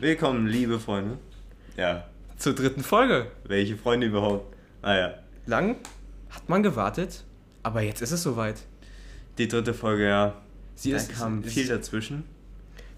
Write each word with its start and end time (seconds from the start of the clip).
Willkommen, 0.00 0.48
liebe 0.48 0.80
Freunde. 0.80 1.18
Ja. 1.76 2.06
Zur 2.38 2.54
dritten 2.56 2.82
Folge. 2.82 3.30
Welche 3.44 3.76
Freunde 3.76 4.08
überhaupt? 4.08 4.52
Naja. 4.82 5.14
Ah, 5.14 5.22
Lang 5.46 5.76
hat 6.30 6.48
man 6.48 6.64
gewartet, 6.64 7.22
aber 7.62 7.82
jetzt 7.82 8.02
ist 8.02 8.10
es 8.10 8.24
soweit. 8.24 8.56
Die 9.38 9.46
dritte 9.46 9.74
Folge, 9.74 10.08
ja. 10.08 10.34
Sie 10.74 10.90
da 10.90 10.96
ist, 10.96 11.12
kam 11.16 11.44
ist, 11.44 11.54
viel 11.54 11.68
dazwischen. 11.68 12.24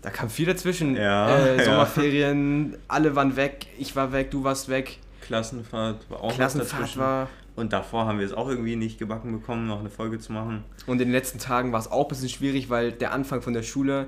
Da 0.00 0.08
kam 0.08 0.30
viel 0.30 0.46
dazwischen. 0.46 0.96
Ja, 0.96 1.36
äh, 1.36 1.58
ja. 1.58 1.64
Sommerferien, 1.64 2.78
alle 2.88 3.14
waren 3.14 3.36
weg, 3.36 3.66
ich 3.78 3.94
war 3.96 4.12
weg, 4.12 4.30
du 4.30 4.42
warst 4.44 4.70
weg. 4.70 4.98
Klassenfahrt 5.32 6.10
war 6.10 6.20
auch 6.22 6.34
Klassenfahrt 6.34 6.82
dazwischen. 6.82 7.00
war. 7.00 7.28
Und 7.56 7.72
davor 7.72 8.06
haben 8.06 8.18
wir 8.18 8.26
es 8.26 8.32
auch 8.32 8.48
irgendwie 8.48 8.76
nicht 8.76 8.98
gebacken 8.98 9.32
bekommen, 9.32 9.66
noch 9.66 9.80
eine 9.80 9.90
Folge 9.90 10.18
zu 10.18 10.32
machen. 10.32 10.64
Und 10.86 11.00
in 11.00 11.08
den 11.08 11.12
letzten 11.12 11.38
Tagen 11.38 11.72
war 11.72 11.80
es 11.80 11.90
auch 11.90 12.04
ein 12.04 12.08
bisschen 12.08 12.28
schwierig, 12.28 12.68
weil 12.70 12.92
der 12.92 13.12
Anfang 13.12 13.42
von 13.42 13.52
der 13.54 13.62
Schule, 13.62 14.06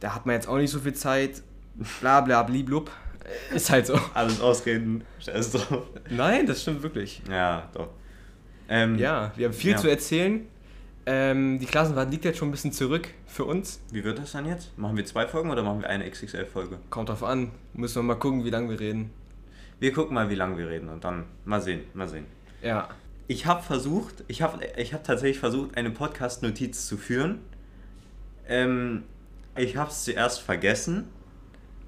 da 0.00 0.14
hat 0.14 0.26
man 0.26 0.34
jetzt 0.34 0.46
auch 0.48 0.56
nicht 0.58 0.70
so 0.70 0.78
viel 0.80 0.94
Zeit. 0.94 1.42
Bla 2.00 2.20
bla 2.20 2.42
bliblub. 2.42 2.90
Ist 3.54 3.70
halt 3.70 3.86
so. 3.86 3.98
Alles 4.14 4.40
ausreden, 4.40 5.04
scheiß 5.20 5.52
drauf. 5.52 5.84
Nein, 6.10 6.46
das 6.46 6.62
stimmt 6.62 6.82
wirklich. 6.82 7.22
Ja, 7.30 7.68
doch. 7.72 7.88
Ähm, 8.68 8.96
Ja, 8.98 9.32
wir 9.36 9.46
haben 9.46 9.54
viel 9.54 9.72
Ja. 9.72 9.76
zu 9.78 9.88
erzählen. 9.88 10.46
Ähm, 11.04 11.58
die 11.58 11.66
Klassenfahrt 11.66 12.10
liegt 12.10 12.24
jetzt 12.24 12.38
schon 12.38 12.48
ein 12.48 12.52
bisschen 12.52 12.72
zurück 12.72 13.08
für 13.26 13.44
uns. 13.44 13.80
Wie 13.90 14.04
wird 14.04 14.18
das 14.18 14.32
dann 14.32 14.46
jetzt? 14.46 14.76
Machen 14.78 14.96
wir 14.96 15.04
zwei 15.04 15.26
Folgen 15.26 15.50
oder 15.50 15.62
machen 15.62 15.80
wir 15.82 15.88
eine 15.88 16.08
XXL-Folge? 16.08 16.78
Kommt 16.90 17.08
drauf 17.08 17.24
an. 17.24 17.50
Müssen 17.74 17.96
wir 17.96 18.02
mal 18.04 18.14
gucken, 18.14 18.44
wie 18.44 18.50
lange 18.50 18.70
wir 18.70 18.78
reden. 18.80 19.10
Wir 19.82 19.92
gucken 19.92 20.14
mal, 20.14 20.30
wie 20.30 20.36
lange 20.36 20.56
wir 20.58 20.68
reden 20.70 20.88
und 20.88 21.02
dann 21.02 21.24
mal 21.44 21.60
sehen, 21.60 21.80
mal 21.92 22.06
sehen. 22.06 22.26
Ja. 22.62 22.88
Ich 23.26 23.46
habe 23.46 23.64
versucht, 23.64 24.22
ich 24.28 24.40
habe 24.40 24.64
ich 24.76 24.94
hab 24.94 25.02
tatsächlich 25.02 25.40
versucht, 25.40 25.76
eine 25.76 25.90
Podcast-Notiz 25.90 26.86
zu 26.86 26.96
führen. 26.96 27.40
Ähm, 28.46 29.02
ich 29.56 29.76
habe 29.76 29.90
es 29.90 30.04
zuerst 30.04 30.40
vergessen 30.40 31.08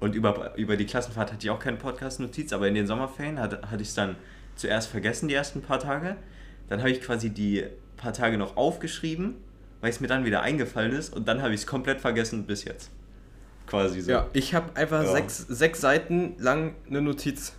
und 0.01 0.13
über, 0.13 0.57
über 0.57 0.75
die 0.75 0.85
Klassenfahrt 0.85 1.31
hatte 1.31 1.45
ich 1.45 1.49
auch 1.49 1.59
keine 1.59 1.77
Podcast-Notiz, 1.77 2.51
aber 2.51 2.67
in 2.67 2.75
den 2.75 2.85
Sommerferien 2.85 3.39
hatte, 3.39 3.61
hatte 3.71 3.81
ich 3.81 3.87
es 3.87 3.95
dann 3.95 4.17
zuerst 4.57 4.89
vergessen, 4.89 5.29
die 5.29 5.33
ersten 5.33 5.61
paar 5.61 5.79
Tage. 5.79 6.17
Dann 6.67 6.79
habe 6.79 6.91
ich 6.91 6.99
quasi 6.99 7.29
die 7.29 7.63
paar 7.95 8.11
Tage 8.11 8.37
noch 8.37 8.57
aufgeschrieben, 8.57 9.35
weil 9.79 9.89
es 9.89 10.01
mir 10.01 10.07
dann 10.07 10.25
wieder 10.25 10.41
eingefallen 10.41 10.91
ist 10.91 11.15
und 11.15 11.29
dann 11.29 11.41
habe 11.41 11.53
ich 11.53 11.61
es 11.61 11.65
komplett 11.65 12.01
vergessen 12.01 12.45
bis 12.45 12.65
jetzt. 12.65 12.91
Quasi 13.67 14.01
so. 14.01 14.11
Ja, 14.11 14.27
ich 14.33 14.53
habe 14.53 14.75
einfach 14.75 15.01
Ja. 15.01 15.13
sechs, 15.13 15.37
sechs 15.37 15.79
Seiten 15.79 16.35
lang 16.39 16.75
eine 16.89 17.01
Notiz, 17.01 17.53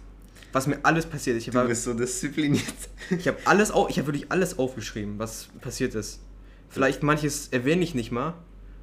was 0.56 0.66
mir 0.66 0.78
alles 0.84 1.04
passiert 1.06 1.36
ist. 1.36 1.46
Ich 1.46 1.52
Du 1.52 1.58
habe 1.58 1.68
bist 1.68 1.84
so 1.84 1.92
diszipliniert. 1.94 2.64
ich 3.10 3.28
hab 3.28 3.46
alles, 3.46 3.70
au- 3.72 3.88
ich 3.88 3.98
habe 3.98 4.08
wirklich 4.08 4.32
alles 4.32 4.58
aufgeschrieben, 4.58 5.18
was 5.18 5.48
passiert 5.60 5.94
ist. 5.94 6.20
Vielleicht 6.68 7.02
manches 7.02 7.48
erwähne 7.48 7.82
ich 7.84 7.94
nicht 7.94 8.10
mal, 8.10 8.34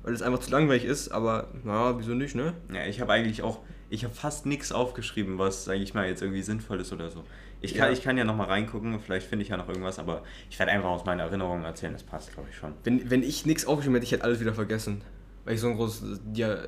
weil 0.03 0.13
es 0.13 0.21
einfach 0.21 0.39
zu 0.39 0.51
langweilig 0.51 0.85
ist, 0.85 1.09
aber 1.09 1.47
naja, 1.63 1.97
wieso 1.97 2.13
nicht, 2.13 2.35
ne? 2.35 2.53
Ja, 2.73 2.85
ich 2.85 3.01
habe 3.01 3.11
eigentlich 3.11 3.41
auch, 3.41 3.59
ich 3.89 4.03
habe 4.03 4.13
fast 4.13 4.45
nichts 4.45 4.71
aufgeschrieben, 4.71 5.37
was, 5.39 5.65
sage 5.65 5.79
ich 5.79 5.93
mal, 5.93 6.07
jetzt 6.07 6.21
irgendwie 6.21 6.41
sinnvoll 6.43 6.79
ist 6.79 6.93
oder 6.93 7.09
so. 7.09 7.23
Ich 7.61 7.71
kann 7.73 7.79
Ja. 7.79 7.85
ja, 7.87 7.91
ich 7.93 8.03
kann 8.03 8.17
ja 8.17 8.23
nochmal 8.23 8.47
reingucken, 8.47 8.99
vielleicht 8.99 9.27
finde 9.27 9.43
ich 9.43 9.49
ja 9.49 9.57
noch 9.57 9.67
irgendwas, 9.69 9.97
aber 9.99 10.23
ich 10.49 10.59
werde 10.59 10.71
einfach 10.73 10.89
aus 10.89 11.05
meiner 11.05 11.23
Erinnerung 11.23 11.63
erzählen, 11.63 11.93
das 11.93 12.03
passt, 12.03 12.33
glaube 12.33 12.49
ich, 12.51 12.55
schon. 12.57 12.73
Wenn, 12.83 13.09
wenn 13.09 13.23
ich 13.23 13.45
nichts 13.45 13.65
aufgeschrieben 13.65 13.95
hätte, 13.95 14.05
ich 14.05 14.11
hätte 14.11 14.23
alles 14.25 14.39
wieder 14.39 14.53
vergessen. 14.53 15.01
Weil 15.45 15.55
ich 15.55 15.61
so 15.61 15.67
ein 15.67 15.75
großes, 15.75 16.19
Dia 16.25 16.67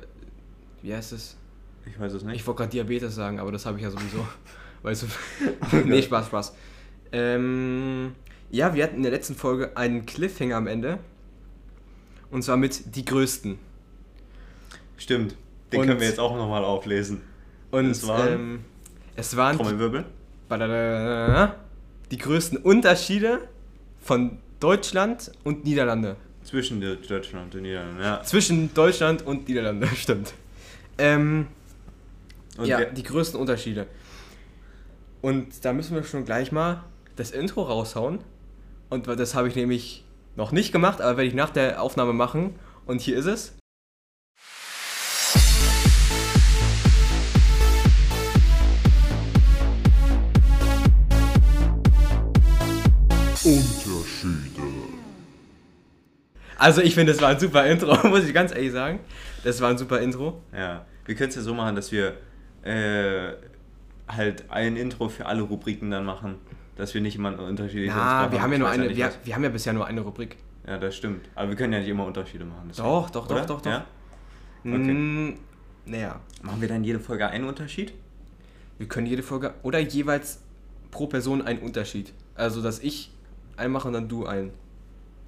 wie 0.82 0.94
heißt 0.94 1.12
es? 1.12 1.36
Ich 1.86 1.98
weiß 2.00 2.12
es 2.14 2.22
nicht. 2.24 2.36
Ich 2.36 2.46
wollte 2.46 2.58
gerade 2.58 2.70
Diabetes 2.72 3.14
sagen, 3.14 3.38
aber 3.40 3.52
das 3.52 3.64
habe 3.66 3.76
ich 3.78 3.84
ja 3.84 3.90
sowieso. 3.90 4.26
weißt 4.86 5.02
du? 5.02 5.76
nee, 5.84 6.00
Spaß, 6.02 6.26
Spaß. 6.26 6.54
Ähm, 7.12 8.12
ja, 8.50 8.72
wir 8.74 8.84
hatten 8.84 8.96
in 8.96 9.02
der 9.02 9.12
letzten 9.12 9.34
Folge 9.34 9.76
einen 9.76 10.06
Cliffhanger 10.06 10.56
am 10.56 10.66
Ende. 10.66 10.98
Und 12.30 12.42
zwar 12.42 12.56
mit 12.56 12.94
die 12.96 13.04
größten. 13.04 13.58
Stimmt, 14.96 15.36
den 15.72 15.80
Und- 15.80 15.86
können 15.86 16.00
wir 16.00 16.06
jetzt 16.08 16.20
auch 16.20 16.36
nochmal 16.36 16.64
auflesen. 16.64 17.20
Und 17.70 17.90
Es 17.90 18.06
waren- 18.06 18.32
ähm, 18.32 18.64
es 19.16 19.36
waren 19.36 19.56
Trommelwirbel. 19.56 20.04
badadadada, 20.48 21.56
die 22.10 22.18
größten 22.18 22.58
Unterschiede 22.58 23.40
von 24.00 24.38
Deutschland 24.60 25.32
und 25.44 25.64
Niederlande. 25.64 26.16
Zwischen 26.44 26.80
Deutschland 26.80 27.44
und 27.46 27.54
den 27.54 27.62
Niederlanden, 27.62 28.00
ja. 28.00 28.22
Zwischen 28.22 28.72
Deutschland 28.72 29.26
und 29.26 29.48
Niederlande, 29.48 29.88
stimmt. 29.96 30.32
Ähm, 30.98 31.48
Und 32.56 32.66
ja, 32.66 32.84
die 32.84 33.02
größten 33.02 33.38
Unterschiede. 33.38 33.86
Und 35.26 35.64
da 35.64 35.72
müssen 35.72 35.96
wir 35.96 36.04
schon 36.04 36.24
gleich 36.24 36.52
mal 36.52 36.84
das 37.16 37.32
Intro 37.32 37.62
raushauen. 37.62 38.20
Und 38.90 39.08
das 39.08 39.34
habe 39.34 39.48
ich 39.48 39.56
nämlich 39.56 40.04
noch 40.36 40.52
nicht 40.52 40.70
gemacht, 40.70 41.00
aber 41.00 41.16
werde 41.16 41.26
ich 41.26 41.34
nach 41.34 41.50
der 41.50 41.82
Aufnahme 41.82 42.12
machen. 42.12 42.54
Und 42.86 43.00
hier 43.00 43.16
ist 43.16 43.26
es. 43.26 43.56
Unterschiede. 53.42 54.62
Also 56.56 56.82
ich 56.82 56.94
finde, 56.94 57.10
das 57.10 57.20
war 57.20 57.30
ein 57.30 57.40
super 57.40 57.66
Intro, 57.66 57.96
muss 58.06 58.22
ich 58.22 58.32
ganz 58.32 58.52
ehrlich 58.52 58.70
sagen. 58.70 59.00
Das 59.42 59.60
war 59.60 59.70
ein 59.70 59.78
super 59.78 59.98
Intro. 59.98 60.40
ja, 60.52 60.86
wir 61.04 61.16
können 61.16 61.30
es 61.30 61.34
ja 61.34 61.42
so 61.42 61.52
machen, 61.52 61.74
dass 61.74 61.90
wir 61.90 62.16
äh, 62.62 63.32
halt 64.08 64.50
ein 64.50 64.76
Intro 64.76 65.08
für 65.08 65.26
alle 65.26 65.42
Rubriken 65.42 65.90
dann 65.90 66.04
machen, 66.04 66.36
dass 66.76 66.94
wir 66.94 67.00
nicht 67.00 67.16
immer 67.16 67.38
unterschiedliche 67.38 67.88
Ja, 67.88 68.24
Intros 68.24 68.32
wir 68.32 68.42
haben 68.42 68.52
ja 68.52 68.58
nur 68.58 68.68
eine, 68.68 68.96
wir, 68.96 69.10
wir 69.24 69.34
haben 69.34 69.44
ja 69.44 69.50
bisher 69.50 69.72
nur 69.72 69.86
eine 69.86 70.00
Rubrik. 70.00 70.36
Ja, 70.66 70.78
das 70.78 70.96
stimmt. 70.96 71.28
Aber 71.34 71.48
wir 71.48 71.56
können 71.56 71.72
ja 71.72 71.78
nicht 71.78 71.88
immer 71.88 72.04
Unterschiede 72.04 72.44
machen. 72.44 72.70
Doch, 72.76 73.10
doch, 73.10 73.26
doch, 73.28 73.46
doch, 73.46 73.60
doch. 73.60 73.70
Ja? 73.70 73.86
Mm, 74.64 75.34
naja, 75.84 76.20
Machen 76.42 76.60
wir 76.60 76.68
dann 76.68 76.82
jede 76.82 76.98
Folge 76.98 77.28
einen 77.28 77.44
Unterschied? 77.44 77.92
wir 78.78 78.88
können 78.88 79.06
jede 79.06 79.22
Folge 79.22 79.54
oder 79.62 79.78
jeweils 79.78 80.40
pro 80.90 81.06
Person 81.06 81.42
einen 81.42 81.60
Unterschied. 81.60 82.12
Also, 82.34 82.62
dass 82.62 82.78
ich 82.80 83.10
einen 83.56 83.72
mache 83.72 83.88
und 83.88 83.94
dann 83.94 84.08
du 84.08 84.26
einen. 84.26 84.50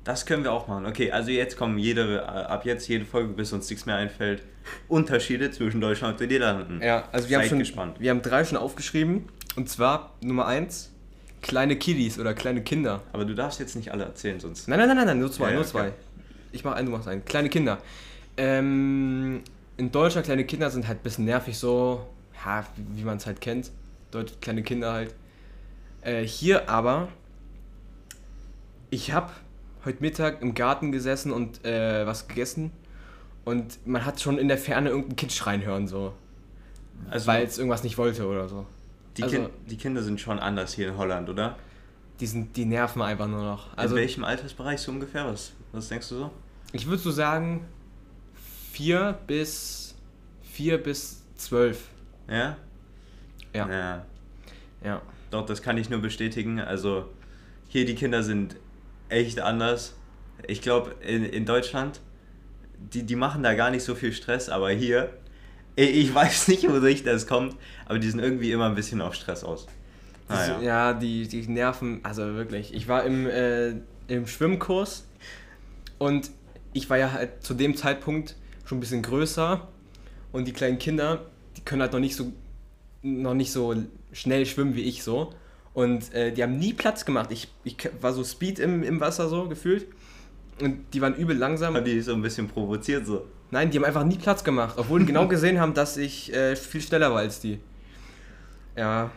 Das 0.04 0.24
können 0.24 0.42
wir 0.42 0.52
auch 0.52 0.68
machen. 0.68 0.86
Okay, 0.86 1.10
also 1.10 1.30
jetzt 1.30 1.56
kommen 1.56 1.78
jede, 1.78 2.18
äh, 2.18 2.20
ab 2.20 2.64
jetzt 2.64 2.88
jede 2.88 3.04
Folge, 3.04 3.34
bis 3.34 3.52
uns 3.52 3.68
nichts 3.68 3.84
mehr 3.84 3.96
einfällt, 3.96 4.42
Unterschiede 4.88 5.50
zwischen 5.50 5.80
Deutschland 5.80 6.14
und 6.14 6.20
den 6.20 6.28
Niederlanden. 6.28 6.80
Ja, 6.82 7.08
also 7.12 7.28
wir 7.28 7.36
haben 7.36 7.42
Seid 7.42 7.50
schon, 7.50 7.58
gespannt. 7.58 7.96
wir 8.00 8.10
haben 8.10 8.22
drei 8.22 8.44
schon 8.44 8.58
aufgeschrieben. 8.58 9.28
Und 9.56 9.68
zwar 9.68 10.14
Nummer 10.20 10.46
eins, 10.46 10.92
kleine 11.42 11.76
Kiddies 11.76 12.18
oder 12.18 12.34
kleine 12.34 12.62
Kinder. 12.62 13.02
Aber 13.12 13.24
du 13.24 13.34
darfst 13.34 13.60
jetzt 13.60 13.74
nicht 13.76 13.92
alle 13.92 14.04
erzählen, 14.04 14.40
sonst. 14.40 14.68
Nein, 14.68 14.78
nein, 14.78 14.88
nein, 14.88 14.96
nein, 14.98 15.06
nein 15.06 15.18
nur 15.18 15.32
zwei, 15.32 15.48
Ja, 15.48 15.54
nur 15.54 15.62
okay. 15.62 15.70
zwei. 15.70 15.92
Ich 16.52 16.64
mache 16.64 16.76
einen, 16.76 16.86
du 16.86 16.92
machst 16.92 17.08
einen. 17.08 17.24
Kleine 17.24 17.48
Kinder. 17.48 17.78
Ähm, 18.36 19.42
in 19.76 19.92
Deutschland 19.92 20.26
kleine 20.26 20.44
Kinder 20.44 20.70
sind 20.70 20.86
halt 20.86 21.00
ein 21.00 21.02
bisschen 21.02 21.24
nervig 21.24 21.58
so, 21.58 22.06
ja, 22.44 22.64
wie, 22.94 23.02
man 23.02 23.16
es 23.18 23.26
halt 23.26 23.40
kennt. 23.40 23.70
Dort 24.10 24.40
kleine 24.40 24.62
Kinder 24.62 24.92
halt. 24.92 25.14
Äh, 26.02 26.22
hier 26.22 26.70
aber, 26.70 27.08
ich 28.90 29.12
habe 29.12 29.32
heute 29.84 29.98
Mittag 30.00 30.42
im 30.42 30.54
Garten 30.54 30.92
gesessen 30.92 31.32
und 31.32 31.64
äh, 31.64 32.06
was 32.06 32.28
gegessen. 32.28 32.72
Und 33.44 33.86
man 33.86 34.04
hat 34.04 34.20
schon 34.20 34.38
in 34.38 34.48
der 34.48 34.58
Ferne 34.58 34.90
irgendein 34.90 35.16
Kind 35.16 35.32
schreien 35.32 35.64
hören, 35.64 35.88
so. 35.88 36.14
Also, 37.10 37.26
weil 37.26 37.44
es 37.46 37.56
irgendwas 37.58 37.82
nicht 37.82 37.96
wollte 37.96 38.26
oder 38.26 38.48
so. 38.48 38.66
die, 39.16 39.22
also- 39.22 39.36
kind, 39.36 39.50
die 39.70 39.76
Kinder 39.76 40.02
sind 40.02 40.20
schon 40.20 40.38
anders 40.38 40.74
hier 40.74 40.88
in 40.88 40.96
Holland, 40.96 41.28
oder? 41.28 41.56
Die, 42.20 42.26
sind, 42.26 42.56
die 42.56 42.64
nerven 42.64 43.00
einfach 43.00 43.28
nur 43.28 43.42
noch. 43.42 43.76
Also, 43.76 43.94
in 43.94 44.02
welchem 44.02 44.24
Altersbereich 44.24 44.80
so 44.80 44.90
ungefähr? 44.90 45.26
Was, 45.26 45.52
was 45.72 45.88
denkst 45.88 46.08
du 46.08 46.16
so? 46.16 46.30
ich 46.72 46.86
würde 46.86 47.00
so 47.02 47.10
sagen, 47.10 47.64
vier 48.72 49.18
bis, 49.26 49.94
vier 50.42 50.78
bis 50.82 51.22
zwölf. 51.36 51.88
Ja? 52.28 52.56
Ja. 53.54 53.68
Ja. 53.68 54.06
Ja. 54.84 55.02
Doch, 55.30 55.46
das 55.46 55.62
kann 55.62 55.78
ich 55.78 55.88
nur 55.90 56.00
bestätigen. 56.00 56.60
Also, 56.60 57.08
hier 57.68 57.84
die 57.84 57.94
Kinder 57.94 58.22
sind 58.22 58.56
echt 59.08 59.40
anders. 59.40 59.94
Ich 60.46 60.62
glaube, 60.62 60.94
in, 61.00 61.24
in 61.24 61.44
Deutschland, 61.46 62.00
die, 62.78 63.02
die 63.02 63.16
machen 63.16 63.42
da 63.42 63.54
gar 63.54 63.70
nicht 63.70 63.82
so 63.82 63.94
viel 63.94 64.12
Stress, 64.12 64.48
aber 64.48 64.70
hier, 64.70 65.10
ich, 65.76 66.14
weiß 66.14 66.48
nicht, 66.48 66.68
wodurch 66.68 67.04
das 67.04 67.26
kommt, 67.26 67.56
aber 67.86 67.98
die 67.98 68.10
sind 68.10 68.20
irgendwie 68.20 68.52
immer 68.52 68.66
ein 68.66 68.74
bisschen 68.74 69.00
auf 69.00 69.14
Stress 69.14 69.44
aus. 69.44 69.66
Das, 70.28 70.48
Naja. 70.48 70.60
ja, 70.60 70.92
die, 70.92 71.26
die 71.26 71.46
nerven, 71.48 72.00
also 72.02 72.34
wirklich. 72.34 72.74
Ich 72.74 72.88
war 72.88 73.04
im, 73.04 73.26
äh, 73.26 73.74
im 74.08 74.26
Schwimmkurs 74.26 75.06
und 75.98 76.30
ich 76.72 76.90
war 76.90 76.98
ja 76.98 77.12
halt 77.12 77.42
zu 77.42 77.54
dem 77.54 77.76
Zeitpunkt 77.76 78.36
schon 78.64 78.78
ein 78.78 78.80
bisschen 78.80 79.02
größer 79.02 79.66
und 80.32 80.46
die 80.46 80.52
kleinen 80.52 80.78
Kinder, 80.78 81.26
die 81.56 81.62
können 81.62 81.80
halt 81.80 81.92
noch 81.92 82.00
nicht 82.00 82.16
so, 82.16 82.32
noch 83.02 83.34
nicht 83.34 83.52
so 83.52 83.74
schnell 84.12 84.44
schwimmen 84.46 84.74
wie 84.74 84.82
ich 84.82 85.02
so. 85.02 85.32
Und 85.74 86.12
äh, 86.14 86.32
die 86.32 86.42
haben 86.42 86.58
nie 86.58 86.72
Platz 86.72 87.04
gemacht. 87.04 87.30
Ich, 87.30 87.48
ich 87.64 87.76
war 88.00 88.12
so 88.12 88.24
Speed 88.24 88.58
im, 88.58 88.82
im 88.82 89.00
Wasser 89.00 89.28
so 89.28 89.48
gefühlt. 89.48 89.86
Und 90.60 90.92
die 90.92 91.00
waren 91.00 91.14
übel 91.14 91.36
langsam. 91.36 91.74
Haben 91.74 91.84
die 91.84 92.00
so 92.00 92.14
ein 92.14 92.22
bisschen 92.22 92.48
provoziert 92.48 93.06
so. 93.06 93.26
Nein, 93.50 93.70
die 93.70 93.78
haben 93.78 93.84
einfach 93.84 94.04
nie 94.04 94.18
Platz 94.18 94.44
gemacht, 94.44 94.74
obwohl 94.76 95.00
die 95.00 95.06
genau 95.06 95.28
gesehen 95.28 95.60
haben, 95.60 95.72
dass 95.72 95.96
ich 95.96 96.34
äh, 96.34 96.56
viel 96.56 96.82
schneller 96.82 97.10
war 97.12 97.18
als 97.18 97.40
die. 97.40 97.60
Ja, 98.76 99.10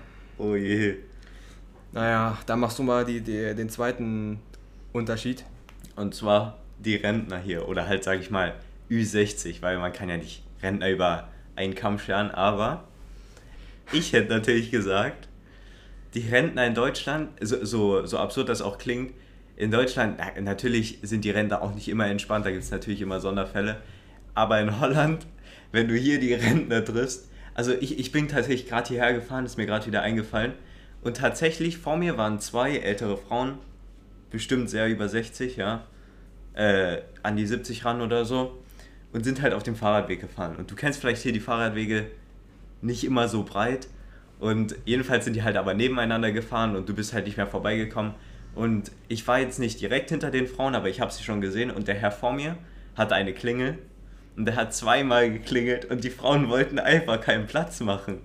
Oh 0.43 0.55
je. 0.55 0.95
Naja, 1.91 2.35
da 2.47 2.55
machst 2.55 2.79
du 2.79 2.83
mal 2.83 3.05
die, 3.05 3.21
die, 3.21 3.53
den 3.53 3.69
zweiten 3.69 4.39
Unterschied. 4.91 5.45
Und 5.95 6.15
zwar 6.15 6.57
die 6.79 6.95
Rentner 6.95 7.37
hier 7.37 7.67
oder 7.67 7.87
halt, 7.87 8.03
sag 8.03 8.19
ich 8.19 8.31
mal, 8.31 8.55
Ü60, 8.89 9.61
weil 9.61 9.77
man 9.77 9.93
kann 9.93 10.09
ja 10.09 10.17
nicht 10.17 10.43
Rentner 10.63 10.89
über 10.89 11.27
einen 11.55 11.75
Kamm 11.75 11.99
scheren, 11.99 12.31
aber 12.31 12.85
ich 13.91 14.13
hätte 14.13 14.33
natürlich 14.33 14.71
gesagt, 14.71 15.27
die 16.13 16.27
Rentner 16.27 16.65
in 16.65 16.73
Deutschland, 16.73 17.29
so, 17.41 17.63
so, 17.63 18.05
so 18.05 18.17
absurd 18.17 18.49
das 18.49 18.61
auch 18.61 18.77
klingt, 18.77 19.13
in 19.55 19.71
Deutschland, 19.71 20.17
na, 20.17 20.41
natürlich 20.41 20.99
sind 21.01 21.23
die 21.23 21.29
Rentner 21.29 21.61
auch 21.61 21.73
nicht 21.73 21.87
immer 21.87 22.07
entspannt, 22.07 22.45
da 22.45 22.51
gibt 22.51 22.63
es 22.63 22.71
natürlich 22.71 23.01
immer 23.01 23.19
Sonderfälle, 23.19 23.77
aber 24.33 24.59
in 24.59 24.79
Holland, 24.79 25.27
wenn 25.71 25.87
du 25.87 25.95
hier 25.95 26.19
die 26.19 26.33
Rentner 26.33 26.83
triffst, 26.83 27.29
also 27.53 27.73
ich, 27.73 27.99
ich 27.99 28.11
bin 28.11 28.27
tatsächlich 28.27 28.67
gerade 28.67 28.87
hierher 28.87 29.13
gefahren, 29.13 29.45
ist 29.45 29.57
mir 29.57 29.65
gerade 29.65 29.85
wieder 29.85 30.01
eingefallen, 30.01 30.53
und 31.03 31.17
tatsächlich 31.17 31.77
vor 31.77 31.97
mir 31.97 32.17
waren 32.17 32.39
zwei 32.39 32.77
ältere 32.77 33.17
Frauen, 33.17 33.57
bestimmt 34.29 34.69
sehr 34.69 34.87
über 34.87 35.09
60, 35.09 35.57
ja, 35.57 35.85
äh, 36.53 37.01
an 37.23 37.35
die 37.35 37.45
70 37.45 37.85
ran 37.85 38.01
oder 38.01 38.25
so, 38.25 38.61
und 39.11 39.23
sind 39.23 39.41
halt 39.41 39.53
auf 39.53 39.63
dem 39.63 39.75
Fahrradweg 39.75 40.21
gefahren. 40.21 40.55
Und 40.55 40.71
du 40.71 40.75
kennst 40.75 40.99
vielleicht 40.99 41.21
hier 41.21 41.33
die 41.33 41.39
Fahrradwege 41.39 42.07
nicht 42.81 43.03
immer 43.03 43.27
so 43.27 43.43
breit. 43.43 43.87
Und 44.41 44.75
jedenfalls 44.85 45.23
sind 45.23 45.35
die 45.35 45.43
halt 45.43 45.55
aber 45.55 45.75
nebeneinander 45.75 46.31
gefahren 46.31 46.75
und 46.75 46.89
du 46.89 46.95
bist 46.95 47.13
halt 47.13 47.25
nicht 47.25 47.37
mehr 47.37 47.47
vorbeigekommen. 47.47 48.15
Und 48.55 48.91
ich 49.07 49.25
war 49.27 49.39
jetzt 49.39 49.59
nicht 49.59 49.79
direkt 49.79 50.09
hinter 50.09 50.31
den 50.31 50.47
Frauen, 50.47 50.73
aber 50.75 50.89
ich 50.89 50.99
habe 50.99 51.11
sie 51.11 51.23
schon 51.23 51.41
gesehen. 51.41 51.71
Und 51.71 51.87
der 51.87 51.95
Herr 51.95 52.11
vor 52.11 52.33
mir 52.33 52.57
hatte 52.97 53.15
eine 53.15 53.33
Klingel 53.33 53.77
und 54.35 54.45
der 54.45 54.55
hat 54.55 54.73
zweimal 54.73 55.31
geklingelt 55.31 55.85
und 55.85 56.03
die 56.03 56.09
Frauen 56.09 56.49
wollten 56.49 56.79
einfach 56.79 57.21
keinen 57.21 57.45
Platz 57.45 57.79
machen, 57.81 58.17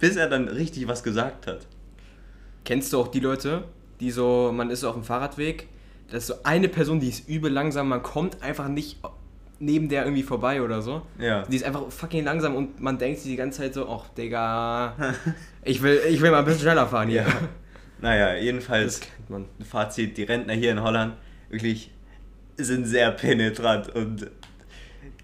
bis 0.00 0.16
er 0.16 0.28
dann 0.28 0.48
richtig 0.48 0.88
was 0.88 1.04
gesagt 1.04 1.46
hat. 1.46 1.66
Kennst 2.64 2.92
du 2.92 3.00
auch 3.00 3.08
die 3.08 3.20
Leute, 3.20 3.64
die 4.00 4.10
so, 4.10 4.50
man 4.52 4.70
ist 4.70 4.82
auf 4.82 4.94
dem 4.94 5.04
Fahrradweg, 5.04 5.68
das 6.10 6.24
ist 6.24 6.26
so 6.26 6.34
eine 6.42 6.68
Person, 6.68 6.98
die 6.98 7.08
ist 7.08 7.28
übel 7.28 7.52
langsam, 7.52 7.88
man 7.88 8.02
kommt 8.02 8.42
einfach 8.42 8.68
nicht 8.68 8.98
neben 9.60 9.88
der 9.88 10.04
irgendwie 10.04 10.22
vorbei 10.22 10.62
oder 10.62 10.80
so. 10.82 11.02
Ja. 11.18 11.42
Die 11.42 11.54
ist 11.56 11.64
einfach 11.64 11.90
fucking 11.90 12.24
langsam 12.24 12.56
und 12.56 12.80
man 12.80 12.98
denkt 12.98 13.20
sich 13.20 13.30
die 13.30 13.36
ganze 13.36 13.58
Zeit 13.60 13.74
so, 13.74 13.88
ach 13.88 14.08
Digga, 14.16 14.94
ich 15.62 15.82
will, 15.82 16.00
ich 16.08 16.20
will 16.20 16.30
mal 16.30 16.38
ein 16.40 16.44
bisschen 16.46 16.62
schneller 16.62 16.86
fahren 16.88 17.08
hier. 17.08 17.22
Ja. 17.22 17.28
Naja, 18.00 18.34
jedenfalls. 18.34 19.00
Fazit, 19.62 20.16
die 20.16 20.22
Rentner 20.24 20.54
hier 20.54 20.72
in 20.72 20.82
Holland 20.82 21.14
wirklich 21.50 21.92
sind 22.56 22.84
sehr 22.86 23.10
penetrant 23.12 23.94
und 23.94 24.30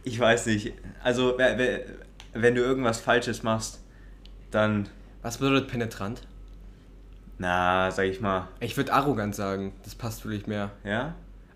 ich 0.05 0.19
weiß 0.21 0.47
nicht, 0.47 0.73
also 1.03 1.37
wenn 2.35 2.55
du 2.55 2.61
irgendwas 2.63 3.01
Falsches 3.01 3.43
machst, 3.43 3.81
dann, 4.51 4.89
Was 5.23 5.39
bedeutet 5.39 5.69
penetrant? 5.69 6.23
na, 7.39 7.91
sag 7.91 8.05
ich 8.07 8.21
mal, 8.21 8.49
Ich 8.61 8.77
würde 8.77 8.93
arrogant 8.93 9.35
sagen, 9.35 9.73
das 9.85 9.95
passt 9.95 10.25
wirklich 10.25 10.47
mehr. 10.47 10.71
ja, 10.85 11.15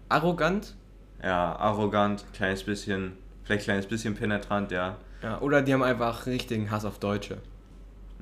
Arrogant? 0.08 0.74
Ja, 1.22 1.56
arrogant, 1.56 2.24
kleines 2.32 2.62
bisschen, 2.64 3.12
vielleicht 3.44 3.64
kleines 3.64 3.86
bisschen 3.86 4.14
penetrant, 4.14 4.70
ja. 4.72 4.96
Ja, 5.22 5.40
oder 5.40 5.60
die 5.62 5.72
haben 5.74 5.82
einfach 5.82 6.26
richtigen 6.26 6.70
Hass 6.70 6.84
auf 6.84 6.98
Deutsche. 6.98 7.38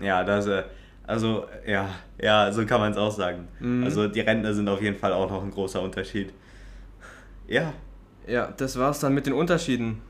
Ja, 0.00 0.24
das, 0.24 0.46
äh, 0.46 0.64
also, 1.06 1.46
ja, 1.66 1.88
ja, 2.20 2.52
so 2.52 2.64
kann 2.66 2.80
man 2.80 2.92
es 2.92 2.98
auch 2.98 3.12
sagen. 3.12 3.48
Mhm. 3.60 3.84
Also 3.84 4.08
die 4.08 4.20
Rentner 4.20 4.52
sind 4.52 4.68
auf 4.68 4.82
jeden 4.82 4.96
Fall 4.96 5.12
auch 5.12 5.30
noch 5.30 5.42
ein 5.42 5.50
großer 5.50 5.80
Unterschied. 5.80 6.32
Ja, 7.46 7.72
Ja, 8.26 8.52
das 8.56 8.78
war's 8.78 9.00
dann 9.00 9.14
mit 9.14 9.26
den 9.26 9.32
Unterschieden. 9.32 10.02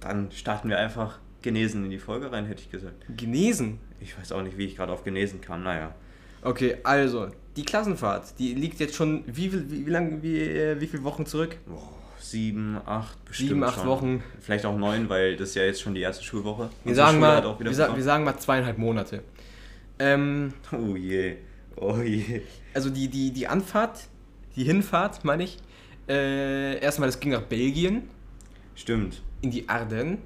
dann 0.00 0.30
starten 0.32 0.68
wir 0.68 0.78
einfach 0.78 1.18
genesen 1.40 1.84
in 1.84 1.90
die 1.90 1.98
Folge 1.98 2.30
rein, 2.30 2.44
hätte 2.46 2.60
ich 2.62 2.70
gesagt. 2.70 3.06
Genesen. 3.16 3.78
Ich 4.00 4.18
weiß 4.18 4.32
auch 4.32 4.42
nicht, 4.42 4.58
wie 4.58 4.66
ich 4.66 4.76
gerade 4.76 4.92
auf 4.92 5.02
genesen 5.04 5.40
kam, 5.40 5.62
naja. 5.62 5.94
Okay, 6.42 6.76
also, 6.84 7.28
die 7.56 7.64
Klassenfahrt, 7.64 8.38
die 8.38 8.52
liegt 8.54 8.80
jetzt 8.80 8.94
schon 8.96 9.24
wie 9.26 9.48
viel, 9.48 9.70
wie, 9.70 9.86
wie 9.86 9.90
lang, 9.90 10.22
wie, 10.22 10.40
äh, 10.40 10.78
wie 10.78 10.86
viele 10.86 11.04
Wochen 11.04 11.24
zurück? 11.24 11.56
Boah, 11.66 11.88
sieben, 12.30 12.78
acht, 12.86 13.22
bestimmt 13.24 13.48
Sieben, 13.50 13.64
acht 13.64 13.76
schon. 13.76 13.86
Wochen. 13.86 14.22
Vielleicht 14.40 14.64
auch 14.66 14.76
neun, 14.76 15.08
weil 15.08 15.36
das 15.36 15.50
ist 15.50 15.54
ja 15.56 15.64
jetzt 15.64 15.80
schon 15.82 15.94
die 15.94 16.00
erste 16.00 16.24
Schulwoche. 16.24 16.70
Wir 16.82 16.90
Unsere 16.90 17.06
sagen, 17.06 17.18
Schule 17.18 17.26
mal, 17.42 17.58
wir, 17.58 17.74
sa 17.74 17.94
wir 17.96 18.02
sagen 18.02 18.24
mal 18.24 18.36
zweieinhalb 18.38 18.78
Monate. 18.78 19.22
Ähm, 19.98 20.52
Oh 20.72 20.96
je, 20.96 21.36
oh 21.76 21.98
je. 21.98 22.42
also 22.74 22.90
die, 22.90 23.08
die, 23.08 23.30
die 23.32 23.46
Anfahrt, 23.46 24.00
die 24.56 24.64
Hinfahrt, 24.64 25.24
meine 25.24 25.44
ich, 25.44 25.58
äh, 26.08 26.78
erstmal, 26.80 27.08
das 27.08 27.20
ging 27.20 27.30
nach 27.32 27.42
Belgien, 27.42 28.02
Stimmt. 28.74 29.22
in 29.40 29.50
die 29.50 29.68
Ardennen. 29.68 30.18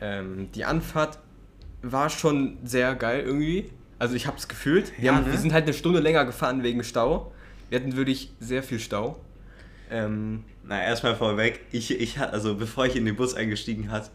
Ähm, 0.00 0.48
die 0.54 0.64
Anfahrt 0.64 1.18
war 1.82 2.10
schon 2.10 2.58
sehr 2.64 2.94
geil 2.94 3.22
irgendwie. 3.24 3.70
Also 3.98 4.14
ich 4.14 4.26
habe 4.26 4.36
es 4.36 4.46
gefühlt. 4.48 4.92
Wir, 4.98 5.06
Ja, 5.06 5.14
haben, 5.14 5.24
ne? 5.24 5.32
wir 5.32 5.38
sind 5.38 5.52
halt 5.54 5.64
eine 5.64 5.72
Stunde 5.72 6.00
länger 6.00 6.24
gefahren 6.26 6.62
wegen 6.62 6.84
Stau. 6.84 7.32
Wir 7.70 7.80
hatten 7.80 7.96
wirklich 7.96 8.32
sehr 8.40 8.62
viel 8.62 8.78
Stau. 8.78 9.18
Ähm, 9.90 10.44
Na, 10.64 10.82
erstmal 10.82 11.14
vorweg, 11.14 11.60
ich, 11.70 11.90
ich, 11.98 12.18
also 12.18 12.56
bevor 12.56 12.86
ich 12.86 12.96
in 12.96 13.04
den 13.04 13.16
Bus 13.16 13.34
eingestiegen 13.34 13.90
hat, 13.90 14.10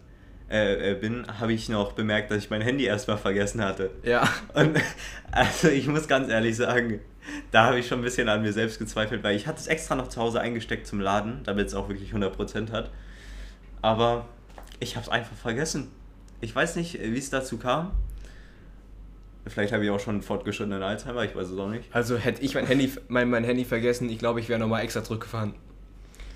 äh, 0.49 0.91
äh, 0.91 0.95
bin, 0.95 1.25
habe 1.39 1.53
ich 1.53 1.69
noch 1.69 1.93
bemerkt, 1.93 2.29
dass 2.29 2.39
ich 2.39 2.49
mein 2.49 2.61
Handy 2.61 2.83
erstmal 2.83 3.17
vergessen 3.17 3.63
hatte. 3.63 3.89
ja. 4.03 4.27
Und 4.53 4.77
also 5.31 5.69
ich 5.69 5.87
muss 5.87 6.09
ganz 6.09 6.29
ehrlich 6.29 6.57
sagen, 6.57 6.99
da 7.51 7.67
habe 7.67 7.79
ich 7.79 7.87
schon 7.87 7.99
ein 7.99 8.03
bisschen 8.03 8.27
an 8.27 8.41
mir 8.41 8.51
selbst 8.51 8.77
gezweifelt, 8.77 9.23
weil 9.23 9.35
ich 9.35 9.47
hatte 9.47 9.59
es 9.59 9.67
extra 9.67 9.95
noch 9.95 10.09
zu 10.09 10.19
Hause 10.19 10.41
eingesteckt 10.41 10.87
zum 10.87 10.99
Laden, 10.99 11.41
damit 11.45 11.67
es 11.67 11.73
auch 11.73 11.87
wirklich 11.87 12.13
100% 12.13 12.71
hat. 12.71 12.91
Aber 13.81 14.27
ich 14.81 14.95
habe 14.95 15.05
es 15.05 15.09
einfach 15.09 15.35
vergessen. 15.37 15.89
Ich 16.41 16.53
weiß 16.53 16.75
nicht, 16.75 16.99
wie 17.01 17.17
es 17.17 17.29
dazu 17.29 17.57
kam. 17.57 17.93
Vielleicht 19.47 19.73
habe 19.73 19.83
ich 19.83 19.89
auch 19.89 19.99
schon 19.99 20.21
fortgeschrittenen 20.21 20.83
Alzheimer, 20.83 21.23
ich 21.25 21.35
weiß 21.35 21.49
es 21.49 21.57
auch 21.57 21.69
nicht. 21.69 21.85
Also 21.93 22.15
hätte 22.17 22.41
ich 22.43 22.53
mein 22.53 22.67
Handy, 22.67 22.91
mein, 23.07 23.29
mein 23.29 23.43
Handy 23.43 23.65
vergessen, 23.65 24.07
ich 24.09 24.19
glaube, 24.19 24.39
ich 24.39 24.49
wäre 24.49 24.59
nochmal 24.59 24.83
extra 24.83 25.03
zurückgefahren. 25.03 25.55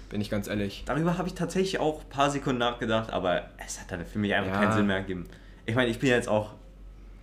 Bin 0.09 0.21
ich 0.21 0.29
ganz 0.29 0.47
ehrlich. 0.47 0.83
Darüber 0.85 1.17
habe 1.17 1.27
ich 1.27 1.35
tatsächlich 1.35 1.79
auch 1.79 2.01
ein 2.01 2.09
paar 2.09 2.29
Sekunden 2.31 2.59
nachgedacht, 2.59 3.11
aber 3.11 3.49
es 3.63 3.79
hat 3.79 3.91
dann 3.91 4.05
für 4.05 4.17
mich 4.19 4.33
einfach 4.33 4.53
Ja. 4.53 4.59
keinen 4.61 4.73
Sinn 4.73 4.87
mehr 4.87 5.01
gegeben. 5.01 5.25
Ich 5.67 5.75
meine, 5.75 5.89
ich 5.91 5.99
bin 5.99 6.09
jetzt 6.09 6.27
auch, 6.27 6.53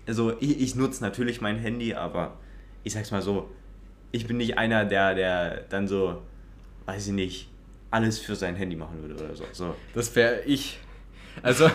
also 0.07 0.35
ich, 0.41 0.61
ich 0.61 0.75
nutze 0.77 1.03
natürlich 1.03 1.41
mein 1.41 1.59
Handy, 1.59 1.95
aber 1.95 2.39
ich 2.85 2.93
sag's 2.93 3.11
mal 3.11 3.23
so, 3.23 3.51
ich 4.13 4.27
bin 4.27 4.37
nicht 4.37 4.59
einer, 4.59 4.85
der, 4.85 5.15
der 5.15 5.63
dann 5.69 5.89
so, 5.89 6.23
weiß 6.87 7.09
ich 7.09 7.13
nicht, 7.13 7.49
alles 7.91 8.19
für 8.19 8.37
sein 8.37 8.55
Handy 8.57 8.77
machen 8.77 9.01
würde 9.03 9.15
oder 9.25 9.35
so. 9.35 9.45
so. 9.53 9.75
Das 9.95 10.15
wäre 10.15 10.43
ich. 10.45 10.79
Also, 11.43 11.71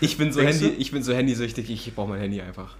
ich 0.00 0.16
bin 0.16 0.32
so 0.32 0.40
Denkst 0.40 0.60
Handy, 0.60 0.74
du? 0.74 0.80
ich 0.80 0.90
bin 0.90 1.02
so 1.02 1.12
handysüchtig, 1.12 1.70
ich 1.70 1.94
brauche 1.94 2.08
mein 2.08 2.20
Handy 2.20 2.40
einfach. 2.40 2.76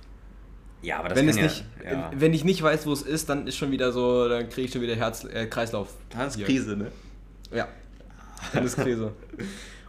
Ja, 0.86 1.00
aber 1.00 1.08
das 1.08 1.18
wenn 1.18 1.26
kann 1.26 1.38
es 1.38 1.42
nicht, 1.42 1.64
ja, 1.84 1.90
ja. 1.90 2.10
wenn 2.14 2.32
ich 2.32 2.44
nicht 2.44 2.62
weiß, 2.62 2.86
wo 2.86 2.92
es 2.92 3.02
ist, 3.02 3.28
dann 3.28 3.48
ist 3.48 3.56
schon 3.56 3.72
wieder 3.72 3.90
so, 3.90 4.28
dann 4.28 4.48
kriege 4.48 4.66
ich 4.66 4.72
schon 4.72 4.82
wieder 4.82 4.94
Herz, 4.94 5.24
äh, 5.24 5.46
Kreislauf. 5.46 5.88
Das 6.10 6.36
ist. 6.36 6.44
Krise, 6.44 6.76
ne? 6.76 6.92
Ja, 7.52 7.66
dann 8.52 8.64
ist 8.64 8.76
Krise. 8.76 9.10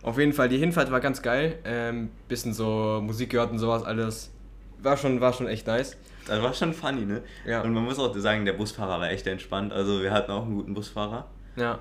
Auf 0.02 0.18
jeden 0.18 0.34
Fall, 0.34 0.50
die 0.50 0.58
Hinfahrt 0.58 0.90
war 0.90 1.00
ganz 1.00 1.22
geil. 1.22 1.60
Ähm, 1.66 2.10
bisschen 2.28 2.52
so 2.52 3.00
Musik 3.04 3.30
gehört 3.30 3.52
und 3.52 3.60
sowas 3.60 3.84
alles. 3.84 4.32
War 4.80 4.98
schon, 4.98 5.22
war 5.22 5.34
schon 5.34 5.48
echt 5.48 5.68
nice. 5.68 5.98
Das 6.26 6.42
war 6.42 6.52
schon 6.56 6.74
funny, 6.74 7.06
ne? 7.06 7.22
Ja. 7.46 7.62
Und 7.62 7.74
man 7.74 7.84
muss 7.84 8.00
auch 8.00 8.16
sagen, 8.18 8.46
der 8.46 8.54
Busfahrer 8.54 9.00
war 9.00 9.12
echt 9.12 9.28
entspannt. 9.28 9.72
Also 9.74 10.02
wir 10.02 10.12
hatten 10.12 10.32
auch 10.32 10.46
einen 10.46 10.56
guten 10.56 10.74
Busfahrer. 10.74 11.28
Ja. 11.58 11.78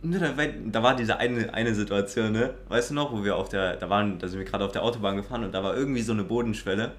Ne, 0.00 0.18
da, 0.18 0.34
war, 0.34 0.46
da 0.46 0.82
war 0.82 0.96
diese 0.96 1.18
eine, 1.18 1.52
eine 1.52 1.74
Situation, 1.74 2.32
ne? 2.32 2.54
Weißt 2.68 2.88
du 2.88 2.94
noch, 2.94 3.12
wo 3.12 3.22
wir 3.22 3.36
auf 3.36 3.50
der, 3.50 3.76
da 3.76 3.90
waren, 3.90 4.18
da 4.18 4.28
sind 4.28 4.38
wir 4.38 4.46
gerade 4.46 4.64
auf 4.64 4.72
der 4.72 4.82
Autobahn 4.82 5.16
gefahren 5.16 5.44
und 5.44 5.52
da 5.52 5.62
war 5.62 5.76
irgendwie 5.76 6.02
so 6.02 6.12
eine 6.12 6.24
Bodenschwelle. 6.24 6.92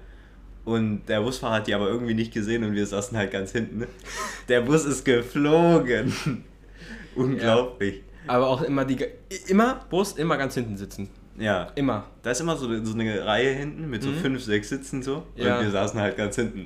Und 0.68 1.06
der 1.06 1.22
Busfahrer 1.22 1.54
hat 1.56 1.66
die 1.66 1.74
aber 1.74 1.88
irgendwie 1.88 2.12
nicht 2.12 2.32
gesehen 2.32 2.62
und 2.62 2.74
wir 2.74 2.86
saßen 2.86 3.16
halt 3.16 3.30
ganz 3.30 3.52
hinten. 3.52 3.78
Ne? 3.78 3.88
Der 4.48 4.60
Bus 4.60 4.84
ist 4.84 5.02
geflogen. 5.02 6.12
Unglaublich. 7.14 8.02
Aber 8.26 8.48
auch 8.48 8.60
immer 8.60 8.84
die, 8.84 8.98
immer 9.46 9.80
Bus, 9.88 10.12
immer 10.12 10.36
ganz 10.36 10.54
hinten 10.54 10.76
sitzen. 10.76 11.08
Ja. 11.38 11.68
Immer. 11.74 12.04
Da 12.22 12.32
ist 12.32 12.40
immer 12.40 12.54
so, 12.56 12.84
so 12.84 12.92
eine 12.92 13.24
Reihe 13.24 13.54
hinten 13.54 13.88
mit 13.88 14.02
so 14.02 14.10
Mhm. 14.10 14.16
fünf, 14.16 14.42
sechs 14.42 14.68
Sitzen 14.68 15.02
so. 15.02 15.22
Ja. 15.36 15.56
Und 15.58 15.64
wir 15.64 15.70
saßen 15.70 15.98
halt 15.98 16.18
ganz 16.18 16.36
hinten. 16.36 16.64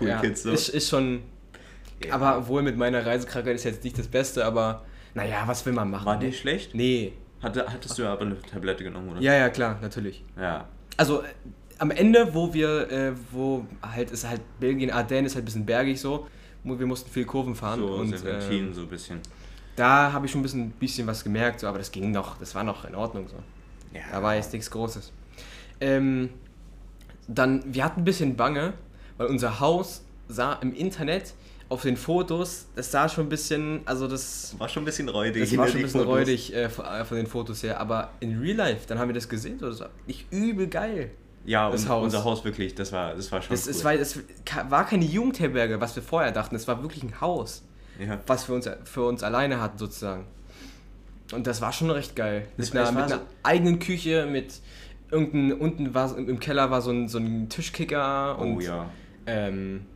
Cool 0.00 0.08
ja, 0.08 0.20
Kids 0.20 0.42
so. 0.42 0.50
Ist, 0.50 0.70
ist 0.70 0.88
schon. 0.88 1.22
Ja. 2.04 2.14
Aber 2.14 2.48
wohl 2.48 2.62
mit 2.62 2.76
meiner 2.76 3.06
Reisekrankheit 3.06 3.54
ist 3.54 3.64
jetzt 3.64 3.84
nicht 3.84 3.96
das 3.96 4.08
Beste, 4.08 4.44
aber 4.44 4.84
naja, 5.14 5.44
was 5.46 5.64
will 5.64 5.72
man 5.72 5.90
machen? 5.90 6.06
War 6.06 6.18
ne? 6.18 6.24
nicht 6.26 6.40
schlecht? 6.40 6.74
Nee. 6.74 7.12
Hatte, 7.40 7.66
hattest 7.68 7.96
du 7.98 8.04
aber 8.06 8.22
eine 8.22 8.42
Tablette 8.42 8.82
genommen, 8.82 9.10
oder? 9.10 9.20
Ja, 9.20 9.34
ja, 9.34 9.48
klar, 9.50 9.78
natürlich. 9.80 10.24
Ja. 10.36 10.66
Also 10.96 11.22
am 11.78 11.90
Ende, 11.90 12.34
wo 12.34 12.52
wir, 12.54 12.90
äh, 12.90 13.12
wo 13.30 13.66
halt 13.82 14.10
ist 14.10 14.28
halt 14.28 14.40
Belgien, 14.60 14.90
Ardennen 14.90 15.26
ist 15.26 15.34
halt 15.34 15.42
ein 15.42 15.46
bisschen 15.46 15.66
bergig 15.66 16.00
so, 16.00 16.26
wir 16.62 16.86
mussten 16.86 17.10
viel 17.10 17.24
Kurven 17.24 17.54
fahren 17.54 17.80
So 17.80 17.86
und 17.94 18.16
Serpentinen, 18.16 18.70
äh, 18.70 18.74
so 18.74 18.82
ein 18.82 18.88
bisschen. 18.88 19.20
da 19.76 20.12
habe 20.12 20.26
ich 20.26 20.32
schon 20.32 20.40
ein 20.40 20.44
bisschen, 20.44 20.70
bisschen 20.70 21.06
was 21.06 21.22
gemerkt, 21.24 21.60
so, 21.60 21.66
aber 21.66 21.78
das 21.78 21.90
ging 21.92 22.10
noch, 22.10 22.38
das 22.38 22.54
war 22.54 22.64
noch 22.64 22.84
in 22.84 22.94
Ordnung 22.94 23.28
so. 23.28 23.36
Ja. 23.92 24.02
Da 24.12 24.22
war 24.22 24.34
jetzt 24.34 24.52
nichts 24.52 24.70
Großes. 24.70 25.12
Ähm, 25.80 26.30
dann, 27.28 27.62
wir 27.66 27.84
hatten 27.84 28.00
ein 28.00 28.04
bisschen 28.04 28.36
Bange, 28.36 28.74
weil 29.16 29.26
unser 29.28 29.60
Haus 29.60 30.04
sah 30.28 30.54
im 30.54 30.72
Internet 30.74 31.34
auf 31.68 31.82
den 31.82 31.96
Fotos, 31.96 32.66
das 32.76 32.90
sah 32.90 33.08
schon 33.08 33.26
ein 33.26 33.28
bisschen, 33.28 33.80
also 33.84 34.06
das, 34.06 34.54
War 34.58 34.68
schon 34.68 34.82
ein 34.82 34.86
bisschen 34.86 35.08
räudig. 35.08 35.48
das 35.48 35.56
war 35.58 35.66
schon 35.66 35.76
ein 35.78 35.82
bisschen 35.82 36.00
Fotos. 36.00 36.14
räudig 36.16 36.54
äh, 36.54 36.68
von 36.68 36.84
äh, 36.84 37.04
von 37.04 37.16
den 37.16 37.26
Fotos 37.26 37.62
her, 37.62 37.80
aber 37.80 38.10
in 38.20 38.38
Real 38.38 38.56
Life, 38.56 38.86
dann 38.86 38.98
haben 38.98 39.08
wir 39.08 39.14
das 39.14 39.28
gesehen, 39.28 39.58
so, 39.58 39.68
das 39.68 39.80
war 39.80 39.90
nicht 40.06 40.26
übel 40.32 40.66
geil. 40.68 41.10
Ja, 41.46 41.70
Das 41.70 41.88
Haus. 41.88 42.04
unser 42.04 42.24
Haus 42.24 42.44
wirklich, 42.44 42.74
das 42.74 42.90
war, 42.92 43.14
das 43.14 43.30
war 43.30 43.42
schon 43.42 43.50
Das, 43.54 43.66
cool. 43.66 43.70
es 43.70 43.84
war, 43.84 43.92
es 43.94 44.18
war 44.70 44.86
keine 44.86 45.04
Jugendherberge, 45.04 45.80
was 45.80 45.94
wir 45.94 46.02
vorher 46.02 46.32
dachten. 46.32 46.56
Es 46.56 46.66
war 46.68 46.82
wirklich 46.82 47.02
ein 47.02 47.20
Haus, 47.20 47.62
ja. 47.98 48.18
was 48.26 48.48
wir 48.48 48.54
uns, 48.54 48.68
für 48.84 49.04
uns 49.06 49.22
alleine 49.22 49.60
hatten, 49.60 49.76
sozusagen. 49.78 50.26
Und 51.32 51.46
das 51.46 51.60
war 51.60 51.72
schon 51.72 51.90
recht 51.90 52.16
geil. 52.16 52.46
Das 52.56 52.72
Mit, 52.72 52.82
war- 52.82 52.88
einer, 52.88 52.98
es 53.00 53.04
mit 53.04 53.12
einer 53.12 53.22
so- 53.22 53.28
eigenen 53.42 53.78
Küche, 53.78 54.26
mit 54.26 54.60
irgendein, 55.10 55.52
unten 55.58 55.94
war 55.94 56.16
im 56.16 56.40
Keller 56.40 56.70
war 56.70 56.80
so 56.80 56.90
ein, 56.90 57.08
so 57.08 57.18
ein 57.18 57.48
Tischkicker 57.48 58.38
und 58.38 58.56
Oh 58.56 58.60
ja. 58.60 58.86
ähm, 59.26 59.86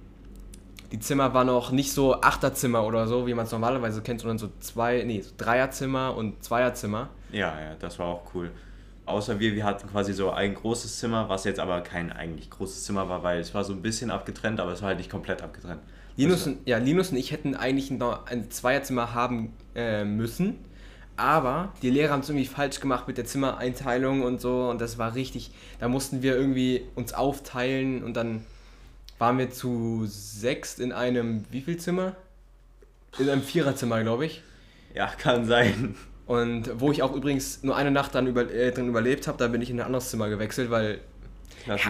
die 0.93 1.01
Zimmer 1.01 1.35
waren 1.35 1.49
auch 1.51 1.71
nicht 1.71 1.93
so 1.93 2.21
Achterzimmer 2.21 2.85
oder 2.85 3.07
so, 3.07 3.27
wie 3.27 3.35
man 3.35 3.45
es 3.47 3.53
normalerweise 3.53 4.01
kennt, 4.03 4.21
sondern 4.21 4.39
so 4.39 4.49
zwei, 4.61 5.03
nee, 5.07 5.21
so 5.21 5.33
Dreierzimmer 5.37 6.15
und 6.17 6.43
Zweierzimmer. 6.43 7.09
Ja, 7.33 7.59
ja, 7.61 7.75
das 7.79 7.99
war 7.99 8.07
auch 8.07 8.23
cool. 8.35 8.51
Außer 9.09 9.41
wir, 9.41 9.55
wir 9.55 9.65
hatten 9.65 9.89
quasi 9.89 10.13
so 10.13 10.31
ein 10.31 10.55
großes 10.55 10.99
Zimmer, 10.99 11.29
was 11.29 11.45
jetzt 11.45 11.61
aber 11.61 11.81
kein 11.81 12.13
eigentlich 12.13 12.51
großes 12.51 12.85
Zimmer 12.85 13.09
war, 13.09 13.23
weil 13.23 13.41
es 13.41 13.55
war 13.55 13.65
so 13.65 13.73
ein 13.73 13.83
bisschen 13.83 14.11
abgetrennt, 14.11 14.61
aber 14.61 14.73
es 14.73 14.83
war 14.83 14.89
halt 14.89 14.99
nicht 14.99 15.11
komplett 15.11 15.43
abgetrennt. 15.43 15.81
Linus 16.17 16.45
Das- 16.45 16.47
und, 16.49 16.59
ja, 16.67 16.79
Linus 16.79 17.11
und 17.11 17.17
ich 17.17 17.33
hätten 17.33 17.55
eigentlich 17.55 17.91
noch 17.91 18.27
ein 18.27 18.51
Zweierzimmer 18.51 19.15
haben 19.15 19.53
äh, 19.75 20.05
müssen, 20.05 20.57
aber 21.17 21.73
die 21.83 21.91
Lehrer 21.91 22.13
haben 22.13 22.21
es 22.21 22.29
irgendwie 22.29 22.47
falsch 22.47 22.81
gemacht 22.81 23.09
mit 23.09 23.19
der 23.19 23.25
Zimmereinteilung 23.25 24.23
und 24.23 24.41
so 24.41 24.69
und 24.69 24.81
das 24.81 24.99
war 24.99 25.15
richtig, 25.15 25.51
da 25.81 25.89
mussten 25.89 26.23
wir 26.23 26.37
irgendwie 26.37 26.83
uns 26.95 27.15
aufteilen 27.15 28.03
und 28.05 28.15
dann 28.15 28.45
waren 29.19 29.39
wir 29.39 29.51
zu 29.51 30.05
sechst 30.07 30.81
in 30.81 30.93
einem, 30.93 31.45
wie 31.51 31.61
viel 31.61 31.77
Zimmer? 31.77 32.15
In 33.19 33.29
einem 33.29 33.43
Viererzimmer, 33.43 34.01
glaube 34.03 34.27
ich. 34.27 34.43
Ja, 34.95 35.07
kann 35.07 35.45
sein. 35.45 35.97
Und 36.29 36.79
wo 36.79 36.93
ich 36.93 37.03
auch 37.03 37.15
übrigens 37.17 37.63
nur 37.63 37.75
eine 37.75 37.91
Nacht 37.91 38.15
dann 38.15 38.27
über, 38.27 38.53
äh, 38.53 38.71
drin 38.71 38.87
überlebt 38.87 39.27
habe, 39.27 39.39
da 39.39 39.49
bin 39.49 39.63
ich 39.63 39.71
in 39.71 39.81
ein 39.81 39.87
anderes 39.87 40.11
Zimmer 40.11 40.29
gewechselt, 40.29 40.71
weil 40.71 41.01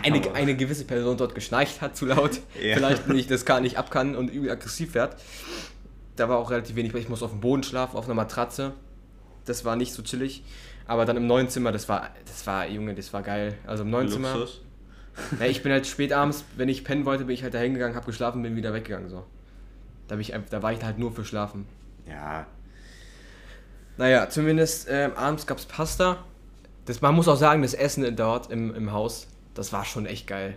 eine, 0.04 0.32
eine 0.32 0.56
gewisse 0.56 0.84
Person 0.84 1.16
dort 1.16 1.34
geschnarcht 1.34 1.80
hat 1.80 1.96
zu 1.96 2.06
laut. 2.06 2.38
Ja. 2.62 2.76
Vielleicht 2.76 3.08
nicht 3.08 3.30
das 3.32 3.44
gar 3.44 3.60
nicht 3.60 3.78
ab 3.78 3.90
kann 3.90 4.14
und 4.14 4.28
übel 4.30 4.48
aggressiv 4.48 4.94
wird. 4.94 5.16
Da 6.14 6.28
war 6.28 6.38
auch 6.38 6.52
relativ 6.52 6.76
wenig, 6.76 6.94
weil 6.94 7.00
ich 7.00 7.08
musste 7.08 7.24
auf 7.24 7.32
dem 7.32 7.40
Boden 7.40 7.64
schlafen, 7.64 7.96
auf 7.96 8.04
einer 8.04 8.14
Matratze. 8.14 8.74
Das 9.44 9.64
war 9.64 9.74
nicht 9.74 9.92
so 9.92 10.02
chillig. 10.02 10.44
Aber 10.86 11.04
dann 11.04 11.16
im 11.16 11.26
neuen 11.26 11.48
Zimmer, 11.48 11.72
das 11.72 11.88
war, 11.88 12.10
das 12.24 12.46
war, 12.46 12.68
Junge, 12.68 12.94
das 12.94 13.12
war 13.12 13.22
geil. 13.22 13.58
Also 13.66 13.82
im 13.82 13.90
neuen 13.90 14.08
Zimmer. 14.08 14.46
Ja, 15.40 15.46
ich 15.46 15.64
bin 15.64 15.72
halt 15.72 15.88
spät 15.88 16.12
abends, 16.12 16.44
wenn 16.56 16.68
ich 16.68 16.84
pennen 16.84 17.04
wollte, 17.04 17.24
bin 17.24 17.34
ich 17.34 17.42
halt 17.42 17.54
da 17.54 17.58
hingegangen, 17.58 17.96
hab 17.96 18.06
geschlafen, 18.06 18.40
bin 18.42 18.54
wieder 18.54 18.72
weggegangen. 18.72 19.08
So. 19.08 19.24
Da, 20.06 20.16
ich, 20.16 20.32
da 20.48 20.62
war 20.62 20.72
ich 20.72 20.82
halt 20.84 20.98
nur 20.98 21.10
für 21.10 21.24
Schlafen. 21.24 21.66
Ja, 22.08 22.46
Naja, 23.98 24.28
zumindest 24.30 24.86
ähm, 24.90 25.12
abends 25.16 25.46
gab 25.46 25.58
es 25.58 25.66
Pasta. 25.66 26.18
Das, 26.86 27.02
man 27.02 27.14
muss 27.14 27.28
auch 27.28 27.36
sagen, 27.36 27.62
das 27.62 27.74
Essen 27.74 28.16
dort 28.16 28.50
im, 28.50 28.74
im 28.74 28.92
Haus, 28.92 29.26
das 29.54 29.72
war 29.72 29.84
schon 29.84 30.06
echt 30.06 30.26
geil. 30.26 30.54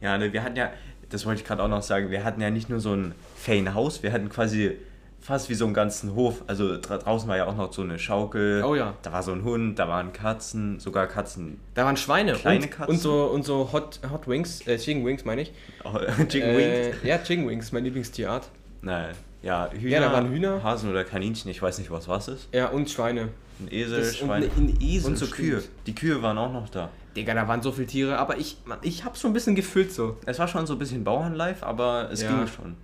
ja, 0.00 0.16
ne, 0.16 0.32
wir 0.32 0.42
hatten 0.42 0.56
ja, 0.56 0.70
das 1.10 1.26
wollte 1.26 1.42
ich 1.42 1.46
gerade 1.46 1.62
auch 1.62 1.68
noch 1.68 1.82
sagen, 1.82 2.10
wir 2.10 2.24
hatten 2.24 2.40
ja 2.40 2.50
nicht 2.50 2.70
nur 2.70 2.80
so 2.80 2.94
ein 2.94 3.14
Ferienhaus, 3.36 4.02
wir 4.02 4.12
hatten 4.12 4.30
quasi 4.30 4.78
fast 5.20 5.48
wie 5.48 5.54
so 5.54 5.64
einen 5.64 5.74
ganzen 5.74 6.14
Hof. 6.14 6.42
Also 6.46 6.78
dra 6.78 6.98
draußen 6.98 7.28
war 7.28 7.36
ja 7.36 7.46
auch 7.46 7.56
noch 7.56 7.72
so 7.72 7.82
eine 7.82 7.98
Schaukel. 7.98 8.62
Oh 8.62 8.74
ja. 8.74 8.94
Da 9.02 9.12
war 9.12 9.22
so 9.22 9.32
ein 9.32 9.42
Hund, 9.42 9.78
da 9.78 9.88
waren 9.88 10.12
Katzen, 10.12 10.78
sogar 10.78 11.06
Katzen. 11.06 11.60
Da 11.74 11.84
waren 11.86 11.96
Schweine 11.96 12.34
Kleine 12.34 12.64
und, 12.64 12.70
Katzen? 12.70 12.94
und 12.94 13.00
so, 13.00 13.24
und 13.24 13.44
so 13.44 13.70
Hot, 13.72 14.00
Hot 14.12 14.28
Wings, 14.28 14.66
äh, 14.66 14.76
Chicken 14.76 15.04
Wings 15.04 15.24
meine 15.24 15.42
ich. 15.42 15.52
Oh, 15.84 15.98
Chicken 16.28 16.56
Wings. 16.56 17.02
Äh, 17.02 17.08
ja, 17.08 17.18
Chicken 17.18 17.48
Wings, 17.48 17.72
mein 17.72 17.84
Lieblingstierart. 17.84 18.48
Nein, 18.82 19.14
ja, 19.44 19.70
Hühner, 19.70 19.90
Ja, 19.90 20.00
da 20.00 20.12
waren 20.12 20.30
Hühner. 20.30 20.62
Hasen 20.62 20.90
oder 20.90 21.04
Kaninchen, 21.04 21.50
ich 21.50 21.60
weiß 21.62 21.78
nicht, 21.78 21.90
was 21.90 22.08
was 22.08 22.28
ist. 22.28 22.48
Ja, 22.52 22.68
und 22.68 22.88
Schweine. 22.90 23.28
Ein 23.60 23.68
Esel, 23.70 23.98
Das- 24.00 24.08
und 24.20 24.26
Schwein. 24.26 24.42
eine- 24.42 24.52
ein 24.70 24.78
Esel, 24.80 25.10
und 25.10 25.16
so 25.16 25.26
stimmt. 25.26 25.38
Kühe. 25.38 25.62
Die 25.86 25.94
Kühe 25.94 26.22
waren 26.22 26.38
auch 26.38 26.52
noch 26.52 26.68
da. 26.68 26.90
Digga, 27.16 27.34
da 27.34 27.46
waren 27.46 27.62
so 27.62 27.70
viele 27.70 27.86
Tiere, 27.86 28.18
aber 28.18 28.38
ich, 28.38 28.56
ich 28.82 29.04
hab's 29.04 29.20
schon 29.20 29.30
ein 29.30 29.34
bisschen 29.34 29.54
gefühlt 29.54 29.92
so. 29.92 30.16
Es 30.26 30.38
war 30.40 30.48
schon 30.48 30.66
so 30.66 30.72
ein 30.74 30.78
bisschen 30.80 31.04
Bauernlife, 31.04 31.64
aber 31.64 32.08
es 32.10 32.22
Ja. 32.22 32.30
ging 32.30 32.46
schon. 32.48 32.74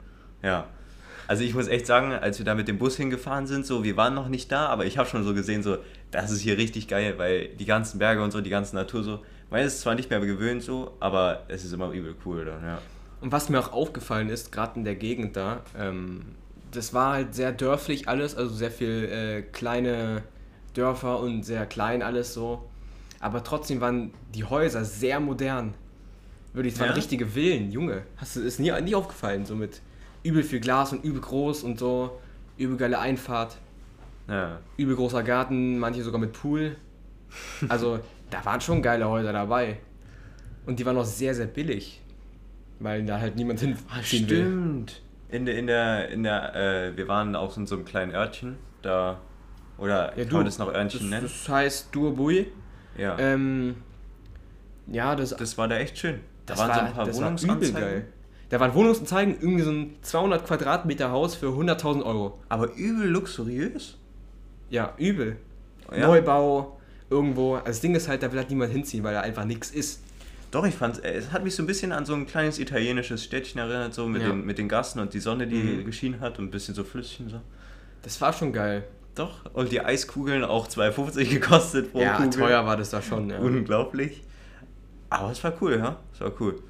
Ja. 0.43 0.67
Also 1.27 1.43
ich 1.45 1.55
muss 1.55 1.67
echt 1.69 1.87
sagen, 1.87 2.13
als 2.13 2.39
wir 2.39 2.45
da 2.45 2.55
mit 2.55 2.69
dem 2.69 2.79
Bus 2.79 2.97
hingefahren 2.97 3.47
sind, 3.47 3.65
so, 3.67 3.83
wir 3.85 3.97
waren 3.97 4.15
noch 4.15 4.29
nicht 4.29 4.51
da, 4.53 4.67
aber 4.67 4.85
ich 4.87 4.99
habe 4.99 5.09
schon 5.09 5.25
so 5.25 5.33
gesehen, 5.35 5.63
so, 5.63 5.79
das 6.13 6.31
ist 6.31 6.41
hier 6.41 6.57
richtig 6.59 6.87
geil, 6.89 7.15
weil 7.19 7.49
die 7.49 7.67
ganzen 7.67 7.99
Berge 7.99 8.23
und 8.23 8.31
so, 8.33 8.41
die 8.41 8.51
ganze 8.51 8.75
Natur 8.77 9.03
so, 9.03 9.21
man 9.49 9.61
ist 9.63 9.81
zwar 9.81 9.95
nicht 9.97 10.11
mehr 10.11 10.21
gewöhnt 10.21 10.63
so, 10.63 10.97
aber 11.01 11.43
es 11.49 11.65
ist 11.65 11.73
immer 11.73 11.91
übel 11.91 12.15
cool 12.25 12.45
dann, 12.45 12.63
ja. 12.65 12.79
Und 13.21 13.33
was 13.33 13.49
mir 13.49 13.59
auch 13.61 13.73
aufgefallen 13.73 14.29
ist, 14.29 14.51
gerade 14.53 14.77
in 14.77 14.85
der 14.85 14.95
Gegend 14.97 15.37
da, 15.37 15.61
ähm, 15.79 16.23
das 16.73 16.95
war 16.95 17.15
halt 17.15 17.35
sehr 17.35 17.53
dörflich 17.53 18.09
alles, 18.09 18.37
also 18.37 18.55
sehr 18.55 18.71
viel 18.71 19.05
äh, 19.11 19.43
kleine 19.43 20.23
Dörfer 20.75 21.21
und 21.21 21.45
sehr 21.45 21.67
klein 21.67 22.03
alles 22.03 22.35
so. 22.35 22.69
Aber 23.21 23.43
trotzdem 23.45 23.81
waren 23.81 24.13
die 24.35 24.45
Häuser 24.45 24.85
sehr 24.85 25.21
modern. 25.21 25.75
Wirklich, 26.53 26.75
es 26.75 26.81
waren 26.81 26.89
Ja? 26.89 26.95
richtige 26.95 27.27
Villen, 27.27 27.71
Junge. 27.71 28.03
Hast 28.17 28.37
du, 28.37 28.41
ist 28.41 28.59
nie, 28.61 28.73
nie 28.83 28.95
aufgefallen, 28.95 29.45
so 29.45 29.55
mit 29.55 29.81
übel 30.23 30.43
viel 30.43 30.61
Glas 30.61 30.93
und 30.93 31.05
übel 31.05 31.21
groß 31.21 31.63
und 31.63 31.79
so, 31.79 32.19
übel 32.57 32.77
geile 32.77 32.99
Einfahrt, 32.99 33.57
Ja, 34.29 34.59
übel 34.77 34.97
großer 34.97 35.23
Garten, 35.23 35.79
manche 35.79 36.03
sogar 36.03 36.21
mit 36.21 36.33
Pool. 36.33 36.77
Also, 37.69 38.01
da 38.31 38.45
waren 38.45 38.61
schon 38.61 38.83
geile 38.83 39.09
Häuser 39.09 39.33
dabei. 39.33 39.79
Und 40.67 40.79
die 40.79 40.87
waren 40.87 40.97
auch 40.97 41.05
sehr, 41.05 41.35
sehr 41.35 41.47
billig. 41.47 42.01
Weil 42.81 43.05
da 43.05 43.21
halt 43.21 43.37
niemand 43.37 43.61
hinziehen 43.61 44.29
will. 44.29 44.39
stimmt. 44.39 45.03
In 45.31 45.47
der, 45.47 45.57
in 45.57 45.67
der, 45.67 46.09
in 46.09 46.23
der, 46.23 46.55
äh, 46.55 46.97
wir 46.97 47.07
waren 47.09 47.37
auch 47.37 47.57
in 47.57 47.67
so 47.67 47.77
einem 47.77 47.85
kleinen 47.85 48.13
Örtchen, 48.15 48.57
da, 48.83 49.21
oder 49.79 50.17
Ja, 50.17 50.25
kann 50.25 50.35
man 50.35 50.45
das 50.45 50.59
noch 50.59 50.69
Örtchen 50.73 51.01
das, 51.01 51.11
nennen? 51.11 51.23
Das 51.23 51.49
heißt 51.49 51.89
Duobui. 51.95 52.47
ja. 52.97 53.19
Ähm, 53.19 53.77
ja, 54.87 55.15
das, 55.15 55.31
das 55.31 55.57
war 55.57 55.69
da 55.69 55.79
echt 55.79 55.99
schön. 55.99 56.21
Da 56.47 56.59
waren 56.59 56.69
war, 56.69 56.75
so 56.75 56.83
ein 56.83 56.93
paar 56.93 57.15
Wohnungsanzeigen. 57.15 57.75
geil. 57.81 58.07
Da 58.49 58.59
waren 58.59 58.75
Wohnungsanzeigen, 58.75 59.37
irgendwie 59.41 59.63
so 59.63 59.71
ein 59.71 59.95
200 60.03 60.45
Quadratmeter 60.45 61.13
Haus 61.13 61.37
für 61.37 61.47
100.000 61.47 62.03
Euro. 62.03 62.41
Aber 62.49 62.75
übel 62.75 63.09
luxuriös. 63.09 63.97
Ja, 64.69 64.95
übel. 64.99 65.37
Ja. 65.93 66.09
Neubau, 66.09 66.81
irgendwo. 67.09 67.55
Also 67.55 67.67
das 67.67 67.81
Ding 67.81 67.95
ist 67.95 68.09
halt, 68.09 68.25
da 68.25 68.33
will 68.33 68.39
halt 68.39 68.51
niemand 68.51 68.73
hinziehen, 68.73 69.05
weil 69.05 69.15
da 69.15 69.21
einfach 69.21 69.45
nichts 69.45 69.71
ist. 69.71 70.03
Doch, 70.51 70.67
ich 70.67 70.75
fand 70.75 71.05
es 71.05 71.31
hat 71.33 71.45
mich 71.45 71.55
so 71.55 71.63
ein 71.63 71.67
bisschen 71.67 71.93
an 71.93 72.05
so 72.05 72.15
ein 72.15 72.27
kleines 72.27 72.59
italienisches 72.59 73.23
Städtchen 73.25 73.61
erinnert, 73.61 73.95
so 73.95 74.07
mit, 74.07 74.23
Ja. 74.23 74.29
den, 74.31 74.45
mit 74.45 74.59
den 74.59 74.69
Gassen 74.69 74.99
und 75.01 75.15
die 75.15 75.21
Sonne, 75.21 75.47
die 75.47 75.57
Mhm. 75.63 75.85
geschienen 75.85 76.21
hat 76.21 76.39
und 76.39 76.47
ein 76.47 76.51
bisschen 76.51 76.75
so 76.75 76.83
Flüsschen 76.85 77.29
so. 77.29 77.41
Das 78.03 78.21
war 78.21 78.33
schon 78.33 78.53
geil. 78.53 78.85
Doch, 79.15 79.45
und 79.55 79.71
die 79.71 79.81
Eiskugeln 79.81 80.45
auch 80.45 80.67
2,50 80.69 81.29
gekostet 81.31 81.93
pro 81.93 82.01
ja, 82.01 82.17
Kugel. 82.17 82.31
teuer 82.31 82.65
war 82.67 82.77
das 82.77 82.91
da 82.91 83.03
schon. 83.03 83.29
Ja. 83.31 83.39
Unglaublich. 83.39 84.23
Aber 85.09 85.31
es 85.33 85.43
war 85.45 85.53
cool, 85.61 85.77
ja? 85.77 85.97
Es 86.15 86.21
war 86.21 86.33
cool. 86.41 86.63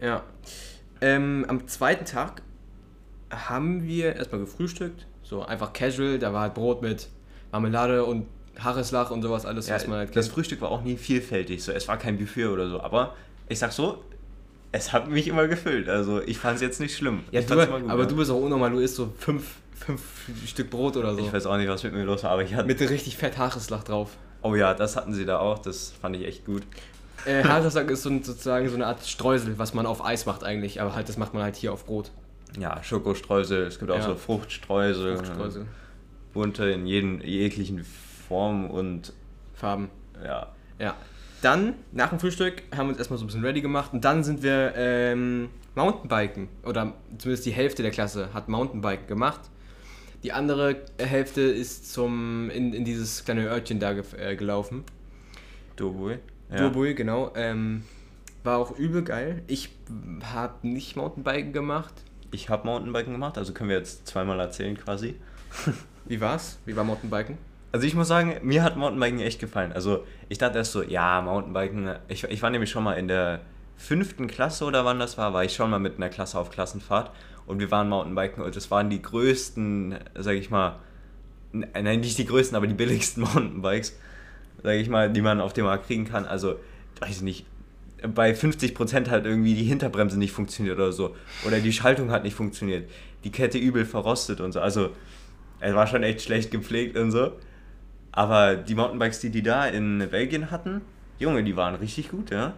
Ja. 0.00 0.22
Ähm, 1.00 1.44
am 1.48 1.66
zweiten 1.68 2.04
Tag 2.04 2.42
haben 3.30 3.82
wir 3.84 4.14
erstmal 4.16 4.40
gefrühstückt. 4.40 5.06
So 5.22 5.44
einfach 5.44 5.72
casual. 5.72 6.18
Da 6.18 6.32
war 6.32 6.42
halt 6.42 6.54
Brot 6.54 6.82
mit 6.82 7.08
Marmelade 7.52 8.04
und 8.04 8.26
Haareslach 8.58 9.10
und 9.10 9.22
sowas 9.22 9.46
alles, 9.46 9.66
Ja, 9.68 9.74
was 9.76 9.86
man 9.86 9.98
halt 9.98 10.16
das 10.16 10.26
kennt. 10.26 10.34
Frühstück 10.34 10.60
war 10.60 10.70
auch 10.70 10.82
nie 10.82 10.96
vielfältig, 10.96 11.62
so 11.62 11.72
es 11.72 11.88
war 11.88 11.96
kein 11.98 12.18
Buffet 12.18 12.46
oder 12.46 12.68
so, 12.68 12.80
aber 12.80 13.14
ich 13.48 13.58
sag 13.58 13.72
so, 13.72 14.02
es 14.72 14.92
hat 14.92 15.08
mich 15.08 15.28
immer 15.28 15.46
gefüllt. 15.48 15.88
Also 15.88 16.20
ich 16.22 16.38
fand 16.38 16.56
es 16.56 16.62
jetzt 16.62 16.80
nicht 16.80 16.96
schlimm. 16.96 17.20
Ja, 17.30 17.40
du, 17.42 17.54
gut, 17.54 17.68
aber 17.88 18.02
ja. 18.02 18.08
du 18.08 18.16
bist 18.16 18.30
auch 18.30 18.40
unnormal. 18.40 18.70
Du 18.70 18.78
isst 18.78 18.96
so 18.96 19.12
fünf, 19.18 19.56
fünf 19.74 20.00
Stück 20.46 20.70
Brot 20.70 20.96
oder 20.96 21.14
so. 21.14 21.20
Ich 21.20 21.32
weiß 21.32 21.46
auch 21.46 21.56
nicht, 21.56 21.68
was 21.68 21.82
mit 21.84 21.92
mir 21.92 22.04
los 22.04 22.24
war, 22.24 22.30
aber 22.32 22.42
ich 22.42 22.54
hatte. 22.54 22.66
Mit 22.66 22.80
richtig 22.80 23.16
fett 23.16 23.38
Haareslach 23.38 23.84
drauf. 23.84 24.10
oh 24.42 24.54
ja, 24.54 24.74
das 24.74 24.96
hatten 24.96 25.14
sie 25.14 25.24
da 25.26 25.38
auch, 25.38 25.58
das 25.58 25.92
fand 26.00 26.16
ich 26.16 26.24
echt 26.26 26.44
gut. 26.44 26.62
Äh, 27.24 27.44
Haareslach 27.44 27.84
ist 27.84 28.02
so, 28.02 28.10
sozusagen 28.10 28.68
so 28.68 28.74
eine 28.74 28.86
Art 28.86 29.04
Streusel, 29.06 29.58
was 29.58 29.74
man 29.74 29.86
auf 29.86 30.04
Eis 30.04 30.26
macht 30.26 30.42
eigentlich. 30.44 30.80
Aber 30.80 30.94
halt, 30.94 31.08
das 31.08 31.16
macht 31.18 31.34
man 31.34 31.42
halt 31.42 31.56
hier 31.56 31.72
auf 31.72 31.86
Brot. 31.86 32.10
Ja, 32.58 32.82
Schokostreusel, 32.82 33.66
es 33.66 33.78
gibt 33.78 33.90
auch 33.90 33.96
Ja. 33.96 34.02
so 34.02 34.14
Fruchtstreusel. 34.14 35.16
Fruchtstreusel. 35.16 35.66
Bunte 36.32 36.68
in 36.70 36.86
jeden 36.86 37.20
jeglichen 37.20 37.84
Formen 38.34 38.68
und 38.68 39.12
Farben. 39.54 39.90
ja. 40.24 40.48
Ja. 40.80 40.96
Dann, 41.40 41.74
nach 41.92 42.08
dem 42.08 42.18
Frühstück, 42.18 42.64
haben 42.74 42.86
wir 42.86 42.88
uns 42.88 42.98
erstmal 42.98 43.16
so 43.16 43.24
ein 43.24 43.28
bisschen 43.28 43.44
ready 43.44 43.60
gemacht 43.60 43.92
und 43.92 44.04
dann 44.04 44.24
sind 44.24 44.42
wir 44.42 44.72
ähm, 44.76 45.50
Mountainbiken. 45.76 46.48
Oder 46.64 46.94
zumindest 47.16 47.46
die 47.46 47.52
Hälfte 47.52 47.82
der 47.82 47.92
Klasse 47.92 48.34
hat 48.34 48.48
Mountainbiken 48.48 49.06
gemacht. 49.06 49.40
Die 50.24 50.32
andere 50.32 50.82
Hälfte 50.98 51.42
ist 51.42 51.92
zum, 51.92 52.50
in, 52.50 52.72
in 52.72 52.84
dieses 52.84 53.24
kleine 53.24 53.46
Örtchen 53.46 53.78
da 53.78 53.92
äh, 53.92 54.34
gelaufen. 54.34 54.82
Dobui. 55.76 56.18
Ja. 56.50 56.56
Durbui, 56.56 56.94
genau. 56.94 57.30
Ähm, 57.36 57.84
war 58.42 58.58
auch 58.58 58.76
übel 58.76 59.04
geil. 59.04 59.42
Ich 59.46 59.70
habe 60.24 60.66
nicht 60.66 60.96
Mountainbiken 60.96 61.52
gemacht. 61.52 61.94
Ich 62.32 62.48
habe 62.48 62.66
Mountainbiken 62.66 63.12
gemacht, 63.12 63.38
also 63.38 63.52
können 63.52 63.70
wir 63.70 63.76
jetzt 63.76 64.08
zweimal 64.08 64.40
erzählen 64.40 64.76
quasi. 64.76 65.14
Wie 66.06 66.20
war's? 66.20 66.58
Wie 66.66 66.74
war 66.74 66.82
Mountainbiken? 66.82 67.38
Also 67.74 67.88
ich 67.88 67.96
muss 67.96 68.06
sagen, 68.06 68.36
mir 68.44 68.62
hat 68.62 68.76
Mountainbiken 68.76 69.18
echt 69.18 69.40
gefallen. 69.40 69.72
Also 69.72 70.04
ich 70.28 70.38
dachte 70.38 70.58
erst 70.58 70.70
so, 70.70 70.84
ja, 70.84 71.20
Mountainbiken, 71.20 71.96
ich, 72.06 72.22
ich 72.22 72.40
war 72.40 72.50
nämlich 72.50 72.70
schon 72.70 72.84
mal 72.84 72.92
in 72.92 73.08
der 73.08 73.40
fünften 73.76 74.28
Klasse 74.28 74.64
oder 74.64 74.84
wann 74.84 75.00
das 75.00 75.18
war, 75.18 75.34
war 75.34 75.42
ich 75.42 75.56
schon 75.56 75.70
mal 75.70 75.80
mit 75.80 75.96
einer 75.96 76.08
Klasse 76.08 76.38
auf 76.38 76.52
Klassenfahrt 76.52 77.10
und 77.46 77.58
wir 77.58 77.72
waren 77.72 77.88
Mountainbiken 77.88 78.44
und 78.44 78.54
das 78.54 78.70
waren 78.70 78.90
die 78.90 79.02
größten, 79.02 79.96
sag 80.14 80.36
ich 80.36 80.50
mal, 80.50 80.76
nein, 81.52 81.98
nicht 81.98 82.16
die 82.16 82.26
größten, 82.26 82.56
aber 82.56 82.68
die 82.68 82.74
billigsten 82.74 83.24
Mountainbikes, 83.24 83.98
sag 84.62 84.76
ich 84.76 84.88
mal, 84.88 85.10
die 85.10 85.20
man 85.20 85.40
auf 85.40 85.52
dem 85.52 85.64
Markt 85.64 85.88
kriegen 85.88 86.04
kann. 86.04 86.26
Also, 86.26 86.54
weiß 87.00 87.10
ich 87.10 87.22
nicht, 87.22 87.44
bei 88.06 88.34
50% 88.34 89.10
halt 89.10 89.26
irgendwie 89.26 89.56
die 89.56 89.64
Hinterbremse 89.64 90.16
nicht 90.16 90.30
funktioniert 90.30 90.76
oder 90.76 90.92
so. 90.92 91.16
Oder 91.44 91.58
die 91.58 91.72
Schaltung 91.72 92.12
hat 92.12 92.22
nicht 92.22 92.36
funktioniert. 92.36 92.88
Die 93.24 93.32
Kette 93.32 93.58
übel 93.58 93.84
verrostet 93.84 94.40
und 94.40 94.52
so. 94.52 94.60
Also, 94.60 94.90
er 95.58 95.74
war 95.74 95.88
schon 95.88 96.04
echt 96.04 96.22
schlecht 96.22 96.52
gepflegt 96.52 96.96
und 96.96 97.10
so. 97.10 97.32
Aber 98.16 98.54
die 98.54 98.76
Mountainbikes, 98.76 99.18
die 99.18 99.30
die 99.30 99.42
da 99.42 99.66
in 99.66 99.98
Belgien 100.08 100.52
hatten, 100.52 100.82
Junge, 101.18 101.42
die 101.42 101.56
waren 101.56 101.74
richtig 101.74 102.10
gut, 102.10 102.30
ja. 102.30 102.54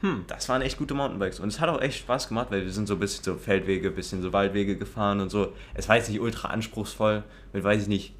Hm, 0.00 0.24
das 0.28 0.48
waren 0.48 0.62
echt 0.62 0.78
gute 0.78 0.94
Mountainbikes. 0.94 1.40
Und 1.40 1.48
es 1.48 1.58
hat 1.58 1.68
auch 1.68 1.80
echt 1.80 1.98
Spaß 1.98 2.28
gemacht, 2.28 2.46
weil 2.50 2.64
wir 2.64 2.70
sind 2.70 2.86
so 2.86 2.94
ein 2.94 3.00
bisschen 3.00 3.24
so 3.24 3.34
Feldwege, 3.34 3.88
ein 3.88 3.96
bisschen 3.96 4.22
so 4.22 4.32
Waldwege 4.32 4.76
gefahren 4.76 5.20
und 5.20 5.28
so. 5.28 5.54
Es 5.74 5.88
war 5.88 5.96
jetzt 5.96 6.08
nicht 6.08 6.20
ultra 6.20 6.48
anspruchsvoll, 6.48 7.24
mit, 7.52 7.64
weiß 7.64 7.82
ich 7.82 7.88
nicht, 7.88 8.14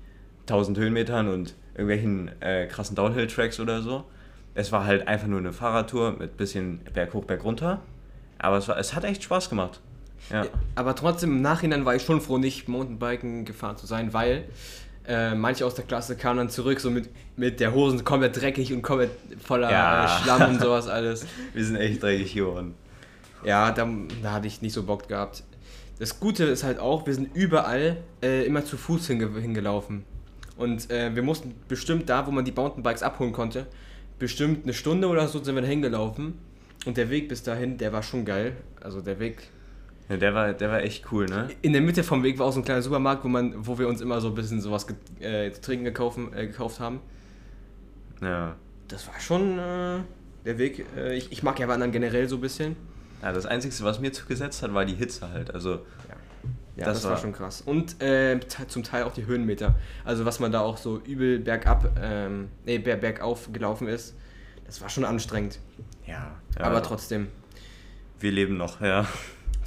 1000 0.48 0.78
Höhenmetern 0.78 1.28
und 1.28 1.54
irgendwelchen 1.74 2.32
äh, 2.40 2.66
krassen 2.66 2.96
Downhill-Tracks 2.96 3.60
oder 3.60 3.80
so. 3.80 4.04
Es 4.54 4.72
war 4.72 4.86
halt 4.86 5.06
einfach 5.06 5.28
nur 5.28 5.38
eine 5.38 5.52
Fahrradtour 5.52 6.16
mit 6.18 6.36
bisschen 6.36 6.80
Berg 6.94 7.14
hoch, 7.14 7.26
Berg 7.26 7.44
runter. 7.44 7.80
Aber 8.38 8.56
es, 8.56 8.66
war, 8.66 8.76
es 8.76 8.92
hat 8.96 9.04
echt 9.04 9.22
Spaß 9.22 9.48
gemacht. 9.48 9.80
Ja. 10.32 10.46
Aber 10.74 10.96
trotzdem, 10.96 11.30
im 11.30 11.42
Nachhinein 11.42 11.84
war 11.84 11.94
ich 11.94 12.02
schon 12.02 12.20
froh, 12.20 12.38
nicht 12.38 12.66
Mountainbiken 12.66 13.44
gefahren 13.44 13.76
zu 13.76 13.86
sein, 13.86 14.12
weil 14.12 14.46
äh, 15.08 15.34
manche 15.34 15.64
aus 15.64 15.74
der 15.74 15.84
Klasse 15.84 16.16
kamen 16.16 16.36
dann 16.36 16.50
zurück, 16.50 16.80
so 16.80 16.90
mit, 16.90 17.08
mit 17.36 17.60
der 17.60 17.72
Hosen 17.72 18.04
komplett 18.04 18.40
dreckig 18.40 18.72
und 18.72 18.82
komplett 18.82 19.10
voller 19.42 19.70
Ja. 19.70 20.20
Schlamm 20.22 20.50
und 20.50 20.60
sowas 20.60 20.86
alles. 20.86 21.26
Wir 21.54 21.64
sind 21.64 21.76
echt 21.76 22.02
dreckig 22.02 22.34
geworden. 22.34 22.74
Ja, 23.42 23.70
da, 23.70 23.88
da 24.22 24.32
hatte 24.32 24.46
ich 24.46 24.62
nicht 24.62 24.72
so 24.72 24.82
Bock 24.82 25.08
gehabt. 25.08 25.44
Das 25.98 26.20
Gute 26.20 26.44
ist 26.44 26.62
halt 26.62 26.78
auch, 26.78 27.06
wir 27.06 27.14
sind 27.14 27.34
überall 27.34 27.96
äh, 28.22 28.44
immer 28.44 28.64
zu 28.64 28.76
Fuß 28.76 29.08
hinge 29.08 29.40
hingelaufen. 29.40 30.04
Und 30.56 30.90
äh, 30.90 31.14
wir 31.14 31.22
mussten 31.22 31.54
bestimmt 31.68 32.08
da, 32.08 32.26
wo 32.26 32.30
man 32.30 32.44
die 32.44 32.52
Mountainbikes 32.52 33.02
abholen 33.02 33.32
konnte, 33.32 33.66
bestimmt 34.18 34.64
eine 34.64 34.74
Stunde 34.74 35.08
oder 35.08 35.26
so 35.26 35.42
sind 35.42 35.56
wir 35.56 35.62
hingelaufen. 35.62 36.34
Und 36.84 36.96
der 36.96 37.10
Weg 37.10 37.28
bis 37.28 37.42
dahin, 37.42 37.78
der 37.78 37.92
war 37.92 38.02
schon 38.02 38.24
geil. 38.24 38.56
Also 38.80 39.00
der 39.00 39.18
Weg. 39.18 39.50
Ja, 40.08 40.16
der 40.16 40.34
war, 40.34 40.52
der 40.54 40.70
war 40.70 40.80
echt 40.82 41.12
cool, 41.12 41.26
ne? 41.26 41.48
In 41.60 41.72
der 41.74 41.82
Mitte 41.82 42.02
vom 42.02 42.22
Weg 42.22 42.38
war 42.38 42.46
auch 42.46 42.52
so 42.52 42.60
ein 42.60 42.64
kleiner 42.64 42.80
Supermarkt, 42.82 43.24
wo, 43.24 43.28
man, 43.28 43.54
wo 43.66 43.78
wir 43.78 43.88
uns 43.88 44.00
immer 44.00 44.20
so 44.20 44.28
ein 44.28 44.34
bisschen 44.34 44.60
sowas 44.60 44.86
äh, 45.20 45.50
zu 45.52 45.60
trinken 45.60 45.84
gekaufen, 45.84 46.32
äh, 46.34 46.46
gekauft 46.46 46.80
haben. 46.80 47.00
Ja. 48.22 48.56
Das 48.88 49.06
war 49.06 49.20
schon 49.20 49.58
äh, 49.58 49.98
der 50.46 50.58
Weg. 50.58 50.86
Äh, 50.96 51.14
ich, 51.16 51.30
ich 51.30 51.42
mag 51.42 51.58
ja 51.60 51.68
Wandern 51.68 51.92
generell 51.92 52.26
so 52.28 52.36
ein 52.36 52.40
bisschen. 52.40 52.74
ja. 53.22 53.32
Das 53.32 53.44
Einzige, 53.46 53.74
was 53.84 54.00
mir 54.00 54.12
zugesetzt 54.12 54.62
hat, 54.62 54.72
war 54.72 54.84
die 54.86 54.94
Hitze 54.94 55.28
halt. 55.30 55.52
Also, 55.52 55.72
Ja, 56.76 56.86
Das 56.86 56.94
das, 56.98 57.04
war, 57.04 57.10
war- 57.12 57.18
schon 57.18 57.32
krass. 57.32 57.60
Und 57.60 58.00
äh, 58.02 58.40
zum 58.68 58.82
Teil 58.84 59.02
auch 59.02 59.12
die 59.12 59.26
Höhenmeter. 59.26 59.74
Also 60.06 60.24
was 60.24 60.40
man 60.40 60.52
da 60.52 60.60
auch 60.60 60.78
so 60.78 61.00
übel 61.04 61.38
bergab, 61.38 61.98
ähm, 62.00 62.48
nee, 62.64 62.78
ber 62.78 62.96
bergauf 62.96 63.52
gelaufen 63.52 63.88
ist. 63.88 64.14
Das 64.64 64.80
war 64.80 64.88
schon 64.88 65.04
anstrengend. 65.04 65.58
ja. 66.06 66.32
ja. 66.58 66.64
Aber 66.64 66.82
trotzdem. 66.82 67.28
Wir 68.20 68.32
leben 68.32 68.56
noch, 68.56 68.80
ja. 68.80 69.06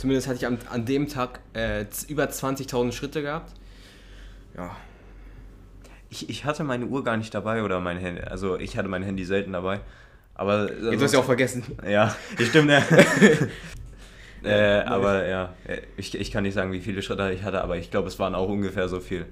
Zumindest 0.02 0.28
hatte 0.28 0.38
ich 0.38 0.48
am, 0.48 0.58
an 0.72 0.84
dem 0.84 1.08
Tag 1.08 1.42
äh, 1.54 1.86
über 2.08 2.24
20.000 2.24 2.92
Schritte 2.92 3.22
gehabt. 3.22 3.54
Ja. 4.58 4.76
Ich, 6.10 6.28
ich 6.28 6.44
hatte 6.44 6.64
meine 6.64 6.88
Uhr 6.88 7.04
gar 7.04 7.18
nicht 7.18 7.32
dabei 7.36 7.62
oder 7.62 7.80
mein 7.82 7.98
Handy. 8.00 8.20
Also, 8.24 8.58
ich 8.58 8.76
hatte 8.76 8.88
mein 8.88 9.04
Handy 9.04 9.24
selten 9.26 9.54
dabei. 9.54 9.82
Aber. 10.34 10.66
Du 10.66 11.00
hast 11.00 11.14
ja 11.14 11.20
auch 11.20 11.24
vergessen. 11.26 11.64
Ja, 11.88 12.16
das 12.36 12.48
stimmt, 12.48 12.72
ja. 12.72 12.82
äh, 14.44 14.80
aber 14.86 15.28
ja, 15.28 15.54
äh, 15.68 15.82
ich, 15.98 16.16
ich 16.20 16.32
kann 16.32 16.42
nicht 16.46 16.56
sagen, 16.56 16.72
wie 16.72 16.80
viele 16.82 17.04
Schritte 17.04 17.32
ich 17.32 17.44
hatte, 17.44 17.62
aber 17.64 17.78
ich 17.78 17.92
glaube, 17.92 18.08
es 18.08 18.18
waren 18.18 18.34
auch 18.34 18.50
ungefähr 18.50 18.90
so 18.90 19.00
viel. 19.02 19.28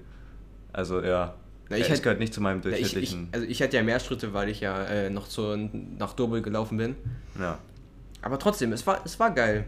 Also 0.71 1.01
ja, 1.01 1.33
Na, 1.69 1.77
ich 1.77 1.85
es 1.85 1.89
hätte- 1.89 2.01
gehört 2.03 2.19
nicht 2.19 2.31
zu 2.35 2.41
meinem 2.41 2.61
Ja, 2.61 2.69
ich, 2.69 2.75
ich, 2.75 2.81
durchschnittlichen. 2.93 3.29
also 3.31 3.47
ich 3.47 3.59
hatte 3.63 3.75
ja 3.75 3.81
mehr 3.81 3.99
Schritte, 3.99 4.35
weil 4.35 4.49
ich 4.49 4.59
ja 4.59 4.83
äh, 4.83 5.09
noch 5.09 5.27
zu, 5.27 5.57
nach 5.97 6.13
Dobel 6.13 6.43
gelaufen 6.43 6.77
bin. 6.77 6.95
ja. 7.39 7.57
Aber 8.21 8.37
trotzdem, 8.37 8.71
es 8.73 8.85
war, 8.85 9.01
es 9.03 9.17
war 9.19 9.31
geil. 9.33 9.63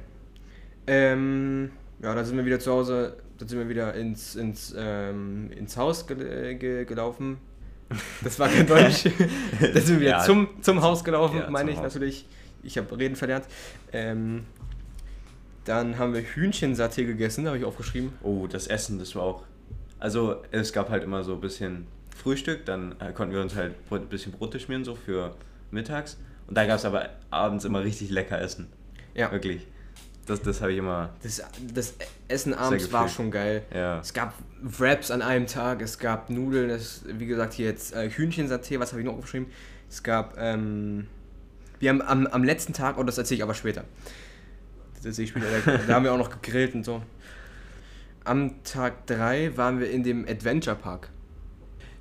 Ähm, 0.87 1.71
ja, 2.01 2.15
dann 2.15 2.25
sind 2.25 2.37
wir 2.37 2.45
wieder 2.45 2.59
zu 2.59 2.71
Hause, 2.71 3.17
dann 3.37 3.47
sind 3.47 3.59
wir 3.59 3.69
wieder 3.69 3.93
ins, 3.93 4.35
ins, 4.35 4.73
ähm, 4.77 5.49
ins 5.51 5.77
Haus 5.77 6.07
gel 6.07 6.55
ge 6.55 6.85
gelaufen. 6.85 7.37
Das 8.23 8.39
war 8.39 8.47
kein 8.47 8.65
Deutsch. 8.67 9.03
dann 9.59 9.73
sind 9.73 9.95
wir 9.95 9.99
wieder 10.01 10.09
Ja. 10.11 10.23
zum, 10.23 10.47
zum 10.61 10.81
Haus 10.81 11.03
gelaufen, 11.03 11.37
Ja, 11.39 11.49
meine 11.49 11.71
ich 11.71 11.77
Haus. 11.77 11.83
natürlich. 11.83 12.25
Ich 12.63 12.77
habe 12.77 12.97
Reden 12.97 13.15
verlernt. 13.15 13.45
Ähm, 13.91 14.43
dann 15.65 15.97
haben 15.99 16.13
wir 16.13 16.21
Hühnchensaté 16.23 17.05
gegessen, 17.05 17.45
habe 17.47 17.57
ich 17.57 17.65
aufgeschrieben. 17.65 18.13
Oh, 18.23 18.47
das 18.47 18.67
Essen, 18.67 18.97
das 18.97 19.15
war 19.15 19.23
auch. 19.23 19.43
Also, 19.99 20.37
es 20.51 20.73
gab 20.73 20.89
halt 20.89 21.03
immer 21.03 21.23
so 21.23 21.33
ein 21.33 21.41
bisschen 21.41 21.85
Frühstück, 22.15 22.65
dann 22.65 22.95
äh, 22.99 23.11
konnten 23.13 23.33
wir 23.35 23.41
uns 23.41 23.55
halt 23.55 23.73
ein 23.91 24.05
bisschen 24.07 24.31
Brote 24.31 24.59
schmieren, 24.59 24.83
so 24.83 24.95
für 24.95 25.35
mittags. 25.69 26.17
Und 26.47 26.57
dann 26.57 26.67
gab 26.67 26.77
es 26.77 26.85
aber 26.85 27.09
abends 27.29 27.65
immer 27.65 27.83
richtig 27.83 28.09
lecker 28.09 28.39
Essen. 28.41 28.67
Ja, 29.13 29.31
Wirklich. 29.31 29.67
Das, 30.25 30.41
das 30.41 30.61
habe 30.61 30.71
ich 30.71 30.77
immer. 30.77 31.09
das, 31.23 31.41
das 31.73 31.93
Essen 32.27 32.53
abends 32.53 32.91
war 32.91 33.07
schon 33.07 33.31
geil. 33.31 33.63
Ja. 33.73 33.99
Es 33.99 34.13
gab 34.13 34.33
Wraps 34.61 35.09
an 35.09 35.21
einem 35.21 35.47
Tag, 35.47 35.81
es 35.81 35.97
gab 35.97 36.29
Nudeln, 36.29 36.69
es, 36.69 37.03
wie 37.07 37.25
gesagt, 37.25 37.53
hier 37.53 37.65
jetzt 37.65 37.93
äh, 37.93 38.09
Hühnchensaté, 38.09 38.79
was 38.79 38.91
habe 38.91 39.01
ich 39.01 39.07
noch 39.07 39.15
aufgeschrieben? 39.15 39.47
Es 39.89 40.03
gab, 40.03 40.37
ähm, 40.37 41.07
wir 41.79 41.89
haben 41.89 42.01
am, 42.01 42.27
am 42.27 42.43
letzten 42.43 42.73
Tag, 42.73 42.97
oh, 42.97 43.03
das 43.03 43.17
erzähle 43.17 43.37
ich 43.37 43.43
aber 43.43 43.55
später. 43.55 43.83
Das 44.95 45.05
erzähle 45.05 45.25
ich 45.25 45.29
später, 45.31 45.47
da, 45.65 45.77
da 45.87 45.93
haben 45.95 46.03
wir 46.03 46.13
auch 46.13 46.17
noch 46.17 46.29
gegrillt 46.29 46.75
und 46.75 46.85
so. 46.85 47.01
Am 48.23 48.63
Tag 48.63 49.07
3 49.07 49.57
waren 49.57 49.79
wir 49.79 49.89
in 49.89 50.03
dem 50.03 50.27
Adventure 50.27 50.75
Park. 50.75 51.09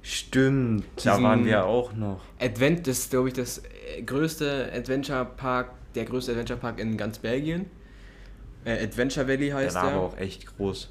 Stimmt, 0.03 0.85
da 1.05 1.23
waren 1.23 1.45
wir 1.45 1.65
auch 1.65 1.95
noch. 1.95 2.23
Advent, 2.39 2.87
das 2.87 3.01
ist, 3.01 3.11
glaube 3.11 3.29
ich, 3.29 3.35
das 3.35 3.63
äh, 3.97 4.03
größte 4.03 4.71
Adventure 4.75 5.25
Park, 5.25 5.73
der 5.95 6.05
größte 6.05 6.33
Adventure 6.33 6.59
Park 6.59 6.79
in 6.79 6.97
ganz 6.97 7.19
Belgien. 7.19 7.67
Äh, 8.65 8.85
Adventure 8.85 9.27
Valley 9.27 9.47
Der 9.47 9.55
heißt 9.57 9.75
war 9.77 9.85
der. 9.85 9.93
aber 9.95 10.03
auch 10.05 10.19
echt 10.19 10.47
groß. 10.57 10.91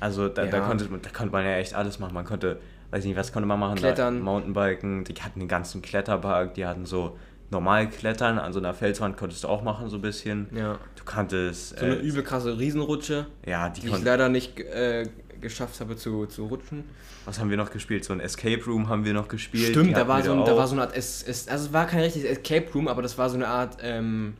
Also 0.00 0.28
da, 0.28 0.44
da, 0.46 0.58
Ja. 0.58 0.66
konnte, 0.66 0.86
da 1.00 1.10
konnte 1.10 1.32
man 1.32 1.44
ja 1.44 1.56
echt 1.56 1.74
alles 1.74 1.98
machen. 1.98 2.14
Man 2.14 2.24
konnte, 2.24 2.60
weiß 2.90 3.04
nicht, 3.04 3.16
was 3.16 3.32
konnte 3.32 3.46
man 3.46 3.58
machen? 3.60 3.76
Klettern. 3.76 4.18
Da, 4.18 4.24
Mountainbiken, 4.24 5.04
die 5.04 5.14
hatten 5.14 5.38
den 5.40 5.48
ganzen 5.48 5.82
Kletterpark, 5.82 6.54
die 6.54 6.66
hatten 6.66 6.84
so 6.84 7.16
normal 7.50 7.88
Klettern, 7.88 8.38
an 8.38 8.52
so 8.52 8.58
einer 8.58 8.74
Felswand 8.74 9.16
konntest 9.16 9.44
du 9.44 9.48
auch 9.48 9.62
machen 9.62 9.88
so 9.88 9.96
ein 9.96 10.02
bisschen. 10.02 10.48
Ja. 10.54 10.78
Du 10.96 11.04
kanntest... 11.04 11.78
So 11.78 11.84
eine 11.84 11.94
äh, 11.96 12.00
übel 12.00 12.22
krasse 12.22 12.58
Riesenrutsche, 12.58 13.26
Ja, 13.46 13.68
die 13.68 13.82
die 13.82 13.88
ich 13.88 14.02
leider 14.02 14.28
nicht 14.28 14.58
äh, 14.58 15.06
geschafft 15.40 15.78
habe 15.80 15.96
zu, 15.96 16.26
zu 16.26 16.46
rutschen. 16.46 16.84
Was 17.26 17.38
haben 17.38 17.48
wir 17.50 17.56
noch 17.56 17.70
gespielt? 17.70 18.04
So 18.04 18.12
ein 18.12 18.20
Escape 18.20 18.62
Room 18.66 18.88
haben 18.88 19.04
wir 19.04 19.14
noch 19.14 19.28
gespielt. 19.28 19.70
Stimmt, 19.70 19.96
da 19.96 20.08
war, 20.08 20.22
so 20.22 20.32
ein, 20.32 20.44
da 20.44 20.56
war 20.56 20.66
so 20.66 20.74
eine 20.74 20.82
Art, 20.82 20.96
es, 20.96 21.22
es, 21.22 21.48
also 21.48 21.66
es 21.66 21.72
war 21.72 21.86
kein 21.86 22.00
richtiges 22.00 22.28
Escape 22.28 22.66
Room, 22.74 22.88
aber 22.88 23.00
das 23.02 23.16
war 23.16 23.30
so 23.30 23.36
eine 23.36 23.46
Art, 23.46 23.78
ähm, 23.82 24.34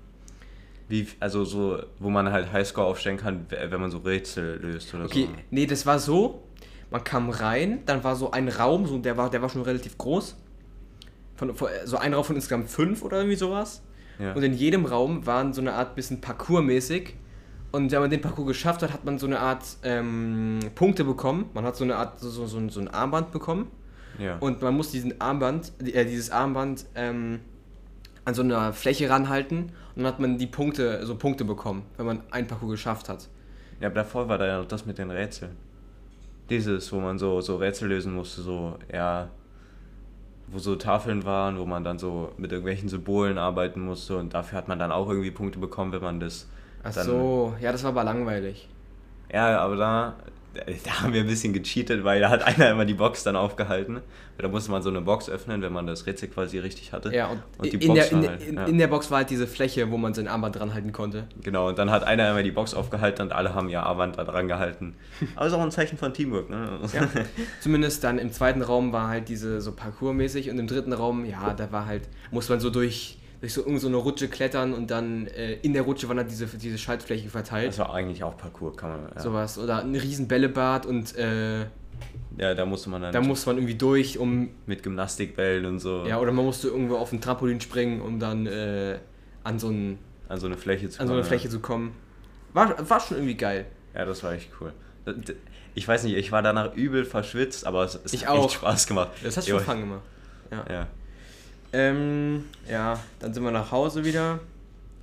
Wie, 0.88 1.08
also 1.18 1.44
so, 1.44 1.82
wo 1.98 2.10
man 2.10 2.30
halt 2.30 2.52
Highscore 2.52 2.86
aufstellen 2.86 3.16
kann, 3.16 3.46
wenn 3.48 3.80
man 3.80 3.90
so 3.90 3.98
Rätsel 3.98 4.60
löst 4.60 4.94
oder 4.94 5.04
okay, 5.04 5.28
so. 5.30 5.38
nee, 5.50 5.66
das 5.66 5.86
war 5.86 5.98
so, 5.98 6.42
man 6.90 7.02
kam 7.02 7.30
rein, 7.30 7.80
dann 7.86 8.04
war 8.04 8.16
so 8.16 8.30
ein 8.30 8.48
Raum, 8.48 8.86
so, 8.86 8.98
der, 8.98 9.16
war, 9.16 9.30
der 9.30 9.40
war 9.40 9.48
schon 9.48 9.62
relativ 9.62 9.96
groß, 9.96 10.36
von, 11.36 11.54
von, 11.54 11.68
so 11.84 11.96
ein 11.96 12.12
Raum 12.14 12.24
von 12.24 12.36
insgesamt 12.36 12.68
fünf 12.68 13.02
oder 13.02 13.18
irgendwie 13.18 13.36
sowas. 13.36 13.82
Ja. 14.18 14.32
Und 14.32 14.42
in 14.42 14.54
jedem 14.54 14.84
Raum 14.84 15.26
waren 15.26 15.52
so 15.52 15.60
eine 15.60 15.72
Art 15.72 15.94
bisschen 15.96 16.20
Parcours-mäßig. 16.20 17.14
Und 17.72 17.90
wenn 17.90 18.00
man 18.00 18.10
den 18.10 18.20
Parcours 18.20 18.46
geschafft 18.46 18.82
hat, 18.82 18.92
hat 18.92 19.04
man 19.04 19.18
so 19.18 19.26
eine 19.26 19.40
Art 19.40 19.64
ähm, 19.82 20.60
Punkte 20.76 21.02
bekommen. 21.02 21.50
Man 21.54 21.64
hat 21.64 21.74
so 21.74 21.82
eine 21.82 21.96
Art, 21.96 22.20
so, 22.20 22.46
so, 22.46 22.68
so 22.68 22.80
ein 22.80 22.88
Armband 22.88 23.32
bekommen. 23.32 23.70
ja. 24.18 24.36
Und 24.38 24.62
man 24.62 24.76
muss 24.76 24.92
diesen 24.92 25.20
Armband, 25.20 25.72
äh, 25.82 26.04
dieses 26.04 26.30
Armband 26.30 26.86
ähm, 26.94 27.40
an 28.24 28.34
so 28.34 28.42
einer 28.42 28.72
Fläche 28.72 29.10
ranhalten 29.10 29.72
und 29.94 30.02
dann 30.02 30.06
hat 30.06 30.20
man 30.20 30.38
die 30.38 30.46
Punkte, 30.46 31.04
so 31.06 31.16
Punkte 31.16 31.44
bekommen, 31.44 31.84
wenn 31.96 32.06
man 32.06 32.20
ein 32.30 32.46
Parcours 32.46 32.72
geschafft 32.72 33.08
hat. 33.08 33.28
Ja, 33.80 33.88
aber 33.88 33.96
davor 33.96 34.28
war 34.28 34.38
da 34.38 34.46
ja 34.46 34.58
noch 34.58 34.68
das 34.68 34.86
mit 34.86 34.98
den 34.98 35.10
Rätseln. 35.10 35.56
Dieses, 36.48 36.92
wo 36.92 37.00
man 37.00 37.18
so, 37.18 37.40
so 37.40 37.56
Rätsel 37.56 37.88
lösen 37.88 38.14
musste, 38.14 38.42
so, 38.42 38.78
ja, 38.92 39.28
wo 40.48 40.58
so 40.58 40.76
Tafeln 40.76 41.24
waren, 41.24 41.58
wo 41.58 41.64
man 41.64 41.84
dann 41.84 41.98
so 41.98 42.32
mit 42.36 42.52
irgendwelchen 42.52 42.88
Symbolen 42.88 43.38
arbeiten 43.38 43.80
musste 43.80 44.16
und 44.16 44.34
dafür 44.34 44.58
hat 44.58 44.68
man 44.68 44.78
dann 44.78 44.92
auch 44.92 45.08
irgendwie 45.08 45.30
Punkte 45.30 45.58
bekommen, 45.58 45.92
wenn 45.92 46.02
man 46.02 46.20
das. 46.20 46.48
Ach 46.82 46.92
so, 46.92 47.54
ja, 47.60 47.72
das 47.72 47.82
war 47.82 47.90
aber 47.90 48.04
langweilig. 48.04 48.68
Ja, 49.32 49.58
aber 49.58 49.76
da, 49.76 50.16
da 50.84 51.02
haben 51.02 51.12
wir 51.12 51.20
ein 51.20 51.26
bisschen 51.26 51.52
gecheatet, 51.52 52.04
weil 52.04 52.20
da 52.20 52.30
hat 52.30 52.42
einer 52.46 52.70
immer 52.70 52.84
die 52.84 52.94
Box 52.94 53.22
dann 53.22 53.36
aufgehalten. 53.36 54.00
Da 54.38 54.48
musste 54.48 54.70
man 54.70 54.82
so 54.82 54.90
eine 54.90 55.00
Box 55.00 55.30
öffnen, 55.30 55.62
wenn 55.62 55.72
man 55.72 55.86
das 55.86 56.06
Rätsel 56.06 56.28
quasi 56.28 56.58
richtig 56.58 56.92
hatte. 56.92 57.14
Ja, 57.14 57.28
und, 57.28 57.42
Und 57.58 57.72
die 57.72 57.76
in, 57.76 57.88
Box 57.88 58.08
der, 58.08 58.18
in, 58.18 58.28
halt, 58.28 58.42
in, 58.42 58.56
ja. 58.56 58.64
in 58.64 58.78
der 58.78 58.88
Box 58.88 59.10
war 59.10 59.18
halt 59.18 59.30
diese 59.30 59.46
Fläche, 59.46 59.90
wo 59.90 59.96
man 59.96 60.12
sein 60.12 60.26
Armband 60.26 60.56
dran 60.56 60.74
halten 60.74 60.92
konnte. 60.92 61.28
Genau, 61.42 61.68
und 61.68 61.78
dann 61.78 61.90
hat 61.90 62.04
einer 62.04 62.30
immer 62.30 62.42
die 62.42 62.50
Box 62.50 62.74
aufgehalten 62.74 63.22
und 63.22 63.32
alle 63.32 63.54
haben 63.54 63.68
ihr 63.68 63.82
Armband 63.82 64.18
da 64.18 64.24
dran 64.24 64.48
gehalten. 64.48 64.94
Aber 65.36 65.46
ist 65.46 65.52
auch 65.52 65.60
ein 65.60 65.70
Zeichen 65.70 65.98
von 65.98 66.12
Teamwork, 66.12 66.50
ne? 66.50 66.80
Ja. 66.94 67.08
Zumindest 67.60 68.04
dann 68.04 68.18
im 68.18 68.32
zweiten 68.32 68.62
Raum 68.62 68.92
war 68.92 69.08
halt 69.08 69.28
diese 69.28 69.60
so 69.60 69.72
Parcours-mäßig 69.72 70.50
und 70.50 70.58
im 70.58 70.66
dritten 70.66 70.92
Raum, 70.92 71.24
ja, 71.24 71.54
da 71.54 71.72
war 71.72 71.86
halt, 71.86 72.08
muss 72.30 72.48
man 72.48 72.60
so 72.60 72.70
durch, 72.70 73.18
durch 73.44 73.52
so 73.52 73.60
irgend 73.60 73.82
so 73.82 73.88
eine 73.88 73.98
Rutsche 73.98 74.28
klettern 74.28 74.72
und 74.72 74.90
dann 74.90 75.26
äh, 75.26 75.56
in 75.60 75.74
der 75.74 75.82
Rutsche 75.82 76.08
waren 76.08 76.16
halt 76.16 76.30
diese, 76.30 76.46
diese 76.46 76.78
Schaltflächen 76.78 77.28
verteilt. 77.28 77.68
Das 77.68 77.78
war 77.78 77.92
eigentlich 77.92 78.24
auch 78.24 78.38
Parcours, 78.38 78.74
kann 78.74 78.88
man. 78.88 79.12
Ja. 79.14 79.20
Sowas. 79.20 79.58
Oder 79.58 79.80
ein 79.82 79.94
riesen 79.94 80.28
Bällebad 80.28 80.86
und 80.86 81.14
äh, 81.14 81.64
Ja, 82.38 82.54
da 82.54 82.64
musste 82.64 82.88
man 82.88 83.02
dann 83.02 83.12
Da 83.12 83.20
musste 83.20 83.50
man 83.50 83.58
irgendwie 83.58 83.74
durch, 83.74 84.18
um. 84.18 84.48
mit 84.64 84.82
Gymnastikbällen 84.82 85.66
und 85.66 85.78
so 85.78 86.06
Ja, 86.06 86.20
oder 86.20 86.32
man 86.32 86.46
musste 86.46 86.68
irgendwo 86.68 86.96
auf 86.96 87.12
ein 87.12 87.20
Trampolin 87.20 87.60
springen, 87.60 88.00
um 88.00 88.18
dann 88.18 88.46
äh, 88.46 88.98
an, 89.42 89.58
so 89.58 89.68
ein, 89.68 89.98
an 90.30 90.40
so 90.40 90.46
eine 90.46 90.56
Fläche 90.56 90.88
zu 90.88 91.00
an 91.02 91.06
so 91.06 91.12
eine 91.12 91.20
kommen, 91.20 91.28
Fläche 91.28 91.50
zu 91.50 91.60
kommen. 91.60 91.94
War, 92.54 92.88
war 92.88 92.98
schon 92.98 93.18
irgendwie 93.18 93.36
geil. 93.36 93.66
Ja. 93.92 94.00
ja, 94.00 94.06
das 94.06 94.22
war 94.22 94.32
echt 94.32 94.48
cool. 94.58 94.72
Ich 95.74 95.86
weiß 95.86 96.04
nicht, 96.04 96.16
ich 96.16 96.32
war 96.32 96.40
danach 96.40 96.74
übel 96.74 97.04
verschwitzt, 97.04 97.66
aber 97.66 97.84
es, 97.84 98.00
es 98.04 98.22
hat 98.22 98.28
auch. 98.30 98.46
echt 98.46 98.54
Spaß 98.54 98.86
gemacht. 98.86 99.10
Das 99.22 99.36
hast 99.36 99.46
Jo, 99.48 99.58
du 99.58 99.64
Fun 99.64 99.80
gemacht. 99.80 100.02
Ja. 100.50 100.64
Ja. 100.70 100.86
Ähm, 101.74 102.44
ja, 102.70 102.98
dann 103.18 103.34
sind 103.34 103.42
wir 103.42 103.50
nach 103.50 103.72
Hause 103.72 104.04
wieder. 104.04 104.40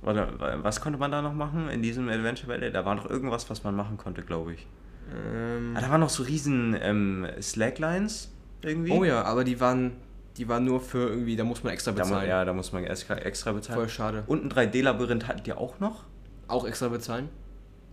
Warte, 0.00 0.28
was 0.62 0.80
konnte 0.80 0.98
man 0.98 1.12
da 1.12 1.22
noch 1.22 1.34
machen 1.34 1.68
in 1.68 1.82
diesem 1.82 2.08
Adventure 2.08 2.48
Valley? 2.48 2.72
Da 2.72 2.84
war 2.84 2.94
noch 2.94 3.08
irgendwas, 3.08 3.48
was 3.50 3.62
man 3.62 3.76
machen 3.76 3.98
konnte, 3.98 4.22
glaube 4.22 4.54
ich. 4.54 4.66
Ähm, 5.14 5.74
Ah, 5.76 5.80
da 5.80 5.90
waren 5.90 6.00
noch 6.00 6.08
so 6.10 6.22
riesen 6.22 6.76
ähm, 6.80 7.26
Slacklines 7.40 8.32
irgendwie. 8.62 8.90
oh 8.92 9.04
ja, 9.04 9.22
aber 9.22 9.44
die 9.44 9.60
waren, 9.60 9.92
die 10.38 10.48
waren 10.48 10.64
nur 10.64 10.80
für 10.80 11.08
irgendwie, 11.08 11.36
da 11.36 11.44
muss 11.44 11.62
man 11.62 11.72
extra 11.72 11.92
Da 11.92 12.04
mu 12.04 12.10
bezahlen. 12.10 12.28
ja, 12.28 12.44
da 12.44 12.52
muss 12.52 12.72
man 12.72 12.84
extra, 12.84 13.14
extra 13.16 13.52
bezahlen. 13.52 13.78
Voll 13.78 13.88
schade. 13.88 14.24
Und 14.26 14.44
ein 14.44 14.50
3D-Labyrinth 14.50 15.28
hattet 15.28 15.46
ihr 15.46 15.58
auch 15.58 15.78
noch? 15.78 16.04
Auch 16.48 16.66
extra 16.66 16.88
bezahlen? 16.88 17.28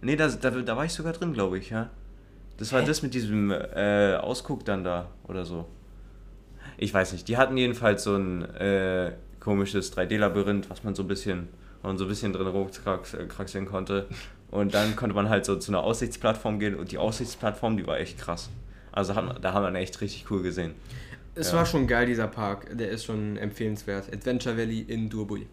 Nee, 0.02 0.16
da, 0.16 0.30
da, 0.30 0.50
da 0.50 0.78
war 0.78 0.86
ich 0.86 0.94
sogar 0.94 1.14
drin, 1.14 1.34
glaube 1.34 1.58
ich, 1.60 1.70
ja. 1.70 1.90
Das 2.58 2.72
war 2.74 2.82
Hä? 2.82 2.88
das 2.88 3.02
mit 3.04 3.14
diesem 3.14 3.52
äh, 3.52 4.16
Ausguck 4.16 4.66
dann 4.66 4.84
da 4.84 5.08
oder 5.28 5.46
so. 5.46 5.68
Ich 6.82 6.94
weiß 6.94 7.12
nicht. 7.14 7.28
Die 7.28 7.38
hatten 7.38 7.58
jedenfalls 7.58 8.04
so 8.04 8.16
ein 8.16 8.44
äh, 8.56 9.12
komisches 9.40 9.96
3D-Labyrinth, 9.96 10.70
was 10.70 10.84
man 10.84 10.96
so 10.96 11.04
ein 11.04 11.08
bisschen, 11.08 11.50
man 11.84 11.98
so 11.98 12.06
ein 12.06 12.08
bisschen 12.08 12.32
drin 12.34 12.48
rumkraxeln 12.48 13.66
konnte. 13.66 14.08
Und 14.50 14.74
dann 14.74 14.96
konnte 14.96 15.16
man 15.16 15.30
halt 15.30 15.46
so 15.46 15.58
zu 15.58 15.72
einer 15.72 15.84
Aussichtsplattform 15.84 16.60
gehen 16.60 16.76
und 16.76 16.92
die 16.92 16.98
Aussichtsplattform, 16.98 17.78
die 17.78 17.86
war 17.86 18.00
echt 18.00 18.18
krass. 18.18 18.50
Also 18.92 19.14
hat, 19.16 19.44
da 19.44 19.54
haben 19.54 19.72
wir 19.74 19.80
echt 19.80 20.00
richtig 20.02 20.26
cool 20.32 20.42
gesehen. 20.42 20.74
Es 21.36 21.52
Ja. 21.52 21.58
war 21.58 21.66
schon 21.66 21.86
geil, 21.86 22.06
dieser 22.08 22.28
Park. 22.28 22.76
Der 22.78 22.90
ist 22.90 23.06
schon 23.06 23.38
empfehlenswert. 23.38 24.12
Adventure 24.12 24.58
Valley 24.58 24.80
in 24.82 25.10
Durbui. 25.10 25.48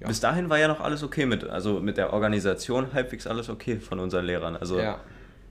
Ja. 0.00 0.08
Bis 0.08 0.20
dahin 0.20 0.48
war 0.50 0.58
ja 0.58 0.68
noch 0.68 0.80
alles 0.80 1.02
okay 1.02 1.26
mit, 1.26 1.44
also 1.44 1.80
mit 1.80 1.96
der 1.96 2.12
Organisation 2.12 2.92
halbwegs 2.92 3.26
alles 3.26 3.48
okay 3.48 3.78
von 3.78 4.00
unseren 4.00 4.24
Lehrern. 4.26 4.56
Also 4.56 4.78
Ja. 4.78 4.98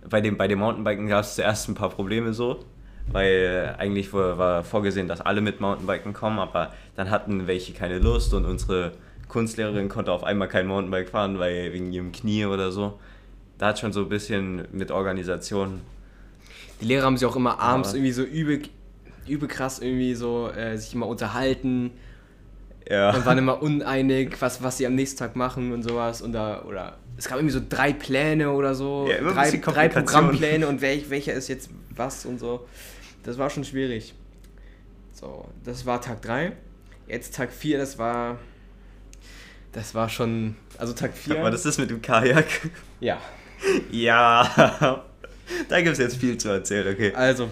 bei 0.09 0.21
dem, 0.21 0.37
bei 0.37 0.47
dem 0.47 0.59
Mountainbiken 0.59 1.07
gab 1.07 1.23
es 1.23 1.35
zuerst 1.35 1.69
ein 1.69 1.75
paar 1.75 1.89
Probleme 1.89 2.33
so, 2.33 2.65
weil 3.11 3.75
eigentlich 3.77 4.13
war, 4.13 4.63
vorgesehen, 4.63 5.07
dass 5.07 5.21
alle 5.21 5.41
mit 5.41 5.61
Mountainbiken 5.61 6.13
kommen, 6.13 6.39
aber 6.39 6.73
dann 6.95 7.09
hatten 7.09 7.47
welche 7.47 7.73
keine 7.73 7.99
Lust 7.99 8.33
und 8.33 8.45
unsere 8.45 8.91
Kunstlehrerin 9.27 9.89
konnte 9.89 10.11
auf 10.11 10.23
einmal 10.23 10.47
kein 10.47 10.67
Mountainbike 10.67 11.09
fahren, 11.09 11.39
weil 11.39 11.71
wegen 11.73 11.91
ihrem 11.91 12.11
Knie 12.11 12.45
oder 12.45 12.71
so. 12.71 12.99
Da 13.57 13.67
hat 13.67 13.79
schon 13.79 13.93
so 13.93 14.01
ein 14.01 14.09
bisschen 14.09 14.67
mit 14.71 14.91
Organisation. 14.91 15.81
Die 16.81 16.85
Lehrer 16.85 17.05
haben 17.05 17.17
sich 17.17 17.27
auch 17.27 17.35
immer 17.35 17.59
abends 17.59 17.89
Ja. 17.89 17.95
irgendwie 17.95 18.11
so 18.13 18.23
übel, 18.23 18.61
übel 19.27 19.47
krass 19.47 19.79
irgendwie 19.79 20.15
so 20.15 20.49
äh, 20.49 20.77
sich 20.77 20.93
immer 20.95 21.07
unterhalten 21.07 21.91
Ja. 22.89 23.13
und 23.13 23.25
waren 23.25 23.37
immer 23.37 23.61
uneinig, 23.61 24.41
was, 24.41 24.63
was 24.63 24.77
sie 24.77 24.87
am 24.87 24.95
nächsten 24.95 25.19
Tag 25.19 25.35
machen 25.35 25.73
und 25.73 25.83
sowas. 25.83 26.21
Und 26.21 26.31
da, 26.33 26.63
oder 26.63 26.97
es 27.17 27.27
gab 27.27 27.37
irgendwie 27.37 27.53
so 27.53 27.61
drei 27.67 27.91
Pläne 27.93 28.51
oder 28.51 28.73
so. 28.75 29.07
Ja, 29.09 29.17
immer 29.17 29.33
drei, 29.33 29.51
drei. 29.57 29.89
Programmpläne 29.89 30.67
und 30.67 30.81
welch, 30.81 31.09
welcher 31.09 31.33
ist 31.33 31.49
jetzt 31.49 31.69
was 31.95 32.25
und 32.25 32.39
so. 32.39 32.65
Das 33.23 33.37
war 33.37 33.49
schon 33.49 33.63
schwierig. 33.63 34.13
So, 35.13 35.45
das 35.63 35.85
war 35.85 36.01
Tag 36.01 36.21
3. 36.21 36.53
Jetzt 37.07 37.35
Tag 37.35 37.51
4, 37.51 37.77
das 37.77 37.97
war. 37.97 38.39
Das 39.71 39.93
war 39.93 40.09
schon. 40.09 40.55
Also 40.77 40.93
Tag 40.93 41.15
4. 41.15 41.39
Aber 41.39 41.51
das 41.51 41.65
ist 41.65 41.77
mit 41.77 41.89
dem 41.89 42.01
Kajak. 42.01 42.47
ja. 42.99 43.19
Ja. 43.91 45.03
Da 45.67 45.81
gibt 45.81 45.93
es 45.93 45.97
jetzt 45.97 46.17
viel 46.17 46.37
zu 46.37 46.49
erzählen, 46.49 46.93
okay. 46.93 47.11
Also. 47.13 47.49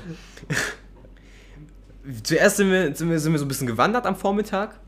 Zuerst 2.24 2.58
sind 2.58 2.72
wir, 2.72 2.96
sind, 2.96 3.10
wir, 3.10 3.20
sind 3.20 3.32
wir 3.34 3.40
so 3.40 3.46
ein 3.46 3.48
bisschen 3.48 3.68
gewandert 3.68 4.06
am 4.06 4.16
Vormittag. 4.16 4.80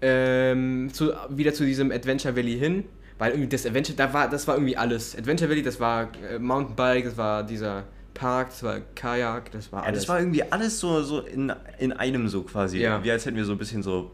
Ähm, 0.00 0.90
zu, 0.92 1.12
wieder 1.30 1.54
zu 1.54 1.64
diesem 1.64 1.90
Adventure 1.90 2.36
Valley 2.36 2.58
hin. 2.58 2.84
Weil 3.18 3.32
irgendwie 3.32 3.48
das 3.48 3.64
Adventure, 3.64 3.96
da 3.96 4.12
war, 4.12 4.28
das 4.28 4.46
war 4.46 4.56
irgendwie 4.56 4.76
alles. 4.76 5.16
Adventure 5.16 5.48
Valley, 5.48 5.62
das 5.62 5.80
war 5.80 6.10
äh, 6.30 6.38
Mountainbike, 6.38 7.04
das 7.04 7.16
war 7.16 7.42
dieser 7.44 7.84
Park, 8.14 8.48
das 8.50 8.62
war 8.62 8.80
Kajak, 8.94 9.50
das 9.52 9.70
war 9.72 9.82
Ja, 9.82 9.86
alles. 9.88 10.00
das 10.00 10.08
war 10.08 10.18
irgendwie 10.20 10.42
alles 10.44 10.80
so, 10.80 11.02
so 11.02 11.20
in, 11.20 11.52
in 11.78 11.92
einem 11.92 12.28
so 12.28 12.42
quasi. 12.42 12.78
Ja. 12.80 13.02
Wie 13.04 13.10
als 13.10 13.26
hätten 13.26 13.36
wir 13.36 13.44
so 13.44 13.52
ein 13.52 13.58
bisschen 13.58 13.82
so 13.82 14.12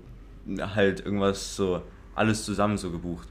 halt 0.74 1.04
irgendwas 1.04 1.54
so 1.56 1.82
alles 2.14 2.44
zusammen 2.44 2.76
so 2.78 2.90
gebucht. 2.90 3.28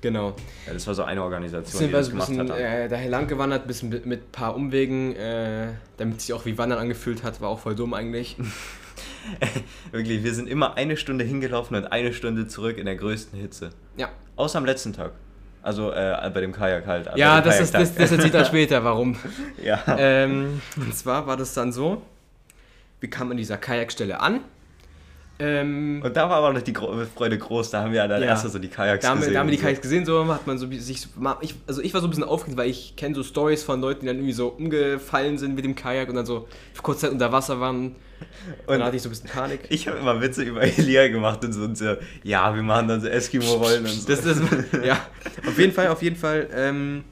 genau. 0.00 0.34
Ja, 0.66 0.72
das 0.74 0.86
war 0.86 0.94
so 0.94 1.02
eine 1.04 1.22
Organisation, 1.22 1.78
Sind 1.78 1.88
die 1.88 1.92
wir 1.92 1.98
das 1.98 2.06
so 2.06 2.12
ein 2.12 2.14
gemacht 2.14 2.28
bisschen 2.28 2.52
hat. 2.52 2.58
äh, 2.58 2.88
daher 2.88 3.08
lang 3.10 3.26
gewandert, 3.28 3.66
bisschen 3.66 3.88
mit, 3.88 4.04
mit 4.06 4.20
ein 4.28 4.30
paar 4.32 4.54
Umwegen, 4.54 5.14
äh, 5.16 5.68
damit 5.96 6.20
sich 6.20 6.32
auch 6.32 6.44
wie 6.44 6.56
Wandern 6.58 6.78
angefühlt 6.78 7.22
hat, 7.24 7.40
war 7.40 7.48
auch 7.48 7.58
voll 7.60 7.74
dumm 7.74 7.94
eigentlich. 7.94 8.36
Wirklich, 9.92 10.22
wir 10.24 10.34
sind 10.34 10.48
immer 10.48 10.76
eine 10.76 10.96
Stunde 10.96 11.24
hingelaufen 11.24 11.76
und 11.76 11.86
eine 11.92 12.12
Stunde 12.12 12.46
zurück 12.46 12.78
in 12.78 12.86
der 12.86 12.96
größten 12.96 13.38
Hitze. 13.38 13.70
Ja. 13.96 14.10
Außer 14.36 14.58
am 14.58 14.64
letzten 14.64 14.92
Tag. 14.92 15.12
Also 15.62 15.92
äh, 15.92 16.30
bei 16.34 16.40
dem 16.40 16.52
Kajak 16.52 16.86
halt. 16.86 17.08
Ja, 17.16 17.40
das, 17.40 17.60
ist, 17.60 17.74
das, 17.74 17.94
das 17.94 18.10
erzählt 18.10 18.34
er 18.34 18.44
später, 18.46 18.82
warum. 18.82 19.16
ja. 19.62 19.80
ähm, 19.96 20.60
und 20.76 20.94
zwar 20.94 21.26
war 21.26 21.36
das 21.36 21.54
dann 21.54 21.72
so, 21.72 22.02
wir 23.00 23.08
kamen 23.08 23.32
an 23.32 23.36
dieser 23.36 23.56
Kajakstelle 23.58 24.20
an. 24.20 24.40
Ähm, 25.44 26.00
und 26.04 26.16
da 26.16 26.28
war 26.30 26.36
aber 26.36 26.52
noch 26.52 26.62
die 26.62 26.72
Gro 26.72 26.94
Freude 27.16 27.36
groß, 27.36 27.70
da 27.70 27.82
haben 27.82 27.92
wir 27.92 28.06
dann 28.06 28.20
Ja. 28.22 28.28
erst 28.28 28.48
so 28.48 28.58
die 28.58 28.68
Kajaks 28.68 29.02
da 29.02 29.10
haben, 29.10 29.18
gesehen. 29.18 29.34
da 29.34 29.40
haben 29.40 29.48
wir 29.48 29.56
die 29.56 29.62
Kajaks 29.62 29.80
gesehen, 29.80 30.06
so 30.06 30.24
hat 30.32 30.46
man 30.46 30.56
so 30.58 30.70
sich, 30.70 31.00
so- 31.00 31.08
ich, 31.40 31.54
also 31.66 31.82
ich 31.82 31.92
war 31.94 32.00
so 32.00 32.06
ein 32.06 32.10
bisschen 32.10 32.24
aufgeregt, 32.24 32.56
weil 32.58 32.70
ich 32.70 32.94
kenne 32.96 33.14
so 33.14 33.22
Stories 33.22 33.62
von 33.64 33.80
Leuten, 33.80 34.00
die 34.02 34.06
dann 34.06 34.16
irgendwie 34.16 34.32
so 34.34 34.48
umgefallen 34.48 35.38
sind 35.38 35.54
mit 35.56 35.64
dem 35.64 35.74
Kajak 35.74 36.08
und 36.08 36.14
dann 36.14 36.26
so 36.26 36.46
für 36.74 36.82
kurze 36.82 37.02
Zeit 37.02 37.10
unter 37.12 37.32
Wasser 37.32 37.58
waren. 37.60 37.96
Und, 38.66 38.78
dann 38.78 38.84
hatte 38.84 38.94
ich 38.96 39.02
so 39.02 39.08
ein 39.08 39.10
bisschen 39.10 39.30
Panik. 39.30 39.60
Ich 39.68 39.88
habe 39.88 39.98
immer 39.98 40.20
Witze 40.20 40.44
über 40.44 40.62
Elia 40.62 41.08
gemacht 41.08 41.44
und 41.44 41.52
so, 41.52 41.62
und 41.64 41.76
so 41.76 41.96
ja, 42.22 42.54
wir 42.54 42.62
machen 42.62 42.86
dann 42.86 43.00
so 43.00 43.08
Eskimo-Rollen 43.08 43.82
und 43.84 43.88
so. 43.90 44.08
Das, 44.08 44.22
das, 44.22 44.38
ja, 44.84 44.96
auf 45.44 45.58
jeden 45.58 45.72
Fall, 45.72 45.88
auf 45.88 46.02
jeden 46.02 46.16
Fall 46.16 46.48
ähm, 46.54 47.02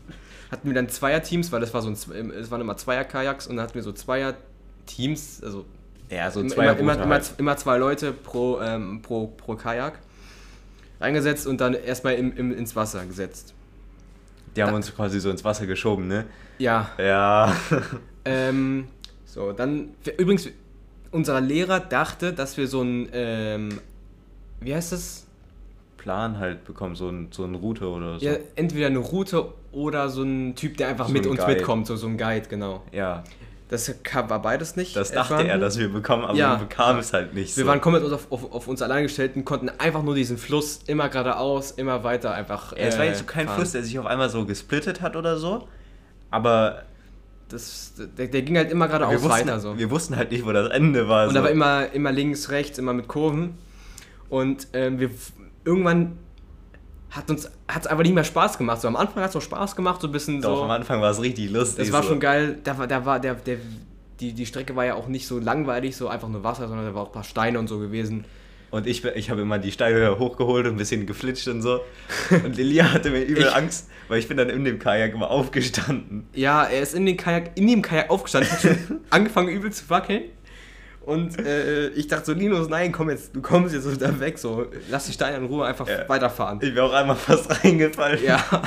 hatten 0.52 0.68
wir 0.68 0.74
dann 0.74 0.88
Zweierteams, 0.88 1.50
weil 1.50 1.60
das 1.60 1.74
war 1.74 1.82
so 1.82 1.88
ein, 1.88 2.30
es 2.30 2.50
waren 2.52 2.60
immer 2.60 2.76
Zweier-Kajaks 2.76 3.48
und 3.48 3.56
dann 3.56 3.64
hatten 3.64 3.74
wir 3.74 3.82
so 3.82 3.92
Zweier-Teams, 3.92 5.42
also 5.42 5.64
ja, 6.10 6.30
so 6.30 6.40
immer, 6.40 6.50
zwei 6.50 6.64
immer, 6.64 6.78
immer, 6.78 7.02
immer, 7.02 7.14
halt. 7.14 7.34
immer 7.38 7.56
zwei 7.56 7.78
Leute 7.78 8.12
pro, 8.12 8.60
ähm, 8.60 9.00
pro, 9.02 9.28
pro 9.28 9.54
Kajak 9.54 9.98
reingesetzt 11.00 11.46
und 11.46 11.60
dann 11.60 11.74
erstmal 11.74 12.14
im, 12.14 12.36
im, 12.36 12.56
ins 12.56 12.76
Wasser 12.76 13.04
gesetzt. 13.06 13.54
Die 14.56 14.62
haben 14.62 14.74
uns 14.74 14.94
quasi 14.94 15.20
so 15.20 15.30
ins 15.30 15.44
Wasser 15.44 15.66
geschoben, 15.66 16.08
ne? 16.08 16.26
Ja, 16.58 16.90
Ja. 16.98 17.54
ähm, 18.24 18.88
so, 19.24 19.52
dann, 19.52 19.90
übrigens, 20.18 20.48
unser 21.12 21.40
Lehrer 21.40 21.78
dachte, 21.78 22.32
dass 22.32 22.56
wir 22.56 22.66
so 22.66 22.82
ein, 22.82 23.08
ähm, 23.12 23.80
wie 24.60 24.74
heißt 24.74 24.92
das? 24.92 25.26
Plan 25.96 26.38
halt 26.38 26.64
bekommen, 26.64 26.96
so, 26.96 27.08
ein, 27.08 27.28
so 27.30 27.44
eine 27.44 27.58
Route 27.58 27.86
oder 27.86 28.18
so. 28.18 28.26
Ja, 28.26 28.32
entweder 28.56 28.86
eine 28.86 28.98
Route 28.98 29.52
oder 29.70 30.08
so 30.08 30.22
ein 30.22 30.56
Typ, 30.56 30.76
der 30.78 30.88
einfach 30.88 31.06
So 31.06 31.12
mit 31.12 31.26
uns 31.26 31.38
Guide. 31.40 31.52
mitkommt, 31.52 31.86
so, 31.86 31.94
so 31.96 32.06
ein 32.06 32.16
Guide, 32.16 32.48
genau. 32.48 32.82
Ja, 32.90 33.22
Das 33.70 33.92
war 34.28 34.42
beides 34.42 34.76
nicht. 34.76 34.94
das 34.96 35.10
äh, 35.10 35.14
dachte 35.14 35.34
er, 35.34 35.40
vorhanden. 35.40 35.60
dass 35.60 35.78
wir 35.78 35.88
bekommen, 35.92 36.24
aber 36.24 36.34
Ja. 36.36 36.58
wir 36.60 36.66
bekamen 36.66 36.98
es 37.00 37.12
halt 37.12 37.32
nicht 37.34 37.56
Wir 37.56 37.64
so. 37.64 37.68
waren 37.70 37.80
komplett 37.80 38.04
auf, 38.12 38.30
auf, 38.30 38.52
auf 38.52 38.68
uns 38.68 38.82
allein 38.82 39.04
gestellt 39.04 39.36
und 39.36 39.44
konnten 39.44 39.68
einfach 39.78 40.02
nur 40.02 40.14
diesen 40.14 40.36
Fluss 40.38 40.80
immer 40.86 41.08
geradeaus, 41.08 41.70
immer 41.70 42.02
weiter 42.04 42.34
einfach. 42.34 42.72
ja, 42.72 42.78
es 42.84 42.98
war 42.98 43.04
äh, 43.04 43.08
jetzt 43.08 43.20
so 43.20 43.24
kein 43.26 43.46
fahren. 43.46 43.56
Fluss, 43.56 43.72
der 43.72 43.82
sich 43.84 43.98
auf 43.98 44.06
einmal 44.06 44.28
so 44.28 44.44
gesplittet 44.44 45.00
hat 45.00 45.14
oder 45.16 45.36
so, 45.38 45.68
aber 46.30 46.82
Das, 47.48 47.94
der, 48.16 48.26
der 48.28 48.42
ging 48.42 48.56
halt 48.56 48.70
immer 48.70 48.86
geradeaus 48.88 49.22
weiter 49.28 49.58
so. 49.60 49.76
wir 49.78 49.90
wussten 49.90 50.16
halt 50.16 50.30
nicht, 50.30 50.44
wo 50.44 50.52
das 50.52 50.68
Ende 50.70 51.08
war. 51.08 51.24
Und 51.24 51.30
so. 51.30 51.34
da 51.36 51.42
war 51.44 51.50
immer, 51.50 51.92
immer 51.92 52.12
links, 52.12 52.50
rechts, 52.50 52.78
immer 52.78 52.92
mit 52.92 53.08
Kurven. 53.08 53.58
Und 54.28 54.68
ähm, 54.72 55.00
wir 55.00 55.10
irgendwann 55.64 56.18
hat 57.10 57.28
uns 57.30 57.50
hat's 57.74 57.86
einfach 57.86 58.02
nicht 58.04 58.14
mehr 58.14 58.24
Spaß 58.24 58.58
gemacht. 58.58 58.80
So 58.80 58.88
am 58.88 58.96
Anfang 58.96 59.22
hat 59.22 59.30
es 59.30 59.34
noch 59.34 59.42
Spaß 59.42 59.76
gemacht, 59.76 60.00
so 60.00 60.08
ein 60.08 60.12
bisschen 60.12 60.40
Doch, 60.40 60.56
so. 60.58 60.62
am 60.64 60.70
Anfang 60.70 61.00
war 61.00 61.10
es 61.10 61.20
richtig 61.20 61.50
lustig. 61.50 61.84
Das 61.86 61.92
war 61.92 62.02
so. 62.02 62.10
schon 62.10 62.20
geil. 62.20 62.58
Da 62.64 62.76
war, 62.78 62.86
da 62.86 63.04
war 63.04 63.20
der, 63.20 63.34
der, 63.34 63.56
die, 64.20 64.32
die 64.32 64.46
Strecke 64.46 64.76
war 64.76 64.84
ja 64.84 64.94
auch 64.94 65.08
nicht 65.08 65.26
so 65.26 65.38
langweilig, 65.38 65.96
so 65.96 66.08
einfach 66.08 66.28
nur 66.28 66.42
Wasser, 66.44 66.68
sondern 66.68 66.86
da 66.86 66.94
war 66.94 67.02
auch 67.02 67.06
ein 67.08 67.12
paar 67.12 67.24
Steine 67.24 67.58
und 67.58 67.68
so 67.68 67.78
gewesen. 67.78 68.24
Und 68.70 68.86
ich, 68.86 69.04
ich 69.04 69.30
habe 69.30 69.40
immer 69.40 69.58
die 69.58 69.72
Steine 69.72 70.16
hochgeholt 70.20 70.66
und 70.66 70.74
ein 70.74 70.76
bisschen 70.78 71.04
geflitscht 71.04 71.48
und 71.48 71.60
so. 71.60 71.80
Und 72.44 72.56
Lilia 72.56 72.92
hatte 72.92 73.10
mir 73.10 73.22
übel 73.22 73.42
Ich- 73.44 73.52
Angst, 73.54 73.88
weil 74.06 74.20
ich 74.20 74.28
bin 74.28 74.36
dann 74.36 74.48
in 74.48 74.64
dem 74.64 74.78
Kajak 74.78 75.12
immer 75.12 75.28
aufgestanden. 75.28 76.28
Ja, 76.34 76.64
er 76.64 76.80
ist 76.82 76.94
in 76.94 77.04
den 77.04 77.16
Kajak, 77.16 77.50
in 77.56 77.66
dem 77.66 77.82
Kajak 77.82 78.10
aufgestanden, 78.10 78.52
hat 78.52 78.60
schon 78.60 78.78
angefangen 79.10 79.48
übel 79.48 79.72
zu 79.72 79.90
wackeln. 79.90 80.22
Und 81.02 81.38
äh, 81.44 81.88
ich 81.90 82.06
dachte 82.08 82.26
so, 82.26 82.32
Linus, 82.32 82.68
nein, 82.68 82.92
komm 82.92 83.10
jetzt, 83.10 83.34
du 83.34 83.40
kommst 83.40 83.74
jetzt 83.74 83.84
so 83.84 83.94
da 83.96 84.20
weg, 84.20 84.38
so, 84.38 84.66
lass 84.90 85.06
die 85.06 85.12
Steine 85.12 85.38
in 85.38 85.46
Ruhe 85.46 85.64
einfach 85.64 85.88
Ja. 85.88 86.08
weiterfahren. 86.08 86.58
Ich 86.62 86.74
wäre 86.74 86.86
auch 86.86 86.92
einmal 86.92 87.16
fast 87.16 87.50
reingefallen. 87.64 88.22
Ja. 88.24 88.42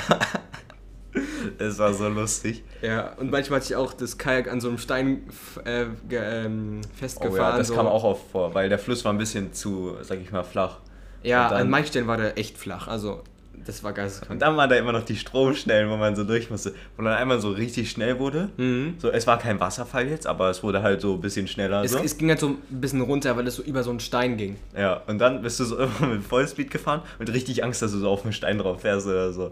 Es 1.59 1.77
war 1.77 1.93
so 1.93 2.07
lustig. 2.07 2.63
Ja, 2.81 3.13
und 3.17 3.29
manchmal 3.29 3.59
hatte 3.59 3.71
ich 3.71 3.75
auch 3.75 3.93
das 3.93 4.17
Kajak 4.17 4.51
an 4.51 4.59
so 4.59 4.69
einem 4.69 4.79
Stein 4.79 5.23
äh, 5.63 5.85
ähm, 6.11 6.81
Oh 6.83 6.87
festgefahren. 6.99 7.37
ja, 7.51 7.57
das 7.57 7.67
so. 7.67 7.75
kam 7.75 7.85
auch 7.85 8.03
oft 8.03 8.31
vor, 8.31 8.55
weil 8.55 8.67
der 8.69 8.79
Fluss 8.79 9.05
war 9.05 9.13
ein 9.13 9.19
bisschen 9.19 9.53
zu, 9.53 9.95
sag 10.01 10.19
ich 10.19 10.31
mal, 10.31 10.43
flach. 10.43 10.79
Ja, 11.21 11.49
an 11.49 11.69
manchen 11.69 11.89
Stellen 11.89 12.07
war 12.07 12.17
der 12.17 12.37
echt 12.39 12.57
flach. 12.57 12.87
Also 12.87 13.21
Das 13.65 13.83
war 13.83 13.93
geisteskrank. 13.93 14.31
Und 14.31 14.39
dann 14.41 14.57
waren 14.57 14.69
da 14.69 14.75
immer 14.75 14.91
noch 14.91 15.03
die 15.05 15.15
Stromstellen, 15.15 15.89
wo 15.89 15.95
man 15.95 16.15
so 16.17 16.23
durch 16.25 16.49
musste. 16.49 16.73
Wo 16.97 17.03
dann 17.03 17.13
einmal 17.13 17.39
so 17.39 17.51
richtig 17.51 17.89
schnell 17.89 18.19
wurde. 18.19 18.49
Mhm. 18.57 18.95
So, 18.97 19.09
es 19.09 19.25
war 19.25 19.39
kein 19.39 19.59
Wasserfall 19.59 20.07
jetzt, 20.09 20.27
aber 20.27 20.49
es 20.49 20.63
wurde 20.63 20.81
halt 20.83 20.99
so 20.99 21.13
ein 21.13 21.21
bisschen 21.21 21.47
schneller. 21.47 21.83
Es, 21.83 21.91
So. 21.91 21.99
es 21.99 22.17
ging 22.17 22.29
halt 22.29 22.39
so 22.39 22.49
ein 22.49 22.57
bisschen 22.81 22.99
runter, 23.01 23.37
weil 23.37 23.47
es 23.47 23.55
so 23.55 23.63
über 23.63 23.83
so 23.83 23.89
einen 23.91 23.99
Stein 24.01 24.35
ging. 24.35 24.57
Ja, 24.77 25.01
und 25.07 25.19
dann 25.19 25.41
bist 25.41 25.59
du 25.61 25.63
so 25.65 25.77
immer 26.01 26.07
mit 26.13 26.23
Vollspeed 26.23 26.71
gefahren 26.71 27.01
und 27.19 27.31
richtig 27.31 27.63
Angst, 27.63 27.81
dass 27.81 27.91
du 27.93 27.99
so 27.99 28.09
auf 28.09 28.23
einen 28.23 28.33
Stein 28.33 28.57
drauf 28.57 28.81
fährst 28.81 29.07
oder 29.07 29.31
so. 29.31 29.51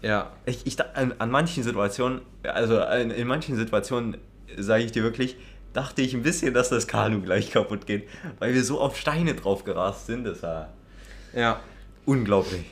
Ja. 0.00 0.30
Ich, 0.46 0.66
ich 0.66 0.80
an, 0.96 1.14
an 1.18 1.30
manchen 1.30 1.62
Situationen, 1.62 2.22
also 2.44 2.80
in, 2.80 3.10
in 3.10 3.26
manchen 3.28 3.56
Situationen, 3.56 4.16
sage 4.56 4.84
ich 4.84 4.92
dir 4.92 5.02
wirklich, 5.02 5.36
dachte 5.74 6.00
ich 6.00 6.14
ein 6.14 6.22
bisschen, 6.22 6.54
dass 6.54 6.70
das 6.70 6.86
Kanu 6.86 7.20
gleich 7.20 7.50
kaputt 7.50 7.86
geht, 7.86 8.08
weil 8.38 8.54
wir 8.54 8.64
so 8.64 8.80
auf 8.80 8.96
Steine 8.96 9.34
drauf 9.34 9.64
gerast 9.64 10.06
sind. 10.06 10.24
Das 10.24 10.42
war 10.42 10.70
Ja. 11.34 11.60
unglaublich. 12.06 12.64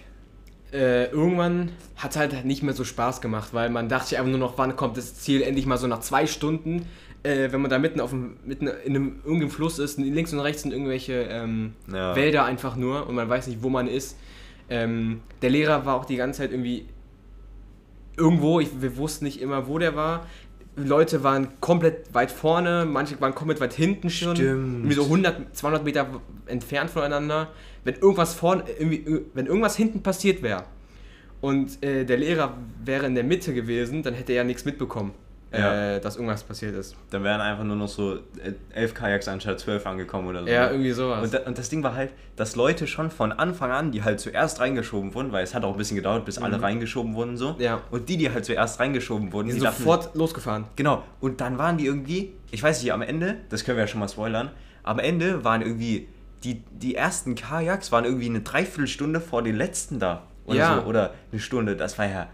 Äh, 0.73 1.07
irgendwann 1.07 1.71
hat 1.97 2.11
es 2.11 2.17
halt 2.19 2.45
nicht 2.45 2.63
mehr 2.63 2.75
so 2.75 2.85
Spaß 2.85 3.21
gemacht, 3.21 3.51
weil 3.53 3.71
man 3.71 3.89
dachte 3.89 4.09
sich 4.09 4.19
einfach 4.19 4.31
nur 4.31 4.39
noch, 4.39 4.59
wann 4.59 4.77
kommt 4.77 4.97
das 4.97 5.15
Ziel 5.15 5.43
endlich 5.43 5.65
mal 5.65 5.79
so 5.79 5.87
nach 5.87 6.01
zwei 6.01 6.27
Stunden, 6.27 6.87
äh, 7.23 7.51
wenn 7.51 7.63
man 7.63 7.71
da 7.71 7.79
mitten 7.79 8.01
auf 8.01 8.11
dem, 8.11 8.37
mitten 8.45 8.67
in 8.67 8.95
einem 8.95 9.21
irgendeinem 9.25 9.51
Fluss 9.51 9.79
ist, 9.79 9.99
links 9.99 10.33
und 10.33 10.41
rechts 10.41 10.63
sind 10.63 10.73
irgendwelche 10.73 11.27
ähm, 11.31 11.73
Ja. 11.91 12.15
Wälder 12.15 12.45
einfach 12.45 12.77
nur 12.77 13.07
und 13.07 13.15
man 13.15 13.29
weiß 13.29 13.47
nicht, 13.47 13.63
wo 13.63 13.71
man 13.71 13.89
ist. 13.89 14.17
Ähm, 14.69 15.23
der 15.41 15.51
Lehrer 15.51 15.87
war 15.87 15.95
auch 15.95 16.05
die 16.05 16.17
ganze 16.17 16.43
Zeit 16.43 16.51
irgendwie 16.51 16.87
irgendwo, 18.19 18.61
ich, 18.61 18.69
wir 18.83 18.97
wussten 18.99 19.25
nicht 19.25 19.41
immer, 19.41 19.69
wo 19.69 19.79
der 19.79 19.97
war. 19.97 20.27
Leute 20.77 21.25
waren 21.25 21.49
komplett 21.61 22.15
weit 22.15 22.31
vorne, 22.31 22.87
manche 22.89 23.21
waren 23.21 23.35
komplett 23.35 23.61
weit 23.61 23.73
hinten 23.73 24.11
schon. 24.11 24.37
Stimmt. 24.37 24.75
Irgendwie 24.77 24.95
so 24.95 25.05
100, 25.05 25.57
200 25.57 25.85
Meter 25.85 26.07
entfernt 26.47 26.91
voneinander. 26.91 27.49
Wenn 27.89 27.95
irgendwas 28.03 28.35
vorne, 28.35 28.65
irgendwie, 28.79 29.23
wenn 29.33 29.47
irgendwas 29.47 29.75
hinten 29.75 30.03
passiert 30.03 30.43
wäre 30.43 30.65
und 31.41 31.83
äh, 31.83 32.05
der 32.05 32.19
Lehrer 32.19 32.55
wäre 32.85 33.07
in 33.07 33.15
der 33.15 33.25
Mitte 33.25 33.55
gewesen, 33.55 34.03
dann 34.03 34.13
hätte 34.13 34.33
er 34.33 34.39
ja 34.39 34.45
nichts 34.45 34.67
mitbekommen, 34.67 35.13
Ja. 35.55 35.95
äh, 35.97 36.01
dass 36.01 36.17
irgendwas 36.17 36.43
passiert 36.43 36.75
ist. 36.75 36.95
Dann 37.09 37.25
wären 37.25 37.41
einfach 37.41 37.65
nur 37.65 37.77
noch 37.77 37.89
so 37.89 38.17
äh, 38.17 38.53
elf 38.75 38.93
Kajaks 38.93 39.27
anstatt 39.29 39.59
zwölf 39.61 39.87
angekommen 39.87 40.29
oder 40.29 40.43
so. 40.43 40.49
Ja, 40.51 40.71
irgendwie 40.71 40.91
sowas. 40.91 41.25
Und, 41.25 41.33
da, 41.33 41.39
und 41.47 41.57
das 41.57 41.71
Ding 41.71 41.83
war 41.83 41.95
halt, 41.95 42.11
dass 42.37 42.57
Leute 42.57 42.87
schon 42.87 43.11
von 43.11 43.33
Anfang 43.33 43.71
an, 43.71 43.91
die 43.91 44.03
halt 44.03 44.21
zuerst 44.21 44.61
reingeschoben 44.61 45.15
wurden, 45.15 45.33
weil 45.33 45.43
es 45.45 45.55
hat 45.55 45.65
auch 45.65 45.73
ein 45.73 45.79
bisschen 45.79 45.97
gedauert, 45.97 46.27
bis 46.27 46.37
alle 46.37 46.61
reingeschoben 46.61 47.15
wurden 47.15 47.39
so. 47.39 47.55
Mhm. 47.55 47.61
Ja. 47.63 47.81
Und 47.91 48.11
die, 48.11 48.19
die 48.19 48.31
halt 48.31 48.45
zuerst 48.45 48.81
reingeschoben 48.81 49.33
wurden, 49.33 49.47
die 49.47 49.53
sind 49.53 49.65
dachten- 49.65 49.79
sofort 49.83 50.15
losgefahren. 50.15 50.67
Genau. 50.77 51.03
Und 51.21 51.41
dann 51.41 51.57
waren 51.57 51.79
die 51.79 51.87
irgendwie, 51.87 52.35
ich 52.51 52.63
weiß 52.63 52.83
nicht, 52.83 52.93
am 52.93 53.01
Ende, 53.01 53.37
das 53.49 53.65
können 53.65 53.79
wir 53.79 53.85
ja 53.85 53.89
schon 53.89 54.01
mal 54.01 54.09
spoilern, 54.11 54.51
am 54.83 54.99
Ende 54.99 55.43
waren 55.45 55.63
irgendwie, 55.63 56.09
die, 56.45 56.63
die 56.71 56.95
ersten 56.95 57.35
Kajaks 57.35 57.91
waren 57.93 58.05
irgendwie 58.05 58.27
eine 58.27 58.41
Dreiviertelstunde 58.41 59.21
vor 59.21 59.43
den 59.43 59.57
letzten 59.57 59.99
da. 59.99 60.25
Oder 60.47 60.59
Ja. 60.59 60.81
so. 60.83 60.89
Oder 60.89 61.15
eine 61.33 61.41
Stunde. 61.41 61.77
Das 61.77 61.99
war 61.99 62.09
ja. 62.09 62.29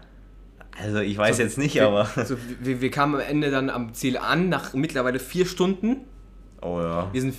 Also 0.81 0.99
ich 0.99 1.17
weiß 1.17 1.37
So, 1.37 1.43
jetzt 1.43 1.57
nicht, 1.57 1.75
wir- 1.75 1.87
aber. 1.87 2.07
Also, 2.15 2.37
wir, 2.59 2.81
wir 2.81 2.91
kamen 2.91 3.15
am 3.15 3.21
Ende 3.21 3.49
dann 3.51 3.69
am 3.69 3.93
Ziel 3.93 4.17
an, 4.17 4.49
nach 4.49 4.73
mittlerweile 4.73 5.19
vier 5.19 5.45
Stunden. 5.45 5.97
Oh 6.61 6.79
ja. 6.81 7.09
Wir 7.13 7.21
sind, 7.21 7.35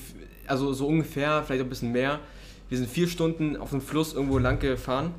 also 0.47 0.73
so 0.73 0.87
ungefähr, 0.87 1.43
vielleicht 1.45 1.63
ein 1.63 1.69
bisschen 1.69 1.93
mehr. 1.93 2.19
Wir 2.69 2.79
sind 2.79 2.89
vier 2.91 3.07
Stunden 3.09 3.57
auf 3.57 3.71
dem 3.71 3.81
Fluss 3.81 4.13
irgendwo 4.15 4.39
lang 4.39 4.59
gefahren. 4.59 5.15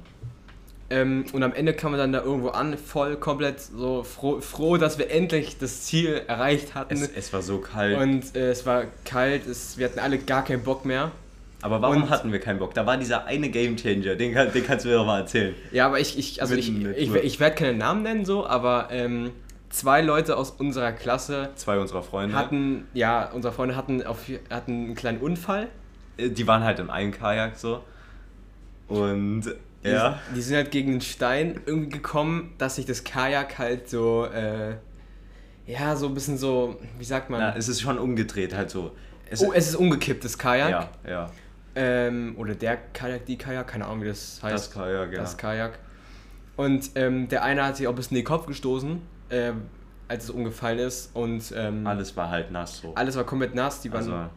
Ähm, 0.89 1.25
und 1.33 1.43
am 1.43 1.53
Ende 1.53 1.73
kamen 1.73 1.95
wir 1.95 1.97
dann 1.97 2.13
da 2.13 2.21
irgendwo 2.23 2.49
an, 2.49 2.77
voll 2.77 3.17
komplett 3.17 3.60
so 3.60 4.03
froh, 4.03 4.39
froh 4.39 4.77
dass 4.77 4.97
wir 4.97 5.12
endlich 5.12 5.57
das 5.57 5.81
Ziel 5.83 6.21
erreicht 6.27 6.75
hatten. 6.75 6.93
Es, 6.93 7.10
es 7.10 7.33
war 7.33 7.41
so 7.41 7.57
kalt. 7.60 7.97
und 7.99 8.36
äh, 8.38 8.51
es 8.51 8.65
war 8.65 8.86
kalt, 9.03 9.45
es, 9.47 9.77
wir 9.77 9.86
hatten 9.89 9.99
alle 9.99 10.17
gar 10.17 10.45
keinen 10.45 10.63
Bock 10.63 10.86
mehr. 10.86 11.12
Aber 11.61 11.81
warum 11.81 12.03
und- 12.03 12.09
hatten 12.09 12.31
wir 12.31 12.39
keinen 12.39 12.59
Bock? 12.59 12.73
Da 12.73 12.85
war 12.85 12.97
dieser 12.97 13.25
eine 13.25 13.49
Gamechanger, 13.49 14.15
den, 14.15 14.33
kann, 14.33 14.51
den 14.51 14.63
kannst 14.65 14.85
du 14.85 14.89
mir 14.89 14.95
doch 14.95 15.05
mal 15.05 15.21
erzählen. 15.21 15.55
Ja, 15.71 15.87
aber 15.87 15.99
ich, 15.99 16.17
ich 16.17 16.41
also 16.41 16.55
ich, 16.55 16.71
ich, 16.85 17.13
ich 17.13 17.39
werde 17.39 17.55
keine 17.55 17.77
Namen 17.77 18.03
nennen 18.03 18.25
so, 18.25 18.45
aber 18.45 18.89
ähm, 18.91 19.31
zwei 19.69 20.01
Leute 20.01 20.37
aus 20.37 20.51
unserer 20.51 20.91
Klasse 20.91 21.49
Zwei 21.55 21.79
unserer 21.79 22.03
Freunde. 22.03 22.35
hatten, 22.35 22.87
ja, 22.93 23.29
unsere 23.31 23.53
Freunde 23.53 23.75
hatten, 23.75 24.05
auf, 24.05 24.19
hatten 24.49 24.71
einen 24.71 24.95
kleinen 24.95 25.19
Unfall. 25.19 25.67
Äh, 26.17 26.29
die 26.29 26.45
waren 26.47 26.63
halt 26.63 26.79
in 26.79 26.89
einem 26.89 27.11
Kajak 27.11 27.57
so. 27.57 27.81
Und 28.87 29.43
Die, 29.83 29.89
ja. 29.89 30.19
die 30.35 30.41
sind 30.41 30.55
halt 30.55 30.71
gegen 30.71 30.91
den 30.91 31.01
Stein 31.01 31.59
irgendwie 31.65 31.89
gekommen, 31.89 32.53
dass 32.57 32.75
sich 32.75 32.85
das 32.85 33.03
Kajak 33.03 33.57
halt 33.57 33.89
so, 33.89 34.25
äh, 34.25 34.75
ja, 35.65 35.95
so 35.95 36.07
ein 36.07 36.13
bisschen 36.13 36.37
so, 36.37 36.79
wie 36.97 37.03
sagt 37.03 37.29
man? 37.29 37.39
Na, 37.39 37.55
es 37.55 37.67
ist 37.67 37.81
schon 37.81 37.97
umgedreht 37.97 38.55
halt 38.55 38.69
so. 38.69 38.91
Es, 39.29 39.41
oh, 39.41 39.51
es 39.53 39.67
ist 39.67 39.75
umgekippt, 39.75 40.23
das 40.23 40.37
Kajak. 40.37 40.69
ja, 40.69 40.89
ja. 41.09 41.31
Ähm, 41.79 42.35
oder 42.37 42.55
der 42.55 42.77
Kajak, 42.93 43.25
die 43.25 43.37
Kajak, 43.37 43.67
keine 43.67 43.85
Ahnung, 43.85 44.01
wie 44.01 44.07
das 44.07 44.39
heißt. 44.41 44.53
Das 44.53 44.71
Kajak, 44.71 45.11
ja. 45.13 45.19
Das 45.19 45.37
Kajak. 45.37 45.77
Und 46.55 46.89
ähm, 46.95 47.27
der 47.27 47.43
eine 47.43 47.63
hat 47.63 47.77
sich 47.77 47.85
auch 47.87 47.91
ein 47.91 47.95
bisschen 47.95 48.17
in 48.17 48.23
den 48.23 48.27
Kopf 48.27 48.47
gestoßen, 48.47 48.99
ähm, 49.29 49.61
als 50.07 50.23
es 50.23 50.29
umgefallen 50.31 50.79
ist. 50.79 51.15
Und 51.15 51.53
ähm, 51.55 51.85
Alles 51.85 52.17
war 52.17 52.29
halt 52.31 52.49
nass 52.51 52.79
so. 52.79 52.95
alles 52.95 53.15
war 53.15 53.23
komplett 53.25 53.53
nass. 53.53 53.81
Die 53.81 53.91
waren, 53.91 53.99
Also, 53.99 54.29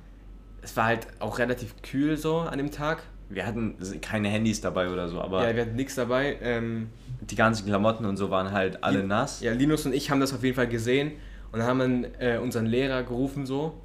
es 0.60 0.76
war 0.76 0.84
halt 0.84 1.06
auch 1.18 1.38
relativ 1.38 1.80
kühl 1.82 2.18
so 2.18 2.40
an 2.40 2.58
dem 2.58 2.70
Tag. 2.70 3.02
wir 3.30 3.46
hatten 3.46 3.76
keine 4.02 4.28
Handys 4.28 4.60
dabei 4.60 4.90
oder 4.90 5.08
so, 5.08 5.20
aber 5.22 5.48
Ja, 5.48 5.54
wir 5.56 5.62
hatten 5.62 5.76
nichts 5.76 5.94
dabei. 5.94 6.36
Ähm, 6.42 6.90
die 7.22 7.36
ganzen 7.36 7.64
Klamotten 7.66 8.04
und 8.04 8.16
so 8.18 8.28
waren 8.28 8.50
halt 8.52 8.84
alle 8.84 9.02
nass. 9.04 9.40
Ja, 9.40 9.52
Linus 9.52 9.86
und 9.86 9.94
ich 9.94 10.10
haben 10.10 10.20
das 10.20 10.34
auf 10.34 10.42
jeden 10.44 10.56
Fall 10.56 10.68
gesehen 10.68 11.12
und 11.52 11.62
haben 11.62 11.78
dann 11.78 12.06
äh, 12.18 12.36
unseren 12.36 12.66
Lehrer 12.66 13.02
gerufen 13.02 13.46
so. 13.46 13.80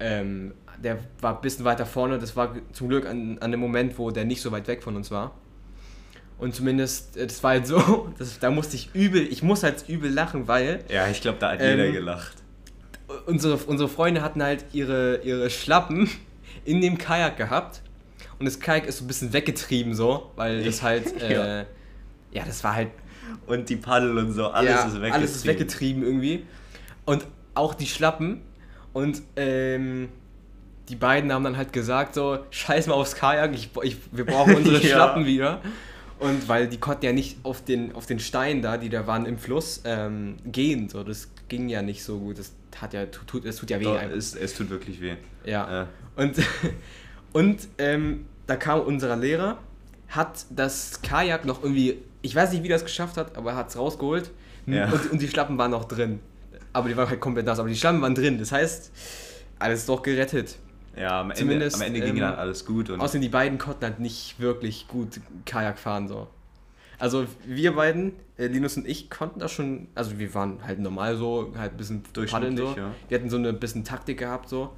Ähm, 0.00 0.54
der 0.82 0.98
war 1.20 1.36
ein 1.36 1.40
bisschen 1.40 1.64
weiter 1.64 1.86
vorne, 1.86 2.18
das 2.18 2.36
war 2.36 2.54
zum 2.72 2.88
Glück 2.88 3.06
an, 3.06 3.38
an 3.40 3.50
dem 3.50 3.60
Moment, 3.60 3.98
wo 3.98 4.10
der 4.10 4.24
nicht 4.24 4.40
so 4.40 4.52
weit 4.52 4.66
weg 4.68 4.82
von 4.82 4.96
uns 4.96 5.10
war. 5.10 5.34
Und 6.38 6.54
zumindest, 6.54 7.16
äh, 7.16 7.26
das 7.26 7.42
war 7.42 7.50
halt 7.52 7.66
so, 7.66 8.12
das, 8.18 8.38
da 8.38 8.50
musste 8.50 8.76
ich 8.76 8.90
übel, 8.94 9.22
ich 9.22 9.42
muss 9.42 9.62
halt 9.62 9.88
übel 9.88 10.10
lachen, 10.12 10.46
weil 10.48 10.84
Ja, 10.88 11.08
ich 11.08 11.20
glaube, 11.20 11.38
da 11.40 11.50
hat 11.52 11.60
Ähm, 11.60 11.78
jeder 11.78 11.92
gelacht. 11.92 12.36
unsere, 13.26 13.56
unsere 13.56 13.88
Freunde 13.88 14.22
hatten 14.22 14.42
halt 14.42 14.64
ihre, 14.72 15.20
ihre 15.24 15.50
Schlappen 15.50 16.08
in 16.64 16.80
dem 16.80 16.96
Kajak 16.98 17.36
gehabt 17.36 17.82
und 18.38 18.46
das 18.46 18.60
Kajak 18.60 18.86
ist 18.86 18.98
so 18.98 19.04
ein 19.04 19.08
bisschen 19.08 19.32
weggetrieben 19.32 19.94
so, 19.94 20.30
weil 20.36 20.62
das 20.64 20.82
halt, 20.82 21.20
äh, 21.20 21.32
Ja. 21.60 21.66
ja, 22.32 22.44
das 22.46 22.62
war 22.62 22.74
halt 22.76 22.88
Und 23.46 23.68
die 23.68 23.76
Paddel 23.76 24.16
und 24.18 24.32
so, 24.32 24.46
alles 24.48 24.70
ja, 24.70 24.76
ist 24.82 24.86
weggetrieben. 24.94 25.12
Alles 25.12 25.36
ist 25.36 25.46
weggetrieben 25.46 26.02
irgendwie. 26.04 26.46
Und 27.04 27.26
auch 27.54 27.74
die 27.74 27.86
Schlappen. 27.86 28.42
Und 28.92 29.22
ähm, 29.36 30.08
die 30.88 30.96
beiden 30.96 31.32
haben 31.32 31.44
dann 31.44 31.56
halt 31.56 31.72
gesagt 31.72 32.14
so, 32.14 32.38
scheiß 32.50 32.86
mal 32.86 32.94
aufs 32.94 33.14
Kajak, 33.14 33.54
ich, 33.54 33.70
ich, 33.82 33.96
wir 34.12 34.24
brauchen 34.24 34.54
unsere 34.56 34.76
Ja. 34.76 34.94
Schlappen 34.94 35.26
wieder. 35.26 35.60
Und 36.18 36.48
weil 36.48 36.68
die 36.68 36.78
konnten 36.78 37.04
ja 37.04 37.12
nicht 37.12 37.38
auf 37.44 37.62
den, 37.62 37.94
auf 37.94 38.06
den 38.06 38.18
Steinen 38.18 38.60
da, 38.60 38.76
die 38.76 38.88
da 38.88 39.06
waren 39.06 39.24
im 39.24 39.38
Fluss, 39.38 39.82
ähm, 39.84 40.36
gehen. 40.44 40.88
So, 40.88 41.04
das 41.04 41.28
ging 41.48 41.68
ja 41.68 41.80
nicht 41.82 42.02
so 42.02 42.18
gut. 42.18 42.38
Das 42.38 42.52
hat 42.80 42.92
ja, 42.92 43.06
tut, 43.06 43.44
es 43.44 43.56
tut 43.56 43.70
ja 43.70 43.78
weh. 43.78 43.84
Doch, 43.84 44.02
es, 44.02 44.34
es 44.34 44.54
tut 44.54 44.70
wirklich 44.70 45.00
weh. 45.00 45.14
Ja. 45.44 45.70
Ja. 45.70 45.88
Und, 46.16 46.36
und 47.32 47.68
ähm, 47.78 48.26
da 48.46 48.56
kam 48.56 48.80
unser 48.80 49.14
Lehrer, 49.16 49.58
hat 50.08 50.46
das 50.50 51.02
Kajak 51.02 51.44
noch 51.44 51.62
irgendwie, 51.62 51.98
ich 52.22 52.34
weiß 52.34 52.52
nicht, 52.52 52.64
wie 52.64 52.68
er 52.68 52.76
es 52.76 52.84
geschafft 52.84 53.16
hat, 53.16 53.36
aber 53.36 53.52
er 53.52 53.56
hat 53.56 53.68
es 53.68 53.78
rausgeholt. 53.78 54.30
Ja. 54.66 54.90
Und, 54.90 55.12
und 55.12 55.22
die 55.22 55.28
Schlappen 55.28 55.56
waren 55.56 55.70
noch 55.70 55.84
drin. 55.84 56.20
Aber 56.72 56.88
die 56.88 56.96
waren 56.96 57.08
halt 57.08 57.20
komplett 57.20 57.46
nass, 57.46 57.58
aber 57.60 57.68
die 57.68 57.76
Schlappen 57.76 58.02
waren 58.02 58.14
drin. 58.14 58.38
Das 58.38 58.50
heißt, 58.50 58.90
alles 59.58 59.86
doch 59.86 60.02
gerettet. 60.02 60.56
Ja, 60.96 61.20
am 61.20 61.30
Ende, 61.30 61.40
Zumindest, 61.40 61.76
am 61.76 61.82
Ende 61.82 62.00
ging 62.00 62.16
ähm, 62.16 62.20
dann 62.20 62.34
alles 62.34 62.64
gut. 62.64 62.90
Und 62.90 63.00
Außerdem 63.00 63.22
die 63.22 63.28
beiden 63.28 63.58
konnten 63.58 63.84
halt 63.84 64.00
nicht 64.00 64.40
wirklich 64.40 64.88
gut 64.88 65.20
Kajak 65.46 65.78
fahren 65.78 66.08
so. 66.08 66.28
Also 66.98 67.26
wir 67.46 67.76
beiden, 67.76 68.12
äh, 68.36 68.46
Linus 68.46 68.76
und 68.76 68.88
ich, 68.88 69.08
konnten 69.08 69.38
das 69.38 69.52
schon, 69.52 69.86
also 69.94 70.18
wir 70.18 70.34
waren 70.34 70.58
halt 70.66 70.80
normal 70.80 71.16
so, 71.16 71.52
halt 71.56 71.72
ein 71.72 71.76
bisschen 71.76 72.02
paddeln 72.02 72.56
so. 72.56 72.64
Durchschnittlich, 72.64 72.76
ja. 72.76 72.90
Wir 73.08 73.18
hatten 73.18 73.30
so 73.30 73.36
eine 73.36 73.52
bisschen 73.52 73.84
Taktik 73.84 74.18
gehabt 74.18 74.48
so. 74.48 74.72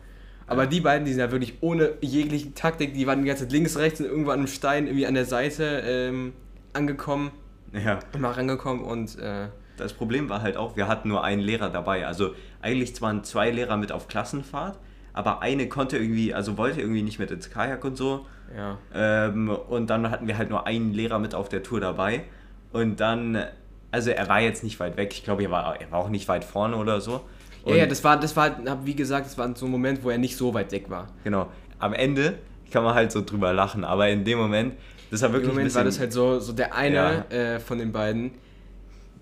Aber 0.46 0.66
die 0.66 0.80
beiden, 0.80 1.04
die 1.04 1.12
sind 1.12 1.20
ja 1.20 1.30
wirklich 1.30 1.58
ohne 1.60 1.92
jegliche 2.00 2.52
Taktik, 2.54 2.92
die 2.92 3.06
waren 3.06 3.22
die 3.22 3.28
ganze 3.28 3.44
Zeit 3.44 3.52
links, 3.52 3.78
rechts 3.78 4.00
und 4.00 4.06
irgendwo 4.06 4.32
an 4.32 4.40
einem 4.40 4.48
Stein 4.48 4.86
irgendwie 4.86 5.06
an 5.06 5.14
der 5.14 5.24
Seite 5.24 5.82
ähm, 5.86 6.32
angekommen, 6.72 7.30
ja, 7.72 8.00
mal 8.18 8.32
rangekommen 8.32 8.84
und 8.84 9.16
äh, 9.20 9.46
das 9.76 9.92
Problem 9.92 10.28
war 10.28 10.42
halt 10.42 10.56
auch, 10.56 10.76
wir 10.76 10.88
hatten 10.88 11.08
nur 11.08 11.22
einen 11.22 11.40
Lehrer 11.40 11.70
dabei. 11.70 12.06
Also 12.06 12.34
eigentlich 12.60 13.00
waren 13.00 13.22
zwei 13.22 13.50
Lehrer 13.50 13.76
mit 13.76 13.92
auf 13.92 14.08
Klassenfahrt, 14.08 14.78
aber 15.12 15.42
eine 15.42 15.68
konnte 15.68 15.98
irgendwie, 15.98 16.32
also 16.34 16.56
wollte 16.56 16.80
irgendwie 16.80 17.02
nicht 17.02 17.18
mit 17.18 17.30
ins 17.30 17.50
Kajak 17.50 17.84
und 17.84 17.96
so. 17.96 18.26
ja. 18.56 18.78
Ähm, 18.94 19.48
und 19.48 19.90
dann 19.90 20.10
hatten 20.10 20.26
wir 20.26 20.38
halt 20.38 20.50
nur 20.50 20.66
einen 20.66 20.92
Lehrer 20.92 21.18
mit 21.18 21.34
auf 21.34 21.48
der 21.48 21.62
Tour 21.62 21.80
dabei. 21.80 22.24
Und 22.72 23.00
dann, 23.00 23.44
also 23.90 24.10
er 24.10 24.28
war 24.28 24.40
jetzt 24.40 24.62
nicht 24.62 24.78
weit 24.80 24.96
weg. 24.96 25.12
Ich 25.12 25.24
glaube, 25.24 25.42
er 25.42 25.50
war, 25.50 25.80
er 25.80 25.90
war 25.90 25.98
auch 25.98 26.08
nicht 26.08 26.28
weit 26.28 26.44
vorne 26.44 26.76
oder 26.76 27.00
so. 27.00 27.22
Ja, 27.64 27.72
Und 27.72 27.78
ja, 27.78 27.86
das 27.86 28.02
war, 28.04 28.18
das 28.18 28.36
war, 28.36 28.56
wie 28.84 28.94
gesagt, 28.94 29.26
das 29.26 29.36
war 29.36 29.54
so 29.56 29.66
ein 29.66 29.70
Moment, 29.72 30.02
wo 30.04 30.10
er 30.10 30.18
nicht 30.18 30.36
so 30.36 30.54
weit 30.54 30.72
weg 30.72 30.88
war. 30.88 31.08
Genau. 31.24 31.48
Am 31.78 31.92
Ende 31.92 32.38
kann 32.70 32.84
man 32.84 32.94
halt 32.94 33.10
so 33.10 33.22
drüber 33.24 33.52
lachen, 33.52 33.84
aber 33.84 34.08
in 34.08 34.24
dem 34.24 34.38
Moment, 34.38 34.74
das 35.10 35.22
war 35.22 35.28
Im 35.30 35.32
wirklich 35.34 35.50
ein 35.50 35.54
Moment 35.54 35.66
bisschen, 35.66 35.78
war 35.78 35.84
das 35.84 35.98
halt 35.98 36.12
so, 36.12 36.38
so 36.38 36.52
der 36.52 36.74
eine 36.74 37.28
äh, 37.30 37.58
von 37.58 37.78
den 37.78 37.90
beiden, 37.90 38.30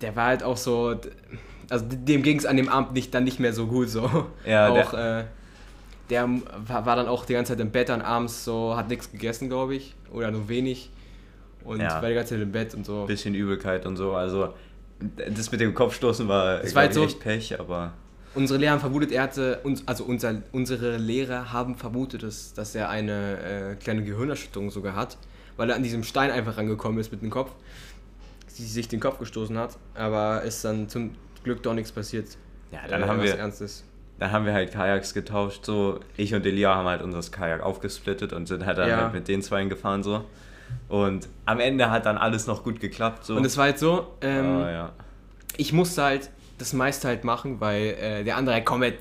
der 0.01 0.15
war 0.15 0.27
halt 0.27 0.43
auch 0.43 0.57
so, 0.57 0.95
also 1.69 1.85
dem 1.89 2.21
ging 2.21 2.37
es 2.37 2.45
an 2.45 2.57
dem 2.57 2.69
Abend 2.69 2.93
nicht, 2.93 3.13
dann 3.13 3.23
nicht 3.23 3.39
mehr 3.39 3.53
so 3.53 3.65
gut 3.65 3.89
so. 3.89 4.27
Ja, 4.45 4.69
auch, 4.69 4.93
äh, 4.93 5.23
der 6.09 6.27
war, 6.67 6.85
war 6.85 6.95
dann 6.95 7.07
auch 7.07 7.25
die 7.25 7.33
ganze 7.33 7.53
Zeit 7.53 7.59
im 7.61 7.71
Bett 7.71 7.89
dann 7.89 8.01
abends 8.01 8.43
so, 8.45 8.75
hat 8.75 8.89
nichts 8.89 9.11
gegessen, 9.11 9.47
glaube 9.49 9.75
ich, 9.75 9.95
oder 10.11 10.31
nur 10.31 10.47
wenig. 10.49 10.89
und 11.63 11.81
Ja. 11.81 12.01
war 12.01 12.07
die 12.09 12.15
ganze 12.15 12.35
Zeit 12.35 12.41
im 12.43 12.51
Bett 12.51 12.73
und 12.73 12.85
so. 12.85 13.05
Bisschen 13.05 13.35
Übelkeit 13.35 13.85
und 13.85 13.97
so. 13.97 14.13
Also, 14.13 14.53
das 15.35 15.51
mit 15.51 15.59
dem 15.61 15.73
Kopfstoßen 15.73 16.27
war, 16.27 16.59
Das 16.59 16.73
war 16.73 16.83
halt 16.83 16.93
so- 16.93 17.03
echt 17.03 17.19
Pech, 17.19 17.59
aber. 17.59 17.93
Unsere 18.33 18.59
Lehrer 18.59 18.71
haben 18.73 18.79
vermutet, 18.79 19.11
er 19.11 19.23
hatte, 19.23 19.59
also 19.85 20.03
unser, 20.05 20.41
unsere 20.51 20.97
Lehrer 20.97 21.51
haben 21.51 21.75
vermutet, 21.75 22.23
dass, 22.23 22.53
dass 22.53 22.75
er 22.75 22.89
eine 22.89 23.39
äh, 23.41 23.75
kleine 23.75 24.03
Gehirnerschütterung 24.03 24.69
sogar 24.71 24.95
hat, 24.95 25.17
weil 25.57 25.69
er 25.69 25.75
an 25.75 25.83
diesem 25.83 26.03
Stein 26.03 26.31
einfach 26.31 26.57
rangekommen 26.57 26.99
ist 26.99 27.11
mit 27.11 27.21
dem 27.21 27.29
Kopf, 27.29 27.51
sie 28.47 28.65
sich 28.65 28.87
den 28.87 28.99
Kopf 28.99 29.19
gestoßen 29.19 29.57
hat, 29.57 29.77
aber 29.95 30.43
ist 30.43 30.63
dann 30.63 30.87
zum 30.89 31.11
Glück 31.43 31.61
doch 31.63 31.73
nichts 31.73 31.91
passiert. 31.91 32.37
Ja, 32.71 32.79
dann 32.87 33.03
äh, 33.03 33.05
haben 33.05 33.21
wir. 33.21 33.35
Ernstes. 33.37 33.83
Dann 34.19 34.31
haben 34.31 34.45
wir 34.45 34.53
halt 34.53 34.71
Kajaks 34.71 35.13
getauscht, 35.13 35.65
so. 35.65 35.99
Ich 36.17 36.33
und 36.35 36.45
Elia 36.45 36.75
haben 36.75 36.87
halt 36.87 37.01
unser 37.01 37.21
Kajak 37.31 37.61
aufgesplittet 37.61 38.33
und 38.33 38.47
sind 38.47 38.65
halt 38.65 38.77
dann 38.77 38.89
Ja. 38.89 38.97
halt 39.03 39.13
mit 39.13 39.27
den 39.27 39.41
Zweien 39.41 39.69
gefahren, 39.69 40.03
so. 40.03 40.25
Und 40.87 41.27
am 41.45 41.59
Ende 41.59 41.89
hat 41.89 42.05
dann 42.05 42.17
alles 42.17 42.45
noch 42.45 42.63
gut 42.63 42.79
geklappt, 42.79 43.25
so. 43.25 43.35
Und 43.35 43.45
es 43.45 43.57
war 43.57 43.65
halt 43.65 43.79
so, 43.79 44.07
ähm, 44.21 44.45
Ah, 44.45 44.71
ja. 44.71 44.91
ich 45.57 45.73
musste 45.73 46.03
halt 46.03 46.29
das 46.57 46.73
meiste 46.73 47.07
halt 47.07 47.23
machen, 47.23 47.59
weil 47.61 47.95
äh, 47.99 48.23
der 48.23 48.35
andere 48.37 48.55
halt 48.55 48.65
komplett 48.65 48.99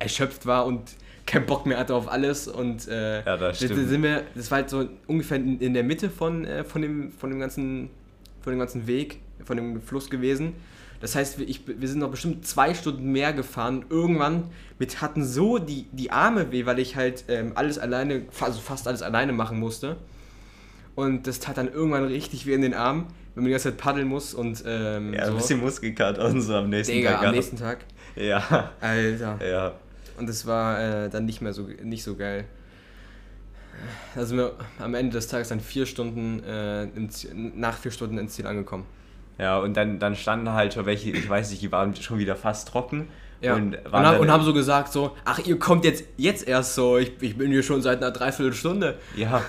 erschöpft 0.00 0.46
war 0.46 0.66
und 0.66 0.92
keinen 1.26 1.46
Bock 1.46 1.64
mehr 1.66 1.78
hatte 1.78 1.94
auf 1.94 2.10
alles 2.10 2.48
und 2.48 2.88
äh, 2.88 3.18
Ja, 3.18 3.36
das 3.36 3.38
da- 3.38 3.66
da 3.68 3.74
stimmt. 3.74 3.88
sind 3.88 4.02
wir, 4.02 4.22
das 4.34 4.50
war 4.50 4.56
halt 4.58 4.70
so 4.70 4.88
ungefähr 5.06 5.36
in, 5.36 5.60
in 5.60 5.74
der 5.74 5.84
Mitte 5.84 6.10
von, 6.10 6.44
äh, 6.44 6.64
von, 6.64 6.82
dem, 6.82 7.12
von, 7.12 7.30
dem 7.30 7.38
ganzen, 7.38 7.90
von 8.40 8.52
dem 8.52 8.58
ganzen 8.58 8.86
Weg, 8.86 9.20
von 9.44 9.56
dem 9.56 9.80
Fluss 9.80 10.10
gewesen. 10.10 10.54
Das 11.00 11.14
heißt, 11.14 11.38
wir, 11.38 11.48
ich, 11.48 11.62
wir 11.66 11.88
sind 11.88 12.00
noch 12.00 12.10
bestimmt 12.10 12.46
zwei 12.46 12.74
Stunden 12.74 13.12
mehr 13.12 13.32
gefahren. 13.32 13.84
Irgendwann 13.88 14.44
mit 14.78 15.00
hatten 15.00 15.24
so 15.24 15.58
die, 15.58 15.86
die 15.92 16.10
Arme 16.10 16.50
weh, 16.50 16.66
weil 16.66 16.78
ich 16.80 16.96
halt 16.96 17.24
ähm, 17.28 17.52
alles 17.54 17.78
alleine, 17.78 18.22
also 18.40 18.58
fast 18.60 18.88
alles 18.88 19.02
alleine 19.02 19.32
machen 19.32 19.58
musste. 19.60 19.96
Und 20.96 21.28
das 21.28 21.38
tat 21.38 21.56
dann 21.56 21.68
irgendwann 21.72 22.04
richtig 22.04 22.46
weh 22.46 22.54
in 22.54 22.62
den 22.62 22.74
Armen, 22.74 23.06
wenn 23.34 23.44
man 23.44 23.46
die 23.46 23.50
ganze 23.52 23.70
Zeit 23.70 23.78
paddeln 23.78 24.08
muss 24.08 24.34
und 24.34 24.64
ähm, 24.66 25.14
Ja, 25.14 25.26
so. 25.26 25.30
ein 25.32 25.36
bisschen 25.36 25.60
Muskelkater 25.60 26.24
und 26.24 26.40
so 26.40 26.54
am 26.56 26.70
nächsten 26.70 26.94
Digga, 26.94 27.12
Tag. 27.12 27.26
am 27.28 27.34
nächsten 27.34 27.56
Tag. 27.56 27.78
Ja, 28.16 28.72
Alter. 28.80 29.38
ja. 29.48 29.72
Und 30.18 30.28
das 30.28 30.44
war 30.46 31.04
äh, 31.04 31.08
dann 31.08 31.26
nicht 31.26 31.40
mehr 31.40 31.52
so 31.52 31.68
nicht 31.84 32.02
so 32.02 32.16
geil. 32.16 32.44
Wir 34.16 34.52
am 34.80 34.94
Ende 34.94 35.12
des 35.12 35.28
Tages 35.28 35.50
dann 35.50 35.60
vier 35.60 35.86
Stunden 35.86 36.42
äh, 36.42 36.88
nach 37.32 37.78
vier 37.78 37.92
Stunden 37.92 38.18
ins 38.18 38.34
Ziel 38.34 38.46
angekommen. 38.48 38.84
Ja, 39.38 39.58
und 39.58 39.76
dann, 39.76 39.98
dann 39.98 40.16
standen 40.16 40.52
halt 40.52 40.74
schon 40.74 40.86
welche, 40.86 41.10
ich 41.10 41.28
weiß 41.28 41.50
nicht, 41.50 41.62
die 41.62 41.70
waren 41.70 41.94
schon 41.94 42.18
wieder 42.18 42.36
fast 42.36 42.68
trocken. 42.68 43.08
Ja. 43.40 43.54
Und, 43.54 43.76
Und, 43.76 43.92
waren 43.92 44.06
haben, 44.06 44.18
und 44.18 44.32
haben 44.32 44.42
so 44.42 44.52
gesagt 44.52 44.92
so, 44.92 45.16
ach 45.24 45.38
ihr 45.38 45.58
kommt 45.58 45.84
jetzt 45.84 46.04
jetzt 46.16 46.46
erst 46.46 46.74
so, 46.74 46.98
ich, 46.98 47.12
ich 47.20 47.38
bin 47.38 47.50
hier 47.52 47.62
schon 47.62 47.82
seit 47.82 47.98
einer 47.98 48.10
Dreiviertelstunde. 48.10 48.98
Ja, 49.16 49.42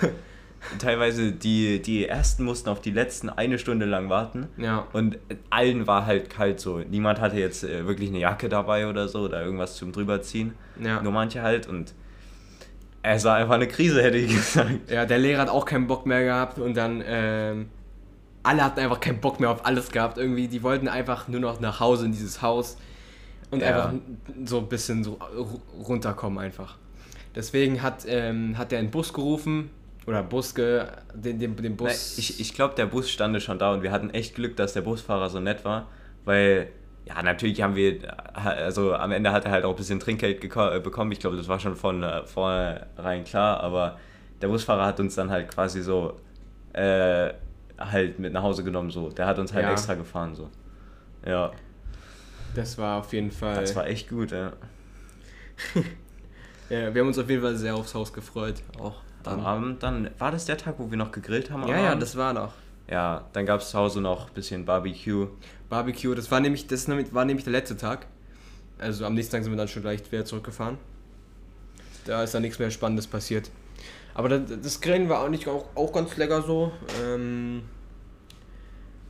teilweise 0.78 1.32
die, 1.32 1.82
die 1.82 2.06
ersten 2.06 2.44
mussten 2.44 2.68
auf 2.68 2.80
die 2.80 2.90
letzten 2.92 3.30
eine 3.30 3.58
Stunde 3.58 3.86
lang 3.86 4.08
warten. 4.08 4.48
Ja. 4.56 4.86
Und 4.92 5.18
allen 5.50 5.86
war 5.86 6.06
halt 6.06 6.30
kalt 6.30 6.60
so. 6.60 6.78
Niemand 6.78 7.20
hatte 7.20 7.36
jetzt 7.36 7.64
äh, 7.64 7.86
wirklich 7.86 8.10
eine 8.10 8.18
Jacke 8.18 8.48
dabei 8.48 8.86
oder 8.86 9.08
so 9.08 9.20
oder 9.20 9.42
irgendwas 9.42 9.76
zum 9.76 9.92
drüberziehen. 9.92 10.54
Ja. 10.82 11.02
Nur 11.02 11.12
manche 11.12 11.42
halt 11.42 11.66
und 11.66 11.94
es 13.02 13.24
war 13.24 13.36
einfach 13.36 13.54
eine 13.54 13.66
Krise, 13.66 14.02
hätte 14.02 14.18
ich 14.18 14.28
gesagt. 14.34 14.90
Ja, 14.90 15.06
der 15.06 15.18
Lehrer 15.18 15.42
hat 15.42 15.48
auch 15.48 15.64
keinen 15.64 15.86
Bock 15.86 16.06
mehr 16.06 16.22
gehabt 16.22 16.58
und 16.58 16.76
dann 16.76 17.02
ähm, 17.04 17.70
alle 18.42 18.64
hatten 18.64 18.80
einfach 18.80 19.00
keinen 19.00 19.20
Bock 19.20 19.40
mehr 19.40 19.50
auf 19.50 19.66
alles 19.66 19.90
gehabt. 19.90 20.18
Irgendwie, 20.18 20.48
die 20.48 20.62
wollten 20.62 20.88
einfach 20.88 21.28
nur 21.28 21.40
noch 21.40 21.60
nach 21.60 21.80
Hause 21.80 22.06
in 22.06 22.12
dieses 22.12 22.40
Haus 22.42 22.76
und 23.50 23.60
Ja. 23.60 23.68
einfach 23.68 23.92
so 24.44 24.58
ein 24.58 24.68
bisschen 24.68 25.04
so 25.04 25.18
ru- 25.18 25.60
runterkommen 25.86 26.38
einfach. 26.38 26.76
Deswegen 27.34 27.82
hat, 27.82 28.04
ähm, 28.06 28.56
hat 28.58 28.72
der 28.72 28.78
einen 28.80 28.90
Bus 28.90 29.12
gerufen 29.12 29.70
oder 30.06 30.22
Bus 30.22 30.54
ge, 30.54 30.84
den, 31.14 31.38
den, 31.38 31.54
den 31.56 31.72
Na, 31.72 31.84
Bus. 31.84 32.18
Ich, 32.18 32.40
ich 32.40 32.54
glaube, 32.54 32.74
der 32.74 32.86
Bus 32.86 33.10
stand 33.10 33.40
schon 33.42 33.58
da 33.58 33.72
und 33.72 33.82
wir 33.82 33.92
hatten 33.92 34.10
echt 34.10 34.34
Glück, 34.34 34.56
dass 34.56 34.72
der 34.72 34.80
Busfahrer 34.80 35.28
so 35.28 35.38
nett 35.38 35.64
war, 35.64 35.88
weil, 36.24 36.68
ja, 37.04 37.22
natürlich 37.22 37.62
haben 37.62 37.76
wir, 37.76 38.00
also 38.34 38.94
am 38.94 39.12
Ende 39.12 39.30
hat 39.32 39.44
er 39.44 39.52
halt 39.52 39.64
auch 39.64 39.70
ein 39.70 39.76
bisschen 39.76 40.00
Trinkgeld 40.00 40.42
äh, 40.42 40.80
bekommen. 40.80 41.12
Ich 41.12 41.20
glaube, 41.20 41.36
das 41.36 41.46
war 41.46 41.60
schon 41.60 41.76
von 41.76 42.02
äh, 42.02 42.24
vornherein 42.24 43.24
klar, 43.24 43.60
aber 43.60 43.98
der 44.40 44.48
Busfahrer 44.48 44.86
hat 44.86 44.98
uns 44.98 45.14
dann 45.14 45.30
halt 45.30 45.48
quasi 45.54 45.82
so 45.82 46.18
äh, 46.72 47.32
halt 47.80 48.18
mit 48.18 48.32
nach 48.32 48.42
Hause 48.42 48.62
genommen, 48.62 48.90
so. 48.90 49.08
Der 49.10 49.26
hat 49.26 49.38
uns 49.38 49.52
halt 49.52 49.64
Ja. 49.64 49.72
extra 49.72 49.94
gefahren, 49.94 50.34
so. 50.34 50.48
Ja, 51.26 51.50
das 52.54 52.78
war 52.78 52.98
auf 53.00 53.12
jeden 53.12 53.30
Fall. 53.30 53.60
das 53.60 53.74
war 53.76 53.86
echt 53.86 54.08
gut, 54.08 54.32
ja. 54.32 54.52
ja, 56.70 56.94
wir 56.94 57.00
haben 57.00 57.08
uns 57.08 57.18
auf 57.18 57.28
jeden 57.28 57.42
Fall 57.42 57.56
sehr 57.56 57.74
aufs 57.74 57.94
Haus 57.94 58.12
gefreut. 58.12 58.56
Auch 58.78 58.96
Am 59.24 59.36
dann. 59.36 59.40
Abend, 59.40 59.82
dann 59.82 60.10
war 60.18 60.30
das 60.32 60.46
der 60.46 60.56
Tag, 60.56 60.76
wo 60.78 60.90
wir 60.90 60.98
noch 60.98 61.12
gegrillt 61.12 61.50
haben? 61.50 61.62
am 61.64 61.68
Ja, 61.68 61.78
ja, 61.80 61.94
das 61.94 62.16
war 62.16 62.32
noch. 62.32 62.52
Ja, 62.88 63.28
dann 63.32 63.46
gab 63.46 63.60
es 63.60 63.70
zu 63.70 63.78
Hause 63.78 64.00
noch 64.00 64.28
ein 64.28 64.34
bisschen 64.34 64.64
Barbecue. 64.64 65.28
Barbecue, 65.68 66.14
das 66.14 66.30
war 66.30 66.40
nämlich, 66.40 66.66
das 66.66 66.88
war 66.88 67.24
nämlich 67.24 67.44
der 67.44 67.52
letzte 67.52 67.76
Tag. 67.76 68.06
Also 68.78 69.04
am 69.04 69.14
nächsten 69.14 69.32
Tag 69.32 69.44
sind 69.44 69.52
wir 69.52 69.56
dann 69.58 69.68
schon 69.68 69.82
gleich 69.82 70.10
wieder 70.10 70.24
zurückgefahren. 70.24 70.78
Da 72.06 72.22
ist 72.22 72.34
dann 72.34 72.42
nichts 72.42 72.58
mehr 72.58 72.70
Spannendes 72.70 73.06
passiert. 73.06 73.50
Aber 74.14 74.28
das, 74.28 74.42
das 74.62 74.80
Grillen 74.80 75.08
war 75.08 75.20
auch 75.24 75.28
nicht 75.28 75.46
auch, 75.48 75.66
auch 75.74 75.92
ganz 75.92 76.16
lecker 76.16 76.42
so. 76.42 76.72
Ähm, 77.04 77.62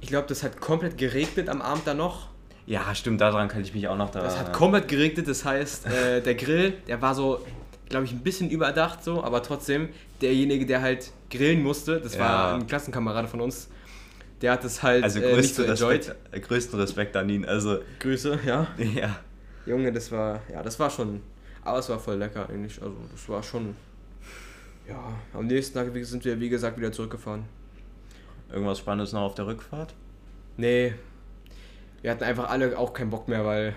ich 0.01 0.09
glaube, 0.09 0.27
das 0.29 0.43
hat 0.43 0.61
komplett 0.61 0.99
geregnet 0.99 1.49
am 1.49 1.61
Abend 1.63 1.87
dann 1.87 1.97
noch. 1.99 2.29
Ja, 2.67 2.95
stimmt, 2.95 3.21
daran 3.21 3.49
kann 3.49 3.63
ich 3.63 3.75
mich 3.75 3.89
auch 3.89 3.97
noch 3.97 4.11
daran 4.11 4.29
Das 4.29 4.39
hat 4.39 4.53
komplett 4.53 4.89
geregnet, 4.89 5.27
das 5.27 5.45
heißt, 5.45 5.87
äh, 5.87 6.21
der 6.21 6.35
Grill, 6.35 6.75
der 6.87 7.03
war 7.03 7.15
so, 7.15 7.45
glaube 7.89 8.05
ich, 8.05 8.13
ein 8.13 8.21
bisschen 8.21 8.49
überdacht 8.51 9.03
so, 9.03 9.25
aber 9.25 9.43
trotzdem, 9.43 9.89
derjenige, 10.21 10.67
der 10.67 10.81
halt 10.81 11.11
grillen 11.31 11.63
musste, 11.63 12.01
das 12.01 12.15
Ja. 12.15 12.21
war 12.21 12.55
ein 12.55 12.67
Klassenkamerad 12.67 13.29
von 13.29 13.41
uns, 13.41 13.69
der 14.41 14.53
hat 14.53 14.63
das 14.65 14.83
halt 14.83 15.03
Also 15.03 15.19
äh, 15.21 15.37
nicht 15.37 15.55
so 15.55 15.65
größten, 15.65 15.69
enjoyed. 15.89 16.09
Respekt, 16.09 16.49
größten 16.49 16.81
Respekt 16.81 17.17
an 17.17 17.29
ihn. 17.29 17.45
Also, 17.45 17.79
Grüße, 17.99 18.39
ja. 18.47 18.69
ja. 18.79 19.19
Junge, 19.67 19.93
das 19.93 20.11
war, 20.13 20.41
ja, 20.53 20.63
das 20.63 20.79
war 20.79 20.91
schon, 20.91 21.21
aber 21.63 21.79
es 21.79 21.89
war 21.89 21.99
voll 21.99 22.17
lecker 22.17 22.49
eigentlich. 22.49 22.81
Also, 22.81 22.95
das 23.13 23.29
war 23.29 23.43
schon, 23.43 23.75
ja, 24.91 25.13
am 25.35 25.47
nächsten 25.47 25.75
Tag 25.79 25.89
sind 26.05 26.25
wir, 26.25 26.39
wie 26.41 26.49
gesagt, 26.49 26.77
wieder 26.79 26.93
zurückgefahren. 26.93 27.45
Irgendwas 28.53 28.79
Spannendes 28.81 29.13
noch 29.13 29.23
auf 29.23 29.35
der 29.35 29.47
Rückfahrt? 29.47 29.95
Nee, 30.57 30.95
wir 32.03 32.11
hatten 32.11 32.25
einfach 32.25 32.51
alle 32.51 32.77
auch 32.79 32.93
keinen 32.93 33.11
Bock 33.11 33.29
mehr, 33.29 33.45
weil 33.45 33.75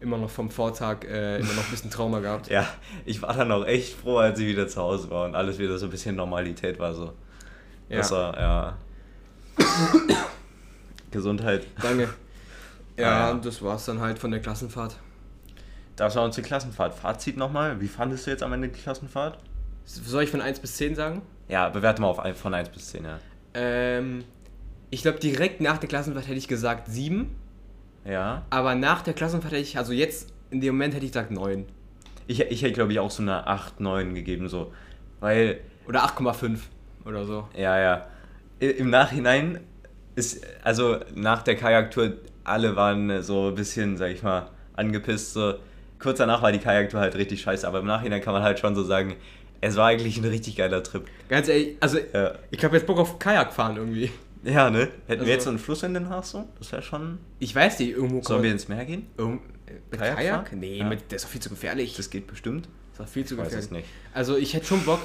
immer 0.00 0.18
noch 0.18 0.30
vom 0.30 0.50
Vortag 0.50 1.04
äh, 1.04 1.38
immer 1.38 1.52
noch 1.52 1.64
ein 1.64 1.70
bisschen 1.70 1.90
Trauma 1.90 2.20
gehabt. 2.20 2.48
Ja, 2.50 2.66
ich 3.04 3.20
war 3.22 3.34
dann 3.34 3.50
auch 3.52 3.64
echt 3.66 3.94
froh, 3.98 4.18
als 4.18 4.38
ich 4.38 4.46
wieder 4.46 4.68
zu 4.68 4.80
Hause 4.80 5.10
war 5.10 5.26
und 5.26 5.34
alles 5.34 5.58
wieder 5.58 5.78
so 5.78 5.86
ein 5.86 5.90
bisschen 5.90 6.16
Normalität 6.16 6.78
war. 6.78 6.94
So. 6.94 7.12
Ja, 7.88 7.96
Das 7.98 8.10
war, 8.10 8.38
ja. 8.38 8.76
Gesundheit. 11.10 11.66
danke. 11.80 12.08
Ja, 12.96 13.26
Ja. 13.26 13.30
und 13.32 13.44
das 13.44 13.60
war's 13.60 13.86
dann 13.86 14.00
halt 14.00 14.20
von 14.20 14.30
der 14.30 14.38
Klassenfahrt. 14.40 14.96
Das 15.96 16.14
war 16.14 16.24
unsere 16.24 16.46
Klassenfahrt. 16.46 16.94
Fazit 16.94 17.36
nochmal. 17.36 17.80
Wie 17.80 17.88
fandest 17.88 18.26
du 18.26 18.30
jetzt 18.30 18.42
am 18.44 18.52
Ende 18.52 18.68
die 18.68 18.80
Klassenfahrt? 18.80 19.36
Soll 19.84 20.24
ich 20.24 20.30
von 20.30 20.40
1 20.40 20.60
bis 20.60 20.76
10 20.76 20.94
sagen? 20.94 21.22
Ja, 21.48 21.68
bewerte 21.68 22.00
mal 22.00 22.08
auf 22.08 22.20
von 22.38 22.54
1 22.54 22.70
bis 22.70 22.88
10, 22.88 23.04
ja. 23.04 23.18
Ähm, 23.54 24.24
ich 24.90 25.02
glaube, 25.02 25.18
direkt 25.18 25.60
nach 25.60 25.78
der 25.78 25.88
Klassenfahrt 25.88 26.26
hätte 26.26 26.38
ich 26.38 26.48
gesagt 26.48 26.88
7, 26.88 27.34
Ja. 28.04 28.44
aber 28.50 28.74
nach 28.74 29.02
der 29.02 29.14
Klassenfahrt 29.14 29.52
hätte 29.52 29.62
ich, 29.62 29.76
also 29.78 29.92
jetzt 29.92 30.32
in 30.50 30.60
dem 30.60 30.74
Moment 30.74 30.94
hätte 30.94 31.04
ich 31.04 31.12
gesagt 31.12 31.30
9. 31.30 31.66
Ich, 32.26 32.40
ich 32.40 32.62
hätte, 32.62 32.72
glaube 32.72 32.92
ich, 32.92 32.98
auch 33.00 33.10
so 33.10 33.22
eine 33.22 33.46
8, 33.46 33.80
9 33.80 34.14
gegeben, 34.14 34.48
so. 34.48 34.72
Weil, 35.20 35.60
Oder 35.86 36.04
8,5 36.06 36.58
oder 37.04 37.24
so. 37.26 37.48
ja, 37.56 37.78
ja. 37.78 38.06
Im 38.60 38.88
Nachhinein 38.88 39.60
ist, 40.14 40.46
also 40.62 41.00
nach 41.14 41.42
der 41.42 41.56
Kajaktour, 41.56 42.12
alle 42.44 42.76
waren 42.76 43.22
so 43.22 43.48
ein 43.48 43.54
bisschen, 43.54 43.96
sag 43.96 44.10
ich 44.12 44.22
mal, 44.22 44.48
angepisst. 44.74 45.34
So. 45.34 45.54
Kurz 45.98 46.18
danach 46.18 46.40
war 46.40 46.52
die 46.52 46.58
Kajaktour 46.60 47.00
halt 47.00 47.14
richtig 47.16 47.42
scheiße, 47.42 47.66
aber 47.66 47.80
im 47.80 47.86
Nachhinein 47.86 48.20
kann 48.22 48.32
man 48.32 48.42
halt 48.42 48.58
schon 48.58 48.74
so 48.74 48.82
sagen, 48.84 49.16
es 49.66 49.76
war 49.76 49.88
eigentlich 49.88 50.16
ein 50.18 50.24
richtig 50.24 50.56
geiler 50.56 50.82
Trip. 50.82 51.04
Ganz 51.28 51.48
ehrlich, 51.48 51.76
also 51.80 51.98
Ja, 52.12 52.34
ich 52.50 52.64
habe 52.64 52.76
jetzt 52.76 52.86
Bock 52.86 52.98
auf 52.98 53.18
Kajak 53.18 53.52
fahren 53.52 53.76
irgendwie. 53.76 54.10
ja 54.44 54.70
ne? 54.70 54.88
Hätten 55.06 55.12
Also- 55.12 55.26
wir 55.26 55.32
jetzt 55.32 55.44
so 55.44 55.50
einen 55.50 55.58
Fluss 55.58 55.82
in 55.82 55.94
den 55.94 56.08
Haag 56.08 56.24
so? 56.24 56.48
Das 56.58 56.70
wäre 56.72 56.82
schon. 56.82 57.18
Ich 57.38 57.54
weiß 57.54 57.78
nicht, 57.80 57.90
irgendwo 57.90 58.22
Sollen 58.22 58.42
wir 58.42 58.52
ins 58.52 58.68
Meer 58.68 58.84
gehen? 58.84 59.06
Irgend- 59.16 59.42
mit 59.90 60.00
Kajak 60.00 60.16
Kajak? 60.16 60.52
Nee, 60.56 60.78
Ja. 60.78 60.84
mit, 60.84 61.10
der 61.10 61.16
ist 61.16 61.24
doch 61.24 61.30
viel 61.30 61.40
zu 61.40 61.50
gefährlich. 61.50 61.96
Das 61.96 62.10
geht 62.10 62.26
bestimmt. 62.26 62.68
ist 62.92 63.00
doch 63.00 63.08
viel 63.08 63.24
zu 63.24 63.34
Ich 63.34 63.40
weiß 63.40 63.46
gefährlich. 63.48 63.66
es 63.66 63.70
nicht. 63.72 63.88
Also 64.12 64.36
ich 64.36 64.54
hätte 64.54 64.66
schon 64.66 64.84
Bock. 64.84 65.00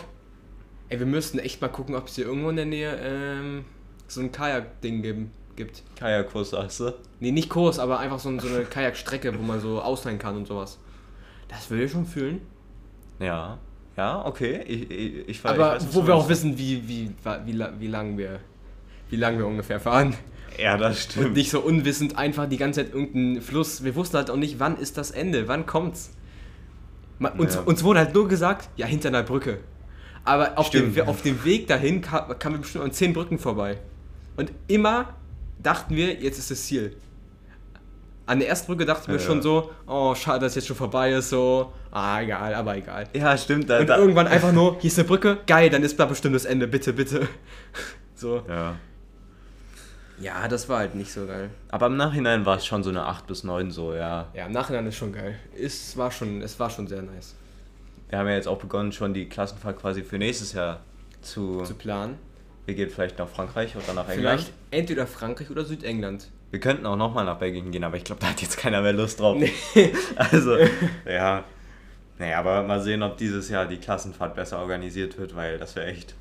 Ey, 0.89 0.99
wir 0.99 1.05
müssten 1.07 1.39
echt 1.39 1.61
mal 1.61 1.67
gucken, 1.69 1.95
ob 1.95 2.07
es 2.07 2.15
hier 2.15 2.25
irgendwo 2.25 2.49
in 2.49 2.55
der 2.55 2.65
Nähe 2.65 2.97
ähm, 3.01 3.65
so 4.07 4.21
ein 4.21 4.31
Kajak-Ding 4.31 5.01
geben- 5.01 5.31
gibt. 5.55 5.83
Kajakkurs, 5.97 6.51
sagst 6.51 6.79
du? 6.81 6.93
Nee, 7.19 7.31
nicht 7.31 7.49
Kurs, 7.49 7.79
aber 7.79 7.99
einfach 7.99 8.19
so, 8.19 8.37
so 8.39 8.47
eine 8.47 8.63
Kajakstrecke, 8.65 9.37
wo 9.37 9.41
man 9.43 9.59
so 9.59 9.81
ausleihen 9.81 10.17
kann 10.19 10.35
und 10.37 10.47
sowas. 10.47 10.79
Das 11.47 11.69
will 11.69 11.81
ich 11.81 11.91
schon 11.91 12.05
fühlen. 12.05 12.41
Ja. 13.19 13.57
Ja, 13.99 14.25
okay. 14.25 14.61
Ich, 14.65 14.89
ich, 14.89 15.27
ich, 15.29 15.39
Aber 15.45 15.75
ich 15.77 15.83
weiß, 15.83 15.87
wo 15.93 16.07
wir 16.07 16.15
auch 16.15 16.29
wissen, 16.29 16.57
wie, 16.57 16.87
wie, 16.87 17.11
wie, 17.45 17.59
wie 17.79 17.87
lang 17.87 18.17
wir 18.17 18.39
wie 19.09 19.15
lang 19.17 19.37
wir 19.37 19.45
ungefähr 19.45 19.79
fahren. 19.81 20.15
Ja, 20.57 20.77
das 20.77 20.91
Und 21.05 21.11
stimmt. 21.11 21.33
nicht 21.35 21.49
so 21.51 21.59
unwissend 21.59 22.17
einfach 22.17 22.47
die 22.47 22.55
ganze 22.57 22.85
Zeit 22.85 22.93
irgendein 22.93 23.41
Fluss. 23.41 23.83
Wir 23.83 23.93
wussten 23.95 24.15
halt 24.17 24.29
auch 24.29 24.37
nicht, 24.37 24.59
wann 24.59 24.77
ist 24.77 24.97
das 24.97 25.11
Ende, 25.11 25.47
wann 25.49 25.65
kommt's. 25.65 26.11
Ma- 27.17 27.29
Uns, 27.37 27.55
Ja. 27.55 27.61
uns 27.61 27.83
wurde 27.83 27.99
halt 27.99 28.13
nur 28.13 28.27
gesagt, 28.29 28.69
ja, 28.77 28.85
hinter 28.85 29.09
einer 29.09 29.23
Brücke. 29.23 29.57
Aber 30.23 30.57
auf 30.57 30.69
dem, 30.69 30.91
Stimmt. 30.93 31.07
Auf 31.09 31.21
dem 31.23 31.43
Weg 31.43 31.67
dahin 31.67 31.99
kam, 32.01 32.37
kamen 32.39 32.55
wir 32.55 32.61
bestimmt 32.61 32.85
an 32.85 32.91
zehn 32.93 33.11
Brücken 33.13 33.37
vorbei. 33.37 33.77
Und 34.37 34.51
immer 34.67 35.13
dachten 35.61 35.95
wir, 35.97 36.13
jetzt 36.13 36.37
ist 36.39 36.51
das 36.51 36.63
Ziel. 36.65 36.95
An 38.29 38.37
der 38.39 38.47
ersten 38.47 38.67
Brücke 38.67 38.85
dachten 38.85 39.07
wir 39.07 39.15
Ja. 39.15 39.21
schon 39.21 39.41
so, 39.41 39.71
oh, 39.87 40.13
schade, 40.13 40.41
dass 40.41 40.53
jetzt 40.53 40.67
schon 40.67 40.75
vorbei 40.75 41.11
ist, 41.13 41.29
so, 41.29 41.73
ah, 41.89 42.21
egal, 42.21 42.53
aber 42.53 42.77
egal. 42.77 43.07
Ja, 43.13 43.35
stimmt. 43.35 43.67
Da, 43.69 43.79
Und 43.79 43.87
da, 43.87 43.97
irgendwann 43.97 44.27
einfach 44.27 44.51
nur, 44.51 44.79
hier 44.79 44.89
ist 44.89 44.99
eine 44.99 45.07
Brücke, 45.07 45.39
geil, 45.47 45.71
dann 45.71 45.81
ist 45.81 45.99
da 45.99 46.05
bestimmt 46.05 46.35
das 46.35 46.45
Ende, 46.45 46.67
bitte, 46.67 46.93
bitte. 46.93 47.27
So. 48.15 48.43
Ja. 48.47 48.75
Ja, 50.21 50.47
das 50.47 50.67
war 50.67 50.79
halt 50.79 50.93
nicht 50.93 51.11
so 51.11 51.25
geil. 51.25 51.49
Aber 51.69 51.87
im 51.87 51.95
Nachhinein 51.97 52.45
war 52.45 52.57
es 52.57 52.65
schon 52.65 52.83
so 52.83 52.89
eine 52.89 53.05
8 53.05 53.25
bis 53.27 53.43
9 53.45 53.71
so, 53.71 53.93
ja. 53.93 54.27
Ja, 54.33 54.45
im 54.45 54.51
Nachhinein 54.51 54.85
ist 54.87 54.97
schon 54.97 55.13
geil. 55.13 55.39
Es 55.57 55.95
war 55.97 56.11
schon, 56.11 56.41
es 56.41 56.59
war 56.59 56.69
schon 56.69 56.85
sehr 56.87 57.01
nice 57.01 57.35
Wir 58.09 58.19
haben 58.19 58.27
ja 58.27 58.33
jetzt 58.35 58.47
auch 58.47 58.59
begonnen, 58.59 58.91
schon 58.91 59.13
die 59.13 59.27
Klassenfahrt 59.29 59.79
quasi 59.79 60.03
für 60.03 60.17
nächstes 60.17 60.53
Jahr 60.53 60.81
zu. 61.21 61.63
zu 61.63 61.73
planen. 61.75 62.17
Wir 62.65 62.75
gehen 62.75 62.89
vielleicht 62.89 63.17
nach 63.17 63.27
Frankreich 63.29 63.75
oder 63.75 63.93
nach 63.93 64.09
England. 64.09 64.41
Vielleicht 64.41 64.53
entweder 64.69 65.07
Frankreich 65.07 65.49
oder 65.49 65.63
Südengland. 65.65 66.27
Wir 66.51 66.59
könnten 66.59 66.85
auch 66.85 66.95
nochmal 66.95 67.25
nach 67.25 67.37
Belgien 67.37 67.71
gehen, 67.71 67.83
aber 67.83 67.97
ich 67.97 68.03
glaube, 68.03 68.21
da 68.21 68.27
hat 68.29 68.41
jetzt 68.41 68.57
keiner 68.57 68.81
mehr 68.81 68.93
Lust 68.93 69.19
drauf. 69.19 69.37
Nee. 69.37 69.51
Also, 70.15 70.57
ja. 71.07 71.43
Naja, 72.17 72.39
aber 72.39 72.63
mal 72.63 72.81
sehen, 72.81 73.01
ob 73.03 73.17
dieses 73.17 73.49
Jahr 73.49 73.65
die 73.65 73.77
Klassenfahrt 73.77 74.35
besser 74.35 74.59
organisiert 74.59 75.17
wird, 75.17 75.35
weil 75.35 75.57
das 75.57 75.75
wäre 75.75 75.85
echt. 75.87 76.15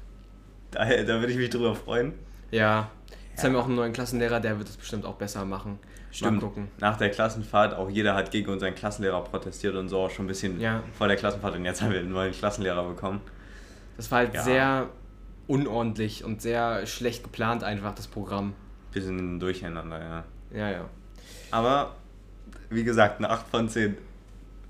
Da, 0.71 0.85
da 0.85 1.21
würde 1.21 1.33
ich 1.33 1.39
mich 1.39 1.51
drüber 1.51 1.75
freuen. 1.75 2.13
Ja. 2.51 2.91
Jetzt 3.31 3.39
Ja. 3.43 3.45
haben 3.49 3.53
wir 3.55 3.61
auch 3.61 3.67
einen 3.67 3.75
neuen 3.77 3.93
Klassenlehrer, 3.93 4.39
der 4.41 4.59
wird 4.59 4.69
es 4.69 4.77
bestimmt 4.77 5.05
auch 5.07 5.15
besser 5.17 5.45
machen. 5.45 5.79
Mal 6.23 6.39
gucken. 6.39 6.69
Nach 6.79 6.97
der 6.97 7.11
Klassenfahrt, 7.11 7.75
auch 7.75 7.89
jeder 7.91 8.15
hat 8.15 8.31
gegen 8.31 8.51
unseren 8.51 8.75
Klassenlehrer 8.75 9.23
protestiert 9.25 9.75
und 9.77 9.89
so 9.89 9.99
auch 10.01 10.11
schon 10.11 10.25
ein 10.25 10.29
bisschen 10.29 10.61
Ja. 10.61 10.83
vor 10.97 11.07
der 11.07 11.17
Klassenfahrt 11.17 11.55
und 11.55 11.65
jetzt 11.65 11.83
haben 11.83 11.93
wir 11.93 12.01
einen 12.01 12.11
neuen 12.13 12.33
Klassenlehrer 12.33 12.83
bekommen. 12.89 13.21
Das 13.97 14.11
war 14.11 14.19
halt 14.19 14.35
Ja. 14.35 14.43
sehr 14.43 14.89
unordentlich 15.47 16.25
und 16.25 16.41
sehr 16.43 16.87
schlecht 16.87 17.23
geplant 17.25 17.63
einfach, 17.65 17.95
das 17.95 18.07
Programm. 18.07 18.55
Bisschen 18.93 19.39
durcheinander, 19.39 19.99
ja. 19.99 20.25
Ja, 20.59 20.71
ja. 20.71 20.85
Aber, 21.51 21.95
wie 22.71 22.85
gesagt, 22.85 23.19
eine 23.19 23.31
8 23.31 23.47
von 23.49 23.69
10. 23.69 23.97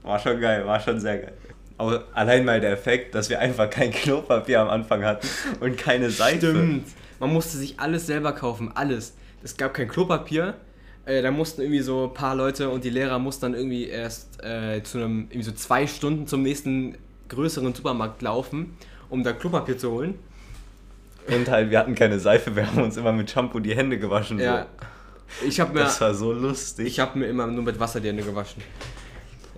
War 0.02 0.18
schon 0.18 0.40
geil, 0.40 0.66
war 0.66 0.80
schon 0.80 1.00
sehr 1.00 1.18
geil. 1.18 1.32
Aber 1.76 2.04
allein 2.12 2.44
mal 2.44 2.60
der 2.60 2.72
Effekt, 2.72 3.14
dass 3.14 3.30
wir 3.30 3.38
einfach 3.38 3.70
kein 3.70 3.90
Klopapier 3.92 4.60
am 4.60 4.68
Anfang 4.68 5.04
hatten 5.04 5.26
und 5.60 5.76
keine 5.78 6.10
Seife. 6.10 6.50
Stimmt. 6.50 6.88
Man 7.20 7.32
musste 7.32 7.56
sich 7.56 7.78
alles 7.78 8.06
selber 8.06 8.32
kaufen, 8.32 8.72
alles. 8.74 9.14
Es 9.42 9.56
gab 9.56 9.74
kein 9.74 9.88
Klopapier. 9.88 10.54
Äh, 11.04 11.22
da 11.22 11.30
mussten 11.30 11.62
irgendwie 11.62 11.80
so 11.80 12.04
ein 12.04 12.14
paar 12.14 12.34
Leute 12.34 12.68
und 12.68 12.84
die 12.84 12.90
Lehrer 12.90 13.18
mussten 13.18 13.42
dann 13.42 13.54
irgendwie 13.54 13.86
erst 13.86 14.42
äh, 14.42 14.82
zu 14.82 14.98
einem, 14.98 15.22
irgendwie 15.30 15.42
so 15.42 15.52
zwei 15.52 15.86
Stunden 15.86 16.26
zum 16.26 16.42
nächsten 16.42 16.96
größeren 17.28 17.74
Supermarkt 17.74 18.22
laufen, 18.22 18.76
um 19.08 19.22
da 19.22 19.32
Klopapier 19.32 19.78
zu 19.78 19.90
holen. 19.92 20.18
Und 21.34 21.48
halt, 21.50 21.70
wir 21.70 21.78
hatten 21.78 21.94
keine 21.94 22.18
Seife, 22.18 22.54
wir 22.56 22.66
haben 22.66 22.82
uns 22.82 22.96
immer 22.96 23.12
mit 23.12 23.30
Shampoo 23.30 23.60
die 23.60 23.74
Hände 23.76 23.98
gewaschen. 23.98 24.38
Ja. 24.38 24.66
Ich 25.46 25.60
habe 25.60 25.70
So. 25.70 25.74
mir, 25.74 25.80
Das 25.84 26.00
war 26.00 26.14
so 26.14 26.32
lustig. 26.32 26.86
ich 26.86 27.00
hab 27.00 27.14
mir 27.16 27.26
immer 27.26 27.46
nur 27.46 27.62
mit 27.64 27.78
Wasser 27.78 28.00
die 28.00 28.08
Hände 28.08 28.22
gewaschen. 28.22 28.62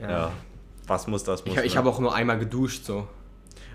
ja. 0.00 0.32
Was 0.86 1.06
muss, 1.06 1.22
das 1.22 1.44
muss. 1.46 1.56
Ich, 1.56 1.62
ich 1.64 1.72
ne? 1.74 1.78
habe 1.78 1.88
auch 1.88 2.00
nur 2.00 2.12
einmal 2.14 2.38
geduscht, 2.38 2.84
so. 2.84 3.06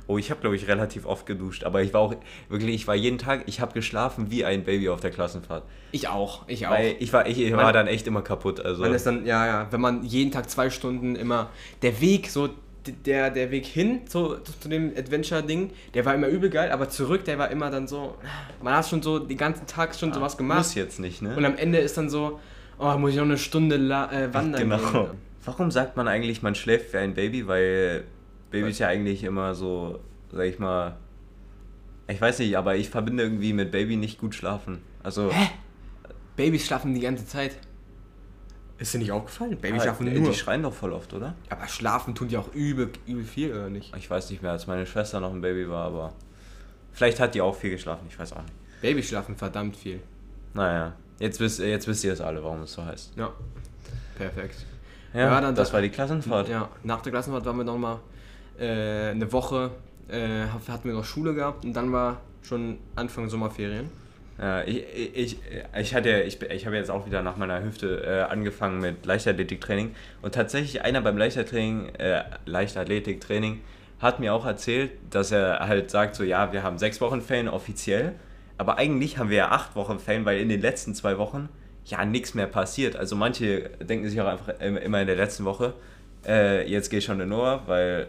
Oh, 0.07 0.17
ich 0.19 0.29
habe, 0.29 0.39
glaube 0.41 0.55
ich, 0.55 0.67
relativ 0.67 1.05
oft 1.05 1.25
geduscht. 1.25 1.63
Aber 1.63 1.81
ich 1.81 1.93
war 1.93 2.01
auch, 2.01 2.13
wirklich, 2.49 2.75
ich 2.75 2.87
war 2.87 2.93
jeden 2.93 3.17
Tag, 3.17 3.43
ich 3.47 3.59
habe 3.61 3.73
geschlafen 3.73 4.29
wie 4.29 4.43
ein 4.45 4.63
Baby 4.65 4.89
auf 4.89 4.99
der 4.99 5.09
Klassenfahrt. 5.11 5.63
Ich 5.93 6.09
auch, 6.09 6.43
ich 6.47 6.67
auch. 6.67 6.71
Weil 6.71 6.95
ich 6.99 7.11
war, 7.13 7.25
ich, 7.27 7.39
ich 7.39 7.51
Man- 7.51 7.63
war 7.63 7.73
dann 7.73 7.87
echt 7.87 8.05
immer 8.05 8.21
kaputt. 8.21 8.59
Also, 8.59 8.81
Man 8.83 8.93
ist 8.93 9.05
dann, 9.07 9.25
ja, 9.25 9.47
ja, 9.47 9.67
wenn 9.71 9.79
man 9.81 10.03
jeden 10.03 10.31
Tag 10.31 10.49
zwei 10.49 10.69
Stunden 10.69 11.15
immer, 11.15 11.49
der 11.81 12.01
Weg, 12.01 12.29
so, 12.29 12.49
der, 12.87 13.29
der 13.29 13.51
Weg 13.51 13.65
hin 13.65 14.07
zu, 14.07 14.37
zu 14.59 14.69
dem 14.69 14.91
Adventure-Ding, 14.95 15.71
der 15.93 16.05
war 16.05 16.13
immer 16.15 16.27
übel 16.27 16.49
geil, 16.49 16.71
aber 16.71 16.89
zurück, 16.89 17.25
der 17.25 17.37
war 17.37 17.49
immer 17.51 17.69
dann 17.69 17.87
so, 17.87 18.15
man 18.61 18.75
hat 18.75 18.87
schon 18.87 19.01
so 19.01 19.19
den 19.19 19.37
ganzen 19.37 19.67
Tag 19.67 19.95
schon 19.95 20.13
sowas 20.13 20.37
gemacht. 20.37 20.57
muss 20.59 20.75
jetzt 20.75 20.99
nicht, 20.99 21.21
ne? 21.21 21.35
Und 21.35 21.45
am 21.45 21.57
Ende 21.57 21.79
ist 21.79 21.97
dann 21.97 22.09
so, 22.09 22.39
oh, 22.79 22.97
muss 22.97 23.11
ich 23.11 23.17
noch 23.17 23.23
eine 23.23 23.37
Stunde 23.37 23.75
äh, 23.75 24.33
wandern 24.33 24.61
Genau. 24.61 24.77
gehen. 24.91 25.07
Warum 25.43 25.69
sagt 25.71 25.95
man 25.95 26.07
eigentlich, 26.07 26.41
man 26.41 26.55
schläft 26.55 26.93
wie 26.93 26.97
ein 26.97 27.13
Baby? 27.13 27.47
Weil 27.47 28.05
Babys 28.51 28.79
ja 28.79 28.87
eigentlich 28.87 29.23
immer 29.23 29.53
so, 29.53 29.99
sag 30.31 30.45
ich 30.45 30.57
mal, 30.59 30.97
ich 32.07 32.19
weiß 32.19 32.39
nicht, 32.39 32.57
aber 32.57 32.75
ich 32.75 32.89
verbinde 32.89 33.23
irgendwie 33.23 33.53
mit 33.53 33.71
Baby 33.71 33.95
nicht 33.95 34.19
gut 34.19 34.33
schlafen. 34.35 34.81
Also, 35.03 35.31
Hä? 35.31 35.49
Babys 36.35 36.65
schlafen 36.65 36.93
die 36.93 36.99
ganze 37.01 37.25
Zeit. 37.27 37.57
Ist 38.77 38.93
dir 38.93 38.97
nicht 38.97 39.11
aufgefallen? 39.11 39.57
Babys 39.57 39.81
ah, 39.81 39.83
schlafen 39.83 40.05
die 40.07 40.19
nur. 40.19 40.33
schreien 40.33 40.63
doch 40.63 40.73
voll 40.73 40.91
oft, 40.91 41.13
oder? 41.13 41.33
aber 41.49 41.67
schlafen 41.67 42.13
tun 42.13 42.27
die 42.27 42.37
auch 42.37 42.53
übel, 42.53 42.89
übel 43.07 43.23
viel, 43.23 43.51
oder 43.53 43.69
nicht? 43.69 43.95
Ich 43.95 44.09
weiß 44.09 44.29
nicht 44.29 44.41
mehr, 44.41 44.51
als 44.51 44.67
meine 44.67 44.85
Schwester 44.85 45.19
noch 45.19 45.31
ein 45.33 45.41
Baby 45.41 45.69
war, 45.69 45.85
aber 45.85 46.13
vielleicht 46.91 47.19
hat 47.19 47.35
die 47.35 47.41
auch 47.41 47.55
viel 47.55 47.69
geschlafen, 47.71 48.05
ich 48.09 48.19
weiß 48.19 48.33
auch 48.33 48.41
nicht. 48.41 48.53
Babys 48.81 49.07
schlafen 49.07 49.37
verdammt 49.37 49.77
viel. 49.77 50.01
Naja, 50.53 50.93
jetzt 51.19 51.39
wisst, 51.39 51.59
jetzt 51.59 51.87
wisst 51.87 52.03
ihr 52.03 52.13
es 52.13 52.19
alle, 52.21 52.43
warum 52.43 52.63
es 52.63 52.73
so 52.73 52.83
heißt. 52.83 53.13
Ja. 53.15 53.31
Perfekt. 54.17 54.65
Ja, 55.13 55.39
dann- 55.39 55.55
das 55.55 55.71
war 55.71 55.81
die 55.81 55.89
Klassenfahrt. 55.89 56.49
Ja, 56.49 56.69
nach 56.83 57.01
der 57.01 57.11
Klassenfahrt 57.13 57.45
waren 57.45 57.57
wir 57.57 57.63
noch 57.63 57.77
mal 57.77 57.99
äh, 58.59 59.11
eine 59.11 59.31
Woche, 59.31 59.71
äh, 60.09 60.45
hatten 60.47 60.83
wir 60.83 60.93
noch 60.93 61.05
Schule 61.05 61.33
gehabt 61.33 61.63
und 61.65 61.73
dann 61.73 61.91
war 61.91 62.21
schon 62.41 62.77
Anfang 62.95 63.29
Sommerferien. 63.29 63.89
Ja, 64.37 64.63
ich, 64.63 64.83
ich, 65.13 65.37
ich 65.79 65.95
hatte, 65.95 66.21
ich, 66.23 66.41
ich 66.41 66.65
habe 66.65 66.75
jetzt 66.75 66.91
auch 66.91 67.05
wieder 67.05 67.21
nach 67.21 67.37
meiner 67.37 67.63
Hüfte 67.63 68.03
äh, 68.05 68.21
angefangen 68.31 68.81
mit 68.81 69.05
Leichtathletiktraining 69.05 69.95
und 70.21 70.35
tatsächlich 70.35 70.81
einer 70.81 70.99
beim 71.01 71.17
Leichtathletiktraining, 71.17 71.95
äh, 71.95 72.23
Leichtathletiktraining 72.45 73.61
hat 74.01 74.19
mir 74.19 74.33
auch 74.33 74.45
erzählt, 74.45 74.91
dass 75.09 75.31
er 75.31 75.59
halt 75.59 75.89
sagt 75.89 76.15
so, 76.15 76.23
ja, 76.23 76.51
wir 76.51 76.63
haben 76.63 76.77
sechs 76.77 76.99
Wochen 76.99 77.21
Ferien 77.21 77.47
offiziell, 77.47 78.13
aber 78.57 78.77
eigentlich 78.77 79.17
haben 79.17 79.29
wir 79.29 79.37
ja 79.37 79.51
acht 79.51 79.75
Wochen 79.77 79.99
Ferien, 79.99 80.25
weil 80.25 80.39
in 80.41 80.49
den 80.49 80.59
letzten 80.61 80.93
zwei 80.95 81.17
Wochen 81.17 81.47
ja 81.85 82.03
nichts 82.03 82.33
mehr 82.33 82.47
passiert. 82.47 82.97
Also 82.97 83.15
manche 83.15 83.69
denken 83.79 84.09
sich 84.09 84.19
auch 84.19 84.27
einfach 84.27 84.59
im- 84.59 84.75
immer 84.77 84.99
in 84.99 85.07
der 85.07 85.15
letzten 85.15 85.45
Woche, 85.45 85.73
äh, 86.27 86.69
jetzt 86.69 86.89
gehe 86.89 86.99
ich 86.99 87.05
schon 87.05 87.21
in 87.21 87.29
Noah, 87.29 87.63
weil 87.67 88.07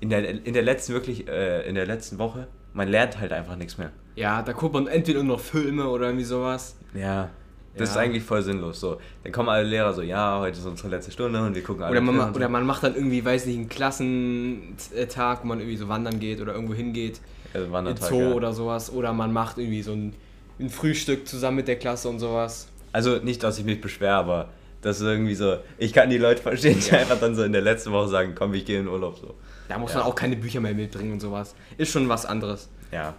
in 0.00 0.08
der, 0.08 0.26
in 0.28 0.54
der 0.54 0.62
letzten 0.62 0.94
wirklich, 0.94 1.28
äh, 1.28 1.68
in 1.68 1.74
der 1.74 1.84
letzten 1.86 2.18
Woche, 2.18 2.46
man 2.72 2.88
lernt 2.88 3.20
halt 3.20 3.32
einfach 3.32 3.56
nichts 3.56 3.76
mehr. 3.76 3.90
Ja, 4.18 4.42
da 4.42 4.52
guckt 4.52 4.74
man 4.74 4.86
entweder 4.88 5.22
nur 5.22 5.36
noch 5.36 5.40
Filme 5.40 5.88
oder 5.88 6.06
irgendwie 6.06 6.24
sowas. 6.24 6.76
Ja, 6.94 7.30
das 7.76 7.90
Ja. 7.90 7.92
ist 7.94 7.96
eigentlich 7.98 8.22
voll 8.24 8.42
sinnlos. 8.42 8.80
So, 8.80 8.98
dann 9.22 9.32
kommen 9.32 9.48
alle 9.48 9.62
Lehrer 9.64 9.92
so, 9.94 10.02
ja, 10.02 10.40
heute 10.40 10.58
ist 10.58 10.66
unsere 10.66 10.88
letzte 10.88 11.12
Stunde 11.12 11.40
und 11.40 11.54
wir 11.54 11.62
gucken 11.62 11.82
alle 11.84 11.92
Oder 11.92 12.00
man, 12.00 12.16
ma- 12.16 12.24
und 12.26 12.36
oder 12.36 12.46
so. 12.46 12.50
man 12.52 12.66
macht 12.66 12.82
dann 12.82 12.94
irgendwie, 12.96 13.24
weiß 13.24 13.46
nicht, 13.46 13.56
einen 13.58 13.68
Klassentag, 13.68 15.42
wo 15.42 15.46
man 15.46 15.60
irgendwie 15.60 15.76
so 15.76 15.88
wandern 15.88 16.18
geht 16.18 16.40
oder 16.40 16.54
irgendwo 16.54 16.74
hingeht. 16.74 17.20
Also 17.54 17.70
Wandertag, 17.70 18.08
Zoo 18.08 18.20
ja. 18.20 18.32
oder 18.32 18.52
sowas. 18.52 18.90
Oder 18.92 19.12
man 19.12 19.32
macht 19.32 19.58
irgendwie 19.58 19.82
so 19.82 19.92
ein, 19.92 20.14
ein 20.58 20.68
Frühstück 20.70 21.26
zusammen 21.28 21.56
mit 21.58 21.68
der 21.68 21.76
Klasse 21.76 22.08
und 22.08 22.18
sowas. 22.18 22.68
Also 22.92 23.16
nicht, 23.18 23.42
dass 23.42 23.58
ich 23.58 23.64
mich 23.64 23.80
beschwere, 23.80 24.14
aber 24.14 24.48
das 24.82 24.96
ist 25.00 25.06
irgendwie 25.06 25.34
so, 25.34 25.56
ich 25.78 25.92
kann 25.92 26.10
die 26.10 26.18
Leute 26.18 26.42
verstehen, 26.42 26.78
die 26.80 26.92
einfach 26.92 27.18
dann 27.20 27.34
so 27.34 27.42
in 27.44 27.52
der 27.52 27.62
letzten 27.62 27.92
Woche 27.92 28.08
sagen, 28.08 28.34
komm, 28.36 28.54
ich 28.54 28.64
gehe 28.64 28.80
in 28.80 28.88
Urlaub 28.88 29.16
so. 29.18 29.34
Da 29.68 29.78
muss 29.78 29.92
Ja. 29.92 29.98
man 29.98 30.06
auch 30.08 30.14
keine 30.14 30.36
Bücher 30.36 30.60
mehr 30.60 30.74
mitbringen 30.74 31.12
und 31.12 31.20
sowas. 31.20 31.54
Ist 31.76 31.92
schon 31.92 32.08
was 32.08 32.24
anderes. 32.26 32.68
Ja, 32.90 33.14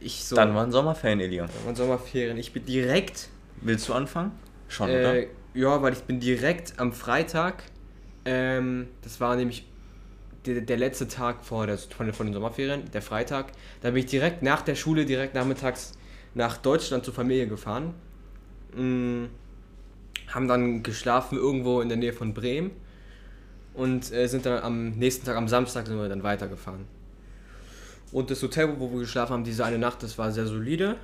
Ich 0.00 0.24
so. 0.24 0.36
dann 0.36 0.54
waren 0.54 0.70
Sommerferien, 0.70 1.20
Elia. 1.20 1.48
Dann 1.66 1.76
Sommerferien. 1.76 2.36
Ich 2.38 2.52
bin 2.52 2.64
direkt 2.64 3.28
Willst 3.60 3.88
du 3.88 3.92
anfangen? 3.94 4.32
Schon, 4.68 4.88
Äh, 4.88 5.26
ja, 5.54 5.82
weil 5.82 5.92
ich 5.92 6.00
bin 6.00 6.20
direkt 6.20 6.78
am 6.78 6.92
Freitag, 6.92 7.64
ähm, 8.24 8.88
das 9.02 9.20
war 9.20 9.34
nämlich 9.36 9.66
der, 10.46 10.60
der 10.60 10.76
letzte 10.76 11.08
Tag 11.08 11.44
vor 11.44 11.66
der, 11.66 11.78
von, 11.78 12.06
den- 12.06 12.32
Sommerferien, 12.32 12.90
der 12.92 13.02
Freitag, 13.02 13.52
da 13.80 13.90
bin 13.90 13.98
ich 14.04 14.06
direkt 14.06 14.42
nach 14.42 14.62
der 14.62 14.74
Schule, 14.76 15.04
direkt 15.06 15.34
nachmittags 15.34 15.92
nach 16.34 16.58
Deutschland 16.58 17.04
zur 17.04 17.14
Familie 17.14 17.48
gefahren. 17.48 17.94
Mm, 18.76 19.24
haben 20.28 20.46
dann 20.46 20.82
geschlafen 20.82 21.38
irgendwo 21.38 21.80
in 21.80 21.88
der 21.88 21.98
Nähe 21.98 22.12
von 22.12 22.34
Bremen 22.34 22.70
und 23.74 24.12
äh, 24.12 24.26
sind 24.26 24.46
dann 24.46 24.62
am 24.62 24.90
nächsten 24.90 25.24
Tag, 25.26 25.36
am 25.36 25.48
Samstag, 25.48 25.86
sind 25.86 25.98
wir 25.98 26.08
dann 26.08 26.22
weitergefahren. 26.22 26.84
Und 28.12 28.30
das 28.30 28.42
Hotel, 28.42 28.74
wo 28.78 28.90
wir 28.90 29.00
geschlafen 29.00 29.32
haben, 29.32 29.44
diese 29.44 29.64
eine 29.64 29.78
Nacht, 29.78 30.02
das 30.02 30.16
war 30.18 30.32
sehr 30.32 30.46
solide. 30.46 30.96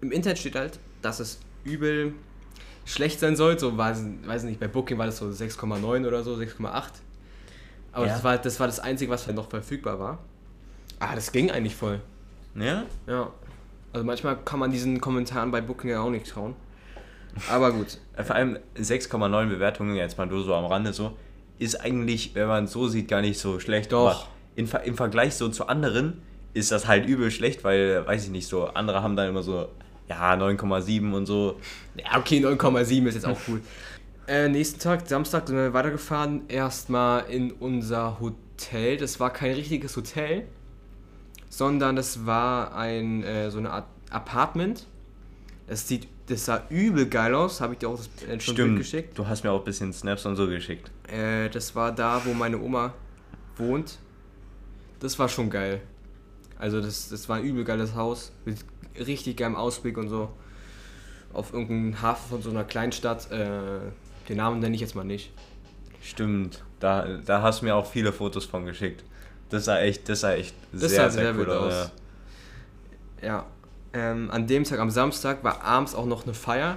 Im 0.00 0.12
Internet 0.12 0.38
steht 0.38 0.54
halt, 0.54 0.78
dass 1.02 1.20
es 1.20 1.40
übel 1.64 2.14
schlecht 2.86 3.20
sein 3.20 3.36
soll. 3.36 3.58
So 3.58 3.76
weiß, 3.76 4.02
weiß 4.24 4.44
nicht, 4.44 4.58
bei 4.60 4.68
Booking 4.68 4.96
war 4.98 5.06
das 5.06 5.18
so 5.18 5.26
6,9 5.26 6.06
oder 6.06 6.22
so, 6.22 6.34
6,8. 6.34 6.82
Aber 7.92 8.06
Ja. 8.06 8.12
das, 8.12 8.24
war, 8.24 8.38
das 8.38 8.60
war 8.60 8.66
das 8.66 8.80
Einzige, 8.80 9.10
was 9.10 9.26
noch 9.28 9.50
verfügbar 9.50 9.98
war. 9.98 10.18
Ah, 11.00 11.14
das 11.14 11.32
ging 11.32 11.50
eigentlich 11.50 11.76
voll. 11.76 12.00
Ja? 12.54 12.84
Ja. 13.06 13.30
Also 13.92 14.04
manchmal 14.06 14.36
kann 14.44 14.58
man 14.58 14.70
diesen 14.70 15.00
Kommentaren 15.00 15.50
bei 15.50 15.60
Booking 15.60 15.90
ja 15.90 16.00
auch 16.00 16.10
nicht 16.10 16.28
trauen. 16.28 16.54
Aber 17.50 17.72
gut. 17.72 17.98
Äh, 18.16 18.24
Vor 18.24 18.34
allem 18.34 18.58
6,9 18.76 19.48
Bewertungen, 19.48 19.94
jetzt 19.94 20.18
mal 20.18 20.26
nur 20.26 20.42
so 20.42 20.52
am 20.54 20.64
Rande 20.64 20.92
so, 20.92 21.12
ist 21.60 21.80
eigentlich, 21.80 22.34
wenn 22.34 22.48
man 22.48 22.64
es 22.64 22.72
so 22.72 22.88
sieht, 22.88 23.06
gar 23.08 23.20
nicht 23.20 23.38
so 23.38 23.60
schlecht. 23.60 23.92
Doch. 23.92 24.06
Aber 24.22 24.26
in, 24.56 24.68
Im 24.84 24.96
Vergleich 24.96 25.36
so 25.36 25.48
zu 25.48 25.68
anderen 25.68 26.20
ist 26.58 26.72
das 26.72 26.86
halt 26.86 27.06
übel 27.06 27.30
schlecht, 27.30 27.64
weil, 27.64 28.06
weiß 28.06 28.24
ich 28.24 28.30
nicht, 28.30 28.48
so 28.48 28.66
andere 28.66 29.02
haben 29.02 29.16
dann 29.16 29.28
immer 29.28 29.42
so, 29.42 29.68
ja, 30.08 30.34
9,7 30.34 31.12
und 31.12 31.26
so. 31.26 31.58
Ja, 31.96 32.18
okay, 32.18 32.44
9,7 32.44 33.06
ist 33.06 33.14
jetzt 33.14 33.26
auch 33.26 33.38
cool. 33.48 33.60
äh, 34.26 34.48
nächsten 34.48 34.80
Tag, 34.80 35.06
Samstag, 35.06 35.46
sind 35.46 35.56
wir 35.56 35.72
weitergefahren. 35.72 36.42
Erstmal 36.48 37.24
in 37.30 37.52
unser 37.52 38.20
Hotel. 38.20 38.96
Das 38.96 39.20
war 39.20 39.32
kein 39.32 39.52
richtiges 39.52 39.96
Hotel, 39.96 40.46
sondern 41.48 41.96
das 41.96 42.26
war 42.26 42.74
ein 42.74 43.22
äh, 43.22 43.50
so 43.50 43.58
eine 43.58 43.70
Art 43.70 43.86
Apartment. 44.10 44.86
Das 45.66 45.86
sieht, 45.86 46.08
das 46.26 46.46
sah 46.46 46.62
übel 46.70 47.06
geil 47.06 47.34
aus. 47.34 47.60
Habe 47.60 47.74
ich 47.74 47.78
dir 47.80 47.88
auch 47.88 47.96
das 47.96 48.08
äh, 48.26 48.40
schon 48.40 48.54
Stimmt. 48.54 48.78
geschickt. 48.78 49.18
Du 49.18 49.26
hast 49.26 49.44
mir 49.44 49.50
auch 49.50 49.60
ein 49.60 49.64
bisschen 49.64 49.92
Snaps 49.92 50.24
und 50.24 50.36
so 50.36 50.46
geschickt. 50.48 50.90
Äh, 51.06 51.50
das 51.50 51.74
war 51.74 51.92
da, 51.92 52.22
wo 52.24 52.32
meine 52.32 52.58
Oma 52.58 52.94
wohnt. 53.56 53.98
Das 55.00 55.18
war 55.18 55.28
schon 55.28 55.50
geil. 55.50 55.82
Also 56.58 56.80
das, 56.80 57.08
das 57.08 57.28
war 57.28 57.36
ein 57.36 57.44
übel 57.44 57.64
geiles 57.64 57.94
Haus 57.94 58.32
mit 58.44 58.58
richtig 58.98 59.36
geilem 59.36 59.56
Ausblick 59.56 59.96
und 59.96 60.08
so. 60.08 60.30
Auf 61.32 61.52
irgendeinen 61.52 62.02
Hafen 62.02 62.28
von 62.30 62.42
so 62.42 62.50
einer 62.50 62.64
Kleinstadt. 62.64 63.30
Äh, 63.30 63.80
den 64.28 64.36
Namen 64.36 64.60
nenne 64.60 64.74
ich 64.74 64.80
jetzt 64.80 64.94
mal 64.94 65.04
nicht. 65.04 65.32
Stimmt. 66.02 66.64
Da, 66.80 67.18
da 67.24 67.42
hast 67.42 67.60
du 67.60 67.66
mir 67.66 67.74
auch 67.74 67.86
viele 67.86 68.12
Fotos 68.12 68.44
von 68.44 68.64
geschickt. 68.66 69.04
Das 69.50 69.64
sah 69.64 69.78
echt, 69.80 70.08
das 70.08 70.20
sah 70.20 70.32
echt 70.34 70.54
Das 70.72 70.90
sehr, 70.90 71.04
sah 71.04 71.10
sehr, 71.10 71.22
sehr 71.22 71.32
cool 71.32 71.44
gut 71.44 71.54
aus. 71.54 71.74
aus. 71.74 71.92
Ja. 73.22 73.46
Ähm, 73.92 74.30
an 74.30 74.46
dem 74.46 74.64
Tag, 74.64 74.78
am 74.80 74.90
Samstag, 74.90 75.42
war 75.42 75.62
abends 75.62 75.94
auch 75.94 76.06
noch 76.06 76.24
eine 76.24 76.34
Feier, 76.34 76.76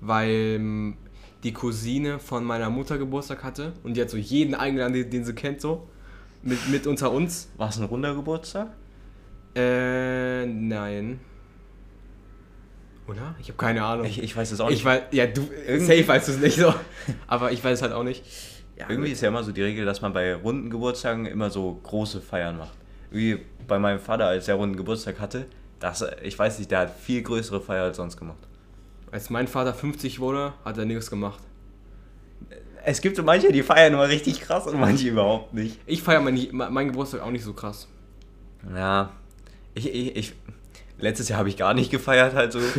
weil 0.00 0.30
ähm, 0.30 0.96
die 1.42 1.52
Cousine 1.52 2.18
von 2.18 2.44
meiner 2.44 2.70
Mutter 2.70 2.96
Geburtstag 2.98 3.44
hatte 3.44 3.72
und 3.82 3.94
die 3.94 4.00
hat 4.00 4.10
so 4.10 4.16
jeden 4.16 4.54
eingeladen, 4.54 4.94
den, 4.94 5.10
den 5.10 5.24
sie 5.24 5.34
kennt, 5.34 5.60
so. 5.60 5.88
Mit, 6.48 6.68
mit 6.68 6.86
unter 6.86 7.10
uns. 7.12 7.50
War 7.56 7.68
es 7.68 7.76
ein 7.78 7.84
runder 7.84 8.14
Geburtstag? 8.14 8.68
Äh, 9.54 10.46
nein. 10.46 11.20
Oder? 13.06 13.34
Ich 13.40 13.48
habe 13.48 13.56
keine 13.56 13.82
Ahnung. 13.84 14.06
Ich, 14.06 14.22
ich 14.22 14.36
weiß 14.36 14.52
es 14.52 14.60
auch 14.60 14.68
nicht. 14.68 14.78
Ich 14.80 14.84
weiß, 14.84 15.02
ja, 15.12 15.26
du, 15.26 15.48
Irgendwie- 15.66 15.86
safe 15.86 16.08
weißt 16.08 16.28
du 16.28 16.32
es 16.32 16.38
nicht 16.38 16.56
so. 16.58 16.74
Aber 17.26 17.52
ich 17.52 17.62
weiß 17.62 17.78
es 17.78 17.82
halt 17.82 17.92
auch 17.92 18.02
nicht. 18.04 18.22
Ja, 18.76 18.86
Irgendwie 18.88 19.10
ist 19.10 19.20
ja 19.22 19.28
immer 19.28 19.42
so 19.42 19.50
die 19.52 19.62
Regel, 19.62 19.84
dass 19.84 20.02
man 20.02 20.12
bei 20.12 20.34
runden 20.34 20.70
Geburtstagen 20.70 21.26
immer 21.26 21.50
so 21.50 21.80
große 21.82 22.20
Feiern 22.20 22.56
macht. 22.58 22.74
Wie 23.10 23.38
bei 23.66 23.78
meinem 23.78 23.98
Vater, 23.98 24.26
als 24.26 24.46
er 24.46 24.54
runden 24.54 24.76
Geburtstag 24.76 25.18
hatte, 25.20 25.46
das, 25.80 26.04
ich 26.22 26.38
weiß 26.38 26.58
nicht, 26.58 26.70
der 26.70 26.80
hat 26.80 26.90
viel 26.98 27.22
größere 27.22 27.60
Feier 27.60 27.84
als 27.84 27.96
sonst 27.96 28.16
gemacht. 28.16 28.38
Als 29.10 29.30
mein 29.30 29.48
Vater 29.48 29.72
50 29.74 30.20
wurde, 30.20 30.52
hat 30.64 30.76
er 30.78 30.84
nichts 30.84 31.10
gemacht. 31.10 31.40
Es 32.90 33.00
gibt 33.02 33.16
so 33.16 33.22
manche, 33.22 33.52
die 33.52 33.62
feiern 33.62 33.92
immer 33.92 34.08
richtig 34.08 34.40
krass 34.40 34.66
und 34.66 34.80
manche 34.80 35.08
überhaupt 35.08 35.52
nicht. 35.52 35.78
Ich 35.86 36.02
feiere 36.02 36.20
meinen 36.20 36.48
mein 36.52 36.88
Geburtstag 36.88 37.20
auch 37.20 37.30
nicht 37.30 37.44
so 37.44 37.52
krass. 37.52 37.86
Ja, 38.74 39.10
ich, 39.74 39.92
ich, 39.94 40.16
ich 40.16 40.32
letztes 40.98 41.28
Jahr 41.28 41.38
habe 41.40 41.50
ich 41.50 41.56
gar 41.58 41.74
nicht 41.74 41.90
gefeiert, 41.90 42.34
halt 42.34 42.52
so. 42.52 42.60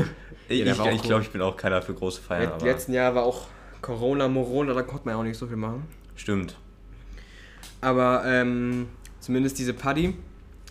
Ich, 0.51 0.65
Ja, 0.65 0.73
ich 0.73 0.95
ich 0.95 1.01
glaube, 1.03 1.21
ich 1.21 1.29
bin 1.29 1.43
auch 1.43 1.55
keiner 1.55 1.79
für 1.83 1.93
große 1.93 2.19
Feiern. 2.21 2.53
Let- 2.53 2.61
letzten 2.63 2.93
Jahr 2.93 3.13
war 3.13 3.21
auch 3.21 3.45
Corona, 3.83 4.27
Morona, 4.27 4.73
da 4.73 4.81
konnte 4.81 5.05
man 5.05 5.13
ja 5.13 5.19
auch 5.19 5.23
nicht 5.23 5.37
so 5.37 5.45
viel 5.45 5.57
machen. 5.57 5.85
stimmt. 6.15 6.57
Aber 7.81 8.23
ähm, 8.25 8.87
zumindest 9.19 9.59
diese 9.59 9.73
Party, 9.75 10.15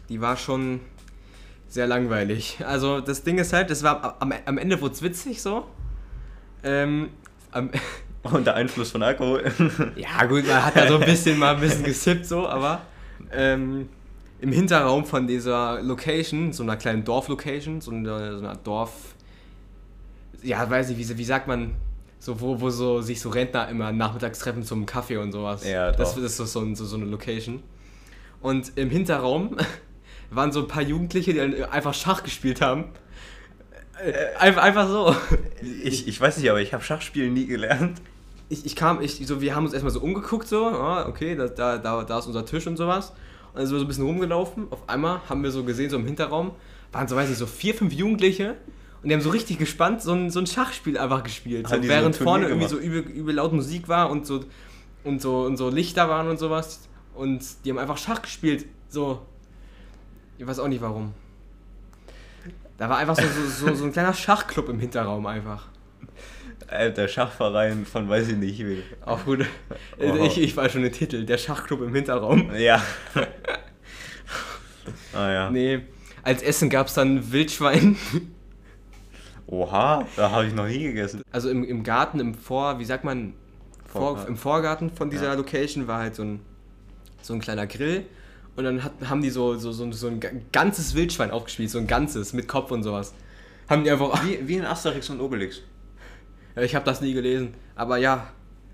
die 0.08 0.20
war 0.20 0.36
schon 0.36 0.80
sehr 1.68 1.86
langweilig. 1.86 2.58
Also 2.66 3.00
das 3.00 3.22
Ding 3.22 3.38
ist 3.38 3.52
halt, 3.52 3.70
das 3.70 3.84
war 3.84 4.16
am, 4.20 4.32
am 4.44 4.58
Ende 4.58 4.80
wurde 4.80 4.94
es 4.94 5.02
witzig 5.02 5.40
so. 5.42 5.64
Ähm, 6.64 7.10
am, 7.52 7.70
Unter 8.32 8.54
Einfluss 8.54 8.90
von 8.90 9.02
Alkohol. 9.02 9.44
ja 9.96 10.24
gut, 10.26 10.46
man 10.46 10.64
hat 10.64 10.76
ja 10.76 10.88
so 10.88 10.98
ein 10.98 11.04
bisschen 11.04 11.38
mal 11.38 11.54
ein 11.54 11.60
bisschen 11.60 11.84
gesippt 11.84 12.26
so, 12.26 12.48
aber 12.48 12.82
ähm, 13.32 13.88
im 14.40 14.52
Hinterraum 14.52 15.04
von 15.04 15.26
dieser 15.26 15.82
Location, 15.82 16.52
so 16.52 16.62
einer 16.62 16.76
kleinen 16.76 17.04
Dorflocation, 17.04 17.80
so 17.80 17.90
eine, 17.90 18.38
so 18.38 18.44
einer 18.44 18.56
Dorf, 18.56 18.92
ja 20.42 20.68
weiß 20.68 20.90
nicht, 20.90 20.98
wie, 20.98 21.18
wie 21.18 21.24
sagt 21.24 21.48
man, 21.48 21.74
so 22.18 22.40
wo, 22.40 22.60
wo 22.60 22.70
so 22.70 23.00
sich 23.00 23.20
so 23.20 23.30
Rentner 23.30 23.68
immer 23.68 23.92
nachmittags 23.92 24.38
treffen 24.40 24.62
zum 24.62 24.86
Kaffee 24.86 25.16
und 25.16 25.32
sowas. 25.32 25.66
Ja, 25.66 25.92
das, 25.92 26.14
doch. 26.14 26.22
das 26.22 26.32
ist 26.32 26.36
so, 26.36 26.74
so, 26.74 26.84
so, 26.84 26.96
eine 26.96 27.06
Location. 27.06 27.62
Und 28.40 28.72
im 28.76 28.90
Hinterraum 28.90 29.56
waren 30.30 30.52
so 30.52 30.60
ein 30.60 30.68
paar 30.68 30.82
Jugendliche, 30.82 31.32
die 31.32 31.64
einfach 31.64 31.94
Schach 31.94 32.22
gespielt 32.22 32.60
haben. 32.60 32.84
Äh, 34.04 34.36
Einfach, 34.38 34.62
einfach 34.62 34.88
so. 34.88 35.16
Ich, 35.82 36.06
ich 36.06 36.20
weiß 36.20 36.38
nicht, 36.38 36.48
aber 36.48 36.60
ich 36.60 36.72
habe 36.72 36.84
Schachspielen 36.84 37.32
nie 37.32 37.46
gelernt. 37.46 38.00
Ich, 38.48 38.64
ich 38.64 38.76
kam, 38.76 39.00
ich, 39.02 39.26
so, 39.26 39.40
wir 39.40 39.54
haben 39.54 39.64
uns 39.64 39.74
erstmal 39.74 39.92
so 39.92 40.00
umgeguckt, 40.00 40.48
so, 40.48 40.66
ah, 40.66 41.06
okay, 41.08 41.34
da, 41.36 41.48
da, 41.48 41.78
da, 41.78 42.04
da 42.04 42.18
ist 42.18 42.26
unser 42.26 42.44
Tisch 42.44 42.66
und 42.66 42.76
sowas. 42.76 43.10
Und 43.52 43.58
dann 43.58 43.66
sind 43.66 43.74
wir 43.74 43.80
so 43.80 43.84
ein 43.84 43.88
bisschen 43.88 44.04
rumgelaufen. 44.04 44.66
Auf 44.70 44.88
einmal 44.88 45.20
haben 45.28 45.42
wir 45.42 45.50
so 45.50 45.64
gesehen, 45.64 45.90
so 45.90 45.96
im 45.96 46.06
Hinterraum, 46.06 46.52
waren 46.92 47.08
so, 47.08 47.16
weiß 47.16 47.30
ich, 47.30 47.36
so 47.36 47.46
vier, 47.46 47.74
fünf 47.74 47.92
Jugendliche 47.92 48.56
und 49.02 49.08
die 49.08 49.14
haben 49.14 49.20
so 49.20 49.30
richtig 49.30 49.58
gespannt 49.58 50.02
so 50.02 50.12
ein, 50.12 50.30
so 50.30 50.40
ein 50.40 50.46
Schachspiel 50.46 50.98
einfach 50.98 51.22
gespielt. 51.22 51.68
So, 51.68 51.76
so 51.76 51.82
während 51.82 52.16
Turnier 52.16 52.30
vorne 52.30 52.48
irgendwie 52.48 52.68
so 52.68 52.78
übel, 52.78 53.02
übel 53.02 53.34
laut 53.34 53.52
Musik 53.52 53.88
war 53.88 54.10
und 54.10 54.26
so, 54.26 54.44
und, 55.04 55.22
so, 55.22 55.42
und 55.42 55.56
so 55.56 55.68
Lichter 55.68 56.08
waren 56.08 56.28
und 56.28 56.38
sowas. 56.38 56.88
Und 57.14 57.44
die 57.64 57.70
haben 57.70 57.78
einfach 57.78 57.98
Schach 57.98 58.22
gespielt. 58.22 58.66
So. 58.88 59.22
Ich 60.36 60.46
weiß 60.46 60.58
auch 60.58 60.68
nicht 60.68 60.82
warum. 60.82 61.12
Da 62.76 62.88
war 62.88 62.98
einfach 62.98 63.16
so, 63.16 63.22
so, 63.22 63.66
so, 63.66 63.74
so 63.74 63.84
ein 63.84 63.92
kleiner 63.92 64.14
Schachclub 64.14 64.68
im 64.68 64.78
Hinterraum 64.78 65.26
einfach. 65.26 65.66
Äh, 66.70 66.92
der 66.92 67.08
Schachverein 67.08 67.86
von 67.86 68.08
weiß 68.08 68.28
ich 68.28 68.36
nicht 68.36 68.58
wie. 68.60 68.82
Auch 69.04 69.24
gut. 69.24 69.46
Oh. 69.98 70.24
Ich, 70.26 70.38
ich 70.40 70.56
weiß 70.56 70.72
schon 70.72 70.82
den 70.82 70.92
Titel, 70.92 71.24
der 71.24 71.38
Schachclub 71.38 71.80
im 71.82 71.94
Hinterraum. 71.94 72.50
Ja. 72.54 72.82
ah 75.14 75.30
ja. 75.30 75.50
Nee, 75.50 75.80
als 76.22 76.42
Essen 76.42 76.68
gab 76.70 76.88
es 76.88 76.94
dann 76.94 77.32
Wildschwein. 77.32 77.96
Oha, 79.46 80.06
da 80.16 80.30
habe 80.30 80.46
ich 80.46 80.54
noch 80.54 80.66
nie 80.66 80.82
gegessen. 80.82 81.22
Also 81.32 81.48
im, 81.48 81.64
im 81.64 81.82
Garten, 81.82 82.20
im 82.20 82.34
Vor, 82.34 82.78
wie 82.78 82.84
sagt 82.84 83.04
man, 83.04 83.32
Vor, 83.86 84.02
Vorgarten. 84.02 84.28
im 84.28 84.36
Vorgarten 84.36 84.90
von 84.90 85.08
dieser 85.10 85.28
Ja. 85.28 85.34
Location 85.34 85.86
war 85.86 86.00
halt 86.00 86.14
so 86.16 86.22
ein, 86.22 86.40
so 87.22 87.32
ein 87.32 87.40
kleiner 87.40 87.66
Grill. 87.66 88.04
Und 88.56 88.64
dann 88.64 88.84
hat, 88.84 88.92
haben 89.08 89.22
die 89.22 89.30
so, 89.30 89.54
so, 89.56 89.72
so, 89.72 89.90
so 89.92 90.08
ein 90.08 90.20
ga- 90.20 90.32
ganzes 90.52 90.94
Wildschwein 90.94 91.30
aufgespielt, 91.30 91.70
so 91.70 91.78
ein 91.78 91.86
ganzes, 91.86 92.32
mit 92.34 92.46
Kopf 92.48 92.70
und 92.72 92.82
sowas. 92.82 93.14
Haben 93.70 93.84
die 93.84 93.90
einfach. 93.90 94.22
Wie, 94.26 94.46
wie 94.46 94.56
in 94.56 94.66
Asterix 94.66 95.08
und 95.10 95.20
Obelix. 95.20 95.62
Ja, 96.58 96.64
ich 96.64 96.74
habe 96.74 96.84
das 96.84 97.00
nie 97.00 97.14
gelesen. 97.14 97.54
Aber 97.76 97.98
ja, 97.98 98.28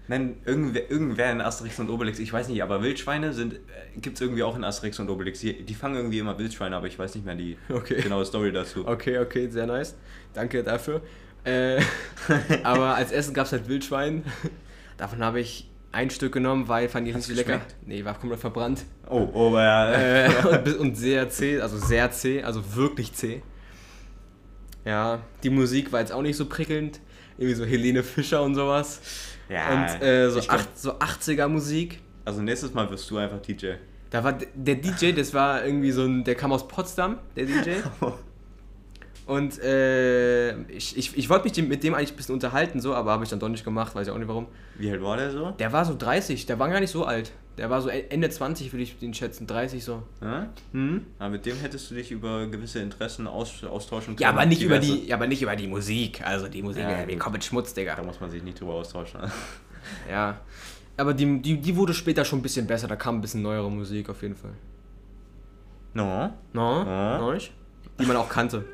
Nein, 0.07 0.37
irgendwer, 0.45 0.91
irgendwer 0.91 1.33
in 1.33 1.41
Asterix 1.41 1.79
und 1.79 1.89
Obelix, 1.89 2.19
ich 2.19 2.31
weiß 2.31 2.49
nicht, 2.49 2.63
aber 2.63 2.83
Wildschweine 2.83 3.33
sind, 3.33 3.55
äh, 3.55 3.59
gibt 3.99 4.17
es 4.17 4.21
irgendwie 4.21 4.43
auch 4.43 4.55
in 4.55 4.63
Asterix 4.63 4.99
und 4.99 5.09
Obelix. 5.09 5.41
Die, 5.41 5.63
die 5.63 5.75
fangen 5.75 5.97
irgendwie 5.97 6.19
immer 6.19 6.39
Wildschweine, 6.39 6.77
aber 6.77 6.87
ich 6.89 6.99
weiß 6.99 7.15
nicht 7.15 7.25
mehr 7.25 7.35
die 7.35 7.57
Okay. 7.71 8.03
genaue 8.03 8.25
Story 8.27 8.53
dazu. 8.53 8.87
okay, 8.87 9.19
okay, 9.19 9.49
sehr 9.49 9.67
nice. 9.67 9.95
Danke 10.35 10.63
dafür. 10.63 11.01
Äh, 11.45 11.81
aber 12.65 12.97
als 12.97 13.13
Essen 13.13 13.33
gab 13.33 13.47
es 13.47 13.53
halt 13.53 13.67
Wildschwein. 13.67 14.25
Davon 14.99 15.25
habe 15.25 15.41
ich 15.41 15.71
ein 15.91 16.11
Stück 16.11 16.33
genommen, 16.33 16.69
weil 16.69 16.91
fand 16.91 17.09
ich 17.09 17.15
Hat's 17.15 17.29
nicht 17.29 17.39
so 17.39 17.51
lecker. 17.51 17.65
Nee, 17.87 18.05
war 18.05 18.19
komplett 18.19 18.41
verbrannt. 18.41 18.85
Oh, 19.09 19.29
oh, 19.33 19.57
ja. 19.57 19.93
äh, 19.93 20.31
und, 20.47 20.77
und 20.79 20.97
sehr 20.97 21.31
zäh, 21.31 21.61
also 21.61 21.79
sehr 21.79 22.11
zäh, 22.11 22.43
also 22.43 22.75
wirklich 22.75 23.15
zäh. 23.15 23.43
Ja, 24.85 25.21
die 25.43 25.51
Musik 25.51 25.93
war 25.93 26.01
jetzt 26.01 26.13
auch 26.13 26.21
nicht 26.21 26.37
so 26.37 26.45
prickelnd. 26.47 27.01
Irgendwie 27.39 27.55
so 27.55 27.65
Helene 27.65 28.03
Fischer 28.03 28.43
und 28.43 28.55
sowas. 28.55 29.01
ja 29.49 29.71
und 29.71 30.03
äh, 30.03 30.31
so, 30.31 30.41
glaub, 30.41 30.53
acht, 30.53 30.79
so 30.79 30.93
80er 30.93 31.49
Musik. 31.49 32.01
Also 32.25 32.43
nächstes 32.43 32.73
Mal 32.73 32.89
wirst 32.91 33.11
du 33.11 33.19
einfach 33.19 33.41
DJ. 33.41 33.75
Da 34.11 34.23
war 34.23 34.33
der 34.33 34.77
DJ, 34.77 35.13
das 35.13 35.35
war 35.35 35.65
irgendwie 35.65 35.91
so 35.91 36.05
ein, 36.05 36.25
der 36.25 36.37
kam 36.37 36.53
aus 36.53 36.69
Potsdam, 36.69 37.19
der 37.37 37.47
DJ. 37.47 37.71
Und 39.27 39.59
äh, 39.63 40.55
ich, 40.65 40.99
ich, 40.99 41.17
ich 41.17 41.31
wollte 41.31 41.49
mich 41.49 41.69
mit 41.69 41.83
dem 41.83 41.95
eigentlich 41.95 42.13
ein 42.13 42.17
bisschen 42.17 42.35
unterhalten, 42.35 42.81
so, 42.81 42.95
aber 42.95 43.13
habe 43.13 43.25
ich 43.25 43.31
dann 43.31 43.39
doch 43.41 43.49
nicht 43.49 43.65
gemacht, 43.65 43.95
weiß 43.95 44.07
ich 44.07 44.13
auch 44.13 44.19
nicht 44.19 44.29
warum. 44.29 44.47
Wie 44.77 44.91
alt 44.91 45.03
war 45.03 45.17
der 45.17 45.31
so? 45.31 45.51
Der 45.53 45.73
war 45.73 45.85
so 45.87 45.95
30, 45.97 46.45
der 46.45 46.59
war 46.59 46.69
gar 46.69 46.81
nicht 46.81 46.91
so 46.91 47.05
alt. 47.07 47.33
Der 47.57 47.71
war 47.71 47.81
so 47.81 47.89
E- 47.89 48.05
Ende 48.11 48.29
20, 48.29 48.73
würde 48.73 48.83
ich 48.83 48.99
den 48.99 49.15
schätzen, 49.15 49.47
30 49.47 49.83
so. 49.83 50.03
Ja? 50.21 50.49
Hm? 50.73 51.07
Aber 51.19 51.31
mit 51.31 51.47
dem 51.47 51.57
hättest 51.57 51.91
du 51.91 51.95
dich 51.95 52.11
über 52.11 52.47
gewisse 52.49 52.81
Interessen 52.81 53.27
aus, 53.27 53.65
austauschen 53.65 54.17
können. 54.17 54.23
Ja, 54.23 54.29
aber 54.31 54.45
nicht 54.45 54.61
über 54.61 54.79
die, 54.79 55.07
ja, 55.07 55.15
aber 55.17 55.27
nicht 55.29 55.41
über 55.41 55.57
die 55.57 55.69
Musik. 55.69 56.21
Also 56.27 56.49
die 56.49 56.63
Musik, 56.63 56.83
Ja, 56.83 57.07
wir 57.07 57.19
kommen 57.19 57.35
mit 57.35 57.45
Schmutz, 57.45 57.73
Digga. 57.73 57.95
Da 57.95 58.03
muss 58.03 58.21
man 58.21 58.31
sich 58.31 58.43
nicht 58.43 58.61
drüber 58.61 58.75
austauschen. 58.75 59.21
Ja. 60.11 60.41
Aber 60.97 61.13
die, 61.13 61.43
die, 61.43 61.59
die 61.61 61.77
wurde 61.77 61.93
später 61.93 62.25
schon 62.25 62.39
ein 62.39 62.43
bisschen 62.43 62.67
besser, 62.67 62.89
da 62.89 62.97
kam 62.97 63.17
ein 63.17 63.21
bisschen 63.21 63.43
neuere 63.43 63.71
Musik 63.71 64.09
auf 64.09 64.23
jeden 64.23 64.35
Fall. 64.35 64.53
No? 65.93 66.31
No? 66.53 66.85
No? 67.19 67.33
ich? 67.35 67.53
Die 68.01 68.07
man 68.07 68.17
auch 68.17 68.29
kannte. 68.29 68.65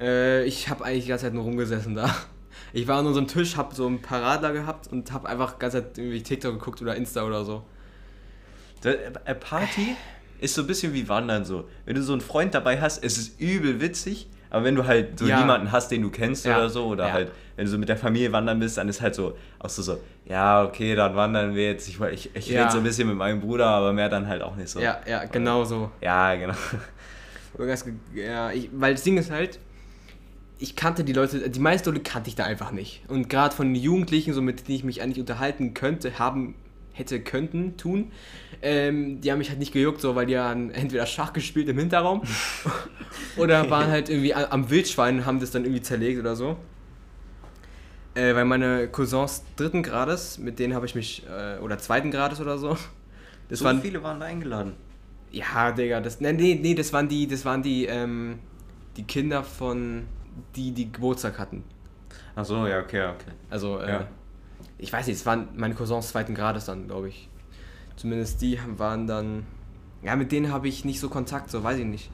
Äh, 0.00 0.44
ich 0.44 0.68
habe 0.68 0.84
eigentlich 0.84 1.04
die 1.04 1.10
ganze 1.10 1.26
Zeit 1.26 1.34
nur 1.34 1.44
rumgesessen 1.44 1.94
da. 1.94 2.14
Ich 2.72 2.86
war 2.86 2.98
an 2.98 3.06
unserem 3.06 3.26
Tisch, 3.26 3.56
hab 3.56 3.74
so 3.74 3.86
ein 3.88 4.00
paar 4.00 4.22
Radler 4.22 4.52
gehabt 4.52 4.86
und 4.88 5.12
hab 5.12 5.24
einfach 5.26 5.52
die 5.54 5.58
ganze 5.58 5.82
Zeit 5.82 5.98
irgendwie 5.98 6.22
TikTok 6.22 6.52
geguckt 6.58 6.80
oder 6.82 6.94
Insta 6.94 7.24
oder 7.24 7.44
so. 7.44 7.64
Da- 8.82 8.90
äh, 9.24 9.34
Party 9.34 9.96
ist 10.40 10.54
so 10.54 10.62
ein 10.62 10.66
bisschen 10.66 10.94
wie 10.94 11.08
Wandern 11.08 11.44
so. 11.44 11.68
Wenn 11.84 11.96
du 11.96 12.02
so 12.02 12.12
einen 12.12 12.20
Freund 12.22 12.54
dabei 12.54 12.80
hast, 12.80 13.02
ist 13.04 13.18
es 13.18 13.28
übel 13.38 13.80
witzig. 13.80 14.28
Aber 14.52 14.64
wenn 14.64 14.74
du 14.74 14.84
halt 14.86 15.16
so 15.18 15.26
Ja. 15.26 15.38
niemanden 15.40 15.70
hast, 15.70 15.90
den 15.92 16.02
du 16.02 16.10
kennst 16.10 16.44
Ja. 16.44 16.56
oder 16.56 16.68
so, 16.70 16.86
oder 16.86 17.06
Ja. 17.08 17.12
halt, 17.12 17.30
wenn 17.56 17.66
du 17.66 17.70
so 17.70 17.78
mit 17.78 17.88
der 17.88 17.96
Familie 17.96 18.32
wandern 18.32 18.58
bist, 18.58 18.78
dann 18.78 18.88
ist 18.88 19.00
halt 19.00 19.14
so, 19.14 19.36
auch 19.60 19.68
so, 19.68 19.82
so 19.82 20.00
ja, 20.26 20.64
okay, 20.64 20.94
dann 20.96 21.14
wandern 21.14 21.54
wir 21.54 21.66
jetzt. 21.66 21.88
Ich, 21.88 22.00
ich, 22.00 22.34
ich 22.34 22.50
rede 22.50 22.70
so 22.70 22.78
ein 22.78 22.84
bisschen 22.84 23.06
mit 23.06 23.16
meinem 23.16 23.40
Bruder, 23.40 23.66
aber 23.66 23.92
mehr 23.92 24.08
dann 24.08 24.26
halt 24.26 24.42
auch 24.42 24.56
nicht 24.56 24.68
so. 24.68 24.80
Ja, 24.80 25.00
ja, 25.06 25.24
genau 25.24 25.64
so. 25.64 25.90
Ja, 26.00 26.34
genau. 26.34 26.54
Ja, 28.14 28.50
ich, 28.50 28.70
weil 28.72 28.94
das 28.94 29.02
Ding 29.02 29.18
ist 29.18 29.30
halt, 29.30 29.58
ich 30.60 30.76
kannte 30.76 31.04
die 31.04 31.14
Leute, 31.14 31.48
die 31.48 31.58
meisten 31.58 31.88
Leute 31.88 32.02
kannte 32.02 32.28
ich 32.28 32.36
da 32.36 32.44
einfach 32.44 32.70
nicht. 32.70 33.02
Und 33.08 33.28
gerade 33.30 33.56
von 33.56 33.72
den 33.72 33.82
Jugendlichen, 33.82 34.34
so 34.34 34.42
mit 34.42 34.68
denen 34.68 34.76
ich 34.76 34.84
mich 34.84 35.02
eigentlich 35.02 35.18
unterhalten 35.18 35.72
könnte, 35.72 36.18
haben 36.18 36.54
hätte, 36.92 37.20
könnten, 37.20 37.78
tun. 37.78 38.12
Ähm, 38.60 39.22
die 39.22 39.32
haben 39.32 39.38
mich 39.38 39.48
halt 39.48 39.58
nicht 39.58 39.72
gejuckt, 39.72 40.02
so, 40.02 40.14
weil 40.14 40.26
die 40.26 40.36
haben 40.36 40.70
entweder 40.70 41.06
Schach 41.06 41.32
gespielt 41.32 41.68
im 41.68 41.78
Hinterraum 41.78 42.22
oder 43.38 43.70
waren 43.70 43.90
halt 43.90 44.10
irgendwie 44.10 44.34
am 44.34 44.68
Wildschwein 44.68 45.18
und 45.18 45.26
haben 45.26 45.40
das 45.40 45.50
dann 45.50 45.64
irgendwie 45.64 45.82
zerlegt 45.82 46.20
oder 46.20 46.36
so. 46.36 46.56
Äh, 48.14 48.34
weil 48.34 48.44
meine 48.44 48.88
Cousins 48.88 49.44
dritten 49.56 49.82
Grades, 49.82 50.38
mit 50.38 50.58
denen 50.58 50.74
habe 50.74 50.84
ich 50.84 50.94
mich, 50.94 51.24
äh, 51.26 51.58
oder 51.60 51.78
zweiten 51.78 52.10
Grades 52.10 52.40
oder 52.40 52.58
so. 52.58 52.76
Das 53.48 53.60
so 53.60 53.64
waren, 53.64 53.80
viele 53.80 54.02
waren 54.02 54.20
da 54.20 54.26
eingeladen. 54.26 54.74
ja, 55.32 55.72
Digga, 55.72 56.00
das, 56.00 56.20
nee, 56.20 56.32
nee, 56.32 56.58
nee, 56.60 56.74
das 56.74 56.92
waren 56.92 57.08
die, 57.08 57.26
das 57.26 57.44
waren 57.46 57.62
die, 57.62 57.86
ähm, 57.86 58.40
die 58.96 59.04
Kinder 59.04 59.42
von, 59.42 60.04
die, 60.56 60.72
die 60.72 60.90
Geburtstag 60.92 61.38
hatten. 61.38 61.64
Ach 62.34 62.44
so, 62.44 62.66
ja, 62.66 62.80
okay, 62.80 63.06
okay. 63.06 63.32
Also, 63.48 63.78
äh, 63.78 63.88
Ja. 63.90 64.08
ich 64.78 64.92
weiß 64.92 65.06
nicht, 65.06 65.16
es 65.16 65.26
waren 65.26 65.48
meine 65.56 65.74
Cousins 65.74 66.08
zweiten 66.08 66.34
Grades 66.34 66.66
dann, 66.66 66.86
glaube 66.86 67.08
ich. 67.08 67.28
Zumindest 67.96 68.40
die 68.40 68.58
waren 68.76 69.06
dann, 69.06 69.46
ja, 70.02 70.16
mit 70.16 70.32
denen 70.32 70.52
habe 70.52 70.68
ich 70.68 70.84
nicht 70.84 71.00
so 71.00 71.08
Kontakt, 71.08 71.50
so 71.50 71.62
weiß 71.62 71.78
ich 71.78 71.84
nicht. 71.84 72.10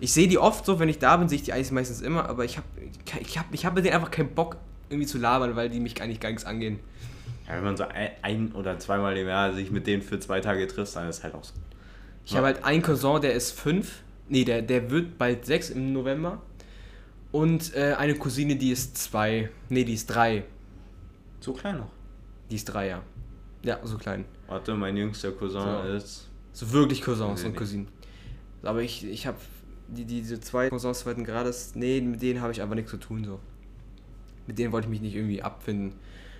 Ich 0.00 0.12
sehe 0.12 0.28
die 0.28 0.38
oft 0.38 0.64
so, 0.66 0.78
wenn 0.78 0.88
ich 0.88 0.98
da 0.98 1.16
bin, 1.16 1.28
sehe 1.28 1.36
ich 1.36 1.42
die 1.44 1.52
eigentlich 1.52 1.72
meistens 1.72 2.00
immer, 2.02 2.28
aber 2.28 2.44
ich 2.44 2.56
habe 2.58 2.66
ich 3.20 3.38
hab, 3.38 3.46
ich 3.52 3.64
hab 3.66 3.74
mit 3.74 3.84
denen 3.84 3.94
einfach 3.94 4.10
keinen 4.10 4.34
Bock 4.34 4.56
irgendwie 4.88 5.06
zu 5.06 5.18
labern, 5.18 5.56
weil 5.56 5.68
die 5.70 5.80
mich 5.80 6.00
eigentlich 6.02 6.20
gar 6.20 6.28
nichts 6.28 6.44
angehen. 6.44 6.78
Ja, 7.48 7.54
wenn 7.56 7.64
man 7.64 7.76
so 7.76 7.84
ein, 7.84 8.10
ein 8.22 8.52
oder 8.52 8.78
zweimal 8.78 9.16
im 9.16 9.26
Jahr 9.26 9.52
sich 9.52 9.70
mit 9.70 9.86
denen 9.86 10.02
für 10.02 10.18
zwei 10.18 10.40
Tage 10.40 10.66
trifft, 10.66 10.96
dann 10.96 11.08
ist 11.08 11.22
halt 11.22 11.34
auch 11.34 11.44
so. 11.44 11.54
Ich 12.24 12.32
Ja. 12.32 12.38
habe 12.38 12.46
halt 12.48 12.64
einen 12.64 12.82
Cousin, 12.82 13.20
der 13.20 13.34
ist 13.34 13.52
fünf. 13.52 14.02
Nee, 14.28 14.44
der, 14.44 14.62
der 14.62 14.90
wird 14.90 15.16
bald 15.18 15.46
sechs 15.46 15.70
im 15.70 15.92
November. 15.92 16.42
Und 17.36 17.74
äh, 17.74 17.92
eine 17.98 18.14
Cousine, 18.14 18.56
die 18.56 18.70
ist 18.70 18.96
zwei. 18.96 19.50
Nee, 19.68 19.84
die 19.84 19.92
ist 19.92 20.06
drei. 20.06 20.44
So 21.40 21.52
klein 21.52 21.76
noch. 21.76 21.90
Die 22.50 22.54
ist 22.54 22.64
drei, 22.64 22.88
ja. 22.88 23.02
Ja, 23.62 23.78
so 23.84 23.98
klein. 23.98 24.24
Warte, 24.46 24.74
mein 24.74 24.96
jüngster 24.96 25.32
Cousin 25.32 25.60
So. 25.60 25.82
ist. 25.94 26.28
So 26.54 26.72
wirklich 26.72 27.02
Cousins 27.02 27.40
Nee, 27.42 27.46
und 27.48 27.52
nee. 27.52 27.58
Cousinen. 27.58 27.88
Aber 28.62 28.80
ich, 28.80 29.04
ich 29.04 29.26
habe 29.26 29.36
die, 29.88 30.06
diese 30.06 30.40
zwei 30.40 30.70
Cousins 30.70 31.00
zweiten 31.00 31.24
Grades, 31.24 31.74
nee, 31.74 32.00
mit 32.00 32.22
denen 32.22 32.40
habe 32.40 32.52
ich 32.52 32.62
einfach 32.62 32.74
nichts 32.74 32.90
zu 32.90 32.96
tun, 32.96 33.22
so. 33.24 33.38
Mit 34.46 34.58
denen 34.58 34.72
wollte 34.72 34.86
ich 34.86 34.90
mich 34.90 35.02
nicht 35.02 35.14
irgendwie 35.14 35.42
abfinden. 35.42 35.92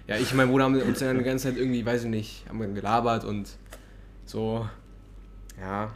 Ja, 0.07 0.16
ich 0.16 0.30
und 0.30 0.38
mein 0.38 0.49
Bruder 0.49 0.64
haben 0.64 0.80
uns 0.80 1.01
dann 1.01 1.18
die 1.18 1.24
ganze 1.24 1.49
Zeit 1.51 1.59
irgendwie, 1.59 1.84
weiß 1.84 2.05
ich 2.05 2.11
nicht, 2.11 2.49
haben 2.49 2.59
wir 2.59 2.68
gelabert 2.68 3.26
und 3.26 3.51
so. 4.24 4.66
Ja. 5.61 5.92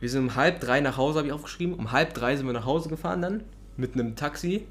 Wir 0.00 0.08
sind 0.08 0.22
um 0.24 0.34
halb 0.34 0.60
drei 0.60 0.80
nach 0.80 0.96
Hause, 0.96 1.18
habe 1.18 1.28
ich 1.28 1.32
aufgeschrieben. 1.34 1.74
Um 1.74 1.92
halb 1.92 2.14
drei 2.14 2.36
sind 2.36 2.46
wir 2.46 2.52
nach 2.52 2.64
Hause 2.64 2.88
gefahren 2.88 3.22
dann. 3.22 3.44
Mit 3.76 3.94
einem 3.94 4.16
Taxi. 4.16 4.66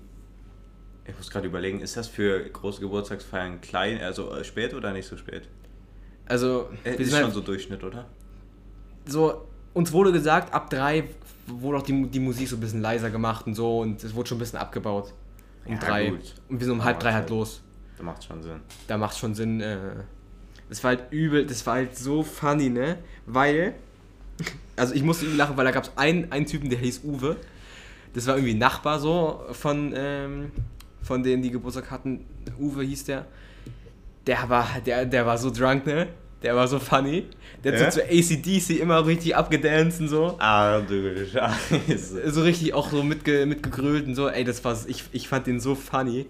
Ich 1.05 1.15
muss 1.17 1.29
gerade 1.31 1.47
überlegen, 1.47 1.79
ist 1.81 1.97
das 1.97 2.07
für 2.07 2.39
große 2.49 2.81
Geburtstagsfeiern 2.81 3.61
klein, 3.61 3.99
also 4.01 4.31
äh, 4.35 4.43
spät 4.43 4.73
oder 4.73 4.91
nicht 4.93 5.07
so 5.07 5.17
spät? 5.17 5.47
Also, 6.27 6.69
Äh, 6.83 6.91
wir 6.91 6.99
ist 6.99 7.09
sind 7.09 7.17
schon 7.17 7.23
halt 7.25 7.33
so 7.33 7.41
Durchschnitt, 7.41 7.83
oder? 7.83 8.05
so, 9.07 9.47
uns 9.73 9.91
wurde 9.91 10.11
gesagt, 10.11 10.53
ab 10.53 10.69
drei 10.69 11.05
wurde 11.47 11.79
auch 11.79 11.81
die, 11.83 12.07
die 12.09 12.19
Musik 12.19 12.47
so 12.47 12.57
ein 12.57 12.59
bisschen 12.59 12.81
leiser 12.81 13.09
gemacht 13.09 13.47
und 13.47 13.55
so 13.55 13.79
und 13.79 14.03
es 14.03 14.13
wurde 14.13 14.29
schon 14.29 14.37
ein 14.37 14.41
bisschen 14.41 14.59
abgebaut. 14.59 15.13
Um 15.65 15.73
Ja, 15.73 15.79
drei. 15.79 16.09
gut. 16.11 16.35
Und 16.47 16.59
wir 16.59 16.65
sind 16.65 16.73
um 16.73 16.79
Ja, 16.79 16.85
halb 16.85 16.99
drei 16.99 17.13
halt 17.13 17.29
los. 17.31 17.61
Das 17.97 18.05
macht 18.05 18.23
schon 18.23 18.43
Sinn. 18.43 18.59
Da 18.87 18.97
macht 18.97 19.17
schon 19.17 19.33
Sinn. 19.33 19.61
Äh, 19.61 19.77
das 20.69 20.83
war 20.83 20.89
halt 20.89 21.11
übel, 21.11 21.45
das 21.47 21.65
war 21.65 21.75
halt 21.75 21.97
so 21.97 22.21
funny, 22.21 22.69
ne? 22.69 22.99
Weil, 23.25 23.73
also 24.75 24.93
ich 24.93 25.03
musste 25.03 25.25
irgendwie 25.25 25.37
lachen, 25.37 25.57
weil 25.57 25.65
da 25.65 25.71
gab 25.71 25.83
es 25.83 25.91
einen, 25.95 26.31
einen 26.31 26.45
Typen, 26.45 26.69
der 26.69 26.79
hieß 26.79 27.01
Uwe. 27.03 27.35
Das 28.13 28.25
war 28.27 28.35
irgendwie 28.35 28.53
ein 28.53 28.59
Nachbar 28.59 28.99
so 28.99 29.41
von, 29.51 29.93
ähm, 29.95 30.51
von 31.03 31.21
denen, 31.23 31.41
die 31.43 31.51
Geburtstag 31.51 31.91
hatten. 31.91 32.25
Uwe 32.59 32.83
hieß 32.83 33.05
der. 33.05 33.25
Der 34.25 34.49
war, 34.49 34.67
der, 34.85 35.05
der 35.05 35.25
war 35.25 35.37
so 35.37 35.49
drunk, 35.51 35.85
ne? 35.85 36.07
Der 36.41 36.55
war 36.55 36.67
so 36.67 36.79
funny. 36.79 37.25
Der 37.63 37.73
hat 37.73 37.79
Ja? 37.81 37.91
so 37.91 37.99
zu 37.99 38.05
ACDC 38.05 38.79
immer 38.79 39.05
richtig 39.05 39.35
abgedanced 39.35 40.01
und 40.01 40.07
so. 40.07 40.35
Ah, 40.39 40.79
du 40.79 41.25
Scheiße. 41.25 42.31
So 42.31 42.41
richtig 42.43 42.73
auch 42.73 42.89
so 42.91 43.03
mitge, 43.03 43.45
mitgegrölt 43.45 44.07
und 44.07 44.15
so. 44.15 44.29
Ey, 44.29 44.43
das 44.45 44.63
war, 44.63 44.77
ich, 44.87 45.03
ich 45.11 45.27
fand 45.27 45.47
den 45.47 45.59
so 45.59 45.75
funny. 45.75 46.27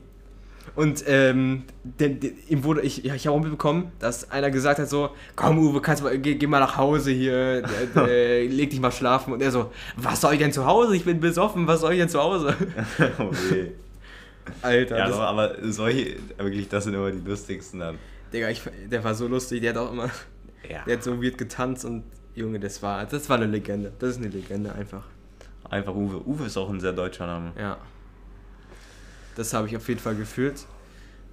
Und 0.76 1.04
ähm, 1.08 1.64
der, 1.84 2.10
der, 2.10 2.32
ihm 2.48 2.64
wurde, 2.64 2.82
ich, 2.82 3.04
ja, 3.04 3.16
ich 3.16 3.28
habe 3.28 3.36
auch 3.38 3.42
mitbekommen, 3.42 3.92
dass 4.00 4.30
einer 4.32 4.52
gesagt 4.52 4.80
hat 4.80 4.90
so, 4.90 5.10
komm 5.36 5.58
Uwe, 5.60 5.82
kannst 5.82 6.04
mal, 6.04 6.18
geh, 6.18 6.36
geh 6.36 6.48
mal 6.48 6.60
nach 6.60 6.78
Hause 6.78 7.12
hier, 7.12 7.62
der, 7.96 8.46
leg 8.46 8.70
dich 8.70 8.80
mal 8.80 8.92
schlafen. 8.92 9.34
Und 9.34 9.42
er 9.42 9.52
so, 9.52 9.72
was 9.98 10.22
soll 10.22 10.34
ich 10.34 10.40
denn 10.40 10.52
zu 10.52 10.66
Hause? 10.66 10.96
Ich 10.96 11.06
bin 11.06 11.20
besoffen, 11.20 11.68
was 11.68 11.82
soll 11.82 11.94
ich 11.94 12.00
denn 12.00 12.10
zu 12.10 12.20
Hause? 12.20 12.56
oh 13.20 13.32
weh. 13.50 13.72
Alter, 14.62 14.98
Ja, 14.98 15.08
das, 15.08 15.16
doch, 15.16 15.24
aber 15.24 15.56
solche, 15.72 16.16
wirklich, 16.38 16.68
das 16.70 16.86
sind 16.86 16.94
immer 16.94 17.12
die 17.12 17.28
lustigsten 17.28 17.80
dann. 17.80 17.98
Digga, 18.34 18.50
ich, 18.50 18.62
der 18.92 19.04
war 19.04 19.14
so 19.16 19.28
lustig, 19.28 19.62
der 19.62 19.72
hat 19.72 19.78
auch 19.78 19.92
immer, 19.92 20.10
Ja. 20.70 20.84
der 20.86 20.98
hat 20.98 21.04
so 21.04 21.22
weird 21.22 21.38
getanzt 21.38 21.86
und 21.86 22.04
Junge, 22.36 22.60
das 22.60 22.82
war, 22.82 23.06
das 23.06 23.28
war 23.30 23.38
eine 23.38 23.48
Legende. 23.48 23.92
Das 24.00 24.12
ist 24.12 24.18
eine 24.18 24.28
Legende 24.30 24.74
einfach. 24.74 25.04
Einfach 25.70 25.94
Uwe. 25.94 26.26
Uwe 26.26 26.46
ist 26.46 26.58
auch 26.58 26.70
ein 26.70 26.80
sehr 26.80 26.94
deutscher 26.94 27.28
Name. 27.28 27.52
Ja. 27.60 27.78
Das 29.40 29.54
habe 29.54 29.70
ich 29.70 29.78
auf 29.78 29.88
jeden 29.88 30.02
Fall 30.02 30.16
gefühlt. 30.16 30.66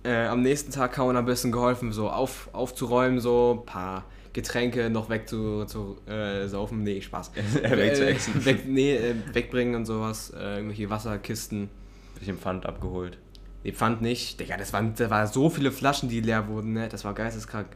Äh, 0.05 0.27
am 0.27 0.41
nächsten 0.41 0.71
Tag 0.71 0.97
haben 0.97 1.13
wir 1.13 1.19
ein 1.19 1.25
bisschen 1.25 1.51
geholfen, 1.51 1.91
so 1.91 2.09
auf, 2.09 2.49
aufzuräumen, 2.53 3.19
so 3.19 3.59
ein 3.61 3.67
paar 3.67 4.05
Getränke 4.33 4.89
noch 4.91 5.11
weg 5.11 5.29
zu, 5.29 5.65
zu 5.65 5.97
äh, 6.07 6.47
saufen. 6.47 6.85
Nee, 6.85 7.01
Spaß. 7.01 7.33
Wegzuexen. 7.63 8.43
Äh, 8.43 8.45
weg, 8.45 8.63
nee, 8.69 8.95
äh, 8.95 9.17
wegbringen 9.33 9.75
und 9.75 9.87
sowas. 9.87 10.31
Äh, 10.31 10.59
irgendwelche 10.59 10.89
Wasserkisten. 10.89 11.69
Bisschen 12.17 12.39
Pfand 12.39 12.65
abgeholt. 12.65 13.19
Nee, 13.65 13.73
Pfand 13.73 14.03
nicht. 14.03 14.39
Digga, 14.39 14.57
das 14.57 14.73
waren, 14.73 14.95
das 14.95 15.11
waren 15.11 15.27
so 15.27 15.51
viele 15.51 15.73
Flaschen, 15.73 16.09
die 16.09 16.21
leer 16.21 16.47
wurden, 16.47 16.75
ne? 16.75 16.89
Das 16.89 17.05
war 17.05 17.13
geisteskrank. 17.13 17.67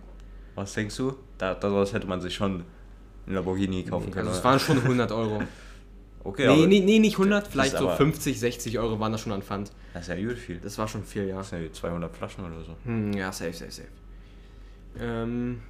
Was 0.55 0.75
denkst 0.75 0.97
du? 0.97 1.17
Da, 1.39 1.55
daraus 1.55 1.93
hätte 1.93 2.07
man 2.07 2.21
sich 2.21 2.37
schon 2.37 2.63
einen 3.27 3.35
Lamborghini 3.35 3.83
kaufen 3.83 4.13
können. 4.13 4.29
Also 4.29 4.39
es 4.39 4.45
waren 4.45 4.61
schon 4.61 4.79
100 4.79 5.11
Euro. 5.11 5.43
okay, 6.25 6.47
nee, 6.47 6.67
nee, 6.67 6.81
nee, 6.81 6.99
nicht 6.99 7.19
100, 7.19 7.47
vielleicht 7.49 7.77
so 7.77 7.89
aber- 7.89 7.97
50, 7.97 8.39
60 8.39 8.79
Euro 8.79 8.99
waren 9.01 9.13
das 9.13 9.21
schon 9.21 9.33
an 9.33 9.43
Pfand. 9.43 9.73
das 9.93 10.03
ist 10.03 10.09
ja 10.09 10.17
übel 10.17 10.37
viel. 10.37 10.59
Das 10.59 10.79
war 10.79 10.89
schon 10.89 11.05
viel, 11.05 11.27
ja. 11.29 11.39
Das 11.39 11.51
sind 11.51 11.63
ja 11.63 11.73
200 11.73 12.15
Flaschen 12.15 12.45
oder 12.45 12.63
so. 12.65 12.77
Hm, 12.85 13.13
ja, 13.13 13.33
safe, 13.33 13.53
safe, 13.53 13.71
safe. 13.71 13.89
Ähm, 14.99 15.61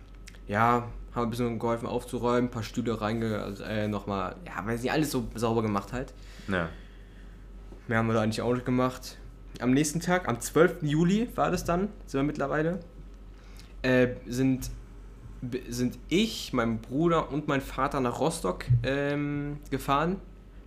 ja, 0.46 0.88
haben 1.14 1.24
ein 1.24 1.30
bisschen 1.30 1.58
geholfen 1.58 1.86
aufzuräumen, 1.86 2.48
ein 2.48 2.50
paar 2.50 2.62
Stühle 2.62 3.00
reinge... 3.00 3.54
Äh, 3.66 3.88
nochmal, 3.88 4.36
ja, 4.46 4.64
weil 4.64 4.78
sie 4.78 4.90
alles 4.90 5.10
so 5.10 5.26
sauber 5.34 5.62
gemacht 5.62 5.92
halt. 5.92 6.12
Ja. 6.48 6.68
Mehr 7.88 7.98
haben 7.98 8.06
wir 8.06 8.14
da 8.14 8.22
eigentlich 8.22 8.42
auch 8.42 8.52
nicht 8.52 8.64
gemacht. 8.66 9.18
Am 9.60 9.72
nächsten 9.72 10.00
Tag, 10.00 10.28
am 10.28 10.40
12. 10.40 10.82
Juli 10.82 11.28
war 11.34 11.50
das 11.50 11.64
dann, 11.64 11.88
sind 12.06 12.20
wir 12.20 12.22
mittlerweile, 12.24 12.80
äh, 13.82 14.08
sind, 14.26 14.70
sind 15.68 15.98
ich, 16.08 16.52
mein 16.52 16.80
Bruder 16.80 17.32
und 17.32 17.48
mein 17.48 17.60
Vater 17.60 18.00
nach 18.00 18.20
Rostock 18.20 18.64
ähm, 18.82 19.58
gefahren 19.70 20.16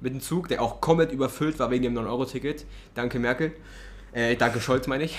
mit 0.04 0.14
dem 0.14 0.22
Zug, 0.22 0.50
der 0.50 0.62
auch 0.62 0.82
komplett 0.82 1.12
überfüllt 1.12 1.58
war 1.60 1.72
wegen 1.72 1.84
dem 1.84 1.98
9-Euro-Ticket. 1.98 2.66
Danke 2.94 3.20
Merkel. 3.20 3.54
Äh, 4.12 4.36
danke 4.36 4.60
Scholz, 4.60 4.86
meine 4.86 5.06
ich. 5.06 5.18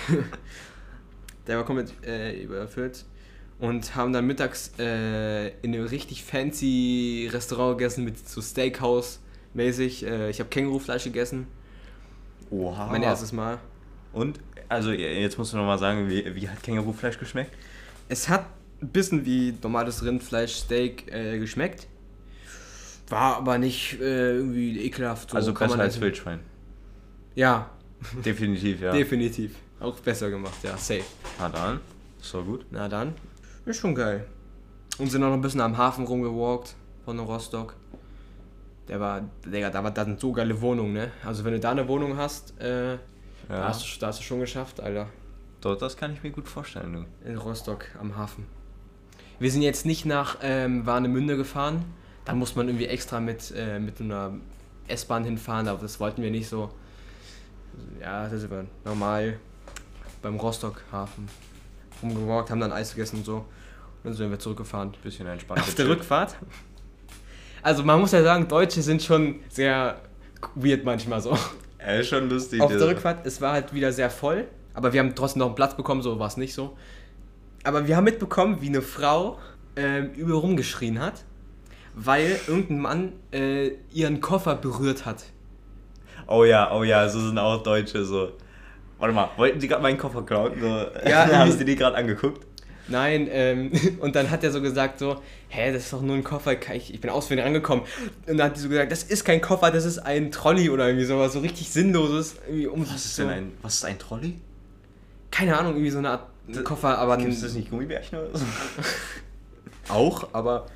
der 1.47 1.57
war 1.57 1.65
komplett 1.65 1.93
äh, 2.07 2.41
überfüllt. 2.41 3.05
Und 3.59 3.97
haben 3.97 4.13
dann 4.13 4.27
mittags 4.27 4.73
äh, 4.79 5.49
in 5.63 5.75
einem 5.75 5.87
richtig 5.87 6.23
fancy 6.23 7.31
Restaurant 7.33 7.79
gegessen 7.79 8.05
mit 8.05 8.29
so 8.29 8.43
Steakhouse-mäßig. 8.43 10.07
Äh, 10.07 10.31
ich 10.31 10.39
habe 10.39 10.51
Kängurufleisch 10.51 11.05
gegessen. 11.05 11.47
Oha. 12.51 12.89
Mein 12.89 13.03
erstes 13.03 13.33
Mal. 13.33 13.59
Und, 14.13 14.39
also 14.69 14.93
jetzt 14.93 15.39
musst 15.39 15.55
du 15.55 15.57
nochmal 15.57 15.79
sagen, 15.79 16.11
wie, 16.11 16.37
wie 16.37 16.49
hat 16.49 16.63
Kängurufleisch 16.63 17.19
geschmeckt? 17.19 17.53
Es 18.09 18.29
hat 18.29 18.45
ein 18.83 18.89
bisschen 18.89 19.25
wie 19.25 19.55
normales 19.63 20.05
Rindfleisch-Steak 20.05 21.11
äh, 21.11 21.39
geschmeckt. 21.39 21.87
War 23.15 23.37
aber 23.37 23.59
nicht 23.59 24.01
äh, 24.01 24.37
irgendwie 24.37 24.81
ekelhaft. 24.85 25.31
So 25.31 25.37
also 25.37 25.55
besser 25.55 25.79
als. 25.79 26.01
Wildschwein. 26.01 26.41
Ja, 27.35 27.71
Definitiv, 28.25 28.81
ja. 28.81 28.93
definitiv. 28.93 29.57
Auch 29.81 29.99
besser 30.01 30.31
gemacht, 30.31 30.55
ja, 30.63 30.77
safe. 30.77 31.05
Na 31.39 31.49
dann, 31.49 31.81
ist 32.21 32.33
doch 32.33 32.45
gut. 32.45 32.67
Na 32.71 32.89
dann, 32.89 33.15
ist 33.67 33.79
schon 33.79 33.95
geil. 33.95 34.25
Und 34.99 35.11
sind 35.11 35.23
auch 35.23 35.29
noch 35.29 35.35
ein 35.35 35.41
bisschen 35.41 35.61
am 35.61 35.77
Hafen 35.77 36.05
rumgewalkt 36.07 36.75
von 37.05 37.19
Rostock. 37.19 37.75
Der 38.89 39.01
war, 39.01 39.23
Digga, 39.45 39.71
da, 39.71 39.83
war, 39.83 39.91
da 39.91 40.05
sind 40.05 40.21
so 40.21 40.33
geile 40.33 40.61
Wohnungen, 40.61 40.93
ne? 40.93 41.11
Also 41.25 41.45
wenn 41.45 41.53
du 41.53 41.61
da 41.61 41.71
eine 41.71 41.89
Wohnung 41.89 42.17
hast, 42.17 42.59
äh, 42.61 42.99
da, 43.49 43.55
Ja. 43.55 43.69
hast 43.69 43.83
du, 43.83 44.01
da 44.01 44.09
hast 44.09 44.21
du 44.21 44.25
schon 44.25 44.41
geschafft, 44.41 44.81
Alter. 44.81 45.09
Dort, 45.61 45.81
das 45.83 45.97
kann 45.97 46.13
ich 46.13 46.23
mir 46.23 46.31
gut 46.31 46.47
vorstellen, 46.49 46.93
du. 46.93 47.29
In 47.29 47.39
Rostock 47.39 47.87
am 47.99 48.17
Hafen. 48.17 48.47
Wir 49.39 49.51
sind 49.51 49.63
jetzt 49.63 49.87
nicht 49.87 50.05
nach 50.05 50.37
ähm, 50.43 50.87
Warnemünde 50.87 51.37
gefahren. 51.37 51.85
Da 52.25 52.35
muss 52.35 52.57
man 52.57 52.69
irgendwie 52.69 52.87
extra 52.87 53.21
mit, 53.21 53.53
äh, 53.57 53.79
mit 53.79 54.01
einer 54.01 54.33
S-Bahn 54.89 55.25
hinfahren, 55.25 55.69
aber 55.69 55.81
das 55.83 56.01
wollten 56.01 56.23
wir 56.23 56.31
nicht 56.31 56.49
so. 56.49 56.71
Ja, 58.01 58.29
da 58.29 58.37
sind 58.39 58.51
wir 58.51 58.67
normal 58.85 59.39
beim 60.23 60.37
Rostock-Hafen 60.37 61.29
rumgewalkt, 62.03 62.51
haben 62.51 62.61
dann 62.61 62.73
Eis 62.73 62.95
gegessen 62.95 63.17
und 63.19 63.25
so. 63.25 63.37
Und 63.37 63.45
dann 64.05 64.13
sind 64.15 64.31
wir 64.31 64.39
zurückgefahren. 64.39 64.93
Bisschen 65.03 65.27
entspannt. 65.27 65.61
Auf 65.61 65.75
der 65.75 65.89
Rückfahrt? 65.89 66.37
Also 67.63 67.83
man 67.83 68.01
muss 68.01 68.13
ja 68.13 68.23
sagen, 68.23 68.47
Deutsche 68.47 68.83
sind 68.83 69.03
schon 69.03 69.37
sehr 69.49 70.01
weird 70.55 70.85
manchmal 70.85 71.21
so. 71.21 71.37
Ist 71.99 72.09
schon 72.09 72.29
lustig. 72.29 72.61
Auf 72.61 72.71
der- 72.71 72.79
der 72.79 72.89
Rückfahrt, 72.89 73.27
es 73.27 73.41
war 73.41 73.53
halt 73.53 73.73
wieder 73.75 73.93
sehr 73.93 74.11
voll, 74.11 74.47
aber 74.75 74.93
wir 74.93 75.01
haben 75.01 75.15
trotzdem 75.15 75.41
noch 75.41 75.47
einen 75.47 75.55
Platz 75.55 75.75
bekommen, 75.77 76.03
so 76.03 76.19
war 76.19 76.29
es 76.29 76.37
nicht 76.37 76.55
so. 76.55 76.77
Aber 77.65 77.87
wir 77.87 77.97
haben 77.97 78.05
mitbekommen, 78.05 78.61
wie 78.61 78.69
eine 78.69 78.83
Frau 78.83 79.39
ähm, 79.77 80.13
übel 80.13 80.35
rumgeschrien 80.35 81.01
hat, 81.01 81.25
weil 81.95 82.39
irgendein 82.47 82.79
Mann 82.81 83.13
äh, 83.33 83.71
ihren 83.93 84.21
Koffer 84.21 84.55
berührt 84.57 85.05
hat. 85.07 85.25
Oh 86.27 86.45
ja, 86.45 86.73
oh 86.75 86.83
ja, 86.85 87.09
so 87.09 87.21
sind 87.21 87.39
auch 87.39 87.63
Deutsche 87.63 88.05
so. 88.05 88.33
Warte 88.99 89.15
mal, 89.15 89.31
wollten 89.37 89.59
die 89.59 89.69
gerade 89.69 89.83
meinen 89.83 89.99
Koffer 89.99 90.23
klauen? 90.23 90.53
So, 90.61 90.67
Ja, 91.09 91.27
haben 91.27 91.31
irgendwie- 91.49 91.59
sie 91.59 91.65
die 91.65 91.77
gerade 91.77 91.97
angeguckt? 91.97 92.47
Nein, 92.87 93.29
ähm, 93.31 93.73
und 94.01 94.15
dann 94.15 94.31
hat 94.31 94.45
er 94.45 94.51
so 94.51 94.61
gesagt 94.61 94.99
so, 94.99 95.17
hä, 95.49 95.73
das 95.73 95.85
ist 95.85 95.93
doch 95.93 96.03
nur 96.03 96.17
ein 96.17 96.25
Koffer, 96.25 96.53
ich, 96.75 96.93
ich 96.93 97.01
bin 97.01 97.11
auswendig 97.11 97.45
rangekommen. 97.47 97.85
Und 98.27 98.37
dann 98.37 98.49
hat 98.49 98.57
die 98.57 98.61
so 98.61 98.69
gesagt, 98.69 98.93
das 98.93 99.05
ist 99.05 99.25
kein 99.25 99.41
Koffer, 99.41 99.71
das 99.71 99.85
ist 99.87 99.99
ein 99.99 100.31
Trolley 100.31 100.69
oder 100.69 100.87
irgendwie 100.89 101.07
sowas, 101.07 101.33
so 101.33 101.41
richtig 101.41 101.71
sinnloses. 101.71 102.37
Um 102.71 102.83
Was 102.87 103.05
ist 103.07 103.17
so, 103.17 103.23
denn 103.23 103.31
ein, 103.33 103.53
was 103.63 103.77
ist 103.77 103.85
ein 103.87 103.99
Trolley? 103.99 104.35
Keine 105.31 105.59
Ahnung, 105.59 105.73
irgendwie 105.73 105.91
so 105.91 105.99
eine 105.99 106.11
Art 106.11 106.27
Koffer, 106.63 106.99
aber 106.99 107.17
Gibt 107.17 107.31
ein, 107.31 107.33
es 107.35 107.41
das 107.41 107.55
nicht 107.55 107.71
Gummibärchen 107.71 108.19
oder 108.19 108.37
so? 108.39 108.45
auch, 109.89 110.29
aber 110.33 110.67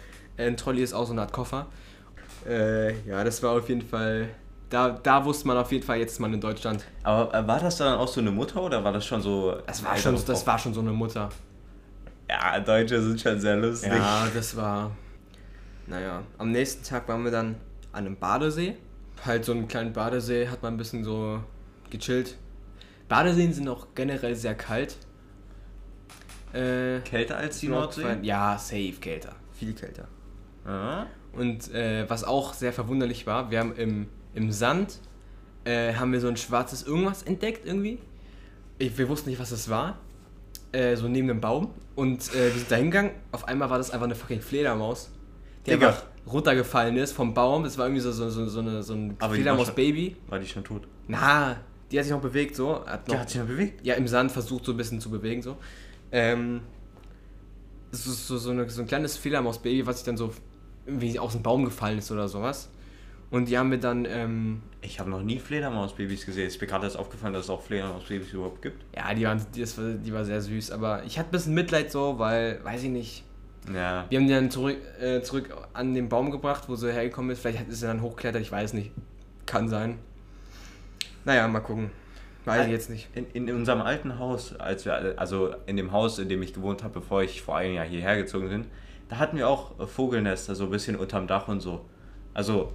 ein 0.46 0.56
Trolley 0.56 0.82
ist 0.82 0.92
auch 0.92 1.06
so 1.06 1.12
eine 1.12 1.22
Art 1.22 1.32
Koffer. 1.32 1.66
Äh, 2.46 3.00
ja, 3.02 3.24
das 3.24 3.42
war 3.42 3.52
auf 3.58 3.68
jeden 3.68 3.82
Fall, 3.82 4.28
da, 4.70 4.90
da 4.90 5.24
wusste 5.24 5.46
man 5.48 5.56
auf 5.56 5.72
jeden 5.72 5.84
Fall, 5.84 5.98
jetzt 5.98 6.12
ist 6.12 6.18
man 6.20 6.32
in 6.32 6.40
Deutschland. 6.40 6.84
Aber 7.02 7.34
äh, 7.34 7.46
war 7.46 7.60
das 7.60 7.76
dann 7.76 7.98
auch 7.98 8.08
so 8.08 8.20
eine 8.20 8.30
Mutter 8.30 8.62
oder 8.62 8.82
war 8.84 8.92
das 8.92 9.04
schon 9.04 9.20
so. 9.20 9.56
Das 9.66 9.84
war 9.84 9.96
schon, 9.96 10.14
das 10.24 10.46
war 10.46 10.58
schon 10.58 10.72
so 10.72 10.80
eine 10.80 10.92
Mutter. 10.92 11.28
Ja, 12.30 12.60
Deutsche 12.60 13.00
sind 13.02 13.20
schon 13.20 13.40
sehr 13.40 13.56
lustig. 13.56 13.92
Ja, 13.92 14.28
das 14.32 14.56
war. 14.56 14.90
Naja, 15.86 16.22
am 16.36 16.52
nächsten 16.52 16.84
Tag 16.84 17.08
waren 17.08 17.24
wir 17.24 17.30
dann 17.30 17.56
an 17.92 18.06
einem 18.06 18.16
Badesee. 18.16 18.76
Halt 19.24 19.44
so 19.44 19.52
einen 19.52 19.66
kleinen 19.66 19.92
Badesee, 19.92 20.48
hat 20.48 20.62
man 20.62 20.74
ein 20.74 20.76
bisschen 20.76 21.02
so 21.02 21.42
gechillt. 21.90 22.36
Badeseen 23.08 23.52
sind 23.52 23.68
auch 23.68 23.88
generell 23.94 24.36
sehr 24.36 24.54
kalt. 24.54 24.96
Äh, 26.52 27.00
Kälter 27.00 27.38
als 27.38 27.58
die 27.60 27.68
Nordsee? 27.68 28.18
Ja, 28.22 28.58
safe 28.58 28.92
kälter. 29.00 29.34
Viel 29.52 29.72
kälter. 29.72 30.06
Ja. 30.68 31.06
Und 31.32 31.72
äh, 31.74 32.08
was 32.08 32.24
auch 32.24 32.52
sehr 32.52 32.72
verwunderlich 32.72 33.26
war, 33.26 33.50
wir 33.50 33.60
haben 33.60 33.74
im, 33.76 34.08
im 34.34 34.52
Sand 34.52 34.98
äh, 35.64 35.94
haben 35.94 36.12
wir 36.12 36.20
so 36.20 36.28
ein 36.28 36.36
schwarzes 36.36 36.82
irgendwas 36.82 37.22
entdeckt 37.22 37.66
irgendwie. 37.66 37.98
Ich, 38.78 38.96
wir 38.98 39.08
wussten 39.08 39.30
nicht, 39.30 39.40
was 39.40 39.50
das 39.50 39.68
war. 39.68 39.98
Äh, 40.72 40.96
so 40.96 41.08
neben 41.08 41.30
einem 41.30 41.40
Baum. 41.40 41.70
Und 41.94 42.32
äh, 42.34 42.52
wir 42.52 42.58
sind 42.58 42.70
da 42.70 42.76
hingegangen. 42.76 43.12
Auf 43.32 43.48
einmal 43.48 43.70
war 43.70 43.78
das 43.78 43.90
einfach 43.90 44.04
eine 44.04 44.14
fucking 44.14 44.40
Fledermaus. 44.40 45.10
Die 45.66 45.70
Digga. 45.70 45.88
einfach 45.88 46.04
runtergefallen 46.26 46.96
ist 46.96 47.12
vom 47.12 47.34
Baum. 47.34 47.64
Das 47.64 47.78
war 47.78 47.86
irgendwie 47.86 48.02
so, 48.02 48.12
so, 48.12 48.28
so, 48.28 48.46
so, 48.46 48.60
eine, 48.60 48.82
so 48.82 48.94
ein 48.94 49.16
Fledermaus-Baby. 49.18 50.16
War 50.28 50.38
die 50.38 50.46
schon 50.46 50.64
tot? 50.64 50.86
Na, 51.06 51.56
die 51.90 51.98
hat 51.98 52.04
sich 52.04 52.12
noch 52.12 52.20
bewegt 52.20 52.54
so. 52.54 52.84
Hat 52.86 53.08
noch, 53.08 53.14
Die 53.14 53.20
hat 53.20 53.30
sich 53.30 53.40
noch 53.40 53.48
bewegt. 53.48 53.84
ja, 53.84 53.94
im 53.94 54.06
Sand 54.06 54.30
versucht 54.30 54.64
so 54.64 54.72
ein 54.72 54.76
bisschen 54.76 55.00
zu 55.00 55.10
bewegen 55.10 55.40
so. 55.42 55.56
Ähm, 56.12 56.60
so, 57.90 58.12
so, 58.12 58.36
so, 58.36 58.50
eine, 58.50 58.68
so 58.68 58.82
ein 58.82 58.86
kleines 58.86 59.16
Fledermaus-Baby, 59.16 59.86
was 59.86 59.96
sich 59.96 60.04
dann 60.04 60.16
so 60.18 60.32
irgendwie 60.88 61.18
aus 61.18 61.32
dem 61.32 61.42
Baum 61.42 61.64
gefallen 61.64 61.98
ist 61.98 62.10
oder 62.10 62.28
sowas. 62.28 62.68
Und 63.30 63.48
die 63.48 63.58
haben 63.58 63.70
wir 63.70 63.78
dann, 63.78 64.06
ähm, 64.06 64.62
Ich 64.80 64.98
habe 65.00 65.10
noch 65.10 65.22
nie 65.22 65.38
Fledermausbabys 65.38 66.24
gesehen. 66.24 66.46
Es 66.46 66.54
ist 66.54 66.60
mir 66.60 66.66
gerade 66.66 66.84
erst 66.86 66.96
aufgefallen, 66.96 67.34
dass 67.34 67.44
es 67.44 67.50
auch 67.50 67.60
Fledermausbabys 67.62 68.32
überhaupt 68.32 68.62
gibt. 68.62 68.82
ja, 68.96 69.12
die 69.12 69.24
waren, 69.26 69.44
die, 69.54 69.60
das 69.60 69.76
war, 69.76 69.84
die 69.90 70.12
war 70.12 70.24
sehr 70.24 70.40
süß, 70.40 70.70
aber 70.70 71.02
ich 71.04 71.18
hatte 71.18 71.28
ein 71.28 71.32
bisschen 71.32 71.54
Mitleid 71.54 71.90
so, 71.92 72.18
weil, 72.18 72.64
weiß 72.64 72.84
ich 72.84 72.90
nicht, 72.90 73.24
Ja. 73.72 74.06
wir 74.08 74.18
haben 74.18 74.26
die 74.26 74.32
dann 74.32 74.50
zurück, 74.50 74.78
äh, 75.00 75.20
zurück 75.20 75.54
an 75.74 75.94
den 75.94 76.08
Baum 76.08 76.30
gebracht, 76.30 76.64
wo 76.68 76.76
sie 76.76 76.90
hergekommen 76.92 77.30
ist. 77.32 77.40
Vielleicht 77.40 77.68
ist 77.68 77.80
sie 77.80 77.86
dann 77.86 78.00
hochgeklettert, 78.00 78.40
ich 78.40 78.50
weiß 78.52 78.72
nicht. 78.72 78.92
Kann 79.46 79.68
sein. 79.68 79.98
Naja, 81.24 81.46
mal 81.48 81.60
gucken. 81.60 81.90
Weiß 82.44 82.64
ich 82.64 82.72
jetzt 82.72 82.88
nicht. 82.88 83.08
In, 83.14 83.26
in 83.48 83.54
unserem 83.54 83.82
alten 83.82 84.18
Haus, 84.18 84.54
als 84.56 84.86
wir, 84.86 85.14
also 85.18 85.54
in 85.66 85.76
dem 85.76 85.92
Haus, 85.92 86.18
in 86.18 86.30
dem 86.30 86.42
ich 86.42 86.54
gewohnt 86.54 86.82
habe, 86.82 86.94
bevor 87.00 87.22
ich 87.22 87.42
vor 87.42 87.56
einem 87.58 87.74
Jahr 87.74 87.84
hierher 87.84 88.16
gezogen 88.16 88.48
bin, 88.48 88.64
da 89.08 89.18
hatten 89.18 89.36
wir 89.36 89.48
auch 89.48 89.78
äh, 89.78 89.86
Vogelnester, 89.86 90.54
so 90.54 90.64
ein 90.64 90.70
bisschen 90.70 90.96
unterm 90.96 91.26
Dach 91.26 91.48
und 91.48 91.60
so. 91.60 91.84
Also 92.34 92.72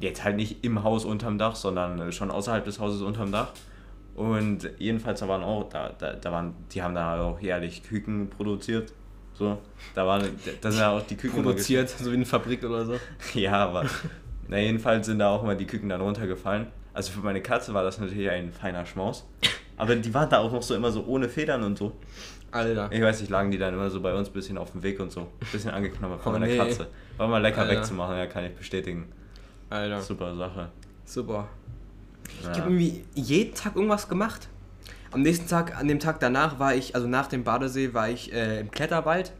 jetzt 0.00 0.24
halt 0.24 0.36
nicht 0.36 0.64
im 0.64 0.82
Haus 0.82 1.04
unterm 1.04 1.38
Dach, 1.38 1.54
sondern 1.56 2.00
äh, 2.00 2.12
schon 2.12 2.30
außerhalb 2.30 2.64
des 2.64 2.80
Hauses 2.80 3.02
unterm 3.02 3.32
Dach. 3.32 3.48
Und 4.14 4.70
jedenfalls, 4.78 5.20
da 5.20 5.28
waren 5.28 5.42
auch, 5.42 5.68
da, 5.68 5.90
da, 5.98 6.14
da 6.14 6.32
waren, 6.32 6.54
die 6.72 6.82
haben 6.82 6.94
da 6.94 7.20
auch 7.20 7.40
jährlich 7.40 7.82
Küken 7.82 8.30
produziert. 8.30 8.92
So, 9.34 9.58
da 9.94 10.06
waren, 10.06 10.22
da 10.62 10.70
sind 10.70 10.80
ja 10.80 10.96
auch 10.96 11.02
die 11.02 11.16
Küken 11.16 11.42
Produziert, 11.42 11.90
so 11.90 12.10
wie 12.10 12.14
eine 12.14 12.24
Fabrik 12.24 12.64
oder 12.64 12.86
so. 12.86 12.94
ja, 13.38 13.52
aber 13.52 13.84
na 14.48 14.58
jedenfalls 14.58 15.04
sind 15.04 15.18
da 15.18 15.28
auch 15.28 15.42
immer 15.42 15.54
die 15.54 15.66
Küken 15.66 15.90
dann 15.90 16.00
runtergefallen. 16.00 16.68
Also 16.94 17.12
für 17.12 17.20
meine 17.20 17.42
Katze 17.42 17.74
war 17.74 17.82
das 17.82 18.00
natürlich 18.00 18.30
ein 18.30 18.50
feiner 18.50 18.86
Schmaus. 18.86 19.26
Aber 19.76 19.94
die 19.94 20.14
waren 20.14 20.30
da 20.30 20.38
auch 20.38 20.50
noch 20.50 20.62
so 20.62 20.74
immer 20.74 20.90
so 20.90 21.04
ohne 21.04 21.28
Federn 21.28 21.62
und 21.62 21.76
so. 21.76 21.92
Alter. 22.52 22.88
Ich 22.90 23.02
weiß 23.02 23.20
nicht, 23.20 23.30
lagen 23.30 23.50
die 23.50 23.58
dann 23.58 23.74
immer 23.74 23.90
so 23.90 24.00
bei 24.00 24.14
uns 24.14 24.28
ein 24.28 24.32
bisschen 24.32 24.56
auf 24.58 24.72
dem 24.72 24.82
Weg 24.82 25.00
und 25.00 25.10
so. 25.12 25.20
Ein 25.22 25.28
bisschen 25.52 25.70
angeknabbert 25.70 26.20
von 26.22 26.34
Oh, 26.34 26.38
meiner 26.38 26.50
nee. 26.50 26.56
Katze. 26.56 26.86
War 27.16 27.28
mal 27.28 27.38
lecker 27.38 27.62
Alter. 27.62 27.76
wegzumachen, 27.76 28.16
ja, 28.16 28.26
kann 28.26 28.44
ich 28.44 28.54
bestätigen. 28.54 29.06
Alter. 29.70 30.00
Super 30.00 30.34
Sache. 30.36 30.68
Super. 31.04 31.48
Ich 32.40 32.44
Ja. 32.44 32.50
habe 32.50 32.70
irgendwie 32.72 33.04
jeden 33.14 33.54
Tag 33.54 33.76
irgendwas 33.76 34.08
gemacht. 34.08 34.48
Am 35.12 35.22
nächsten 35.22 35.48
Tag, 35.48 35.76
an 35.78 35.88
dem 35.88 35.98
Tag 36.00 36.20
danach 36.20 36.58
war 36.58 36.74
ich, 36.74 36.94
also 36.94 37.06
nach 37.06 37.26
dem 37.28 37.44
Badesee, 37.44 37.94
war 37.94 38.08
ich 38.08 38.32
äh, 38.32 38.60
im 38.60 38.70
Kletterwald 38.70 39.32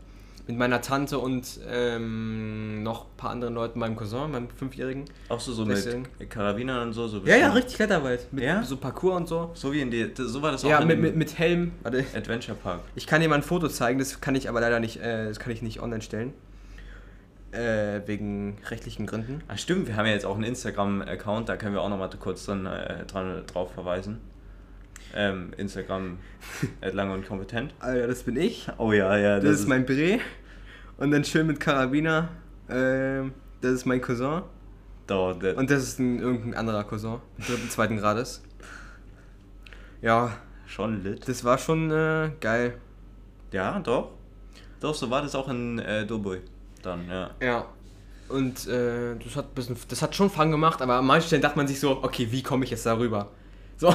mit 0.47 0.57
meiner 0.57 0.81
Tante 0.81 1.19
und 1.19 1.59
ähm, 1.69 2.83
noch 2.83 3.07
ein 3.07 3.17
paar 3.17 3.31
anderen 3.31 3.55
Leuten, 3.55 3.79
meinem 3.81 3.97
Cousin, 3.97 4.31
meinem 4.31 4.49
Fünfjährigen. 4.49 5.05
Auch 5.29 5.41
so, 5.41 5.53
so 5.53 5.65
Bisschen. 5.65 6.07
mit 6.19 6.31
Karabinern 6.31 6.89
und 6.89 6.93
so. 6.93 7.09
so 7.09 7.21
Ja, 7.25 7.37
ja, 7.37 7.51
richtig 7.51 7.75
Kletterwald. 7.77 8.33
Mit 8.33 8.45
Ja? 8.45 8.63
so 8.63 8.77
Parcours 8.77 9.17
und 9.17 9.29
so. 9.29 9.51
So 9.55 9.73
wie 9.73 9.81
in 9.81 9.91
die, 9.91 10.09
so 10.17 10.43
war 10.43 10.53
das 10.53 10.65
auch 10.65 10.69
Ja, 10.69 10.85
mit, 10.85 11.01
mit, 11.01 11.17
mit 11.17 11.39
Helm. 11.39 11.73
Warte. 11.83 12.05
Adventure 12.15 12.57
Park. 12.57 12.81
Ich 12.95 13.07
kann 13.07 13.21
dir 13.21 13.29
mal 13.29 13.37
ein 13.37 13.43
Foto 13.43 13.69
zeigen, 13.69 13.99
das 13.99 14.21
kann 14.21 14.35
ich 14.37 14.49
aber 14.49 14.61
leider 14.61 14.79
nicht, 14.79 15.01
äh, 15.01 15.27
das 15.29 15.41
kann 15.41 15.53
ich 15.53 15.63
nicht 15.63 15.81
online 15.83 16.03
stellen. 16.03 16.33
Äh, 17.53 18.03
wegen 18.07 18.59
rechtlichen 18.69 19.07
Gründen. 19.07 19.43
Ah, 19.49 19.57
stimmt, 19.57 19.89
wir 19.89 19.97
haben 19.97 20.07
ja 20.07 20.13
jetzt 20.13 20.27
auch 20.27 20.35
einen 20.35 20.45
Instagram-Account, 20.45 21.49
da 21.49 21.57
können 21.57 21.75
wir 21.75 21.81
auch 21.81 21.89
nochmal 21.89 22.11
kurz 22.21 22.45
dran, 22.45 22.67
äh, 22.67 23.05
dran, 23.07 23.43
drauf 23.47 23.73
verweisen. 23.73 24.21
Ähm, 25.17 25.53
Instagram 25.57 26.19
at 26.83 26.93
lang 26.95 27.11
und 27.11 27.27
kompetent. 27.27 27.75
Alter, 27.81 28.07
das 28.07 28.23
bin 28.23 28.37
ich. 28.37 28.69
Oh 28.77 28.93
ja, 28.93 29.17
ja, 29.17 29.41
Das, 29.41 29.61
ist 29.61 29.69
mein 29.69 29.87
Bre. 29.87 30.21
Und 30.99 31.11
dann 31.11 31.25
schön 31.25 31.47
mit 31.47 31.59
Karabiner. 31.59 32.29
Ähm, 32.69 33.33
das 33.61 33.73
ist 33.73 33.87
mein 33.87 34.01
Cousin. 34.01 34.43
Der, 35.09 35.57
Und 35.57 35.71
das 35.71 35.83
ist 35.83 35.99
ein, 35.99 36.19
irgendein 36.19 36.55
anderer 36.55 36.85
Cousin. 36.85 37.21
Dritten, 37.39 37.71
zweiten 37.71 37.97
Grades. 37.97 38.43
Ja, 40.03 40.37
schon 40.67 41.03
lit. 41.03 41.27
das 41.29 41.45
war 41.45 41.59
schon 41.59 41.91
äh, 41.91 42.31
geil. 42.41 42.77
Ja, 43.53 43.79
doch. 43.79 44.11
Doch, 44.81 44.95
so 44.95 45.11
war 45.11 45.23
das 45.23 45.35
auch 45.35 45.49
in 45.49 45.79
äh, 45.79 46.05
Doboj. 46.05 46.41
Dann, 46.83 47.09
ja. 47.09 47.31
Ja. 47.41 47.67
Und 48.29 48.67
äh, 48.67 49.15
das, 49.23 49.37
hat 49.37 49.55
bisschen, 49.55 49.77
das 49.89 50.03
hat 50.03 50.15
schon 50.15 50.29
Fun 50.29 50.51
gemacht, 50.51 50.83
aber 50.83 50.95
an 50.97 51.07
manchen 51.07 51.29
Stellen 51.29 51.43
dachte 51.43 51.57
man 51.57 51.69
sich 51.69 51.79
so, 51.79 52.03
okay, 52.03 52.29
wie 52.31 52.43
komme 52.43 52.65
ich 52.65 52.71
jetzt 52.71 52.85
darüber? 52.85 53.31
So, 53.79 53.95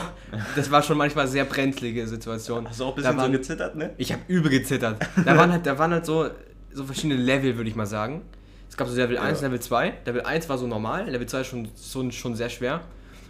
das 0.56 0.70
war 0.70 0.84
schon 0.84 0.98
manchmal 0.98 1.28
sehr 1.28 1.44
brenzlige 1.46 2.08
Situation. 2.08 2.70
Hast 2.70 2.80
du 2.80 2.86
auch 2.86 2.90
ein 2.90 2.96
bisschen 2.96 3.12
so 3.14 3.18
waren- 3.18 3.32
gezittert, 3.32 3.76
ne? 3.76 3.94
Ich 3.98 4.12
habe 4.14 4.22
übel 4.28 4.52
gezittert. 4.52 4.98
Da 5.26 5.36
waren 5.38 5.52
halt, 5.52 5.66
da 5.66 5.78
waren 5.80 5.92
halt 5.92 6.06
so, 6.06 6.30
so 6.72 6.84
verschiedene 6.86 7.16
Level, 7.20 7.58
würde 7.58 7.70
ich 7.70 7.76
mal 7.76 7.88
sagen. 7.88 8.22
Es 8.70 8.78
gab 8.78 8.88
so 8.88 8.96
Level 8.96 9.18
1, 9.18 9.42
Ja. 9.42 9.48
Level 9.48 9.60
2. 9.60 9.94
Level 10.06 10.22
1 10.22 10.48
war 10.50 10.58
so 10.58 10.68
normal, 10.68 11.10
Level 11.10 11.26
2 11.28 11.44
schon, 11.44 11.68
schon, 11.92 12.12
schon 12.12 12.36
sehr 12.36 12.50
schwer. 12.50 12.82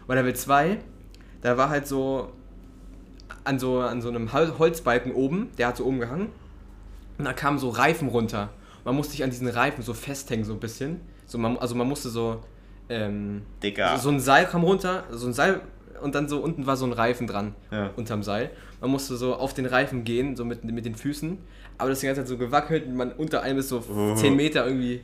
Und 0.07 0.15
Level 0.15 0.35
2, 0.35 0.77
da 1.41 1.57
war 1.57 1.69
halt 1.69 1.87
so 1.87 2.31
an 3.43 3.57
so, 3.57 3.79
an 3.79 4.01
so 4.01 4.09
einem 4.09 4.33
Hol- 4.33 4.59
Holzbalken 4.59 5.13
oben, 5.13 5.49
der 5.57 5.67
hat 5.67 5.77
so 5.77 5.85
oben 5.85 5.99
gehangen. 5.99 6.27
Und 7.17 7.25
da 7.25 7.33
kamen 7.33 7.59
so 7.59 7.69
Reifen 7.69 8.09
runter. 8.09 8.49
Man 8.83 8.95
musste 8.95 9.13
sich 9.13 9.23
an 9.23 9.29
diesen 9.29 9.47
Reifen 9.47 9.83
so 9.83 9.93
festhängen, 9.93 10.43
so 10.45 10.53
ein 10.53 10.59
bisschen. 10.59 10.99
So, 11.25 11.37
man, 11.37 11.57
also 11.57 11.75
man 11.75 11.87
musste 11.87 12.09
so, 12.09 12.41
ähm, 12.89 13.43
Digga. 13.63 13.97
so 13.97 14.09
ein 14.09 14.19
Seil 14.19 14.45
kam 14.47 14.63
runter, 14.63 15.05
so 15.11 15.27
ein 15.27 15.33
Seil 15.33 15.61
und 16.01 16.15
dann 16.15 16.27
so 16.27 16.39
unten 16.39 16.65
war 16.65 16.75
so 16.77 16.85
ein 16.85 16.93
Reifen 16.93 17.27
dran 17.27 17.55
Ja. 17.71 17.91
unterm 17.95 18.23
Seil. 18.23 18.49
Man 18.79 18.89
musste 18.91 19.15
so 19.15 19.35
auf 19.35 19.53
den 19.53 19.65
Reifen 19.65 20.03
gehen, 20.03 20.35
so 20.35 20.43
mit, 20.45 20.63
mit 20.63 20.85
den 20.85 20.95
Füßen. 20.95 21.37
Aber 21.77 21.89
das 21.89 21.97
ist 21.97 22.01
die 22.03 22.07
ganze 22.07 22.21
Zeit 22.21 22.27
so 22.27 22.37
gewackelt 22.37 22.85
und 22.87 22.95
man 22.95 23.11
unter 23.13 23.41
einem 23.41 23.59
ist 23.59 23.69
so 23.69 23.83
Oh. 23.89 24.15
10 24.15 24.35
Meter 24.35 24.65
irgendwie. 24.65 25.01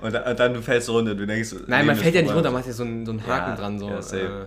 Und, 0.00 0.12
da- 0.14 0.28
und 0.28 0.38
dann 0.40 0.52
du 0.54 0.60
fällst 0.62 0.88
runter, 0.90 1.14
du 1.14 1.26
denkst. 1.26 1.54
Nein, 1.68 1.86
man 1.86 1.96
fällt 1.96 2.14
ja 2.14 2.22
nicht 2.22 2.34
runter, 2.34 2.50
man 2.50 2.60
hat 2.60 2.66
ja 2.66 2.72
so 2.72 2.82
einen, 2.82 3.06
so 3.06 3.12
einen 3.12 3.26
Haken 3.26 3.50
Ja, 3.50 3.56
dran. 3.56 3.78
So. 3.78 3.88
ja, 3.88 3.98
äh, 3.98 4.46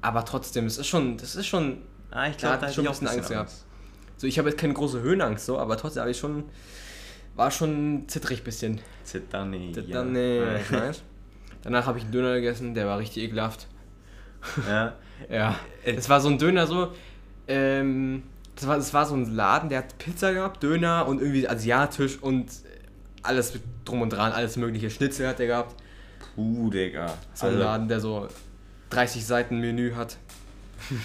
aber 0.00 0.24
trotzdem, 0.24 0.66
es 0.66 0.78
ist 0.78 0.86
schon, 0.86 1.16
das 1.18 1.34
ist 1.36 1.46
schon. 1.46 1.78
Ah, 2.10 2.26
ich 2.28 2.36
Da 2.36 2.38
glaube, 2.38 2.52
hatte 2.54 2.60
da 2.64 2.68
ich 2.70 2.74
schon 2.74 2.84
hätte 2.86 2.96
ein 2.96 3.00
bisschen 3.00 3.18
Angst 3.18 3.30
gehabt. 3.30 3.52
So, 4.16 4.26
ich 4.26 4.38
habe 4.38 4.48
jetzt 4.48 4.58
keine 4.58 4.72
große 4.74 5.00
Höhenangst, 5.00 5.44
so, 5.46 5.58
aber 5.58 5.76
trotzdem 5.76 6.00
habe 6.02 6.10
ich 6.10 6.18
schon. 6.18 6.44
War 7.36 7.50
schon 7.50 8.04
zittrig 8.08 8.42
bisschen. 8.42 8.80
Zittani. 9.04 9.72
Das 9.72 9.84
ja. 9.86 9.98
Dann, 9.98 10.12
nee, 10.12 10.40
ich 10.56 10.72
weiß. 10.72 11.02
Danach 11.62 11.86
habe 11.86 11.98
ich 11.98 12.04
einen 12.04 12.12
Döner 12.12 12.34
gegessen, 12.34 12.74
der 12.74 12.86
war 12.86 12.98
richtig 12.98 13.22
ekelhaft. 13.24 13.66
Ja. 14.68 14.92
Ja. 15.28 15.54
Äh, 15.84 15.92
Es 15.96 16.08
war 16.08 16.20
so 16.20 16.28
ein 16.28 16.38
Döner 16.38 16.66
so. 16.66 16.92
Ähm, 17.46 18.22
das, 18.56 18.66
war, 18.66 18.76
das 18.76 18.94
war 18.94 19.04
so 19.04 19.14
ein 19.14 19.34
Laden, 19.34 19.68
der 19.68 19.78
hat 19.80 19.98
Pizza 19.98 20.32
gehabt, 20.32 20.62
Döner 20.62 21.06
und 21.06 21.20
irgendwie 21.20 21.46
asiatisch 21.46 22.18
und 22.22 22.46
alles 23.22 23.52
drum 23.84 24.00
und 24.00 24.10
dran, 24.10 24.32
alles 24.32 24.56
mögliche. 24.56 24.88
Schnitzel 24.88 25.28
hat 25.28 25.38
der 25.38 25.46
gehabt. 25.48 25.74
Puh, 26.34 26.70
Digga. 26.70 27.08
So 27.34 27.46
ein 27.46 27.52
Also, 27.52 27.62
Laden, 27.64 27.88
der 27.88 28.00
so 28.00 28.28
30 28.90 29.26
Seiten 29.26 29.60
Menü 29.60 29.92
hat. 29.94 30.16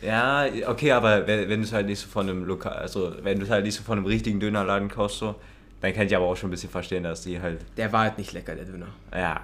Ja, 0.00 0.46
okay, 0.66 0.90
aber 0.90 1.28
wenn, 1.28 1.48
wenn 1.48 1.60
du 1.60 1.66
es 1.66 1.72
halt 1.72 1.86
nicht 1.86 2.00
so 2.00 2.08
von 2.08 2.28
einem 2.28 2.44
Lokal, 2.44 2.72
also 2.72 3.14
wenn 3.22 3.38
du 3.38 3.44
es 3.44 3.50
halt 3.50 3.64
nicht 3.64 3.76
so 3.76 3.84
von 3.84 3.98
einem 3.98 4.06
richtigen 4.06 4.40
Dönerladen 4.40 4.88
kaufst, 4.88 5.18
so, 5.18 5.36
dann 5.80 5.92
kann 5.94 6.06
ich 6.06 6.16
aber 6.16 6.24
auch 6.24 6.36
schon 6.36 6.48
ein 6.48 6.50
bisschen 6.50 6.70
verstehen, 6.70 7.04
dass 7.04 7.22
die 7.22 7.40
halt. 7.40 7.60
Der 7.76 7.92
war 7.92 8.00
halt 8.00 8.18
nicht 8.18 8.32
lecker, 8.32 8.56
der 8.56 8.64
Döner. 8.64 8.88
Ja. 9.14 9.40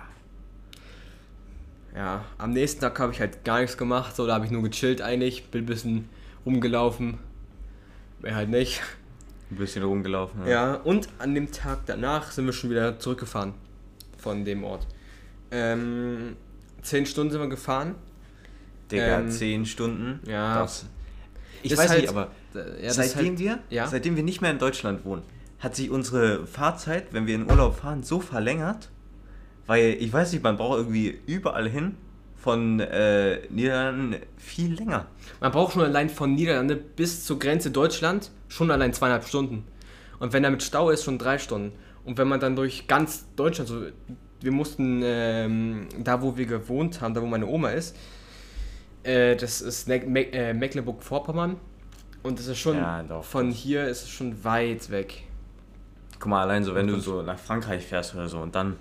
Ja, 1.95 2.25
am 2.39 2.53
nächsten 2.53 2.81
Tag 2.81 2.99
habe 3.01 3.13
ich 3.13 3.21
halt 3.21 3.45
gar 3.45 3.61
nichts 3.61 3.77
gemacht, 3.77 4.15
so, 4.15 4.27
da 4.27 4.35
habe 4.35 4.45
ich 4.45 4.51
nur 4.51 4.63
gechillt 4.63 5.01
eigentlich, 5.03 5.51
bin 5.51 5.63
ein 5.63 5.67
bisschen 5.67 6.09
rumgelaufen. 6.47 7.19
Mehr 8.21 8.35
halt 8.37 8.51
nicht. 8.51 8.81
Ein 9.51 9.57
bisschen 9.57 9.83
rumgelaufen. 9.83 10.47
Ja, 10.47 10.75
und 10.75 11.09
an 11.19 11.35
dem 11.35 11.51
Tag 11.51 11.81
danach 11.87 12.31
sind 12.31 12.47
wir 12.47 12.53
schon 12.53 12.71
wieder 12.71 12.99
zurückgefahren 12.99 13.55
von 14.19 14.45
dem 14.45 14.65
Ort. 14.65 14.87
Ähm, 15.51 16.37
zehn 16.83 17.07
Stunden 17.07 17.31
sind 17.33 17.41
wir 17.41 17.49
gefahren. 17.49 17.95
Digga, 18.93 19.21
Ähm, 19.21 19.31
zehn 19.31 19.65
Stunden. 19.67 20.21
ja. 20.29 20.61
Das, 20.61 20.85
ich 21.63 21.71
Das 21.71 21.79
weiß 21.81 21.91
halt- 21.91 22.01
nicht, 22.03 22.11
aber 22.11 22.31
Ja, 22.55 22.61
das 22.89 22.97
seitdem, 22.97 23.27
halt- 23.31 23.39
wir, 23.39 23.59
ja? 23.71 23.87
seitdem 23.87 24.17
wir 24.17 24.23
nicht 24.23 24.41
mehr 24.41 24.51
in 24.51 24.59
Deutschland 24.59 25.05
wohnen, 25.05 25.23
hat 25.59 25.75
sich 25.75 25.91
unsere 25.91 26.47
Fahrzeit, 26.47 27.13
wenn 27.13 27.27
wir 27.27 27.35
in 27.35 27.49
Urlaub 27.51 27.77
fahren, 27.77 28.03
so 28.03 28.21
verlängert, 28.21 28.91
weil 29.69 29.97
ich 30.01 30.13
weiß 30.13 30.33
nicht, 30.33 30.43
man 30.43 30.57
braucht 30.57 30.79
irgendwie 30.79 31.21
überall 31.27 31.69
hin 31.69 31.95
von 32.37 32.81
äh, 32.81 33.41
Niederlanden 33.51 34.17
viel 34.37 34.75
länger. 34.75 35.07
Man 35.41 35.53
braucht 35.53 35.75
schon 35.75 35.83
allein 35.83 36.09
von 36.11 36.35
Niederlande 36.35 36.75
bis 36.77 37.25
zur 37.25 37.39
Grenze 37.39 37.71
Deutschland 37.71 38.31
schon 38.49 38.71
allein 38.73 38.93
zweieinhalb 38.93 39.25
Stunden. 39.25 39.65
Und 40.19 40.33
wenn 40.33 40.43
da 40.43 40.51
mit 40.51 40.63
Stau 40.65 40.91
ist, 40.91 41.05
schon 41.05 41.19
drei 41.19 41.39
Stunden. 41.39 41.73
Und 42.05 42.19
wenn 42.19 42.27
man 42.27 42.41
dann 42.41 42.57
durch 42.57 42.87
ganz 42.89 43.27
Deutschland, 43.37 43.69
so, 43.69 43.83
wir 44.41 44.53
mussten 44.53 45.01
ähm, 45.05 45.87
da, 46.03 46.23
wo 46.23 46.37
wir 46.37 46.47
gewohnt 46.47 47.01
haben, 47.01 47.13
da 47.15 47.21
wo 47.23 47.27
meine 47.27 47.47
Oma 47.47 47.71
ist, 47.71 47.95
äh, 49.03 49.37
das 49.37 49.61
ist 49.61 49.87
Ne- 49.89 50.05
Me 50.07 50.33
äh, 50.33 50.55
Mecklenburg-Vorpommern. 50.55 51.57
Und 52.23 52.39
das 52.39 52.47
ist 52.47 52.59
schon, 52.59 52.77
Ja, 52.77 53.05
von 53.23 53.51
hier 53.51 53.87
ist 53.87 54.03
es 54.05 54.09
schon 54.09 54.43
weit 54.45 54.91
weg. 54.91 55.25
Guck 56.19 56.31
mal, 56.31 56.43
allein 56.43 56.65
so, 56.65 56.75
wenn 56.75 56.87
du 56.87 56.99
so 56.99 57.23
nach 57.23 57.39
Frankreich 57.39 57.85
fährst 57.87 58.15
oder 58.15 58.29
so 58.29 58.39
und 58.41 58.55
dann, 58.55 58.77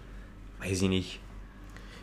weiß 0.70 0.82
ich 0.84 0.90
nicht, 0.90 1.20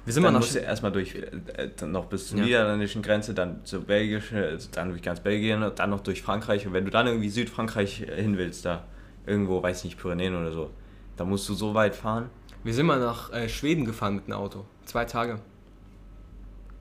Wir 0.05 0.13
sind 0.13 0.23
dann 0.23 0.35
mal 0.35 0.41
musst 0.41 0.55
du 0.55 0.59
erstmal 0.59 0.93
durch, 0.93 1.15
äh, 1.15 1.87
noch 1.87 2.07
bis 2.07 2.29
zur 2.29 2.39
Ja. 2.39 2.45
niederländischen 2.45 3.01
Grenze, 3.03 3.33
dann 3.33 3.65
zur 3.65 3.81
belgischen, 3.83 4.37
also 4.37 4.69
dann 4.71 4.91
durch 4.91 5.01
ganz 5.03 5.21
Belgien 5.21 5.63
und 5.63 5.79
dann 5.79 5.89
noch 5.91 6.01
durch 6.01 6.21
Frankreich. 6.23 6.67
Und 6.67 6.75
wenn 6.75 6.85
du 6.85 6.91
dann 6.91 7.07
irgendwie 7.07 7.31
Südfrankreich 7.31 8.03
äh, 8.03 8.21
hin 8.23 8.37
willst, 8.37 8.65
da 8.67 8.85
irgendwo, 9.27 9.63
weiß 9.63 9.85
nicht, 9.85 9.99
Pyrenäen 9.99 10.37
oder 10.37 10.53
so, 10.53 10.71
dann 11.17 11.29
musst 11.31 11.49
du 11.49 11.55
so 11.55 11.73
weit 11.75 11.95
fahren. 11.95 12.29
wir 12.65 12.75
sind 12.75 12.85
mal 12.87 12.99
nach 13.01 13.33
äh, 13.33 13.49
Schweden 13.49 13.85
gefahren 13.87 14.17
mit 14.17 14.25
einem 14.27 14.35
Auto. 14.35 14.65
Zwei 14.85 15.05
Tage. 15.07 15.39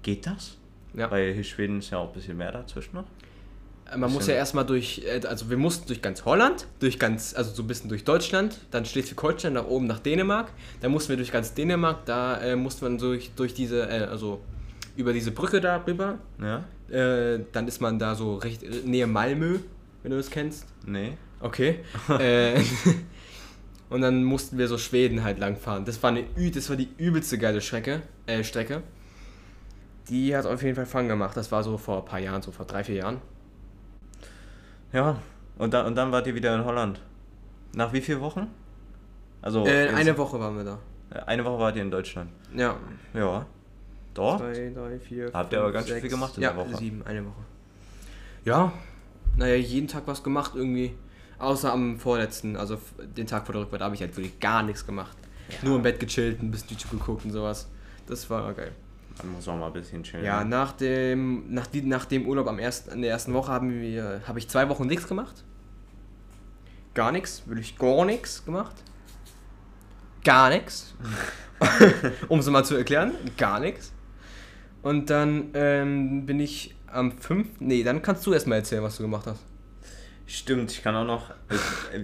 Geht 0.01 0.25
das? 0.27 0.57
Ja. 0.93 1.09
Weil 1.09 1.41
Schweden 1.43 1.79
ist 1.79 1.89
ja 1.91 1.99
auch 1.99 2.07
ein 2.09 2.13
bisschen 2.13 2.37
mehr 2.37 2.51
dazwischen 2.51 2.95
noch. 2.95 3.05
Äh, 3.93 3.97
Man 3.97 4.11
muss 4.11 4.27
ja 4.27 4.35
erstmal 4.35 4.65
durch, 4.65 5.03
äh, 5.05 5.25
also 5.27 5.49
wir 5.49 5.57
mussten 5.57 5.87
durch 5.87 6.01
ganz 6.01 6.25
Holland, 6.25 6.67
durch 6.79 6.99
ganz, 6.99 7.33
also 7.35 7.53
so 7.53 7.63
ein 7.63 7.67
bisschen 7.67 7.89
durch 7.89 8.03
Deutschland, 8.03 8.57
dann 8.71 8.85
Schleswig-Holstein 8.85 9.53
nach 9.53 9.67
oben 9.67 9.87
nach 9.87 9.99
Dänemark, 9.99 10.51
dann 10.81 10.91
mussten 10.91 11.09
wir 11.09 11.17
durch 11.17 11.31
ganz 11.31 11.53
Dänemark, 11.53 12.05
da 12.05 12.39
äh, 12.41 12.55
musste 12.55 12.85
man 12.85 12.97
durch, 12.97 13.31
durch 13.35 13.53
diese, 13.53 13.87
äh, 13.89 14.05
also 14.05 14.41
über 14.95 15.13
diese 15.13 15.31
Brücke 15.31 15.59
da 15.61 15.83
rüber, 15.87 16.19
Ja? 16.41 16.63
äh, 16.95 17.39
dann 17.51 17.67
ist 17.67 17.81
man 17.81 17.99
da 17.99 18.15
so 18.15 18.35
recht 18.35 18.63
äh, 18.63 18.69
nähe 18.85 19.07
Malmö, 19.07 19.59
wenn 20.01 20.11
du 20.11 20.17
das 20.17 20.29
kennst. 20.29 20.65
Nee. 20.85 21.17
Okay. 21.39 21.79
äh, 22.19 22.59
und 23.89 24.01
dann 24.01 24.23
mussten 24.23 24.57
wir 24.57 24.67
so 24.67 24.77
Schweden 24.77 25.23
halt 25.23 25.39
langfahren. 25.39 25.85
Das 25.85 26.01
war, 26.03 26.11
eine, 26.11 26.23
das 26.51 26.69
war 26.69 26.75
die 26.75 26.89
übelste 26.97 27.37
geile 27.37 27.61
Strecke, 27.61 28.01
äh, 28.27 28.43
Strecke. 28.43 28.81
Die 30.09 30.35
hat 30.35 30.45
auf 30.45 30.61
jeden 30.61 30.75
Fall 30.75 30.85
Fun 30.85 31.07
gemacht. 31.07 31.35
Das 31.37 31.51
war 31.51 31.63
so 31.63 31.77
vor 31.77 31.99
ein 31.99 32.05
paar 32.05 32.19
Jahren, 32.19 32.41
so 32.41 32.51
vor 32.51 32.65
drei, 32.65 32.83
vier 32.83 32.95
Jahren. 32.95 33.21
Ja. 34.93 35.17
Und 35.57 35.73
dann, 35.73 35.85
und 35.87 35.95
dann 35.95 36.11
wart 36.11 36.25
ihr 36.27 36.35
wieder 36.35 36.55
in 36.55 36.63
Holland. 36.65 37.01
Nach 37.75 37.91
wie 37.93 38.01
vielen 38.01 38.21
Wochen? 38.21 38.47
Also 39.41 39.65
Äh, 39.65 39.89
eine 39.89 40.17
Woche 40.17 40.39
waren 40.39 40.55
wir 40.57 40.63
da. 40.63 40.79
eine 41.25 41.43
Woche 41.43 41.59
wart 41.59 41.75
ihr 41.75 41.81
in 41.81 41.91
Deutschland. 41.91 42.29
Ja. 42.55 42.75
Ja. 43.13 43.45
Doch. 44.13 44.37
Drei, 44.39 44.71
drei, 44.73 44.99
vier, 44.99 45.31
Habt 45.33 45.51
ihr 45.53 45.59
aber 45.59 45.71
ganz 45.71 45.87
schön 45.87 45.99
viel 45.99 46.09
gemacht 46.09 46.37
in 46.37 46.43
ja, 46.43 46.53
der 46.53 46.57
Woche. 46.65 46.77
sieben, 46.77 47.03
eine 47.05 47.25
Woche. 47.25 47.41
Ja, 48.45 48.71
naja, 49.35 49.55
jeden 49.55 49.87
Tag 49.87 50.03
was 50.05 50.21
gemacht 50.23 50.51
irgendwie. 50.55 50.93
Außer 51.39 51.73
am 51.73 51.99
vorletzten, 51.99 52.55
also 52.55 52.77
den 53.17 53.25
Tag 53.27 53.45
vor 53.45 53.53
der 53.53 53.63
Rückfahrt, 53.63 53.81
habe 53.81 53.95
ich 53.95 54.01
halt 54.01 54.15
wirklich 54.15 54.39
gar 54.39 54.61
nichts 54.63 54.85
gemacht. 54.85 55.17
Nur 55.63 55.77
im 55.77 55.81
Bett 55.81 55.99
gechillt, 55.99 56.41
ein 56.41 56.51
bisschen 56.51 56.69
YouTube 56.77 56.91
geguckt 56.91 57.25
und 57.25 57.31
sowas. 57.31 57.67
Das 58.07 58.29
war 58.29 58.53
geil. 58.53 58.71
Man 59.21 59.33
muss 59.33 59.47
auch 59.47 59.57
mal 59.57 59.67
ein 59.67 59.73
bisschen 59.73 60.03
chillen. 60.03 60.25
Ja, 60.25 60.43
nach 60.43 60.71
dem, 60.73 61.53
nach, 61.53 61.67
die, 61.67 61.81
nach 61.81 62.05
dem 62.05 62.27
Urlaub 62.27 62.47
am 62.47 62.59
ersten, 62.59 62.91
in 62.91 63.01
der 63.01 63.11
ersten 63.11 63.33
Woche 63.33 63.51
haben 63.51 63.69
wir, 63.81 64.21
habe 64.27 64.39
ich 64.39 64.49
zwei 64.49 64.67
Wochen 64.69 64.87
nichts 64.87 65.07
gemacht. 65.07 65.43
Gar 66.93 67.11
nichts, 67.11 67.43
wirklich 67.47 67.77
gar 67.77 68.05
nichts 68.05 68.43
gemacht. 68.43 68.75
Gar 70.23 70.49
nichts. 70.49 70.95
um 72.27 72.39
es 72.39 72.49
mal 72.49 72.63
zu 72.63 72.75
erklären, 72.75 73.13
gar 73.37 73.59
nichts. 73.59 73.91
Und 74.81 75.09
dann 75.09 75.49
ähm, 75.53 76.25
bin 76.25 76.39
ich 76.39 76.75
am 76.87 77.17
5. 77.17 77.59
Nee, 77.59 77.83
dann 77.83 78.01
kannst 78.01 78.25
du 78.25 78.33
erstmal 78.33 78.59
erzählen, 78.59 78.83
was 78.83 78.97
du 78.97 79.03
gemacht 79.03 79.27
hast. 79.27 79.43
Stimmt, 80.25 80.71
ich 80.71 80.81
kann 80.81 80.95
auch 80.95 81.05
noch. 81.05 81.31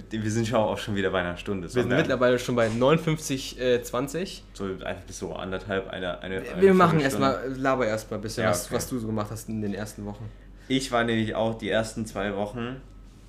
Wir 0.09 0.29
sind 0.31 0.45
schon 0.47 0.57
auch 0.57 0.77
schon 0.77 0.95
wieder 0.95 1.09
bei 1.09 1.21
einer 1.21 1.37
Stunde. 1.37 1.67
Wir 1.73 1.83
sind 1.83 1.87
mittlerweile 1.87 2.37
schon 2.37 2.55
bei 2.55 2.67
59, 2.67 3.59
äh, 3.59 3.81
20. 3.81 4.43
So 4.53 4.65
einfach 4.65 5.03
bis 5.03 5.19
so 5.19 5.33
anderthalb, 5.33 5.89
eine. 5.89 6.19
eine, 6.21 6.39
eine 6.41 6.61
Wir 6.61 6.73
machen 6.73 6.99
Viertelstunde. 6.99 7.27
erstmal, 7.27 7.57
laber 7.57 7.87
erstmal 7.87 8.19
ein 8.19 8.21
bisschen, 8.21 8.43
Ja, 8.43 8.49
was, 8.49 8.65
okay. 8.65 8.75
was 8.75 8.89
du 8.89 8.99
so 8.99 9.07
gemacht 9.07 9.29
hast 9.31 9.47
in 9.47 9.61
den 9.61 9.73
ersten 9.73 10.05
Wochen. 10.05 10.29
Ich 10.67 10.91
war 10.91 11.03
nämlich 11.05 11.33
auch 11.33 11.57
die 11.57 11.69
ersten 11.69 12.05
zwei 12.05 12.35
Wochen 12.35 12.81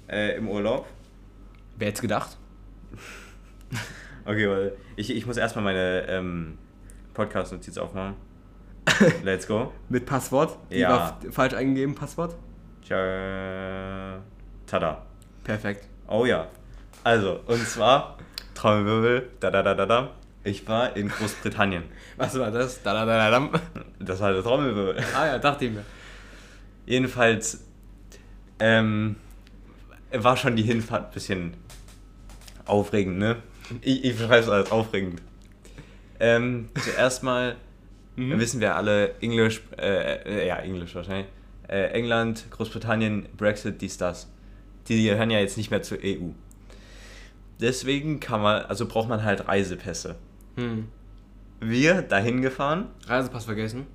äh, 0.08 0.36
im 0.36 0.48
Urlaub. 0.48 0.86
Wer 1.76 1.88
hätte 1.88 2.02
gedacht? 2.02 2.36
Okay, 4.26 4.48
weil 4.50 4.76
ich, 4.96 5.10
ich 5.16 5.24
muss 5.26 5.38
erstmal 5.38 5.64
meine 5.64 6.06
ähm, 6.08 6.58
Podcast-Notiz 7.14 7.78
aufmachen. 7.78 8.16
Let's 9.24 9.46
go. 9.46 9.72
Mit 9.88 10.04
Passwort? 10.04 10.58
Die 10.70 10.76
Ja. 10.80 10.90
war 10.90 11.18
falsch 11.30 11.54
eingegeben, 11.54 11.94
Passwort? 11.94 12.36
Tja, 12.86 14.18
tada. 14.70 15.02
Perfekt. 15.44 15.86
Oh 16.08 16.24
ja. 16.24 16.46
Also, 17.04 17.40
und 17.46 17.66
zwar, 17.66 18.18
Trommelwirbel, 18.54 19.30
da 19.40 19.50
da 19.50 19.62
da 19.62 19.74
da 19.74 19.86
da. 19.86 20.10
Ich 20.44 20.66
war 20.68 20.96
in 20.96 21.08
Großbritannien. 21.08 21.84
Was 22.16 22.38
war 22.38 22.50
das? 22.50 22.82
Da, 22.82 22.92
da, 22.94 23.04
da, 23.04 23.16
da, 23.18 23.30
dam. 23.30 23.50
Das 23.98 24.20
war 24.20 24.32
der 24.32 24.42
Trommelwirbel. 24.42 24.96
Ah 25.14 25.26
ja, 25.26 25.38
dachte 25.38 25.66
ich 25.66 25.72
mir. 25.72 25.84
Jedenfalls 26.86 27.64
ähm, 28.58 29.16
war 30.12 30.36
schon 30.36 30.56
die 30.56 30.62
Hinfahrt 30.62 31.06
ein 31.08 31.12
bisschen 31.12 31.54
aufregend, 32.64 33.18
ne? 33.18 33.36
Ich, 33.82 34.04
ich 34.04 34.16
beschreibe 34.16 34.42
es 34.44 34.48
als 34.48 34.70
aufregend. 34.72 35.20
Ähm, 36.18 36.68
zuerst 36.82 37.22
mal 37.22 37.56
Mhm. 38.16 38.38
wissen 38.38 38.60
wir 38.60 38.74
alle, 38.76 39.14
Englisch, 39.20 39.62
äh, 39.78 40.42
äh, 40.42 40.48
ja, 40.48 40.56
Englisch 40.56 40.94
wahrscheinlich. 40.94 41.28
Äh, 41.68 41.90
England, 41.92 42.44
Großbritannien, 42.50 43.26
Brexit, 43.36 43.80
dies, 43.80 43.96
das. 43.96 44.28
Die 44.90 45.04
gehören 45.04 45.30
ja 45.30 45.38
jetzt 45.38 45.56
nicht 45.56 45.70
mehr 45.70 45.82
zur 45.82 45.98
EU. 46.02 46.30
Deswegen 47.60 48.18
kann 48.18 48.42
man, 48.42 48.62
also 48.62 48.86
braucht 48.86 49.08
man 49.08 49.22
halt 49.22 49.46
Reisepässe. 49.46 50.16
Hm. 50.56 50.88
Wir 51.60 52.02
dahin 52.02 52.42
gefahren, 52.42 52.88
Reisepass 53.06 53.44
vergessen. 53.44 53.86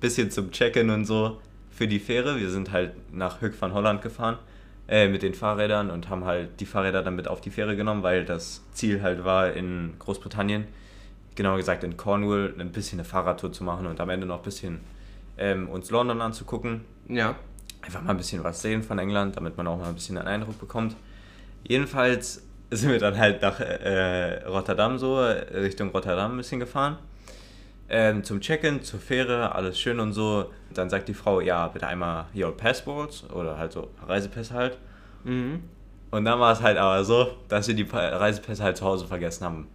bisschen 0.00 0.30
zum 0.30 0.50
Check-in 0.50 0.90
und 0.90 1.04
so 1.04 1.40
für 1.70 1.86
die 1.86 2.00
Fähre. 2.00 2.40
Wir 2.40 2.50
sind 2.50 2.72
halt 2.72 2.92
nach 3.12 3.40
Höck 3.40 3.54
van 3.60 3.72
Holland 3.72 4.02
gefahren 4.02 4.38
äh, 4.88 5.08
mit 5.08 5.22
den 5.22 5.34
Fahrrädern 5.34 5.90
und 5.90 6.08
haben 6.08 6.24
halt 6.24 6.58
die 6.58 6.66
Fahrräder 6.66 7.02
dann 7.02 7.14
mit 7.14 7.28
auf 7.28 7.40
die 7.40 7.50
Fähre 7.50 7.76
genommen, 7.76 8.02
weil 8.02 8.24
das 8.24 8.62
Ziel 8.72 9.00
halt 9.00 9.24
war 9.24 9.52
in 9.52 9.94
Großbritannien, 10.00 10.66
genauer 11.36 11.58
gesagt 11.58 11.84
in 11.84 11.96
Cornwall, 11.96 12.54
ein 12.58 12.72
bisschen 12.72 12.98
eine 12.98 13.08
Fahrradtour 13.08 13.52
zu 13.52 13.62
machen 13.62 13.86
und 13.86 14.00
am 14.00 14.10
Ende 14.10 14.26
noch 14.26 14.38
ein 14.38 14.44
bisschen 14.44 14.80
ähm, 15.38 15.68
uns 15.68 15.90
London 15.90 16.20
anzugucken. 16.20 16.80
Ja. 17.08 17.36
Einfach 17.82 18.02
mal 18.02 18.10
ein 18.10 18.16
bisschen 18.16 18.42
was 18.44 18.62
sehen 18.62 18.82
von 18.82 18.98
England, 18.98 19.36
damit 19.36 19.56
man 19.56 19.66
auch 19.66 19.76
mal 19.76 19.88
ein 19.88 19.94
bisschen 19.94 20.16
einen 20.18 20.28
Eindruck 20.28 20.58
bekommt. 20.58 20.96
Jedenfalls 21.66 22.42
sind 22.70 22.90
wir 22.90 22.98
dann 22.98 23.18
halt 23.18 23.42
nach 23.42 23.60
äh, 23.60 24.44
Rotterdam 24.44 24.98
so, 24.98 25.18
äh, 25.18 25.58
Richtung 25.58 25.90
Rotterdam 25.90 26.32
ein 26.32 26.36
bisschen 26.38 26.60
gefahren. 26.60 26.98
Ähm, 27.88 28.24
zum 28.24 28.40
Check-in, 28.40 28.82
zur 28.82 29.00
Fähre, 29.00 29.54
alles 29.54 29.78
schön 29.78 30.00
und 30.00 30.12
so. 30.14 30.50
Dann 30.72 30.88
sagt 30.88 31.08
die 31.08 31.14
Frau, 31.14 31.40
ja, 31.40 31.68
bitte 31.68 31.86
einmal 31.86 32.24
your 32.34 32.56
passports 32.56 33.24
oder 33.30 33.58
halt 33.58 33.72
so 33.72 33.88
Reisepässe 34.06 34.54
halt. 34.54 34.78
Mhm. 35.24 35.62
Und 36.10 36.24
dann 36.24 36.40
war 36.40 36.52
es 36.52 36.62
halt 36.62 36.78
aber 36.78 37.04
so, 37.04 37.32
dass 37.48 37.68
wir 37.68 37.74
die 37.74 37.86
Reisepässe 37.90 38.62
halt 38.62 38.76
zu 38.76 38.84
Hause 38.84 39.06
vergessen 39.06 39.44
haben. 39.44 39.68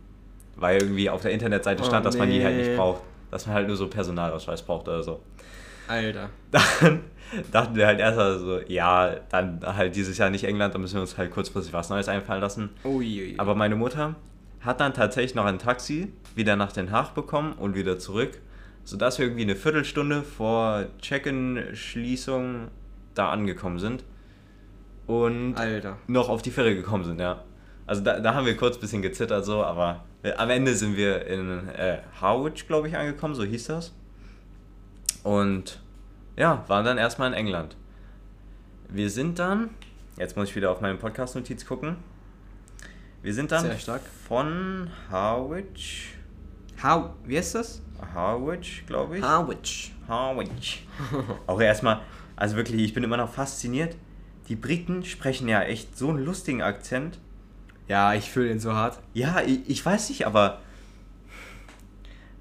Weil 0.56 0.82
irgendwie 0.82 1.10
auf 1.10 1.22
der 1.22 1.32
Internetseite 1.32 1.84
stand, 1.84 2.06
Oh, 2.06 2.10
dass 2.10 2.18
man 2.18 2.30
die 2.30 2.44
halt 2.44 2.58
nicht 2.58 2.70
nee. 2.70 2.76
braucht. 2.76 3.02
Dass 3.30 3.46
man 3.46 3.56
halt 3.56 3.68
nur 3.68 3.76
so 3.76 3.88
Personalausweis 3.88 4.64
braucht 4.64 4.88
oder 4.88 5.04
so. 5.04 5.20
Alter. 5.88 6.30
Dann 6.52 7.02
dachten 7.52 7.76
wir 7.76 7.88
halt 7.88 8.00
erst 8.00 8.18
mal 8.18 8.40
so, 8.40 8.60
ja, 8.68 9.16
dann 9.30 9.60
halt 9.66 9.96
dieses 9.96 10.18
Jahr 10.18 10.30
nicht 10.30 10.44
England, 10.44 10.74
da 10.74 10.80
müssen 10.80 10.96
wir 10.96 11.02
uns 11.02 11.18
halt 11.18 11.32
kurzfristig 11.32 11.74
was 11.74 11.90
Neues 11.90 12.08
einfallen 12.08 12.42
lassen. 12.42 12.70
Uiui. 12.84 13.36
Aber 13.38 13.56
meine 13.56 13.76
Mutter 13.76 14.16
hat 14.62 14.80
dann 14.80 14.94
tatsächlich 14.94 15.36
noch 15.36 15.46
ein 15.46 15.60
Taxi 15.60 16.12
wieder 16.36 16.56
nach 16.56 16.72
Den 16.72 16.92
Haag 16.92 17.14
bekommen 17.14 17.54
und 17.54 17.76
wieder 17.76 18.00
zurück, 18.00 18.40
sodass 18.84 19.20
wir 19.20 19.26
irgendwie 19.26 19.44
eine 19.44 19.56
Viertelstunde 19.56 20.24
vor 20.24 20.86
Check-in-Schließung 21.02 22.70
da 23.14 23.30
angekommen 23.30 23.80
sind 23.80 24.04
und 25.06 25.56
Alter. 25.56 25.98
noch 26.08 26.30
auf 26.30 26.42
die 26.42 26.52
Fähre 26.52 26.76
gekommen 26.76 27.04
sind, 27.04 27.20
ja. 27.20 27.44
Also 27.86 28.04
da, 28.04 28.20
da 28.20 28.34
haben 28.34 28.46
wir 28.46 28.58
kurz 28.58 28.78
ein 28.78 28.82
bisschen 28.82 29.02
gezittert 29.02 29.46
so, 29.46 29.64
aber 29.64 30.04
am 30.36 30.50
Ende 30.50 30.74
sind 30.76 30.98
wir 30.98 31.26
in 31.26 31.70
äh, 31.70 32.00
Harwich, 32.20 32.68
glaube 32.68 32.90
ich, 32.90 32.98
angekommen, 32.98 33.34
so 33.34 33.44
hieß 33.44 33.68
das. 33.68 33.94
Und 35.28 35.82
ja, 36.38 36.64
waren 36.68 36.86
dann 36.86 36.98
erstmal 36.98 37.28
in 37.28 37.34
England. 37.34 37.76
Wir 38.88 39.10
sind 39.10 39.40
dann, 39.40 39.72
jetzt 40.16 40.38
muss 40.38 40.48
ich 40.48 40.56
wieder 40.56 40.72
auf 40.72 40.80
meine 40.80 40.96
Podcast-Notiz 40.96 41.66
gucken. 41.66 41.98
Wir 43.22 43.34
sind 43.34 43.52
dann 43.52 43.64
Sehr 43.66 43.78
stark. 43.78 44.04
von 44.26 44.90
Harwich, 45.12 46.16
How, 46.82 47.10
wie 47.26 47.38
heißt 47.38 47.56
das? 47.56 47.82
Harwich, 48.14 48.86
glaube 48.88 49.18
ich. 49.18 49.22
Harwich. 49.22 49.94
Harwich. 50.08 50.88
Auch 51.48 51.60
erstmal, 51.60 52.00
also 52.38 52.56
wirklich, 52.56 52.82
ich 52.82 52.94
bin 52.94 53.04
immer 53.04 53.18
noch 53.18 53.34
fasziniert. 53.34 53.98
Die 54.48 54.56
Briten 54.56 55.04
sprechen 55.04 55.50
ja 55.50 55.62
echt 55.62 55.98
so 55.98 56.08
einen 56.08 56.24
lustigen 56.24 56.62
Akzent. 56.62 57.20
Ja, 57.90 58.14
ich 58.14 58.32
fühle 58.32 58.50
ihn 58.50 58.62
so 58.62 58.72
hart. 58.72 59.00
Ja, 59.14 59.42
ich, 59.42 59.70
ich 59.70 59.86
weiß 59.86 60.08
nicht, 60.08 60.26
aber. 60.26 60.62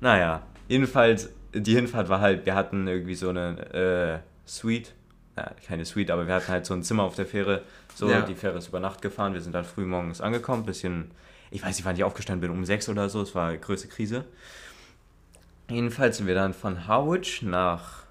Naja, 0.01 0.43
jedenfalls, 0.68 1.30
die 1.61 1.74
Hinfahrt 1.74 2.09
war 2.09 2.20
halt, 2.20 2.46
wir 2.46 2.54
hatten 2.54 2.86
irgendwie 2.86 3.14
so 3.14 3.28
eine 3.30 4.22
äh, 4.44 4.48
Suite. 4.48 4.94
Ja, 5.36 5.50
keine 5.66 5.84
Suite, 5.84 6.11
aber 6.11 6.26
wir 6.26 6.34
hatten 6.34 6.48
halt 6.48 6.64
so 6.66 6.72
ein 6.74 6.82
Zimmer 6.82 7.02
auf 7.02 7.14
der 7.14 7.26
Fähre. 7.26 7.62
So, 7.94 8.11
Ja. 8.11 8.22
die 8.22 8.34
Fähre 8.34 8.57
ist 8.59 8.68
über 8.68 8.80
Nacht 8.80 9.02
gefahren. 9.02 9.34
Wir 9.34 9.40
sind 9.42 9.54
dann 9.54 9.64
früh 9.64 9.84
morgens 9.84 10.20
angekommen. 10.20 10.64
Bisschen, 10.64 11.11
ich 11.50 11.62
weiß 11.62 11.76
nicht, 11.76 11.84
wann 11.84 11.94
ich 11.96 12.04
aufgestanden 12.04 12.40
bin, 12.40 12.50
um 12.57 12.64
sechs 12.64 12.88
oder 12.88 13.09
so. 13.11 13.20
Es 13.20 13.34
war 13.34 13.48
eine 13.48 13.59
größte 13.59 13.88
Krise. 13.88 14.24
Jedenfalls 15.68 16.16
sind 16.18 16.26
wir 16.26 16.34
dann 16.34 16.54
von 16.54 16.86
Harwich 16.86 17.42
nach. 17.42 18.04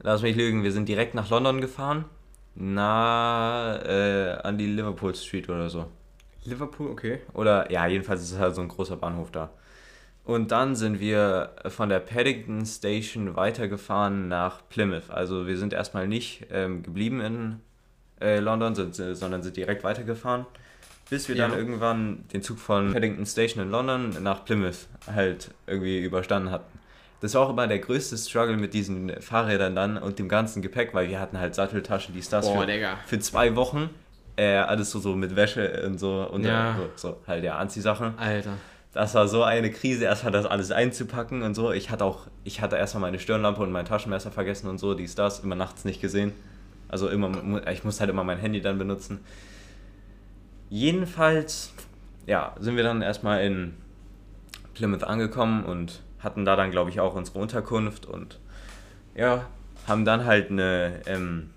Lass 0.00 0.22
mich 0.22 0.36
lügen, 0.36 0.62
wir 0.62 0.70
sind 0.72 0.88
direkt 0.88 1.14
nach 1.14 1.30
London 1.30 1.60
gefahren. 1.60 2.04
Na, 2.56 3.80
äh, 3.84 4.32
an 4.42 4.58
die 4.58 4.66
Liverpool 4.66 5.14
Street 5.14 5.48
oder 5.48 5.68
so. 5.70 5.86
Liverpool, 6.44 6.88
okay. 6.90 7.20
Oder 7.32 7.70
ja, 7.72 7.86
jedenfalls 7.86 8.22
ist 8.22 8.32
es 8.32 8.38
halt 8.38 8.54
so 8.54 8.60
ein 8.60 8.68
großer 8.68 8.96
Bahnhof 8.96 9.30
da. 9.32 9.50
Und 10.24 10.50
dann 10.52 10.74
sind 10.74 11.00
wir 11.00 11.50
von 11.68 11.90
der 11.90 12.00
Paddington 12.00 12.64
Station 12.64 13.36
weitergefahren 13.36 14.28
nach 14.28 14.62
Plymouth. 14.70 15.10
Also 15.10 15.46
wir 15.46 15.58
sind 15.58 15.72
erstmal 15.74 16.08
nicht 16.08 16.46
ähm, 16.50 16.82
geblieben 16.82 17.20
in 17.20 17.60
äh, 18.20 18.38
London, 18.40 18.74
sind, 18.74 18.94
sondern 18.94 19.42
sind 19.42 19.56
direkt 19.56 19.84
weitergefahren, 19.84 20.46
bis 21.10 21.28
wir 21.28 21.36
dann 21.36 21.50
Ja. 21.52 21.58
irgendwann 21.58 22.24
den 22.32 22.40
Zug 22.42 22.58
von 22.58 22.92
Paddington 22.94 23.26
Station 23.26 23.62
in 23.64 23.70
London 23.70 24.22
nach 24.22 24.46
Plymouth 24.46 24.86
halt 25.06 25.50
irgendwie 25.66 26.00
überstanden 26.02 26.50
hatten. 26.50 26.78
Das 27.20 27.34
war 27.34 27.42
auch 27.42 27.50
immer 27.50 27.66
der 27.66 27.78
größte 27.78 28.16
Struggle 28.16 28.56
mit 28.56 28.72
diesen 28.72 29.20
Fahrrädern 29.20 29.74
dann 29.74 29.98
und 29.98 30.18
dem 30.18 30.28
ganzen 30.28 30.62
Gepäck, 30.62 30.94
weil 30.94 31.08
wir 31.08 31.20
hatten 31.20 31.38
halt 31.38 31.54
Satteltaschen, 31.54 32.14
dies, 32.14 32.28
das 32.30 32.46
Boah, 32.46 32.60
für, 32.62 32.66
Digga. 32.66 32.98
für 33.06 33.18
zwei 33.18 33.56
Wochen. 33.56 33.90
Äh, 34.36 34.56
alles 34.56 34.90
so, 34.90 34.98
so 34.98 35.14
mit 35.14 35.36
Wäsche 35.36 35.84
und 35.86 35.98
so 35.98 36.28
und 36.30 36.44
Ja. 36.44 36.76
so, 36.96 37.10
so 37.10 37.16
halt 37.26 37.44
ja 37.44 37.56
Anziehsachen. 37.56 38.18
Alter. 38.18 38.54
Das 38.94 39.12
war 39.14 39.26
so 39.26 39.42
eine 39.42 39.72
Krise, 39.72 40.04
erstmal 40.04 40.32
das 40.32 40.46
alles 40.46 40.70
einzupacken 40.70 41.42
und 41.42 41.54
so. 41.54 41.72
Ich 41.72 41.90
hatte 41.90 42.04
auch, 42.04 42.28
ich 42.44 42.60
hatte 42.60 42.76
erstmal 42.76 43.00
meine 43.02 43.18
Stirnlampe 43.18 43.60
und 43.60 43.72
mein 43.72 43.84
Taschenmesser 43.84 44.30
vergessen 44.30 44.68
und 44.68 44.78
so, 44.78 44.94
dies, 44.94 45.16
das, 45.16 45.40
immer 45.40 45.56
nachts 45.56 45.84
nicht 45.84 46.00
gesehen. 46.00 46.32
Also 46.88 47.08
immer, 47.08 47.66
ich 47.66 47.82
musste 47.82 48.00
halt 48.00 48.10
immer 48.10 48.22
mein 48.22 48.38
Handy 48.38 48.60
dann 48.60 48.78
benutzen. 48.78 49.18
Jedenfalls, 50.70 51.72
ja, 52.26 52.54
sind 52.60 52.76
wir 52.76 52.84
dann 52.84 53.02
erstmal 53.02 53.44
in 53.44 53.74
Plymouth 54.74 55.02
angekommen 55.02 55.64
und 55.64 56.00
hatten 56.20 56.44
da 56.44 56.54
dann, 56.54 56.70
glaube 56.70 56.90
ich, 56.90 57.00
auch 57.00 57.16
unsere 57.16 57.40
Unterkunft 57.40 58.06
und 58.06 58.38
ja, 59.16 59.46
haben 59.88 60.04
dann 60.04 60.24
halt 60.24 60.50
eine 60.50 61.00
ähm, 61.06 61.50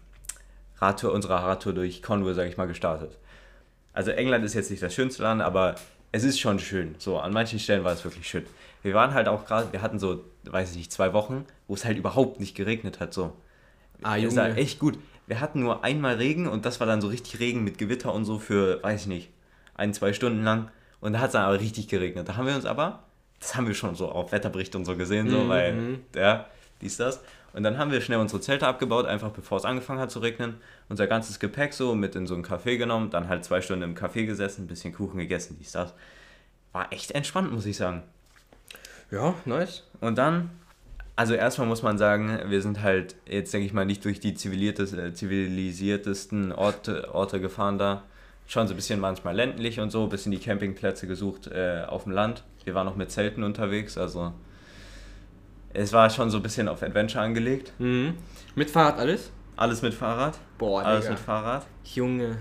Radtour, 0.80 1.14
unsere 1.14 1.36
Radtour 1.36 1.74
durch 1.74 2.02
Cornwall, 2.02 2.34
sage 2.34 2.50
ich 2.50 2.58
mal, 2.58 2.68
gestartet. 2.68 3.16
Also 3.94 4.10
England 4.10 4.44
ist 4.44 4.56
jetzt 4.56 4.72
nicht 4.72 4.82
das 4.82 4.96
schönste 4.96 5.22
Land, 5.22 5.44
aber 5.44 5.76
es 6.12 6.24
ist 6.24 6.40
schon 6.40 6.60
schön. 6.60 6.96
So, 6.98 7.20
an 7.20 7.34
manchen 7.34 7.60
Stellen 7.60 7.84
war 7.84 7.94
es 7.94 8.04
wirklich 8.04 8.28
schön. 8.28 8.46
Wir 8.84 8.94
waren 8.94 9.14
halt 9.14 9.28
auch 9.28 9.46
gerade, 9.46 9.72
wir 9.74 9.82
hatten 9.82 10.00
so, 10.00 10.24
weiß 10.46 10.72
ich 10.72 10.78
nicht, 10.78 10.92
zwei 10.92 11.14
Wochen, 11.14 11.46
wo 11.68 11.74
es 11.74 11.86
halt 11.86 11.98
überhaupt 11.98 12.40
nicht 12.40 12.56
geregnet 12.56 13.00
hat. 13.00 13.14
So. 13.14 13.34
Ah, 14.04 14.18
Es 14.18 14.36
war 14.36 14.48
Junge. 14.50 14.60
echt 14.60 14.80
gut. 14.80 14.98
Wir 15.28 15.40
hatten 15.42 15.60
nur 15.60 15.84
einmal 15.84 16.16
Regen 16.16 16.48
und 16.48 16.66
das 16.66 16.80
war 16.80 16.88
dann 16.88 17.02
so 17.02 17.08
richtig 17.10 17.40
Regen 17.40 17.64
mit 17.64 17.78
Gewitter 17.78 18.14
und 18.14 18.24
so 18.26 18.40
für, 18.40 18.82
weiß 18.84 19.02
ich 19.02 19.08
nicht, 19.08 19.30
ein, 19.76 19.94
zwei 19.94 20.14
Stunden 20.14 20.44
lang. 20.44 20.70
Und 21.02 21.14
da 21.14 21.20
hat 21.20 21.28
es 21.28 21.34
dann 21.34 21.44
aber 21.44 21.60
richtig 21.60 21.88
geregnet. 21.90 22.30
Da 22.30 22.38
haben 22.38 22.48
wir 22.48 22.56
uns 22.56 22.66
aber, 22.66 23.04
das 23.40 23.56
haben 23.56 23.68
wir 23.68 23.76
schon 23.76 23.96
so 23.96 24.10
auf 24.10 24.32
Wetterbericht 24.32 24.76
und 24.76 24.86
so 24.86 24.96
gesehen, 24.96 25.30
so, 25.30 25.40
Mhm. 25.44 25.50
weil, 25.50 26.00
ja, 26.16 26.46
dies, 26.82 26.98
das. 26.98 27.20
Und 27.58 27.64
dann 27.64 27.80
haben 27.80 27.90
wir 27.92 28.02
schnell 28.02 28.20
unsere 28.20 28.40
Zelte 28.40 28.68
abgebaut, 28.68 29.08
einfach 29.08 29.32
bevor 29.32 29.58
es 29.58 29.66
angefangen 29.66 30.00
hat 30.00 30.12
zu 30.12 30.20
regnen. 30.20 30.58
Unser 30.90 31.08
ganzes 31.08 31.40
Gepäck 31.40 31.74
so 31.74 31.96
mit 31.96 32.16
in 32.16 32.28
so 32.28 32.36
ein 32.36 32.46
Café 32.46 32.78
genommen, 32.78 33.10
dann 33.10 33.30
halt 33.30 33.44
zwei 33.44 33.62
Stunden 33.62 33.82
im 33.82 33.96
Café 33.96 34.28
gesessen, 34.28 34.66
ein 34.66 34.68
bisschen 34.68 34.94
Kuchen 34.94 35.18
gegessen, 35.18 35.58
dies, 35.60 35.72
das. 35.72 35.96
War 36.72 36.94
echt 36.94 37.14
entspannt, 37.14 37.52
muss 37.52 37.66
ich 37.66 37.76
sagen. 37.76 38.04
Ja, 39.10 39.34
nice. 39.46 39.82
Und 40.02 40.20
dann, 40.20 40.52
also 41.16 41.34
erstmal 41.34 41.66
muss 41.66 41.82
man 41.82 41.98
sagen, 41.98 42.40
wir 42.46 42.62
sind 42.62 42.84
halt 42.84 43.16
jetzt, 43.28 43.52
denke 43.56 43.66
ich 43.66 43.74
mal, 43.74 43.88
nicht 43.88 44.06
durch 44.06 44.20
die 44.20 44.34
äh, 44.34 45.14
zivilisiertesten 45.14 46.52
Orte, 46.52 47.12
Orte 47.12 47.42
gefahren 47.42 47.80
da. 47.80 48.04
Schon 48.46 48.68
so 48.68 48.76
ein 48.76 48.78
bisschen 48.78 49.00
manchmal 49.00 49.36
ländlich 49.36 49.80
und 49.80 49.90
so, 49.90 50.04
ein 50.04 50.10
bisschen 50.10 50.32
die 50.32 50.38
Campingplätze 50.38 51.08
gesucht 51.08 51.48
äh, 51.48 51.86
auf 51.88 52.04
dem 52.04 52.12
Land. 52.12 52.44
Wir 52.66 52.76
waren 52.76 52.86
noch 52.86 52.98
mit 52.98 53.10
Zelten 53.10 53.42
unterwegs, 53.42 53.98
also 53.98 54.34
es 55.78 55.94
war 55.94 56.10
schon 56.10 56.30
so 56.30 56.38
ein 56.38 56.44
bisschen 56.44 56.68
auf 56.68 56.82
Adventure 56.84 57.24
angelegt. 57.24 57.72
Mhm. 57.80 58.16
Mit 58.56 58.70
Fahrrad 58.70 58.98
alles? 59.00 59.32
Alles 59.56 59.82
mit 59.82 59.94
Fahrrad. 59.94 60.38
Boah, 60.58 60.84
Alles 60.84 61.02
Digga. 61.06 61.12
mit 61.14 61.20
Fahrrad. 61.20 61.66
Junge. 61.84 62.38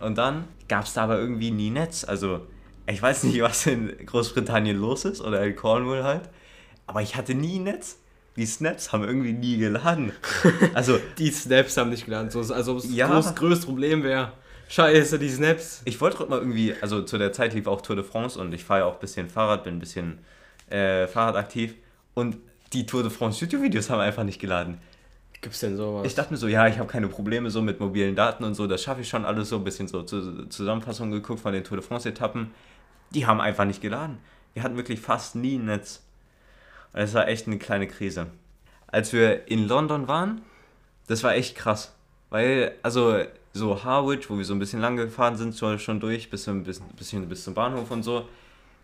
Und 0.00 0.18
dann 0.18 0.44
gab 0.68 0.84
es 0.84 0.92
da 0.94 1.04
aber 1.04 1.18
irgendwie 1.18 1.50
nie 1.50 1.70
Netz. 1.70 2.04
Also, 2.04 2.46
ich 2.86 3.00
weiß 3.02 3.24
nicht, 3.24 3.40
was 3.42 3.66
in 3.66 3.92
Großbritannien 4.06 4.76
los 4.78 5.04
ist 5.04 5.20
oder 5.20 5.44
in 5.44 5.56
Cornwall 5.56 6.04
halt. 6.04 6.28
Aber 6.86 7.02
ich 7.02 7.16
hatte 7.16 7.34
nie 7.34 7.58
Netz. 7.58 7.98
Die 8.36 8.46
Snaps 8.46 8.92
haben 8.92 9.04
irgendwie 9.04 9.32
nie 9.32 9.58
geladen. 9.58 10.12
Also, 10.74 10.98
Die 11.18 11.30
Snaps 11.30 11.76
haben 11.76 11.90
nicht 11.90 12.06
geladen. 12.06 12.30
So, 12.30 12.40
als 12.40 12.68
ob 12.68 12.78
es 12.78 12.92
Ja. 12.94 13.08
das 13.08 13.34
größte 13.34 13.66
Problem 13.66 14.02
wäre. 14.02 14.32
Scheiße, 14.68 15.18
die 15.18 15.28
Snaps. 15.28 15.82
ich 15.84 16.00
wollte 16.00 16.24
mal 16.26 16.38
irgendwie, 16.38 16.74
also 16.80 17.02
zu 17.02 17.18
der 17.18 17.32
Zeit 17.32 17.52
lief 17.52 17.66
auch 17.66 17.82
Tour 17.82 17.94
de 17.96 18.04
France 18.04 18.40
und 18.40 18.54
ich 18.54 18.64
fahre 18.64 18.80
ja 18.80 18.86
auch 18.86 18.94
ein 18.94 19.00
bisschen 19.00 19.28
Fahrrad, 19.28 19.64
bin 19.64 19.74
ein 19.76 19.80
bisschen 19.80 20.18
äh, 20.70 21.06
Fahrradaktiv. 21.06 21.74
Und 22.14 22.38
die 22.72 22.86
Tour 22.86 23.02
de 23.02 23.10
France 23.10 23.40
YouTube-Videos 23.40 23.90
haben 23.90 24.00
einfach 24.00 24.24
nicht 24.24 24.40
geladen. 24.40 24.78
Gibt's 25.40 25.60
denn 25.60 25.76
sowas? 25.76 26.06
Ich 26.06 26.14
dachte 26.14 26.32
mir 26.32 26.36
so, 26.36 26.46
ja, 26.46 26.68
ich 26.68 26.78
habe 26.78 26.88
keine 26.88 27.08
Probleme 27.08 27.50
so 27.50 27.62
mit 27.62 27.80
mobilen 27.80 28.14
Daten 28.14 28.44
und 28.44 28.54
so, 28.54 28.66
das 28.68 28.82
schaffe 28.82 29.00
ich 29.00 29.08
schon 29.08 29.24
alles 29.24 29.48
so, 29.48 29.56
ein 29.56 29.64
bisschen 29.64 29.88
so 29.88 30.02
zu, 30.04 30.46
Zusammenfassung 30.46 31.10
geguckt 31.10 31.40
von 31.40 31.52
den 31.52 31.64
Tour 31.64 31.78
de 31.78 31.86
France-Etappen. 31.86 32.52
Die 33.10 33.26
haben 33.26 33.40
einfach 33.40 33.64
nicht 33.64 33.80
geladen. 33.82 34.18
Wir 34.54 34.62
hatten 34.62 34.76
wirklich 34.76 35.00
fast 35.00 35.34
nie 35.34 35.56
ein 35.58 35.64
Netz. 35.66 36.02
Und 36.92 37.00
das 37.00 37.12
war 37.14 37.26
echt 37.26 37.46
eine 37.46 37.58
kleine 37.58 37.88
Krise. 37.88 38.28
Als 38.86 39.12
wir 39.12 39.48
in 39.48 39.66
London 39.66 40.06
waren, 40.06 40.42
das 41.08 41.24
war 41.24 41.34
echt 41.34 41.56
krass. 41.56 41.92
Weil, 42.30 42.72
also, 42.82 43.22
so 43.52 43.82
Harwich, 43.84 44.30
wo 44.30 44.38
wir 44.38 44.44
so 44.44 44.54
ein 44.54 44.58
bisschen 44.58 44.80
lang 44.80 44.96
gefahren 44.96 45.36
sind, 45.36 45.56
schon, 45.56 45.78
schon 45.78 45.98
durch, 46.00 46.30
bis, 46.30 46.44
zum- 46.44 46.62
bis, 46.62 46.80
bisschen 46.96 47.28
bis 47.28 47.44
zum 47.44 47.54
Bahnhof 47.54 47.90
und 47.90 48.02
so. 48.02 48.28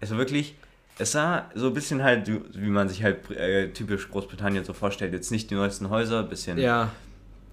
Es 0.00 0.10
war 0.10 0.18
wirklich, 0.18 0.56
es 0.98 1.12
sah 1.12 1.50
so 1.54 1.68
ein 1.68 1.74
bisschen 1.74 2.02
halt, 2.02 2.28
wie 2.54 2.68
man 2.68 2.88
sich 2.88 3.02
halt 3.02 3.30
äh, 3.30 3.68
typisch 3.72 4.10
Großbritannien 4.10 4.64
so 4.64 4.72
vorstellt. 4.72 5.12
Jetzt 5.12 5.30
nicht 5.30 5.50
die 5.50 5.54
neuesten 5.54 5.90
Häuser, 5.90 6.22
bisschen 6.24 6.58
ja. 6.58 6.90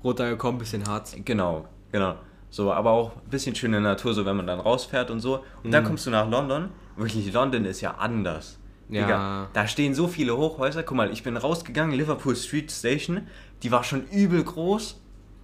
Roter 0.03 0.29
gekommen, 0.29 0.57
bisschen 0.57 0.87
hart. 0.87 1.13
Genau, 1.25 1.65
genau. 1.91 2.15
So, 2.49 2.71
aber 2.71 2.91
auch 2.91 3.15
ein 3.17 3.29
bisschen 3.29 3.55
schöne 3.55 3.81
Natur, 3.81 4.13
so 4.13 4.25
wenn 4.25 4.37
man 4.37 4.47
dann 4.47 4.59
rausfährt 4.59 5.11
und 5.11 5.19
so. 5.19 5.43
Und 5.63 5.71
dann 5.71 5.83
Mhm. 5.83 5.87
kommst 5.87 6.05
du 6.05 6.11
nach 6.11 6.29
London. 6.29 6.69
Wirklich, 6.95 7.31
London 7.33 7.65
ist 7.65 7.81
ja 7.81 7.95
anders. 7.95 8.57
Ja. 8.87 9.01
Digga, 9.01 9.49
da 9.53 9.67
stehen 9.67 9.93
so 9.95 10.07
viele 10.07 10.37
Hochhäuser. 10.37 10.83
Guck 10.83 10.95
mal, 10.95 11.11
ich 11.11 11.23
bin 11.23 11.35
rausgegangen, 11.37 11.97
Liverpool 11.97 12.35
Street 12.35 12.71
Station. 12.71 13.27
Die 13.63 13.71
war 13.71 13.83
schon 13.83 14.05
übel 14.07 14.43
groß. 14.43 15.01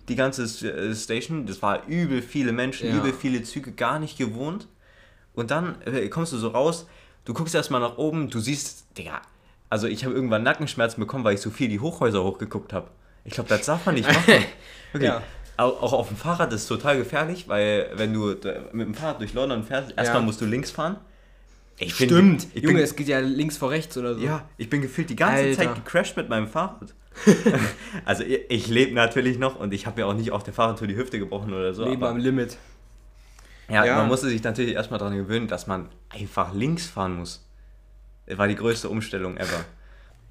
Die 0.10 0.16
ganze 0.16 0.44
äh, 0.68 0.94
Station, 0.96 1.46
das 1.46 1.62
war 1.62 1.86
übel 1.88 2.22
viele 2.22 2.52
Menschen, 2.52 2.90
Ja. 2.90 2.98
übel 2.98 3.14
viele 3.14 3.42
Züge, 3.44 3.72
gar 3.72 4.00
nicht 4.00 4.18
gewohnt. 4.18 4.68
Und 5.34 5.50
dann 5.52 5.82
äh, 5.86 6.08
kommst 6.10 6.34
du 6.34 6.38
so 6.38 6.50
raus, 6.50 6.88
du 7.26 7.34
guckst 7.34 7.56
erstmal 7.56 7.82
nach 7.82 7.98
oben, 7.98 8.30
du 8.30 8.40
siehst, 8.40 8.86
Digga, 8.98 9.22
also 9.70 9.88
ich 9.88 10.04
habe 10.06 10.14
irgendwann 10.14 10.44
Nackenschmerzen 10.44 11.00
bekommen, 11.00 11.24
weil 11.24 11.36
ich 11.36 11.42
so 11.42 11.50
viel 11.50 11.70
die 11.70 11.80
Hochhäuser 11.80 12.24
hochgeguckt 12.24 12.74
habe. 12.74 12.88
Ich 13.24 13.34
glaube, 13.34 13.50
das 13.50 13.66
darf 13.66 13.86
man 13.86 13.96
nicht 13.96 14.08
machen. 14.08 14.44
Wirklich. 14.92 15.10
Ja. 15.12 15.22
Au- 15.58 15.70
Auch 15.82 15.94
auf 15.94 16.08
dem 16.08 16.18
Fahrrad 16.18 16.52
ist 16.54 16.64
es 16.64 16.68
total 16.68 16.98
gefährlich, 16.98 17.48
weil 17.48 17.90
wenn 17.96 18.14
du 18.14 18.36
mit 18.74 18.88
dem 18.88 18.94
Fahrrad 18.96 19.20
durch 19.22 19.34
London 19.34 19.64
fährst, 19.64 19.94
erstmal 19.96 20.22
Ja. 20.22 20.26
musst 20.26 20.42
du 20.42 20.46
links 20.46 20.72
fahren. 20.72 20.98
Ich 21.78 21.98
bin- 21.98 22.10
Stimmt. 22.10 22.48
Ich 22.54 22.64
Junge, 22.64 22.76
bin, 22.76 22.84
es 22.84 22.96
geht 22.96 23.08
ja 23.08 23.20
links 23.20 23.58
vor 23.58 23.70
rechts 23.72 23.98
oder 23.98 24.16
so. 24.16 24.22
ja, 24.22 24.48
ich 24.58 24.70
bin 24.70 24.82
gefühlt 24.82 25.10
die 25.10 25.16
ganze 25.16 25.44
Alter. 25.44 25.64
Zeit 25.64 25.76
gecrashed 25.76 26.18
mit 26.18 26.30
meinem 26.30 26.48
Fahrrad. 26.48 26.94
also 28.06 28.24
ich, 28.24 28.42
ich 28.50 28.68
lebe 28.68 28.94
natürlich 28.94 29.38
noch 29.38 29.60
und 29.60 29.74
ich 29.74 29.86
habe 29.86 30.02
ja 30.02 30.08
auch 30.08 30.14
nicht 30.14 30.32
auf 30.32 30.44
der 30.44 30.54
Fahrradtour 30.54 30.88
die 30.88 30.96
Hüfte 30.96 31.20
gebrochen 31.20 31.54
oder 31.54 31.74
so. 31.74 31.84
Leben 31.86 32.04
am 32.04 32.18
Limit. 32.18 32.58
Ja, 33.72 33.86
Ja. 33.86 33.96
man 33.98 34.08
musste 34.08 34.28
sich 34.28 34.44
natürlich 34.44 34.74
erstmal 34.76 35.00
daran 35.00 35.16
gewöhnen, 35.16 35.48
dass 35.48 35.68
man 35.68 35.90
einfach 36.10 36.54
links 36.54 36.88
fahren 36.88 37.16
muss. 37.18 37.46
Das 38.26 38.38
war 38.38 38.48
die 38.48 38.56
größte 38.56 38.90
Umstellung 38.90 39.38
ever. 39.38 39.66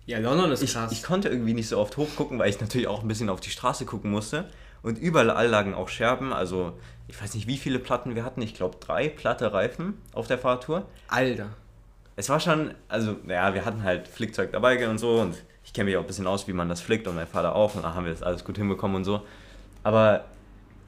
Ja, 0.06 0.18
London 0.18 0.50
ist 0.50 0.62
ich, 0.62 0.72
krass. 0.72 0.90
ich 0.92 1.02
konnte 1.02 1.28
irgendwie 1.28 1.54
nicht 1.54 1.68
so 1.68 1.78
oft 1.78 1.96
hochgucken, 1.96 2.38
weil 2.38 2.50
ich 2.50 2.60
natürlich 2.60 2.88
auch 2.88 3.02
ein 3.02 3.08
bisschen 3.08 3.28
auf 3.28 3.40
die 3.40 3.50
Straße 3.50 3.84
gucken 3.84 4.10
musste. 4.10 4.48
Und 4.82 4.98
überall 4.98 5.46
lagen 5.48 5.74
auch 5.74 5.88
Scherben. 5.88 6.32
Also, 6.32 6.72
ich 7.06 7.20
weiß 7.20 7.34
nicht, 7.34 7.46
wie 7.46 7.58
viele 7.58 7.78
Platten 7.78 8.14
wir 8.14 8.24
hatten. 8.24 8.40
Ich 8.42 8.54
glaube, 8.54 8.78
drei 8.80 9.08
platte 9.08 9.52
Reifen 9.52 9.98
auf 10.14 10.26
der 10.26 10.38
Fahrtour. 10.38 10.86
Alter. 11.08 11.50
Es 12.16 12.28
war 12.28 12.40
schon, 12.40 12.74
also, 12.88 13.16
naja, 13.24 13.54
wir 13.54 13.64
hatten 13.64 13.82
halt 13.82 14.08
Flickzeug 14.08 14.52
dabei 14.52 14.88
und 14.88 14.98
so. 14.98 15.20
Und 15.20 15.36
ich 15.64 15.72
kenne 15.74 15.90
mich 15.90 15.96
auch 15.96 16.00
ein 16.02 16.06
bisschen 16.06 16.26
aus, 16.26 16.48
wie 16.48 16.54
man 16.54 16.68
das 16.68 16.80
flickt. 16.80 17.06
Und 17.06 17.14
mein 17.16 17.26
Vater 17.26 17.54
auch. 17.54 17.74
Und 17.74 17.82
da 17.82 17.94
haben 17.94 18.04
wir 18.06 18.12
das 18.12 18.22
alles 18.22 18.44
gut 18.44 18.56
hinbekommen 18.56 18.96
und 18.96 19.04
so. 19.04 19.22
Aber 19.82 20.24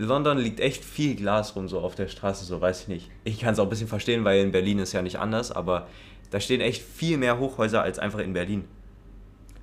London 0.04 0.38
liegt 0.38 0.60
echt 0.60 0.84
viel 0.84 1.14
Glas 1.16 1.56
rum, 1.56 1.68
so 1.68 1.80
auf 1.80 1.94
der 1.94 2.08
Straße, 2.08 2.44
so 2.44 2.60
weiß 2.60 2.82
ich 2.82 2.88
nicht. 2.88 3.10
Ich 3.24 3.40
kann 3.40 3.52
es 3.54 3.58
auch 3.58 3.64
ein 3.64 3.70
bisschen 3.70 3.88
verstehen, 3.88 4.24
weil 4.24 4.40
in 4.42 4.52
Berlin 4.52 4.78
ist 4.78 4.92
ja 4.92 5.02
nicht 5.02 5.18
anders. 5.18 5.50
Aber 5.52 5.86
da 6.30 6.40
stehen 6.40 6.60
echt 6.60 6.82
viel 6.82 7.18
mehr 7.18 7.38
Hochhäuser 7.38 7.82
als 7.82 7.98
einfach 7.98 8.18
in 8.20 8.32
Berlin. 8.32 8.64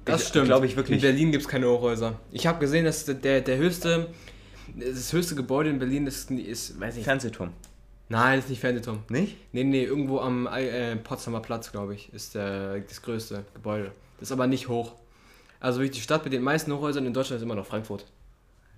Das 0.05 0.23
Ich- 0.23 0.27
stimmt. 0.29 0.45
glaub 0.47 0.63
ich 0.63 0.75
wirklich. 0.75 0.97
In 0.97 1.01
Berlin 1.01 1.31
gibt 1.31 1.43
es 1.43 1.47
keine 1.49 1.67
Hochhäuser. 1.67 2.19
Ich 2.31 2.47
habe 2.47 2.59
gesehen, 2.59 2.85
dass 2.85 3.05
der, 3.05 3.41
der 3.41 3.57
höchste, 3.57 4.07
das 4.75 5.11
höchste 5.13 5.35
Gebäude 5.35 5.69
in 5.69 5.79
Berlin 5.79 6.07
ist, 6.07 6.31
ist 6.31 6.79
weiß 6.79 6.95
nicht. 6.95 7.05
Fernsehturm. 7.05 7.51
Nein, 8.11 8.39
ist 8.39 8.49
nicht 8.49 8.59
Fernsehturm. 8.59 9.03
Nicht? 9.09 9.37
Nee, 9.51 9.63
nee, 9.63 9.83
irgendwo 9.83 10.19
am 10.19 10.47
äh, 10.47 10.95
Potsdamer 10.95 11.41
Platz, 11.41 11.71
glaube 11.71 11.93
ich, 11.93 12.11
ist 12.11 12.33
der, 12.33 12.79
das 12.79 13.01
größte 13.03 13.45
Gebäude. 13.53 13.91
Das 14.19 14.29
ist 14.29 14.31
aber 14.31 14.47
nicht 14.47 14.67
hoch. 14.67 14.93
Also 15.59 15.79
wirklich 15.79 15.97
die 15.97 16.01
Stadt 16.03 16.23
mit 16.23 16.33
den 16.33 16.41
meisten 16.41 16.71
Hochhäusern 16.73 17.05
in 17.05 17.13
Deutschland 17.13 17.37
ist 17.39 17.43
immer 17.43 17.53
noch 17.55 17.65
Frankfurt. 17.67 18.05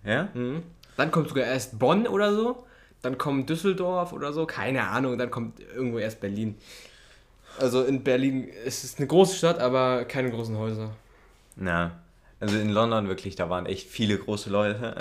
Ja? 0.04 0.28
Mhm. 0.34 0.64
Dann 1.02 1.10
kommt 1.10 1.30
sogar 1.30 1.46
erst 1.46 1.80
Bonn 1.80 2.06
oder 2.08 2.32
so. 2.36 2.64
Dann 3.02 3.18
kommt 3.18 3.50
Düsseldorf 3.50 4.14
oder 4.14 4.34
so. 4.34 4.46
Keine 4.46 4.88
Ahnung. 4.88 5.18
Dann 5.18 5.32
kommt 5.32 5.60
irgendwo 5.76 5.98
erst 5.98 6.20
Berlin. 6.22 6.56
Also 7.60 7.84
in 7.84 8.04
Berlin 8.04 8.48
ist 8.66 8.84
es 8.84 8.98
eine 9.00 9.08
große 9.08 9.36
Stadt, 9.36 9.58
aber 9.60 10.06
keine 10.06 10.30
großen 10.30 10.56
Häuser. 10.60 10.92
Na, 11.56 12.00
also 12.40 12.56
in 12.60 12.70
London 12.70 13.08
wirklich, 13.08 13.36
da 13.36 13.50
waren 13.50 13.66
echt 13.66 13.90
viele 13.90 14.16
große 14.18 14.52
Leute. 14.52 14.96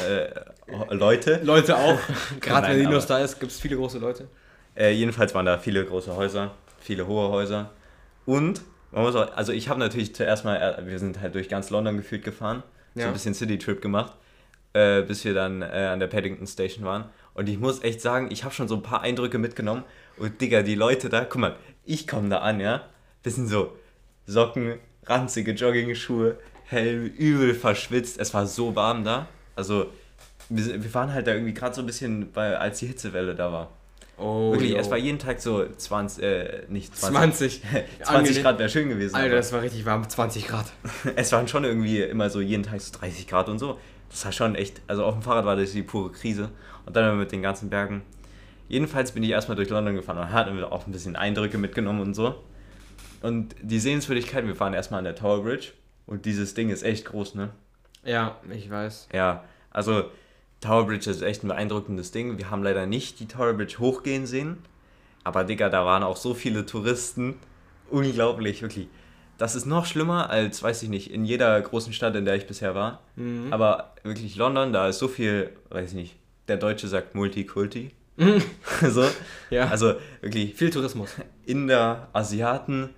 Äh, 0.70 0.94
Leute. 0.94 1.40
Leute 1.42 1.76
auch. 1.76 1.98
Gerade 2.40 2.68
wenn 2.68 2.78
Linus 2.78 3.06
da 3.06 3.18
ist, 3.18 3.38
gibt 3.38 3.52
es 3.52 3.60
viele 3.60 3.76
große 3.76 3.98
Leute. 3.98 4.26
Äh, 4.74 4.92
jedenfalls 4.92 5.34
waren 5.34 5.44
da 5.44 5.58
viele 5.58 5.84
große 5.84 6.16
Häuser, 6.16 6.52
viele 6.80 7.06
hohe 7.06 7.28
Häuser. 7.28 7.70
Und, 8.24 8.62
man 8.90 9.02
muss 9.02 9.14
auch, 9.16 9.36
also 9.36 9.52
ich 9.52 9.68
habe 9.68 9.78
natürlich 9.78 10.14
zuerst 10.14 10.44
mal, 10.46 10.56
äh, 10.56 10.86
wir 10.86 10.98
sind 10.98 11.20
halt 11.20 11.34
durch 11.34 11.48
ganz 11.50 11.68
London 11.70 11.98
gefühlt 11.98 12.24
gefahren, 12.24 12.62
so 12.94 13.00
Ja. 13.02 13.06
ein 13.08 13.12
bisschen 13.12 13.34
City-Trip 13.34 13.80
gemacht, 13.82 14.14
äh, 14.72 15.02
bis 15.02 15.24
wir 15.24 15.34
dann 15.34 15.62
äh, 15.62 15.66
an 15.92 16.00
der 16.00 16.06
Paddington 16.06 16.46
Station 16.46 16.84
waren. 16.84 17.04
Und 17.34 17.48
ich 17.48 17.58
muss 17.58 17.82
echt 17.82 18.00
sagen, 18.00 18.28
ich 18.30 18.44
habe 18.44 18.54
schon 18.54 18.68
so 18.68 18.74
ein 18.76 18.82
paar 18.82 19.02
Eindrücke 19.02 19.38
mitgenommen. 19.38 19.84
Und 20.16 20.40
Digga, 20.40 20.62
die 20.62 20.74
Leute 20.74 21.08
da, 21.08 21.24
guck 21.24 21.40
mal, 21.40 21.56
ich 21.84 22.06
komme 22.06 22.28
da 22.28 22.38
an, 22.38 22.60
ja, 22.60 22.82
bisschen 23.22 23.46
so 23.46 23.72
Socken, 24.26 24.78
ranzige 25.06 25.52
Jogging-Schuhe, 25.52 26.36
Helm, 26.66 27.06
übel 27.06 27.54
verschwitzt. 27.54 28.18
Es 28.20 28.32
war 28.34 28.46
so 28.46 28.76
warm 28.76 29.02
da. 29.04 29.26
Also, 29.56 29.86
wir, 30.48 30.62
sind- 30.62 30.84
wir 30.84 30.94
waren 30.94 31.12
halt 31.12 31.26
da 31.26 31.32
irgendwie 31.32 31.54
gerade 31.54 31.74
so 31.74 31.80
ein 31.82 31.86
bisschen, 31.86 32.30
bei, 32.32 32.56
als 32.56 32.78
die 32.80 32.86
Hitzewelle 32.86 33.34
da 33.34 33.52
war. 33.52 33.70
Oh, 34.18 34.52
Wirklich, 34.52 34.72
yo. 34.72 34.76
es 34.76 34.90
war 34.90 34.98
jeden 34.98 35.18
Tag 35.18 35.40
so 35.40 35.64
20, 35.66 36.22
äh, 36.22 36.62
nicht 36.68 36.94
20, 36.94 37.62
20. 37.62 37.62
20 37.62 38.06
Angenehm. 38.08 38.42
Grad 38.42 38.58
wäre 38.58 38.68
schön 38.68 38.88
gewesen. 38.90 39.14
Alter, 39.14 39.26
aber 39.28 39.36
das 39.36 39.52
war 39.52 39.62
richtig 39.62 39.86
warm. 39.86 40.06
20 40.08 40.46
Grad. 40.46 40.66
es 41.16 41.32
waren 41.32 41.48
schon 41.48 41.64
irgendwie 41.64 42.02
immer 42.02 42.28
so 42.28 42.40
jeden 42.42 42.62
Tag 42.62 42.80
so 42.82 42.92
30 42.98 43.26
Grad 43.26 43.48
und 43.48 43.58
so. 43.58 43.78
Das 44.10 44.24
war 44.24 44.32
schon 44.32 44.54
echt, 44.54 44.82
also 44.86 45.04
auf 45.04 45.14
dem 45.14 45.22
Fahrrad 45.22 45.44
war 45.44 45.56
das 45.56 45.72
die 45.72 45.82
pure 45.82 46.12
Krise. 46.12 46.50
Und 46.84 46.96
dann 46.96 47.18
mit 47.18 47.32
den 47.32 47.42
ganzen 47.42 47.70
Bergen. 47.70 48.02
Jedenfalls 48.68 49.12
bin 49.12 49.22
ich 49.22 49.30
erstmal 49.30 49.56
durch 49.56 49.70
London 49.70 49.94
gefahren 49.94 50.18
und 50.18 50.32
hatte 50.32 50.70
auch 50.70 50.86
ein 50.86 50.92
bisschen 50.92 51.16
Eindrücke 51.16 51.58
mitgenommen 51.58 52.00
und 52.00 52.14
so. 52.14 52.34
Und 53.22 53.54
die 53.60 53.78
Sehenswürdigkeit, 53.78 54.46
wir 54.46 54.58
waren 54.60 54.74
erstmal 54.74 54.98
an 54.98 55.04
der 55.04 55.14
Tower 55.14 55.42
Bridge. 55.42 55.72
Und 56.06 56.24
dieses 56.24 56.54
Ding 56.54 56.70
ist 56.70 56.82
echt 56.82 57.04
groß, 57.04 57.34
ne? 57.34 57.50
Ja, 58.04 58.38
ich 58.50 58.70
weiß. 58.70 59.08
Ja, 59.12 59.44
also 59.70 60.04
Tower 60.60 60.86
Bridge 60.86 61.10
ist 61.10 61.22
echt 61.22 61.44
ein 61.44 61.48
beeindruckendes 61.48 62.10
Ding. 62.10 62.38
Wir 62.38 62.50
haben 62.50 62.62
leider 62.62 62.86
nicht 62.86 63.20
die 63.20 63.26
Tower 63.26 63.52
Bridge 63.52 63.78
hochgehen 63.78 64.26
sehen. 64.26 64.58
Aber 65.22 65.44
Digga, 65.44 65.68
da 65.68 65.84
waren 65.84 66.02
auch 66.02 66.16
so 66.16 66.34
viele 66.34 66.66
Touristen. 66.66 67.38
Unglaublich, 67.90 68.62
wirklich. 68.62 68.88
Das 69.40 69.54
ist 69.54 69.64
noch 69.64 69.86
schlimmer 69.86 70.28
als, 70.28 70.62
weiß 70.62 70.82
ich 70.82 70.90
nicht, 70.90 71.10
in 71.10 71.24
jeder 71.24 71.58
großen 71.60 71.94
Stadt, 71.94 72.14
in 72.14 72.26
der 72.26 72.34
ich 72.36 72.46
bisher 72.46 72.74
war. 72.74 73.00
Mhm. 73.16 73.46
Aber 73.50 73.94
wirklich 74.02 74.36
London, 74.36 74.72
da 74.72 74.86
ist 74.88 74.98
so 74.98 75.08
viel, 75.08 75.50
weiß 75.70 75.90
ich 75.90 75.94
nicht, 75.96 76.16
der 76.48 76.58
Deutsche 76.58 76.88
sagt 76.88 77.14
Multikulti. 77.14 77.90
so. 78.86 79.04
Ja. 79.48 79.68
Also 79.68 79.94
wirklich 80.20 80.54
Viel 80.54 80.68
Tourismus. 80.68 81.10
Inder, 81.46 82.08
Asiaten, 82.12 82.90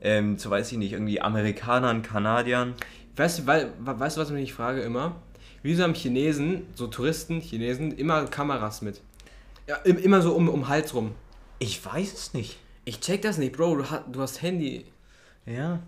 ähm, 0.00 0.36
so 0.36 0.50
weiß 0.50 0.72
ich 0.72 0.78
nicht, 0.78 0.92
irgendwie 0.94 1.20
Amerikanern, 1.20 2.02
Kanadiern. 2.02 2.74
Weißt 3.14 3.38
du, 3.38 3.46
weil, 3.46 3.72
weißt 3.78 4.16
du, 4.16 4.20
was 4.20 4.28
ich 4.30 4.34
mich 4.34 4.52
frage 4.52 4.80
immer? 4.82 5.14
Wieso 5.62 5.84
haben 5.84 5.94
Chinesen, 5.94 6.66
so 6.74 6.88
Touristen, 6.88 7.40
Chinesen, 7.40 7.92
immer 7.92 8.24
Kameras 8.26 8.82
mit? 8.82 9.00
Ja, 9.68 9.76
im- 9.84 9.98
immer 9.98 10.20
so 10.22 10.34
um, 10.34 10.48
um 10.48 10.60
den 10.62 10.68
Hals 10.68 10.92
rum. 10.92 11.12
Ich 11.60 11.82
weiß 11.86 12.12
es 12.12 12.34
nicht. 12.34 12.58
Ich 12.84 12.98
check 13.00 13.22
das 13.22 13.38
nicht, 13.38 13.56
Bro. 13.56 13.76
Du, 13.76 13.90
hast, 13.90 14.02
du 14.10 14.20
hast 14.20 14.42
Handy. 14.42 14.86
Ja. 15.46 15.80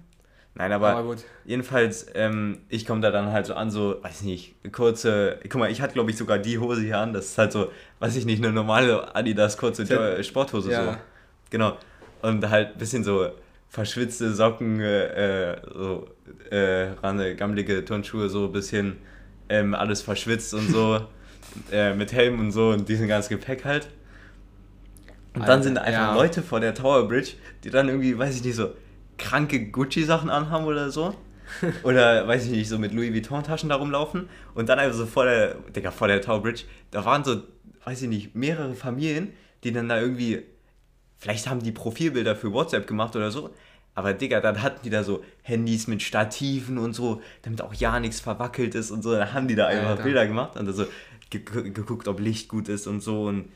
Nein, 0.58 0.72
aber, 0.72 0.88
Aber 0.96 1.16
jedenfalls, 1.44 2.06
ähm, 2.14 2.60
ich 2.70 2.86
komme 2.86 3.02
da 3.02 3.10
dann 3.10 3.30
halt 3.30 3.44
so 3.44 3.52
an, 3.54 3.70
so, 3.70 3.96
weiß 4.02 4.22
nicht, 4.22 4.54
kurze, 4.72 5.38
guck 5.42 5.56
mal, 5.60 5.70
ich 5.70 5.82
hatte 5.82 5.92
glaube 5.92 6.10
ich 6.10 6.16
sogar 6.16 6.38
die 6.38 6.58
Hose 6.58 6.80
hier 6.80 6.98
an, 6.98 7.12
das 7.12 7.26
ist 7.26 7.38
halt 7.38 7.52
so, 7.52 7.70
weiß 7.98 8.16
ich 8.16 8.24
nicht, 8.24 8.42
eine 8.42 8.54
normale 8.54 9.14
Adidas 9.14 9.58
kurze. 9.58 9.82
Jo- 9.82 10.22
Sporthose 10.22 10.70
Ja. 10.72 10.92
so. 10.92 10.98
Genau. 11.50 11.76
Und 12.22 12.48
halt 12.48 12.72
ein 12.72 12.78
bisschen 12.78 13.04
so 13.04 13.28
verschwitzte 13.68 14.32
Socken, 14.32 14.80
äh, 14.80 15.52
äh, 15.52 15.56
so, 15.74 16.08
äh, 16.50 16.92
rande, 17.02 17.36
gammelige 17.36 17.84
Turnschuhe, 17.84 18.30
so 18.30 18.46
ein 18.46 18.52
bisschen, 18.52 18.96
ähm, 19.50 19.74
alles 19.74 20.00
verschwitzt 20.00 20.54
und 20.54 20.70
so, 20.70 21.02
äh, 21.70 21.92
mit 21.92 22.14
Helm 22.14 22.40
und 22.40 22.50
so 22.50 22.70
und 22.70 22.88
diesen 22.88 23.08
ganzen 23.08 23.28
Gepäck 23.38 23.66
halt. 23.66 23.88
Und 25.34 25.42
dann 25.42 25.50
Alter, 25.50 25.62
sind 25.64 25.74
da 25.74 25.80
einfach 25.82 26.00
ja. 26.00 26.14
Leute 26.14 26.40
vor 26.42 26.60
der 26.60 26.74
Tower 26.74 27.06
Bridge, 27.06 27.32
die 27.62 27.68
dann 27.68 27.88
irgendwie, 27.88 28.16
weiß 28.16 28.36
ich 28.36 28.42
nicht, 28.42 28.56
so 28.56 28.70
kranke 29.18 29.66
Gucci-Sachen 29.70 30.30
anhaben 30.30 30.66
oder 30.66 30.90
so. 30.90 31.14
Oder, 31.84 32.26
weiß 32.26 32.46
ich 32.46 32.50
nicht, 32.50 32.68
so 32.68 32.76
mit 32.76 32.92
Louis 32.92 33.12
Vuitton-Taschen 33.12 33.68
da 33.68 33.76
rumlaufen. 33.76 34.28
Und 34.54 34.68
dann 34.68 34.80
einfach 34.80 34.96
so 34.96 35.06
vor 35.06 35.26
der, 35.26 35.54
Digga, 35.74 35.92
vor 35.92 36.08
der 36.08 36.20
Tower 36.20 36.42
Bridge, 36.42 36.64
da 36.90 37.04
waren 37.04 37.22
so, 37.22 37.42
weiß 37.84 38.02
ich 38.02 38.08
nicht, 38.08 38.34
mehrere 38.34 38.74
Familien, 38.74 39.32
die 39.62 39.72
dann 39.72 39.88
da 39.88 40.00
irgendwie, 40.00 40.42
vielleicht 41.18 41.48
haben 41.48 41.62
die 41.62 41.70
Profilbilder 41.70 42.34
für 42.34 42.52
WhatsApp 42.52 42.88
gemacht 42.88 43.14
oder 43.14 43.30
so. 43.30 43.54
Aber 43.94 44.12
Digga, 44.12 44.40
dann 44.40 44.60
hatten 44.60 44.80
die 44.82 44.90
da 44.90 45.02
so 45.04 45.24
Handys 45.42 45.86
mit 45.86 46.02
Stativen 46.02 46.76
und 46.76 46.92
so, 46.92 47.22
damit 47.42 47.62
auch 47.62 47.72
ja 47.72 47.98
nichts 47.98 48.20
verwackelt 48.20 48.74
ist 48.74 48.90
und 48.90 49.02
so. 49.02 49.12
Dann 49.12 49.32
haben 49.32 49.48
die 49.48 49.54
da 49.54 49.68
einfach 49.68 49.90
Alter. 49.90 50.02
Bilder 50.02 50.26
gemacht 50.26 50.56
und 50.56 50.70
so 50.72 50.84
ge 51.30 51.40
geguckt, 51.70 52.06
ob 52.06 52.20
Licht 52.20 52.48
gut 52.48 52.68
ist 52.68 52.86
und 52.86 53.00
so. 53.00 53.24
Und 53.24 53.48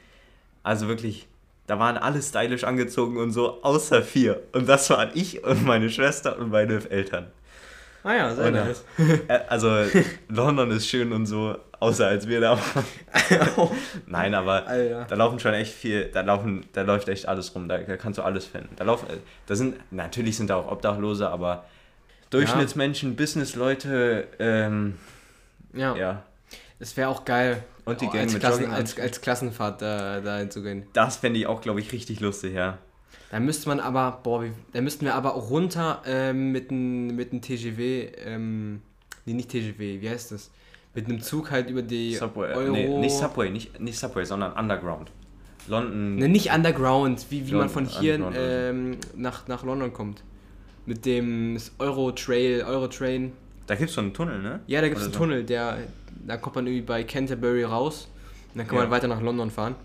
also 0.62 0.88
wirklich, 0.88 1.28
da 1.70 1.78
waren 1.78 1.96
alle 1.96 2.20
stylisch 2.20 2.64
angezogen 2.64 3.16
und 3.16 3.30
so, 3.30 3.62
außer 3.62 4.02
vier. 4.02 4.42
Und 4.52 4.68
das 4.68 4.90
waren 4.90 5.10
ich 5.14 5.44
und 5.44 5.64
meine 5.64 5.88
Schwester 5.88 6.36
und 6.36 6.50
meine 6.50 6.80
Eltern. 6.90 7.28
Ah 8.02 8.14
ja, 8.14 8.34
sehr 8.34 8.48
Oder? 8.48 8.64
nice. 8.64 8.84
Äh, 9.28 9.38
Also, 9.48 9.68
London 10.28 10.70
ist 10.72 10.88
schön 10.88 11.12
und 11.12 11.26
so, 11.26 11.56
außer 11.78 12.08
als 12.08 12.26
wir 12.26 12.40
da 12.40 12.58
waren. 12.58 12.84
Nein, 14.06 14.34
aber 14.34 14.66
Alter. 14.66 15.04
da 15.08 15.14
laufen 15.14 15.38
schon 15.38 15.54
echt 15.54 15.72
viel, 15.72 16.06
da 16.12 16.22
laufen, 16.22 16.64
da 16.72 16.82
läuft 16.82 17.08
echt 17.08 17.28
alles 17.28 17.54
rum, 17.54 17.68
da, 17.68 17.78
da 17.78 17.96
kannst 17.96 18.18
du 18.18 18.22
alles 18.22 18.46
finden. 18.46 18.70
Da 18.74 18.82
laufen, 18.84 19.06
äh, 19.08 19.18
da 19.46 19.54
sind, 19.54 19.76
natürlich 19.92 20.36
sind 20.36 20.50
da 20.50 20.56
auch 20.56 20.72
Obdachlose, 20.72 21.28
aber 21.28 21.64
Durchschnittsmenschen, 22.30 23.14
Businessleute, 23.16 24.26
ähm, 24.40 24.96
Ja. 25.72 25.94
ja, 25.96 26.22
Es 26.80 26.96
wäre 26.96 27.10
auch 27.10 27.26
geil, 27.26 27.62
Und 27.84 28.00
die 28.00 28.06
oh, 28.06 28.10
Gang 28.10 28.22
als, 28.22 28.32
mit 28.32 28.40
Klassen, 28.40 28.70
als, 28.70 28.98
als 28.98 29.20
Klassenfahrt 29.20 29.82
da, 29.82 30.20
da 30.20 30.38
hinzugehen. 30.38 30.86
das 30.94 31.18
fände 31.18 31.38
ich 31.38 31.46
auch, 31.46 31.60
glaube 31.60 31.80
ich, 31.80 31.92
richtig 31.92 32.20
lustig, 32.20 32.54
ja. 32.54 32.78
Da 33.30 33.38
müsste 33.38 33.68
man 33.68 33.78
aber, 33.78 34.20
boah, 34.22 34.44
da 34.72 34.80
müssten 34.80 35.04
wir 35.04 35.14
aber 35.14 35.34
auch 35.34 35.50
runter 35.50 36.02
ähm, 36.04 36.50
mit 36.50 36.70
einem 36.70 37.14
mit 37.14 37.30
TGW, 37.30 38.08
ähm, 38.24 38.82
nee, 39.24 39.34
nicht 39.34 39.50
TGW, 39.50 40.00
wie 40.00 40.08
heißt 40.08 40.32
das? 40.32 40.50
Mit 40.94 41.04
einem 41.06 41.20
Zug 41.20 41.50
halt 41.50 41.70
über 41.70 41.82
die 41.82 42.14
Subway, 42.14 42.50
äh, 42.50 42.54
Euro... 42.56 42.72
nee, 42.72 42.98
nicht 42.98 43.14
Subway, 43.14 43.50
nicht, 43.50 43.78
nicht 43.78 43.98
Subway, 43.98 44.24
sondern 44.24 44.52
Underground. 44.54 45.12
London, 45.68 46.16
Ne, 46.16 46.28
nicht 46.28 46.50
Underground, 46.52 47.26
wie, 47.30 47.46
wie 47.46 47.54
man 47.54 47.68
von 47.68 47.84
London, 47.84 48.32
hier 48.32 48.40
ähm, 48.40 48.96
nach, 49.14 49.46
nach 49.46 49.62
London 49.62 49.92
kommt. 49.92 50.24
Mit 50.86 51.04
dem 51.04 51.58
Euro 51.78 52.10
Trail, 52.12 52.64
Euro 52.64 52.88
Train. 52.88 53.32
Da 53.70 53.76
gibt 53.76 53.88
es 53.90 53.94
so 53.94 54.00
einen 54.00 54.12
Tunnel, 54.12 54.40
ne? 54.42 54.60
Ja, 54.66 54.80
da 54.80 54.88
gibt 54.88 54.98
es 54.98 55.04
einen 55.04 55.12
so. 55.12 55.18
Tunnel, 55.20 55.44
der, 55.44 55.78
da 56.26 56.36
kommt 56.36 56.56
man 56.56 56.66
irgendwie 56.66 56.84
bei 56.84 57.04
Canterbury 57.04 57.62
raus 57.64 58.08
und 58.52 58.58
dann 58.58 58.66
kann 58.66 58.76
Ja. 58.76 58.82
man 58.82 58.90
weiter 58.90 59.06
nach 59.08 59.20
London 59.20 59.50
fahren. 59.50 59.76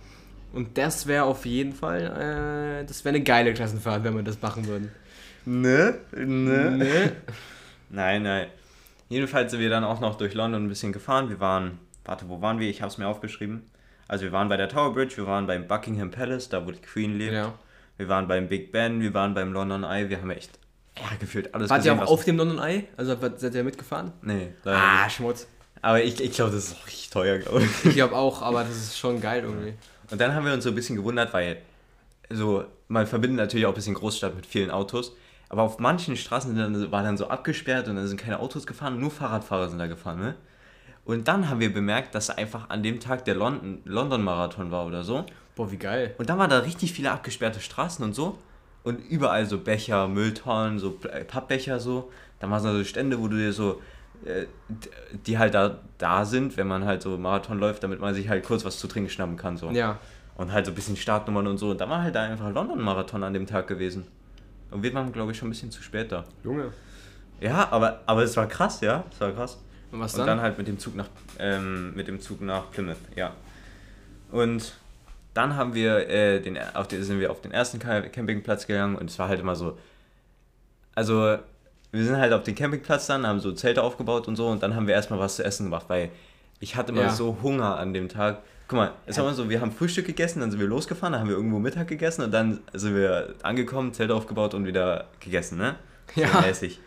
Und 0.53 0.77
das 0.77 1.05
wäre 1.05 1.25
auf 1.25 1.45
jeden 1.45 1.73
Fall, 1.73 2.81
äh, 2.81 2.85
das 2.87 3.05
wäre 3.05 3.15
eine 3.15 3.23
geile 3.23 3.53
Klassenfahrt, 3.53 4.03
wenn 4.03 4.15
wir 4.15 4.23
das 4.23 4.41
machen 4.41 4.65
würden. 4.67 4.89
Ne? 5.45 5.99
Ne? 6.15 6.71
Ne? 6.71 7.11
Nein, 7.91 8.23
nein. 8.23 8.47
Jedenfalls 9.09 9.51
sind 9.51 9.59
wir 9.59 9.69
dann 9.69 9.83
auch 9.83 9.99
noch 9.99 10.17
durch 10.17 10.33
London 10.33 10.65
ein 10.65 10.69
bisschen 10.69 10.91
gefahren. 10.91 11.29
Wir 11.29 11.39
waren, 11.39 11.77
warte, 12.05 12.27
wo 12.27 12.41
waren 12.41 12.59
wir? 12.59 12.67
Ich 12.69 12.81
habe 12.81 12.91
es 12.91 12.97
mir 12.97 13.07
aufgeschrieben. 13.07 13.61
Also 14.07 14.25
wir 14.25 14.31
waren 14.31 14.49
bei 14.49 14.57
der 14.57 14.67
Tower 14.69 14.93
Bridge, 14.93 15.17
wir 15.17 15.27
waren 15.27 15.45
beim 15.45 15.67
Buckingham 15.67 16.09
Palace, 16.09 16.49
da 16.49 16.65
wo 16.65 16.71
die 16.71 16.81
Queen 16.81 17.17
lebt. 17.17 17.33
ja. 17.33 17.53
Wir 17.97 18.09
waren 18.09 18.27
beim 18.27 18.49
Big 18.49 18.71
Ben, 18.71 18.99
wir 18.99 19.13
waren 19.13 19.33
beim 19.35 19.53
London 19.53 19.83
Eye. 19.83 20.09
Wir 20.09 20.19
haben 20.19 20.29
echt 20.31 20.59
ja, 20.97 21.05
gefühlt 21.19 21.53
alles 21.53 21.69
Wart 21.69 21.85
ihr 21.85 21.93
auch 21.93 21.99
was- 22.01 22.09
auf 22.09 22.23
dem 22.25 22.37
London 22.37 22.59
Eye? 22.59 22.85
Also 22.97 23.15
seid 23.37 23.53
ihr 23.55 23.63
mitgefahren? 23.63 24.11
Nee, 24.21 24.49
Ah, 24.65 25.03
nicht. 25.05 25.15
Schmutz. 25.15 25.47
Aber 25.81 26.01
ich, 26.03 26.19
ich 26.21 26.31
glaube, 26.31 26.51
das 26.51 26.65
ist 26.69 26.75
auch 26.81 26.87
richtig 26.87 27.09
teuer, 27.09 27.37
glaube 27.39 27.63
ich. 27.63 27.85
Ich 27.85 27.93
glaube 27.95 28.15
auch, 28.15 28.41
aber 28.41 28.63
das 28.63 28.75
ist 28.75 28.97
schon 28.97 29.21
geil 29.21 29.43
irgendwie. 29.43 29.73
Und 30.09 30.19
dann 30.21 30.33
haben 30.33 30.45
wir 30.45 30.53
uns 30.53 30.63
so 30.63 30.69
ein 30.71 30.75
bisschen 30.75 30.95
gewundert, 30.95 31.33
weil 31.33 31.57
so, 32.29 32.65
man 32.87 33.05
verbindet 33.07 33.37
natürlich 33.37 33.65
auch 33.65 33.71
ein 33.71 33.75
bisschen 33.75 33.93
Großstadt 33.93 34.35
mit 34.35 34.45
vielen 34.45 34.71
Autos. 34.71 35.15
Aber 35.49 35.61
auf 35.61 35.77
manchen 35.77 36.17
Straßen 36.17 36.55
dann, 36.55 36.91
war 36.91 37.03
dann 37.03 37.17
so 37.17 37.27
abgesperrt 37.27 37.87
und 37.87 37.97
da 37.97 38.07
sind 38.07 38.19
keine 38.19 38.39
Autos 38.39 38.65
gefahren, 38.65 38.99
nur 38.99 39.11
Fahrradfahrer 39.11 39.69
sind 39.69 39.77
da 39.77 39.85
gefahren, 39.87 40.19
ne? 40.19 40.35
Und 41.05 41.27
dann 41.27 41.49
haben 41.49 41.59
wir 41.59 41.71
bemerkt, 41.71 42.15
dass 42.15 42.31
einfach 42.31 42.69
an 42.71 42.81
dem 42.81 42.99
Tag 42.99 43.25
der 43.25 43.35
London- 43.35 43.81
London-Marathon 43.85 44.71
war 44.71 44.87
oder 44.87 45.03
so. 45.03 45.23
Boah, 45.55 45.71
wie 45.71 45.77
geil. 45.77 46.15
Und 46.17 46.29
dann 46.29 46.39
waren 46.39 46.49
da 46.49 46.59
richtig 46.59 46.93
viele 46.93 47.11
abgesperrte 47.11 47.59
Straßen 47.59 48.03
und 48.03 48.13
so. 48.15 48.39
Und 48.85 48.99
überall 49.09 49.45
so 49.45 49.57
Becher, 49.57 50.07
Mülltonnen, 50.07 50.79
so 50.79 50.97
äh, 51.11 51.25
Pappbecher 51.25 51.79
so. 51.79 52.11
Da 52.39 52.49
waren 52.49 52.61
so 52.61 52.83
Stände, 52.83 53.19
wo 53.19 53.27
du 53.27 53.35
dir 53.35 53.51
so, 53.51 53.81
äh, 54.23 54.45
die 55.25 55.37
halt 55.37 55.55
da, 55.55 55.79
da 55.97 56.23
sind, 56.23 56.55
wenn 56.55 56.67
man 56.67 56.85
halt 56.85 57.01
so 57.01 57.17
Marathon 57.17 57.59
läuft, 57.59 57.83
damit 57.83 57.99
man 57.99 58.13
sich 58.13 58.29
halt 58.29 58.45
kurz 58.45 58.63
was 58.63 58.79
zu 58.79 58.87
trinken 58.87 59.09
schnappen 59.09 59.37
kann. 59.37 59.57
So. 59.57 59.71
Ja. 59.71 59.97
Und 60.37 60.51
halt 60.51 60.67
so 60.67 60.71
ein 60.71 60.75
bisschen 60.75 60.95
Startnummern 60.95 61.47
und 61.47 61.57
so. 61.57 61.71
Und 61.71 61.81
da 61.81 61.89
war 61.89 62.03
halt 62.03 62.13
da 62.13 62.23
einfach 62.23 62.51
London-Marathon 62.51 63.23
an 63.23 63.33
dem 63.33 63.47
Tag 63.47 63.67
gewesen. 63.67 64.05
Und 64.69 64.83
wir 64.83 64.93
waren, 64.93 65.11
glaube 65.11 65.31
ich, 65.31 65.37
schon 65.37 65.47
ein 65.47 65.51
bisschen 65.51 65.71
zu 65.71 65.81
spät 65.81 66.11
da. 66.11 66.23
Junge. 66.43 66.71
Ja, 67.41 67.67
aber, 67.71 68.01
aber 68.05 68.23
es 68.23 68.37
war 68.37 68.47
krass, 68.47 68.81
ja. 68.81 69.03
Es 69.11 69.19
war 69.19 69.31
krass. 69.31 69.57
Und 69.91 69.99
was 69.99 70.13
Und 70.13 70.19
dann? 70.19 70.27
dann 70.27 70.41
halt 70.41 70.57
mit 70.57 70.67
dem 70.67 70.77
Zug 70.77 70.95
nach 70.95 71.07
ähm, 71.39 71.95
mit 71.95 72.07
dem 72.07 72.19
Zug 72.19 72.41
nach 72.41 72.69
Plymouth, 72.69 72.97
ja. 73.15 73.33
Und 74.31 74.73
dann 75.35 75.55
haben 75.55 75.75
wir 75.75 76.09
äh, 76.09 76.39
den 76.41 76.57
auf 76.73 76.87
den, 76.87 77.03
sind 77.03 77.19
wir 77.19 77.29
auf 77.29 77.41
den 77.41 77.51
ersten 77.51 77.77
Ca- 77.77 78.01
Campingplatz 78.01 78.65
gegangen 78.65 78.95
und 78.95 79.09
es 79.11 79.19
war 79.19 79.27
halt 79.29 79.39
immer 79.39 79.55
so 79.55 79.77
also 80.95 81.37
wir 81.91 82.03
sind 82.03 82.17
halt 82.17 82.33
auf 82.33 82.43
den 82.43 82.55
Campingplatz 82.55 83.07
dann, 83.07 83.25
haben 83.25 83.39
so 83.39 83.51
Zelte 83.51 83.81
aufgebaut 83.83 84.27
und 84.27 84.35
so 84.35 84.47
und 84.47 84.63
dann 84.63 84.75
haben 84.75 84.87
wir 84.87 84.93
erstmal 84.95 85.19
was 85.19 85.35
zu 85.37 85.43
essen 85.45 85.65
gemacht, 85.65 85.85
weil 85.87 86.09
ich 86.59 86.75
hatte 86.75 86.91
immer 86.91 87.03
Ja. 87.03 87.09
so 87.09 87.37
Hunger 87.41 87.77
an 87.77 87.93
dem 87.93 88.09
Tag. 88.09 88.41
Guck 88.67 88.77
mal, 88.77 88.91
es 89.05 89.17
war 89.17 89.25
immer 89.25 89.33
so, 89.35 89.49
wir 89.49 89.61
haben 89.61 89.71
Frühstück 89.71 90.07
gegessen, 90.07 90.39
dann 90.39 90.49
sind 90.51 90.59
wir 90.59 90.67
losgefahren, 90.67 91.11
dann 91.13 91.21
haben 91.21 91.29
wir 91.29 91.35
irgendwo 91.35 91.59
Mittag 91.59 91.87
gegessen 91.87 92.23
und 92.23 92.31
dann 92.31 92.61
sind 92.73 92.95
wir 92.95 93.35
angekommen, 93.43 93.93
Zelt 93.93 94.09
aufgebaut 94.11 94.53
und 94.55 94.65
wieder 94.65 95.05
gegessen, 95.19 95.57
ne? 95.57 95.75
So 96.15 96.21
Ja. 96.21 96.41
mäßig. 96.41 96.79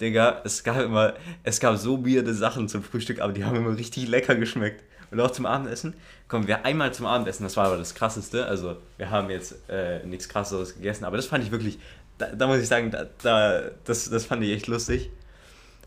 Digga, 0.00 0.42
es 0.44 0.62
gab 0.64 0.80
immer, 0.80 1.14
es 1.42 1.60
gab 1.60 1.76
so 1.76 2.04
weirde 2.04 2.34
Sachen 2.34 2.68
zum 2.68 2.82
Frühstück, 2.82 3.20
aber 3.20 3.32
die 3.32 3.44
haben 3.44 3.56
immer 3.56 3.76
richtig 3.76 4.08
lecker 4.08 4.34
geschmeckt. 4.34 4.82
Und 5.14 5.20
auch 5.20 5.30
zum 5.30 5.46
Abendessen. 5.46 5.94
Kommen 6.26 6.48
wir 6.48 6.64
einmal 6.64 6.92
zum 6.92 7.06
Abendessen, 7.06 7.44
das 7.44 7.56
war 7.56 7.66
aber 7.66 7.76
das 7.76 7.94
krasseste. 7.94 8.46
Also, 8.46 8.76
wir 8.96 9.10
haben 9.10 9.30
jetzt 9.30 9.54
äh, 9.68 10.04
nichts 10.04 10.28
krasseres 10.28 10.74
gegessen, 10.74 11.04
aber 11.04 11.16
das 11.16 11.26
fand 11.26 11.44
ich 11.44 11.52
wirklich, 11.52 11.78
da, 12.18 12.26
da 12.34 12.48
muss 12.48 12.58
ich 12.58 12.66
sagen, 12.66 12.90
da, 12.90 13.06
da, 13.22 13.62
das, 13.84 14.10
das 14.10 14.26
fand 14.26 14.42
ich 14.42 14.50
echt 14.50 14.66
lustig. 14.66 15.10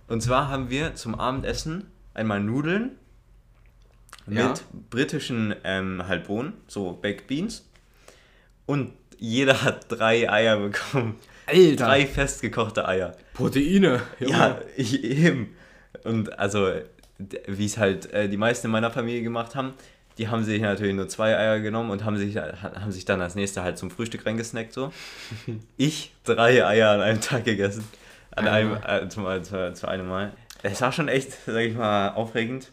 Und 0.08 0.22
zwar 0.22 0.48
haben 0.48 0.70
wir 0.70 0.96
zum 0.96 1.16
Abendessen 1.16 1.88
einmal 2.14 2.40
Nudeln 2.40 2.92
Ja. 4.28 4.48
mit 4.48 4.64
britischen 4.90 5.54
ähm, 5.66 6.08
halt 6.08 6.28
Bohnen, 6.28 6.54
so 6.68 6.94
Baked 6.94 7.28
Beans. 7.28 7.68
Und 8.66 8.94
jeder 9.18 9.62
hat 9.62 9.88
drei 9.90 10.32
Eier 10.32 10.58
bekommen. 10.58 11.16
Alter. 11.48 11.86
Drei 11.86 12.06
festgekochte 12.08 12.88
Eier. 12.88 13.18
Proteine. 13.34 14.02
Junge. 14.20 14.32
Ja, 14.32 14.62
ich, 14.78 15.04
eben. 15.04 15.54
Und 16.06 16.40
also, 16.40 16.72
wie 17.48 17.66
es 17.66 17.78
halt 17.78 18.12
äh, 18.14 18.30
die 18.30 18.38
meisten 18.38 18.68
in 18.68 18.72
meiner 18.72 18.92
Familie 18.92 19.24
gemacht 19.24 19.56
haben, 19.56 19.74
die 20.18 20.28
haben 20.30 20.44
sich 20.44 20.62
natürlich 20.62 20.96
nur 20.96 21.08
zwei 21.08 21.38
Eier 21.38 21.60
genommen 21.60 21.92
und 21.92 22.04
haben 22.04 22.18
sich, 22.18 22.38
haben 22.38 22.92
sich 22.92 23.06
dann 23.06 23.22
als 23.22 23.36
nächste 23.36 23.62
halt 23.64 23.78
zum 23.78 23.92
Frühstück 23.92 24.26
reingesnackt 24.26 24.74
so. 24.74 24.92
Ich 25.78 26.14
drei 26.24 26.66
Eier 26.66 26.90
an 26.92 27.02
einem 27.02 27.22
Tag 27.22 27.46
gegessen. 27.46 27.84
An 28.32 28.48
einem, 28.48 28.78
äh, 28.86 29.08
zum, 29.10 29.26
äh, 29.28 29.42
zu, 29.42 29.74
zu 29.74 29.88
einem 29.88 30.08
Mal. 30.08 30.32
Es 30.64 30.82
war 30.82 30.92
schon 30.92 31.08
echt, 31.08 31.32
sag 31.46 31.58
ich 31.62 31.76
mal, 31.76 32.10
aufregend. 32.10 32.72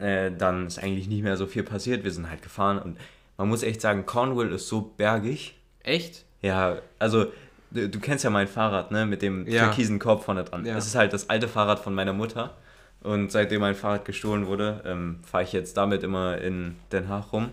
Äh, 0.00 0.30
dann 0.36 0.66
ist 0.66 0.78
eigentlich 0.82 1.08
nicht 1.08 1.22
mehr 1.22 1.36
so 1.36 1.46
viel 1.46 1.62
passiert. 1.62 2.04
Wir 2.04 2.10
sind 2.10 2.30
halt 2.30 2.42
gefahren 2.42 2.78
und 2.78 2.98
man 3.36 3.48
muss 3.48 3.62
echt 3.62 3.80
sagen, 3.80 4.06
Cornwall 4.06 4.50
ist 4.52 4.68
so 4.68 4.80
bergig. 4.96 5.58
Echt? 5.82 6.24
Ja, 6.40 6.78
also 6.98 7.26
du, 7.70 7.88
du 7.88 8.00
kennst 8.00 8.24
ja 8.24 8.30
mein 8.30 8.48
Fahrrad, 8.48 8.90
ne, 8.90 9.04
mit 9.06 9.20
dem 9.22 9.46
Ja. 9.46 9.64
türkisen 9.64 9.98
Korb 9.98 10.24
vorne 10.24 10.44
dran. 10.44 10.64
Ja. 10.64 10.74
Das 10.74 10.86
ist 10.86 10.94
halt 10.94 11.12
das 11.12 11.28
alte 11.30 11.48
Fahrrad 11.48 11.78
von 11.80 11.94
meiner 11.94 12.12
Mutter. 12.12 12.56
Und 13.02 13.32
seitdem 13.32 13.60
mein 13.60 13.74
Fahrrad 13.74 14.04
gestohlen 14.04 14.46
wurde, 14.46 14.82
ähm, 14.86 15.18
fahre 15.24 15.42
ich 15.44 15.52
jetzt 15.52 15.76
damit 15.76 16.02
immer 16.04 16.38
in 16.38 16.76
Den 16.92 17.08
Haag 17.08 17.32
rum. 17.32 17.50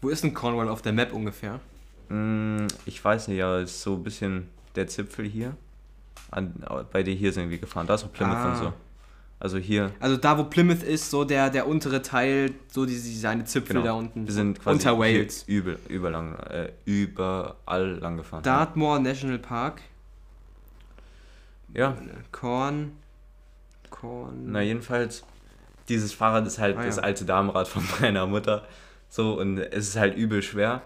Wo 0.00 0.08
ist 0.08 0.22
denn 0.22 0.32
Cornwall 0.32 0.68
auf 0.68 0.80
der 0.82 0.92
Map 0.92 1.12
ungefähr? 1.12 1.60
Mm, 2.08 2.66
ich 2.86 3.04
weiß 3.04 3.28
nicht, 3.28 3.38
ja, 3.38 3.58
ist 3.58 3.82
so 3.82 3.94
ein 3.94 4.02
bisschen 4.02 4.48
der 4.76 4.86
Zipfel 4.86 5.26
hier. 5.26 5.56
An, 6.30 6.54
bei 6.92 7.02
dir 7.02 7.14
hier 7.14 7.32
sind 7.32 7.50
wir 7.50 7.58
gefahren. 7.58 7.86
Da 7.86 7.94
ist 7.94 8.04
auch 8.04 8.12
Plymouth 8.12 8.36
Ah. 8.36 8.50
und 8.52 8.56
so. 8.58 8.72
Also 9.40 9.56
hier, 9.56 9.90
Also 10.00 10.16
da, 10.18 10.36
wo 10.36 10.44
Plymouth 10.44 10.82
ist, 10.82 11.10
so 11.10 11.24
der, 11.24 11.48
der 11.50 11.66
untere 11.66 12.02
Teil, 12.02 12.52
so 12.68 12.84
die, 12.84 12.92
die 12.92 13.16
seine 13.16 13.44
Zipfel 13.46 13.74
genau. 13.76 13.86
da 13.86 13.92
unten. 13.94 14.26
Wir 14.26 14.34
sind 14.34 14.60
quasi 14.60 14.76
unter 14.86 14.98
Wales. 14.98 15.44
übel, 15.48 15.78
überlang, 15.88 16.38
äh, 16.40 16.72
überall 16.84 17.98
lang 18.00 18.18
gefahren. 18.18 18.42
Dartmoor 18.42 18.98
National 19.00 19.38
Park. 19.38 19.80
Ja, 21.72 21.96
Corn. 22.32 22.92
Corn. 24.00 24.52
Na, 24.52 24.60
jedenfalls, 24.62 25.24
dieses 25.88 26.12
Fahrrad 26.12 26.46
ist 26.46 26.58
halt 26.58 26.76
Ah, 26.78 26.84
das 26.84 26.96
ja. 26.96 27.02
alte 27.02 27.24
Damenrad 27.24 27.68
von 27.68 27.82
meiner 28.00 28.26
Mutter. 28.26 28.66
So, 29.08 29.38
und 29.38 29.58
es 29.58 29.88
ist 29.88 29.96
halt 29.96 30.16
übel 30.16 30.42
schwer. 30.42 30.82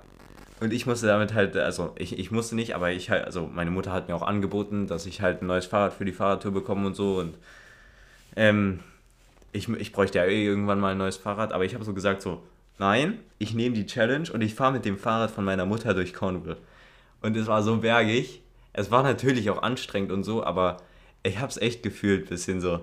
Und 0.61 0.73
ich 0.73 0.87
musste 0.87 1.07
damit 1.07 1.35
halt, 1.35 1.57
also 1.57 1.93
ich, 1.99 2.19
ich 2.19 2.31
musste 2.31 2.55
nicht, 2.55 2.75
aber 2.75 2.91
ich 2.93 3.11
halt, 3.11 3.25
also 3.25 3.47
meine 3.53 3.71
Mutter 3.71 3.93
hat 3.93 4.09
mir 4.09 4.15
auch 4.15 4.23
angeboten, 4.23 4.87
dass 4.87 5.05
ich 5.05 5.21
halt 5.21 5.43
ein 5.43 5.47
neues 5.47 5.67
Fahrrad 5.67 5.93
für 5.93 6.05
die 6.05 6.13
Fahrradtour 6.13 6.53
bekomme 6.53 6.87
und 6.87 6.95
so. 6.95 7.19
Und 7.19 7.35
ähm, 8.37 8.81
ich, 9.53 9.69
ich 9.69 9.93
bräuchte 9.93 10.19
ja 10.19 10.25
eh 10.25 10.45
irgendwann 10.47 10.81
mal 10.81 10.93
ein 10.93 10.99
neues 10.99 11.17
Fahrrad, 11.17 11.53
aber 11.53 11.65
ich 11.65 11.75
habe 11.75 11.85
so 11.85 11.93
gesagt, 11.93 12.23
so, 12.23 12.43
nein, 12.79 13.19
ich 13.39 13.53
nehme 13.53 13.75
die 13.75 13.87
Challenge 13.87 14.31
und 14.33 14.41
ich 14.41 14.55
fahre 14.55 14.73
mit 14.73 14.85
dem 14.85 14.97
Fahrrad 14.97 15.31
von 15.31 15.45
meiner 15.45 15.67
Mutter 15.67 15.93
durch 15.93 16.15
Cornwall. 16.15 16.57
Und 17.21 17.37
es 17.37 17.47
war 17.47 17.63
so 17.63 17.77
bergig. 17.79 18.41
Es 18.73 18.91
war 18.91 19.03
natürlich 19.03 19.51
auch 19.51 19.63
anstrengend 19.63 20.13
und 20.13 20.25
so, 20.25 20.45
aber 20.45 20.79
ich 21.23 21.39
habe 21.39 21.49
es 21.49 21.57
echt 21.59 21.83
gefühlt, 21.83 22.29
bisschen 22.29 22.61
so. 22.61 22.81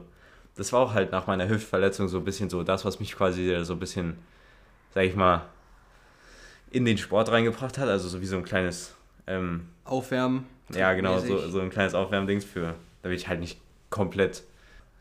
Das 0.55 0.73
war 0.73 0.81
auch 0.81 0.93
halt 0.93 1.11
nach 1.11 1.27
meiner 1.27 1.47
Hüftverletzung 1.47 2.07
so 2.07 2.17
ein 2.17 2.25
bisschen 2.25 2.49
so 2.49 2.63
das, 2.63 2.85
was 2.85 2.99
mich 2.99 3.15
quasi 3.15 3.57
so 3.63 3.73
ein 3.73 3.79
bisschen, 3.79 4.17
sag 4.93 5.03
ich 5.05 5.15
mal, 5.15 5.45
in 6.71 6.85
den 6.85 6.97
Sport 6.97 7.31
reingebracht 7.31 7.77
hat. 7.77 7.87
Also 7.87 8.09
so 8.09 8.21
wie 8.21 8.25
so 8.25 8.37
ein 8.37 8.43
kleines, 8.43 8.95
ähm, 9.27 9.67
Aufwärmen. 9.85 10.45
ja 10.73 10.93
genau, 10.93 11.19
so, 11.19 11.33
mäßig. 11.33 11.51
so 11.51 11.59
ein 11.61 11.69
kleines 11.69 11.93
Aufwärmdings 11.93 12.45
für, 12.45 12.75
damit 13.01 13.19
ich 13.19 13.27
halt 13.27 13.39
nicht 13.39 13.59
komplett, 13.89 14.43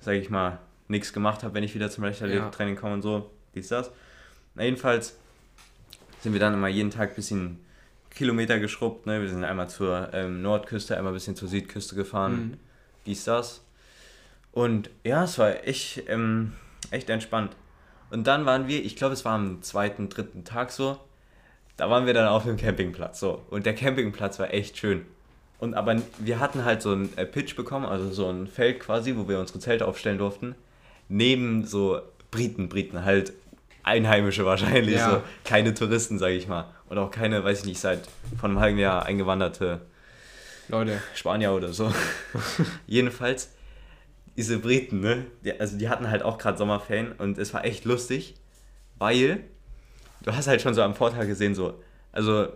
sag 0.01 0.15
ich 0.15 0.31
mal, 0.31 0.59
nichts 0.89 1.13
gemacht 1.13 1.43
habe, 1.43 1.55
wenn 1.55 1.63
ich 1.63 1.75
wieder 1.75 1.91
zum 1.91 2.05
Leichtathletiktraining 2.05 2.77
komme 2.77 2.95
und 2.95 3.03
so, 3.03 3.31
dies, 3.55 3.69
das. 3.69 3.91
Na 4.55 4.65
jedenfalls 4.65 5.17
sind 6.21 6.33
wir 6.33 6.41
dann 6.41 6.55
immer 6.55 6.69
jeden 6.69 6.91
Tag 6.91 7.11
ein 7.11 7.15
bisschen 7.15 7.61
Kilometer 8.11 8.59
geschrubbt. 8.59 9.07
Ne? 9.07 9.21
Wir 9.21 9.29
sind 9.29 9.45
einmal 9.45 9.69
zur 9.69 10.11
ähm, 10.13 10.43
Nordküste, 10.43 10.97
einmal 10.97 11.13
ein 11.13 11.15
bisschen 11.15 11.37
zur 11.37 11.49
Südküste 11.49 11.95
gefahren. 11.95 12.33
Mhm. 12.33 12.57
Dies, 13.07 13.25
das. 13.25 13.63
Und 14.53 14.91
ja, 15.05 15.25
es 15.25 15.39
war 15.39 15.67
echt, 15.67 16.09
ähm, 16.09 16.53
echt 16.91 17.09
entspannt. 17.11 17.55
Und 18.11 18.27
dann 18.27 18.47
waren 18.47 18.67
wir, 18.67 18.85
ich 18.85 18.97
glaube, 18.97 19.15
es 19.15 19.25
war 19.25 19.35
am 19.35 19.63
zweiten, 19.63 20.09
dritten 20.09 20.45
Tag 20.45 20.73
so, 20.73 20.99
da 21.77 21.89
waren 21.89 22.07
wir 22.07 22.15
dann 22.15 22.27
auf 22.29 22.45
dem 22.45 22.57
Campingplatz. 22.57 23.21
So. 23.21 23.43
Und 23.51 23.65
der 23.67 23.75
Campingplatz 23.75 24.39
war 24.39 24.53
echt 24.53 24.77
schön. 24.77 25.07
Und 25.59 25.75
aber 25.75 25.97
wir 26.19 26.41
hatten 26.41 26.65
halt 26.65 26.83
so 26.83 26.93
ein 26.93 27.17
äh, 27.17 27.27
Pitch 27.27 27.55
bekommen, 27.55 27.87
also 27.87 28.11
so 28.11 28.29
ein 28.29 28.47
Feld 28.47 28.81
quasi, 28.81 29.15
wo 29.17 29.29
wir 29.29 29.39
unsere 29.39 29.59
Zelte 29.61 29.87
aufstellen 29.87 30.19
durften. 30.19 30.55
Neben 31.09 31.65
so 31.67 32.01
Briten, 32.31 32.69
Briten 32.69 33.05
halt 33.05 33.33
Einheimische 33.83 34.45
wahrscheinlich, 34.45 34.97
Ja. 34.97 35.11
so 35.11 35.23
keine 35.45 35.73
Touristen, 35.75 36.19
sage 36.19 36.35
ich 36.35 36.49
mal. 36.49 36.67
Und 36.89 36.99
auch 36.99 37.11
keine, 37.11 37.45
weiß 37.45 37.61
ich 37.61 37.67
nicht, 37.67 37.81
seit 37.81 38.01
von 38.41 38.51
einem 38.51 38.61
halben 38.61 38.79
Jahr 38.79 39.07
eingewanderte 39.07 39.81
Leute. 40.69 41.01
Spanier 41.15 41.53
oder 41.53 41.73
so. 41.73 41.93
Jedenfalls, 42.87 43.51
diese 44.41 44.59
Briten, 44.59 45.01
ne? 45.01 45.27
Die, 45.45 45.61
also 45.61 45.77
die 45.77 45.91
hatten 45.91 46.09
halt 46.11 46.23
auch 46.23 46.39
gerade 46.39 46.57
Sommerferien 46.57 47.13
und 47.13 47.37
es 47.37 47.53
war 47.53 47.63
echt 47.65 47.85
lustig, 47.85 48.35
weil 48.99 49.41
du 50.23 50.35
hast 50.35 50.49
halt 50.49 50.63
schon 50.63 50.73
so 50.73 50.83
am 50.83 50.95
Vortag 50.95 51.27
gesehen, 51.27 51.55
so, 51.55 51.75
also 52.11 52.49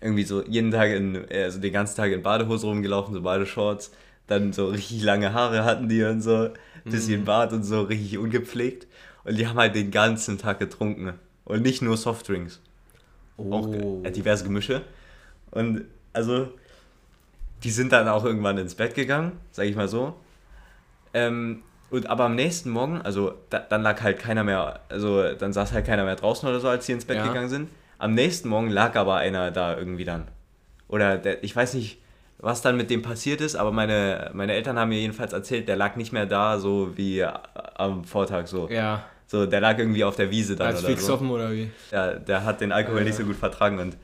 irgendwie 0.00 0.24
so 0.24 0.44
jeden 0.44 0.72
Tag 0.72 0.90
in, 0.90 1.24
also 1.32 1.60
den 1.60 1.72
ganzen 1.72 1.96
Tag 1.96 2.10
in 2.10 2.22
Badehose 2.22 2.66
rumgelaufen, 2.66 3.14
so 3.14 3.22
Badeshorts, 3.22 3.92
dann 4.26 4.52
so 4.52 4.66
richtig 4.66 5.02
lange 5.04 5.32
Haare 5.32 5.64
hatten 5.64 5.88
die 5.88 6.02
und 6.02 6.22
so, 6.22 6.50
bisschen 6.84 7.24
Bart 7.24 7.52
und 7.52 7.62
so, 7.62 7.82
richtig 7.82 8.18
ungepflegt. 8.18 8.88
Und 9.22 9.38
die 9.38 9.46
haben 9.46 9.58
halt 9.58 9.76
den 9.76 9.92
ganzen 9.92 10.38
Tag 10.38 10.58
getrunken. 10.58 11.12
Und 11.44 11.62
nicht 11.62 11.82
nur 11.82 11.96
Softdrinks 11.96 12.60
auch 13.38 13.68
Oh. 13.68 14.00
äh, 14.02 14.10
diverse 14.10 14.44
Gemische. 14.44 14.82
Und 15.52 15.84
also, 16.12 16.48
die 17.62 17.70
sind 17.70 17.92
dann 17.92 18.08
auch 18.08 18.24
irgendwann 18.24 18.58
ins 18.58 18.74
Bett 18.74 18.94
gegangen, 18.94 19.32
sag 19.52 19.66
ich 19.66 19.76
mal 19.76 19.88
so. 19.88 20.14
Ähm, 21.14 21.62
und 21.90 22.08
aber 22.08 22.24
am 22.24 22.36
nächsten 22.36 22.70
Morgen, 22.70 23.00
also 23.02 23.34
da, 23.50 23.58
dann 23.58 23.82
lag 23.82 24.00
halt 24.02 24.18
keiner 24.20 24.44
mehr, 24.44 24.80
also 24.88 25.32
dann 25.34 25.52
saß 25.52 25.72
halt 25.72 25.86
keiner 25.86 26.04
mehr 26.04 26.14
draußen 26.16 26.48
oder 26.48 26.60
so, 26.60 26.68
als 26.68 26.86
die 26.86 26.92
ins 26.92 27.04
Bett 27.04 27.16
Ja. 27.16 27.26
gegangen 27.26 27.48
sind. 27.48 27.68
Am 27.98 28.14
nächsten 28.14 28.48
Morgen 28.48 28.70
lag 28.70 28.94
aber 28.96 29.16
einer 29.16 29.50
da 29.50 29.76
irgendwie 29.76 30.04
dann. 30.04 30.28
Oder 30.88 31.18
der, 31.18 31.42
ich 31.42 31.54
weiß 31.54 31.74
nicht, 31.74 31.98
was 32.38 32.62
dann 32.62 32.76
mit 32.76 32.88
dem 32.90 33.02
passiert 33.02 33.40
ist, 33.40 33.56
aber 33.56 33.72
meine, 33.72 34.30
meine 34.34 34.54
Eltern 34.54 34.78
haben 34.78 34.88
mir 34.88 34.98
jedenfalls 35.00 35.32
erzählt, 35.32 35.68
der 35.68 35.76
lag 35.76 35.96
nicht 35.96 36.12
mehr 36.12 36.26
da, 36.26 36.58
so 36.58 36.96
wie 36.96 37.22
am 37.24 38.04
Vortag 38.04 38.46
so. 38.46 38.68
Ja. 38.70 39.04
So, 39.26 39.46
der 39.46 39.60
lag 39.60 39.78
irgendwie 39.78 40.04
auf 40.04 40.16
der 40.16 40.30
Wiese 40.30 40.56
dann 40.56 40.68
Als 40.68 40.84
oder 40.84 40.96
so. 40.96 41.14
oder 41.18 41.52
wie? 41.52 41.70
Ja, 41.92 42.14
der 42.14 42.44
hat 42.44 42.60
den 42.60 42.72
Alkohol 42.72 42.98
Ja. 43.00 43.04
nicht 43.04 43.16
so 43.16 43.24
gut 43.24 43.36
vertragen 43.36 43.78
und 43.78 43.96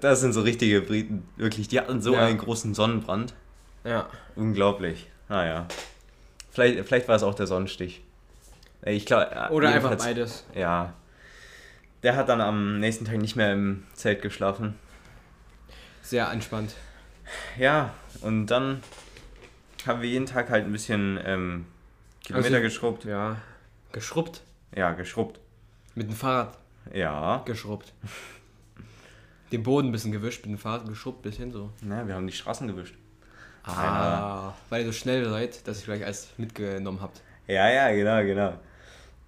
das 0.00 0.20
sind 0.20 0.32
so 0.32 0.42
richtige 0.42 0.80
Briten, 0.80 1.28
wirklich, 1.36 1.68
die 1.68 1.78
hatten 1.78 2.00
so 2.00 2.14
Ja. 2.14 2.24
einen 2.26 2.38
großen 2.38 2.74
Sonnenbrand. 2.74 3.34
Ja. 3.84 4.06
Unglaublich. 4.36 5.08
Naja. 5.28 5.66
Vielleicht, 6.50 6.86
vielleicht 6.86 7.08
war 7.08 7.16
es 7.16 7.22
auch 7.22 7.34
der 7.34 7.46
Sonnenstich. 7.46 8.02
Ich 8.82 9.06
glaube. 9.06 9.48
Oder 9.50 9.68
einfach 9.70 9.94
beides. 9.96 10.44
Ja. 10.54 10.94
Der 12.02 12.16
hat 12.16 12.28
dann 12.28 12.40
am 12.40 12.80
nächsten 12.80 13.04
Tag 13.04 13.18
nicht 13.18 13.36
mehr 13.36 13.52
im 13.52 13.84
Zelt 13.92 14.22
geschlafen. 14.22 14.74
Sehr 16.02 16.28
entspannt. 16.30 16.74
Ja, 17.58 17.92
und 18.22 18.46
dann 18.46 18.82
haben 19.86 20.00
wir 20.02 20.08
jeden 20.08 20.26
Tag 20.26 20.50
halt 20.50 20.64
ein 20.64 20.72
bisschen 20.72 21.20
ähm, 21.24 21.66
Kilometer 22.24 22.54
Also- 22.56 22.62
geschrubbt. 22.62 23.04
Ja. 23.04 23.36
Geschrubbt. 23.92 24.40
Ja, 24.74 24.92
geschrubbt. 24.92 25.38
Mit 25.94 26.08
dem 26.08 26.16
Fahrrad 26.16 26.56
Ja. 26.92 27.42
geschrubbt. 27.44 27.92
Den 29.52 29.62
Boden 29.62 29.88
ein 29.88 29.92
bisschen 29.92 30.12
gewischt, 30.12 30.44
mit 30.46 30.54
dem 30.56 30.58
Fahrrad 30.58 30.88
geschrubbt, 30.88 31.22
bisschen 31.22 31.52
so. 31.52 31.70
Na, 31.82 32.06
wir 32.06 32.14
haben 32.14 32.26
die 32.26 32.32
Straßen 32.32 32.66
gewischt. 32.68 32.94
Ah. 33.64 34.29
Weil 34.70 34.80
ihr 34.80 34.86
so 34.86 34.92
schnell 34.92 35.28
seid, 35.28 35.66
dass 35.68 35.80
ihr 35.80 35.86
gleich 35.86 36.04
alles 36.04 36.28
mitgenommen 36.38 37.00
habt. 37.02 37.20
Ja, 37.46 37.68
ja, 37.68 37.90
genau, 37.90 38.22
genau. 38.24 38.54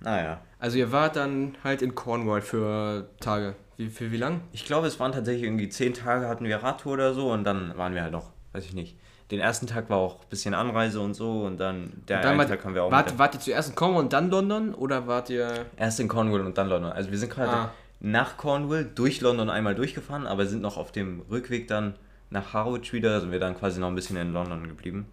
Naja. 0.00 0.40
Also 0.58 0.78
ihr 0.78 0.92
wart 0.92 1.16
dann 1.16 1.56
halt 1.64 1.82
in 1.82 1.94
Cornwall 1.94 2.40
für 2.40 3.08
Tage. 3.20 3.54
Wie, 3.76 3.88
für 3.88 4.10
wie 4.12 4.16
lang? 4.16 4.40
Ich 4.52 4.64
glaube, 4.64 4.86
es 4.86 4.98
waren 5.00 5.12
tatsächlich 5.12 5.44
irgendwie 5.44 5.68
zehn 5.68 5.94
Tage 5.94 6.28
hatten 6.28 6.44
wir 6.44 6.56
Radtour 6.62 6.92
oder 6.94 7.14
so 7.14 7.32
und 7.32 7.44
dann 7.44 7.76
waren 7.76 7.94
wir 7.94 8.02
halt 8.02 8.12
noch, 8.12 8.30
weiß 8.52 8.64
ich 8.64 8.74
nicht. 8.74 8.96
Den 9.30 9.40
ersten 9.40 9.66
Tag 9.66 9.88
war 9.88 9.96
auch 9.96 10.20
ein 10.20 10.28
bisschen 10.28 10.54
Anreise 10.54 11.00
und 11.00 11.14
so 11.14 11.42
und 11.44 11.58
dann 11.58 11.92
der 12.06 12.18
Und 12.18 12.24
dann 12.24 12.30
einen 12.32 12.38
wart, 12.40 12.48
Tag 12.50 12.64
haben 12.64 12.74
wir 12.74 12.84
auch 12.84 12.90
wart, 12.92 13.18
wart 13.18 13.34
ihr 13.34 13.40
zuerst 13.40 13.70
in 13.70 13.74
Cornwall 13.74 14.02
und 14.02 14.12
dann 14.12 14.30
London? 14.30 14.74
Oder 14.74 15.06
wart 15.06 15.30
ihr... 15.30 15.66
erst 15.76 16.00
in 16.00 16.08
Cornwall 16.08 16.42
und 16.42 16.58
dann 16.58 16.68
London. 16.68 16.92
Also 16.92 17.10
wir 17.10 17.18
sind 17.18 17.30
gerade 17.32 17.50
Ah. 17.50 17.72
nach 18.00 18.36
Cornwall 18.36 18.84
durch 18.84 19.20
London 19.20 19.48
einmal 19.48 19.74
durchgefahren, 19.74 20.26
aber 20.26 20.46
sind 20.46 20.60
noch 20.62 20.76
auf 20.76 20.92
dem 20.92 21.22
Rückweg 21.30 21.66
dann 21.66 21.94
nach 22.30 22.52
Harwich 22.52 22.92
wieder, 22.92 23.20
sind 23.20 23.32
wir 23.32 23.40
dann 23.40 23.56
quasi 23.56 23.80
noch 23.80 23.88
ein 23.88 23.94
bisschen 23.94 24.16
in 24.16 24.32
London 24.32 24.68
geblieben. 24.68 25.06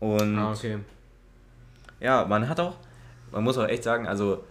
Und 0.00 0.38
Ah, 0.38 0.52
okay. 0.52 0.78
ja, 2.00 2.24
man 2.24 2.48
hat 2.48 2.60
auch, 2.60 2.76
man 3.32 3.44
muss 3.44 3.58
auch 3.58 3.66
echt 3.66 3.82
sagen, 3.82 4.06
also 4.06 4.44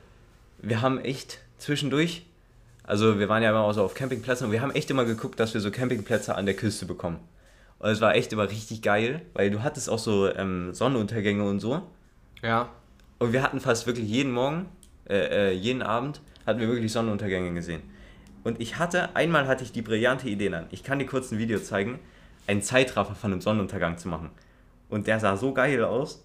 wir 0.60 0.82
haben 0.82 1.00
echt 1.00 1.40
zwischendurch, 1.58 2.26
also 2.84 3.20
wir 3.20 3.30
waren 3.30 3.44
ja 3.44 3.50
immer 3.52 3.62
auch 3.62 3.74
so 3.74 3.84
auf 3.84 3.94
Campingplätzen 3.94 4.48
und 4.48 4.52
wir 4.52 4.62
haben 4.62 4.72
echt 4.72 4.90
immer 4.90 5.06
geguckt, 5.06 5.40
dass 5.40 5.54
wir 5.54 5.62
so 5.62 5.72
Campingplätze 5.72 6.36
an 6.36 6.46
der 6.46 6.56
Küste 6.56 6.86
bekommen. 6.86 7.20
Und 7.80 7.90
es 7.90 8.02
war 8.02 8.16
echt 8.16 8.34
immer 8.34 8.50
richtig 8.50 8.82
geil, 8.82 9.22
weil 9.34 9.52
du 9.52 9.62
hattest 9.62 9.90
auch 9.90 10.00
so 10.00 10.34
ähm, 10.34 10.74
Sonnenuntergänge 10.74 11.44
und 11.44 11.60
so. 11.60 11.84
Ja. 12.42 12.70
Und 13.20 13.34
wir 13.34 13.44
hatten 13.44 13.60
fast 13.60 13.88
wirklich 13.88 14.08
jeden 14.08 14.32
Morgen, 14.32 14.68
äh, 15.08 15.50
äh, 15.50 15.52
jeden 15.52 15.82
Abend, 15.82 16.22
hatten 16.46 16.60
wir 16.60 16.68
wirklich 16.68 16.92
Sonnenuntergänge 16.92 17.54
gesehen. 17.54 17.82
Und 18.44 18.60
ich 18.62 18.80
hatte, 18.80 19.16
einmal 19.16 19.48
hatte 19.48 19.64
ich 19.64 19.72
die 19.72 19.82
brillante 19.82 20.28
Idee 20.30 20.50
dann, 20.50 20.68
ich 20.72 20.84
kann 20.84 21.00
dir 21.00 21.06
kurz 21.06 21.32
ein 21.32 21.38
Video 21.38 21.60
zeigen, 21.60 22.00
einen 22.48 22.62
Zeitraffer 22.62 23.14
von 23.14 23.32
einem 23.32 23.42
Sonnenuntergang 23.42 23.98
zu 23.98 24.08
machen. 24.08 24.32
Und 24.90 25.08
der 25.08 25.20
sah 25.20 25.36
so 25.38 25.54
geil 25.54 25.84
aus. 25.84 26.24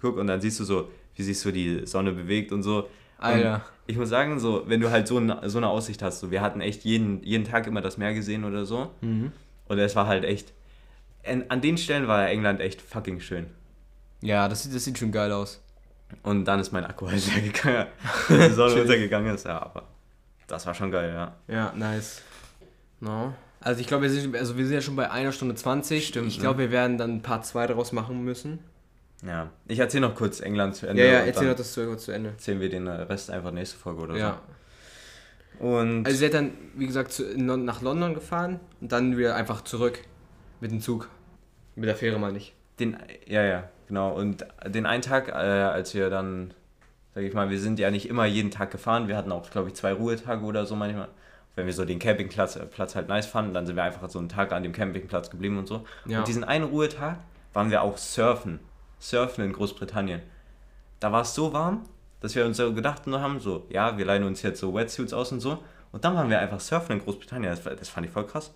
Guck, 0.00 0.16
und 0.16 0.26
dann 0.26 0.40
siehst 0.40 0.60
du 0.60 0.64
so, 0.64 0.90
wie 1.14 1.22
sich 1.22 1.38
so 1.38 1.50
die 1.50 1.86
Sonne 1.86 2.12
bewegt 2.12 2.52
und 2.52 2.62
so. 2.62 2.88
Alter. 3.18 3.54
Und 3.54 3.62
ich 3.86 3.96
muss 3.96 4.08
sagen, 4.08 4.38
so, 4.38 4.64
wenn 4.66 4.80
du 4.80 4.90
halt 4.90 5.06
so, 5.06 5.18
ein, 5.18 5.34
so 5.44 5.58
eine 5.58 5.68
Aussicht 5.68 6.02
hast, 6.02 6.20
so, 6.20 6.30
wir 6.30 6.40
hatten 6.40 6.60
echt 6.60 6.84
jeden, 6.84 7.22
jeden 7.22 7.44
Tag 7.44 7.66
immer 7.66 7.80
das 7.80 7.98
Meer 7.98 8.14
gesehen 8.14 8.44
oder 8.44 8.64
so. 8.64 8.90
Mhm. 9.00 9.32
Und 9.68 9.78
es 9.78 9.96
war 9.96 10.06
halt 10.06 10.24
echt, 10.24 10.52
an, 11.26 11.44
an 11.48 11.60
den 11.60 11.78
Stellen 11.78 12.08
war 12.08 12.28
England 12.28 12.60
echt 12.60 12.82
fucking 12.82 13.20
schön. 13.20 13.46
Ja, 14.20 14.48
das 14.48 14.62
sieht, 14.62 14.74
das 14.74 14.84
sieht 14.84 14.98
schon 14.98 15.12
geil 15.12 15.32
aus. 15.32 15.60
Und 16.22 16.44
dann 16.44 16.60
ist 16.60 16.72
mein 16.72 16.84
Akku 16.84 17.10
halt 17.10 17.26
leer 17.34 17.42
gegangen, 17.42 17.86
die 18.28 18.50
Sonne 18.50 18.74
untergegangen 18.82 19.34
ist. 19.34 19.46
Ja, 19.46 19.62
aber 19.62 19.84
das 20.46 20.66
war 20.66 20.74
schon 20.74 20.90
geil, 20.90 21.12
ja. 21.14 21.34
Ja, 21.48 21.72
nice. 21.74 22.22
No. 23.00 23.34
Also 23.62 23.80
ich 23.80 23.86
glaube, 23.86 24.02
wir 24.04 24.10
sind, 24.10 24.36
also 24.36 24.56
wir 24.58 24.64
sind 24.66 24.74
ja 24.74 24.80
schon 24.80 24.96
bei 24.96 25.10
einer 25.10 25.32
Stunde 25.32 25.54
20. 25.54 26.06
Stimmt, 26.08 26.28
Ich 26.28 26.36
ne? 26.38 26.42
glaube, 26.42 26.58
wir 26.60 26.70
werden 26.70 26.98
dann 26.98 27.22
Part 27.22 27.46
2 27.46 27.66
daraus 27.68 27.92
machen 27.92 28.22
müssen. 28.24 28.58
Ja, 29.24 29.50
ich 29.68 29.78
erzähle 29.78 30.08
noch 30.08 30.14
kurz 30.16 30.40
England 30.40 30.74
zu 30.74 30.86
Ende. 30.88 31.04
Ja, 31.04 31.12
ja, 31.12 31.18
erzähl 31.20 31.42
dann 31.46 31.52
doch 31.52 31.56
das 31.58 31.72
zu, 31.72 31.96
zu 31.96 32.10
Ende. 32.12 32.30
erzählen 32.30 32.60
wir 32.60 32.68
den 32.68 32.88
Rest 32.88 33.30
einfach 33.30 33.52
nächste 33.52 33.76
Folge 33.78 34.02
oder 34.02 34.16
Ja. 34.16 34.40
so. 35.60 35.66
Und 35.66 36.06
Also 36.06 36.16
ihr 36.16 36.20
seid 36.30 36.34
dann, 36.34 36.50
wie 36.74 36.86
gesagt, 36.86 37.12
zu, 37.12 37.22
nach 37.36 37.82
London 37.82 38.14
gefahren 38.14 38.58
und 38.80 38.90
dann 38.90 39.16
wieder 39.16 39.36
einfach 39.36 39.62
zurück 39.62 40.00
mit 40.60 40.72
dem 40.72 40.80
Zug. 40.80 41.08
Mit 41.76 41.88
der 41.88 41.96
Fähre 41.96 42.18
meine 42.18 42.38
ich. 42.38 42.54
den, 42.80 42.96
ja, 43.26 43.44
ja, 43.44 43.68
genau. 43.86 44.12
Und 44.12 44.44
den 44.66 44.86
einen 44.86 45.02
Tag, 45.02 45.28
äh, 45.28 45.32
als 45.32 45.94
wir 45.94 46.10
dann, 46.10 46.52
sag 47.14 47.22
ich 47.22 47.32
mal, 47.32 47.48
wir 47.48 47.60
sind 47.60 47.78
ja 47.78 47.90
nicht 47.92 48.08
immer 48.08 48.26
jeden 48.26 48.50
Tag 48.50 48.72
gefahren. 48.72 49.06
Wir 49.06 49.16
hatten 49.16 49.30
auch, 49.30 49.48
glaube 49.50 49.68
ich, 49.68 49.74
zwei 49.74 49.92
Ruhetage 49.92 50.42
oder 50.44 50.66
so 50.66 50.74
manchmal. 50.74 51.08
Wenn 51.54 51.66
wir 51.66 51.72
so 51.72 51.84
den 51.84 51.98
Campingplatz 51.98 52.56
äh, 52.56 52.64
Platz 52.66 52.94
halt 52.94 53.08
nice 53.08 53.26
fanden, 53.26 53.52
dann 53.54 53.66
sind 53.66 53.76
wir 53.76 53.82
einfach 53.82 54.08
so 54.08 54.18
einen 54.18 54.28
Tag 54.28 54.52
an 54.52 54.62
dem 54.62 54.72
Campingplatz 54.72 55.30
geblieben 55.30 55.58
und 55.58 55.66
so. 55.66 55.84
Ja. 56.06 56.20
Und 56.20 56.28
diesen 56.28 56.44
einen 56.44 56.64
Ruhetag 56.64 57.18
waren 57.52 57.70
wir 57.70 57.82
auch 57.82 57.98
surfen. 57.98 58.58
Surfen 58.98 59.44
in 59.44 59.52
Großbritannien. 59.52 60.22
Da 61.00 61.12
war 61.12 61.22
es 61.22 61.34
so 61.34 61.52
warm, 61.52 61.84
dass 62.20 62.34
wir 62.34 62.46
uns 62.46 62.56
so 62.56 62.72
gedacht 62.72 63.02
haben, 63.06 63.40
so, 63.40 63.66
ja, 63.68 63.98
wir 63.98 64.04
leihen 64.06 64.24
uns 64.24 64.42
jetzt 64.42 64.60
so 64.60 64.72
Wetsuits 64.74 65.12
aus 65.12 65.32
und 65.32 65.40
so. 65.40 65.62
Und 65.90 66.04
dann 66.04 66.14
waren 66.14 66.30
wir 66.30 66.38
einfach 66.38 66.60
surfen 66.60 66.96
in 66.98 67.02
Großbritannien. 67.04 67.50
Das, 67.54 67.62
das 67.64 67.88
fand 67.88 68.06
ich 68.06 68.12
voll 68.12 68.26
krass. 68.26 68.54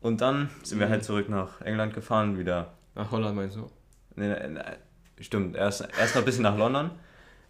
Und 0.00 0.20
dann 0.22 0.50
sind 0.62 0.78
wir 0.80 0.86
Mhm. 0.86 0.90
halt 0.92 1.04
zurück 1.04 1.28
nach 1.28 1.60
England 1.60 1.94
gefahren, 1.94 2.38
wieder 2.38 2.72
Nach 2.94 3.10
Holland 3.12 3.36
meinst 3.36 3.56
du? 3.56 3.70
Nee, 4.16 4.34
nee, 4.48 4.60
Stimmt, 5.20 5.54
erst, 5.54 5.82
erst 5.98 6.14
noch 6.14 6.22
ein 6.22 6.24
bisschen 6.24 6.42
nach 6.42 6.56
London. 6.56 6.90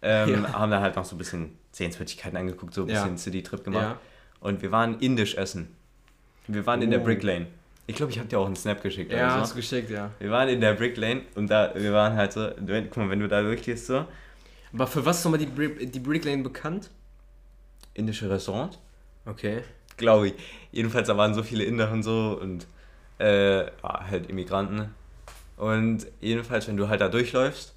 Ähm, 0.01 0.29
Ja. 0.43 0.53
Haben 0.53 0.71
dann 0.71 0.81
halt 0.81 0.95
noch 0.97 1.05
so 1.05 1.15
ein 1.15 1.17
bisschen 1.17 1.57
Sehenswürdigkeiten 1.71 2.37
angeguckt, 2.37 2.73
so 2.73 2.83
ein 2.83 2.89
Ja. 2.89 3.01
bisschen 3.03 3.17
City-Trip 3.17 3.63
gemacht. 3.63 3.81
Ja. 3.83 3.97
Und 4.41 4.61
wir 4.61 4.71
waren 4.71 4.99
indisch 4.99 5.35
essen. 5.35 5.73
Wir 6.47 6.65
waren 6.65 6.81
in 6.81 6.91
der 6.91 6.99
Oh. 7.01 7.03
Brick 7.05 7.23
Lane. 7.23 7.47
Ich 7.87 7.95
glaube, 7.95 8.11
ich 8.11 8.19
habe 8.19 8.27
dir 8.27 8.39
auch 8.39 8.45
einen 8.45 8.55
Snap 8.55 8.81
geschickt. 8.83 9.11
Ja, 9.11 9.17
oder 9.17 9.35
hast 9.41 9.49
so. 9.49 9.55
du 9.55 9.61
geschickt, 9.61 9.89
ja. 9.89 10.11
Wir 10.19 10.29
waren 10.31 10.49
in 10.49 10.59
der 10.61 10.73
Brick 10.73 10.97
Lane 10.97 11.21
und 11.35 11.49
da, 11.49 11.71
wir 11.75 11.93
waren 11.93 12.15
halt 12.15 12.33
so, 12.33 12.49
guck 12.57 12.97
mal, 12.97 13.09
wenn 13.09 13.19
du 13.19 13.27
da 13.27 13.41
durchgehst, 13.41 13.85
so, 13.87 14.05
Aber 14.73 14.87
für 14.87 15.05
was 15.05 15.19
ist 15.19 15.25
nochmal 15.25 15.39
die, 15.39 15.45
Brick- 15.47 15.91
die 15.91 15.99
Brick 15.99 16.25
Lane 16.25 16.43
bekannt? 16.43 16.89
indische 17.93 18.29
Restaurant, 18.29 18.79
Okay. 19.25 19.61
glaube 19.97 20.29
ich. 20.29 20.33
Jedenfalls, 20.71 21.07
da 21.07 21.17
waren 21.17 21.33
so 21.33 21.43
viele 21.43 21.63
Inder 21.65 21.91
und 21.91 22.03
so 22.03 22.39
und 22.41 22.65
äh, 23.17 23.65
halt 23.83 24.27
Immigranten. 24.29 24.93
Und 25.57 26.07
jedenfalls, 26.21 26.67
wenn 26.69 26.77
du 26.77 26.87
halt 26.87 27.01
da 27.01 27.09
durchläufst, 27.09 27.75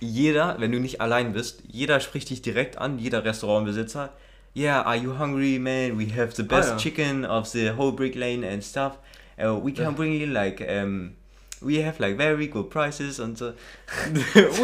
jeder, 0.00 0.56
wenn 0.58 0.72
du 0.72 0.80
nicht 0.80 1.00
allein 1.02 1.32
bist, 1.34 1.62
jeder 1.70 2.00
spricht 2.00 2.30
dich 2.30 2.40
direkt 2.42 2.78
an, 2.78 2.98
jeder 2.98 3.24
Restaurantbesitzer. 3.24 4.12
Yeah, 4.56 4.80
are 4.86 4.96
you 4.96 5.12
hungry, 5.12 5.58
man? 5.58 5.98
We 5.98 6.06
have 6.16 6.32
the 6.34 6.42
best 6.42 6.68
Ah, 6.70 6.72
ja. 6.72 6.78
chicken 6.78 7.24
of 7.26 7.46
the 7.52 7.68
whole 7.76 7.92
brick 7.92 8.14
lane 8.14 8.42
and 8.42 8.62
stuff. 8.64 8.96
Uh, 9.38 9.54
we 9.62 9.70
can 9.72 9.94
bring 9.94 10.14
you 10.14 10.24
like, 10.26 10.62
um, 10.66 11.12
we 11.60 11.82
have 11.84 12.00
like 12.00 12.16
very 12.16 12.46
good 12.46 12.70
prices 12.70 13.20
und 13.20 13.36
so. 13.38 13.52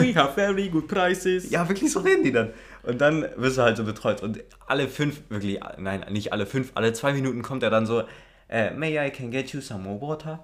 We 0.01 0.15
have 0.15 0.35
very 0.35 0.71
good 0.71 0.89
prices. 0.89 1.51
Ja, 1.51 1.69
wirklich 1.69 1.93
so 1.93 2.01
reden 2.01 2.25
die 2.25 2.33
dann. 2.33 2.55
Und 2.85 3.03
dann 3.03 3.27
wirst 3.37 3.59
du 3.59 3.63
halt 3.63 3.77
so 3.77 3.85
betreut. 3.85 4.23
Und 4.23 4.43
alle 4.67 4.89
fünf, 4.89 5.21
wirklich, 5.29 5.61
nein, 5.79 6.07
nicht 6.11 6.33
alle 6.33 6.47
fünf, 6.47 6.71
alle 6.75 6.95
zwei 6.95 7.13
Minuten 7.13 7.43
kommt 7.43 7.63
er 7.63 7.69
dann 7.69 7.85
so, 7.85 8.05
äh, 8.49 8.71
may 8.71 8.97
I 8.99 9.11
can 9.11 9.31
get 9.31 9.53
you 9.53 9.61
some 9.61 9.83
more 9.85 10.01
water? 10.01 10.43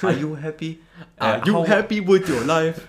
Are 0.00 0.12
you 0.14 0.34
happy? 0.40 0.80
Are 1.18 1.42
Äh, 1.42 1.46
you 1.46 1.62
happy 1.66 2.00
with 2.00 2.26
your 2.26 2.42
life? 2.46 2.80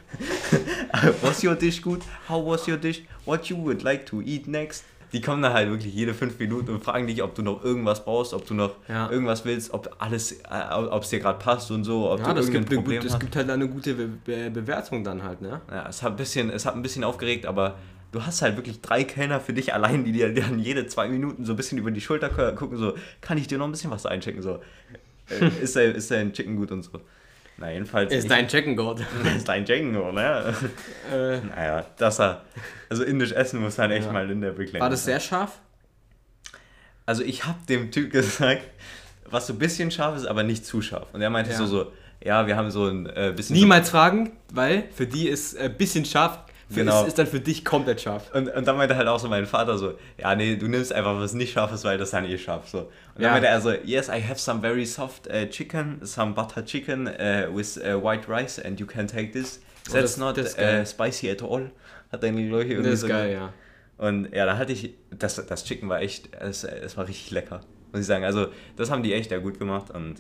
Was 1.22 1.44
your 1.44 1.56
dish 1.56 1.82
good? 1.82 2.02
How 2.30 2.40
was 2.46 2.68
your 2.68 2.78
dish? 2.78 3.02
What 3.26 3.50
you 3.50 3.58
would 3.58 3.84
like 3.84 4.06
to 4.06 4.22
eat 4.22 4.48
next? 4.48 4.86
Die 5.14 5.22
kommen 5.22 5.42
dann 5.44 5.54
halt 5.54 5.70
wirklich 5.70 5.94
jede 5.94 6.14
fünf 6.14 6.40
Minuten 6.40 6.72
und 6.72 6.84
fragen 6.84 7.06
dich, 7.08 7.22
ob 7.22 7.36
du 7.36 7.44
noch 7.44 7.64
irgendwas 7.64 8.04
brauchst, 8.04 8.34
ob 8.34 8.46
du 8.48 8.54
noch 8.56 8.76
Ja. 8.90 9.10
irgendwas 9.12 9.46
willst, 9.46 9.72
ob 9.74 9.96
alles, 10.00 10.32
äh, 10.32 10.74
ob 10.74 11.04
es 11.04 11.10
dir 11.10 11.20
gerade 11.20 11.38
passt 11.40 11.70
und 11.72 11.84
so, 11.84 12.10
ob 12.12 12.20
Ja, 12.20 12.30
du 12.30 12.34
das 12.34 12.50
gibt, 12.50 12.68
eine 12.70 12.76
Problem 12.82 13.02
gut, 13.04 13.12
hast. 13.12 13.20
gibt 13.20 13.36
halt 13.36 13.50
eine 13.50 13.68
gute 13.70 13.94
Be 13.94 14.08
Be 14.08 14.50
Bewertung 14.50 15.04
dann 15.04 15.24
halt, 15.24 15.42
ne? 15.42 15.62
Ja, 15.70 15.88
es 15.88 16.02
hat 16.02 16.14
ein 16.14 16.16
bisschen, 16.18 16.50
es 16.50 16.66
hat 16.66 16.76
ein 16.76 16.82
bisschen 16.82 17.04
aufgeregt, 17.04 17.46
aber 17.46 17.78
du 18.12 18.26
hast 18.26 18.42
halt 18.42 18.56
wirklich 18.58 18.82
drei 18.82 19.04
Kellner 19.04 19.40
für 19.40 19.54
dich 19.54 19.74
allein, 19.74 20.04
die 20.04 20.12
dir 20.12 20.34
dann 20.34 20.58
jede 20.60 20.88
zwei 20.88 21.08
Minuten 21.08 21.46
so 21.46 21.54
ein 21.54 21.56
bisschen 21.58 21.78
über 21.78 21.92
die 21.92 22.02
Schulter 22.02 22.30
gu- 22.30 22.56
gucken, 22.56 22.78
so, 22.78 22.96
kann 23.22 23.38
ich 23.38 23.48
dir 23.48 23.58
noch 23.60 23.66
ein 23.68 23.72
bisschen 23.72 23.92
was 23.92 24.06
einchecken, 24.08 24.42
so, 24.42 24.60
äh, 25.30 25.50
ist, 25.62 25.76
dein, 25.76 25.96
ist 25.96 26.12
dein 26.12 26.34
Chicken 26.34 26.56
gut 26.56 26.72
und 26.72 26.84
so. 26.84 26.92
Na, 27.64 27.72
jedenfalls. 27.72 28.12
Ist 28.14 28.30
dein 28.30 28.48
Chicken 28.50 28.78
ist 29.38 29.48
dein 29.48 29.64
Chicken, 29.66 29.94
ne? 29.94 30.54
äh, 31.14 31.38
Naja, 31.40 31.86
das 31.98 32.20
er, 32.20 32.42
also 32.90 33.04
indisch 33.06 33.32
essen 33.32 33.62
muss 33.62 33.76
dann 33.78 33.90
echt 33.90 34.08
Ja. 34.08 34.12
mal 34.12 34.30
in 34.30 34.42
der 34.42 34.52
Lane 34.52 34.80
war 34.82 34.90
das 34.90 35.06
sehr 35.06 35.22
scharf? 35.22 35.60
Also 37.06 37.24
ich 37.24 37.46
hab 37.46 37.66
dem 37.68 37.90
Typ 37.90 38.12
gesagt, 38.12 38.64
was 39.30 39.48
so 39.48 39.54
ein 39.54 39.60
bisschen 39.60 39.92
scharf 39.92 40.18
ist, 40.18 40.26
aber 40.26 40.44
nicht 40.44 40.66
zu 40.66 40.82
scharf. 40.82 41.08
Und 41.14 41.22
er 41.22 41.30
meinte 41.30 41.52
Ja. 41.52 41.58
so, 41.58 41.66
so, 41.66 41.94
ja, 42.22 42.48
wir 42.48 42.58
haben 42.58 42.70
so 42.70 42.88
ein 42.88 43.06
äh, 43.06 43.32
bisschen... 43.34 43.56
Niemals 43.56 43.90
fragen, 43.90 44.32
weil 44.52 44.84
für 44.94 45.08
die 45.08 45.30
ist 45.30 45.58
ein 45.58 45.78
bisschen 45.78 46.04
scharf 46.04 46.40
Genau. 46.76 47.02
ist, 47.02 47.10
ist 47.10 47.18
dann 47.20 47.28
für 47.28 47.40
dich 47.40 47.64
komplett 47.66 48.02
scharf. 48.02 48.32
Und, 48.34 48.50
und 48.50 48.68
dann 48.68 48.78
meinte 48.78 48.96
halt 48.96 49.08
auch 49.08 49.20
so 49.20 49.28
mein 49.30 49.46
Vater 49.46 49.78
so, 49.78 49.94
ja 50.18 50.36
nee, 50.36 50.56
du 50.56 50.68
nimmst 50.68 50.94
einfach 50.94 51.18
was 51.20 51.34
nicht 51.34 51.54
scharf 51.54 51.72
ist, 51.74 51.84
weil 51.84 51.98
das 51.98 52.12
dann 52.12 52.26
eh 52.26 52.38
scharf 52.38 52.68
so. 52.70 52.80
Und 52.80 52.88
Ja. 53.18 53.24
dann 53.24 53.32
meinte 53.34 53.48
er 53.48 53.62
so, 53.62 53.72
yes, 53.72 54.08
I 54.10 54.22
have 54.22 54.38
some 54.40 54.62
very 54.62 54.86
soft 54.86 55.28
uh, 55.28 55.46
chicken, 55.50 56.00
some 56.06 56.34
butter 56.34 56.64
chicken 56.66 57.08
uh, 57.08 57.56
with 57.56 57.78
uh, 57.78 58.02
white 58.04 58.28
rice 58.30 58.60
and 58.60 58.80
you 58.80 58.86
can 58.86 59.08
take 59.08 59.32
this. 59.32 59.60
Oh, 59.90 59.94
That's 59.94 60.16
das- 60.16 60.18
not 60.18 60.38
das 60.38 60.58
uh, 60.58 60.86
spicy 60.86 61.30
at 61.30 61.42
all. 61.44 61.72
Hat 62.12 62.24
dann 62.24 62.36
glaube 62.48 62.64
ich 62.64 62.70
irgendwie 62.72 62.90
Das 62.90 62.94
ist 62.96 63.02
so 63.02 63.08
geil, 63.08 63.34
ja. 63.34 63.54
Und 63.98 64.34
ja, 64.34 64.46
da 64.46 64.58
hatte 64.58 64.74
ich, 64.74 64.94
das, 65.12 65.36
das 65.46 65.66
Chicken 65.66 65.88
war 65.90 66.02
echt, 66.02 66.34
es, 66.36 66.64
es 66.64 66.98
war 66.98 67.08
richtig 67.08 67.32
lecker, 67.32 67.62
muss 67.92 68.02
ich 68.02 68.08
sagen. 68.08 68.24
Also 68.26 68.48
das 68.76 68.90
haben 68.92 69.04
die 69.04 69.14
echt 69.14 69.32
ja 69.32 69.38
gut 69.40 69.60
gemacht 69.60 69.92
und 69.92 70.16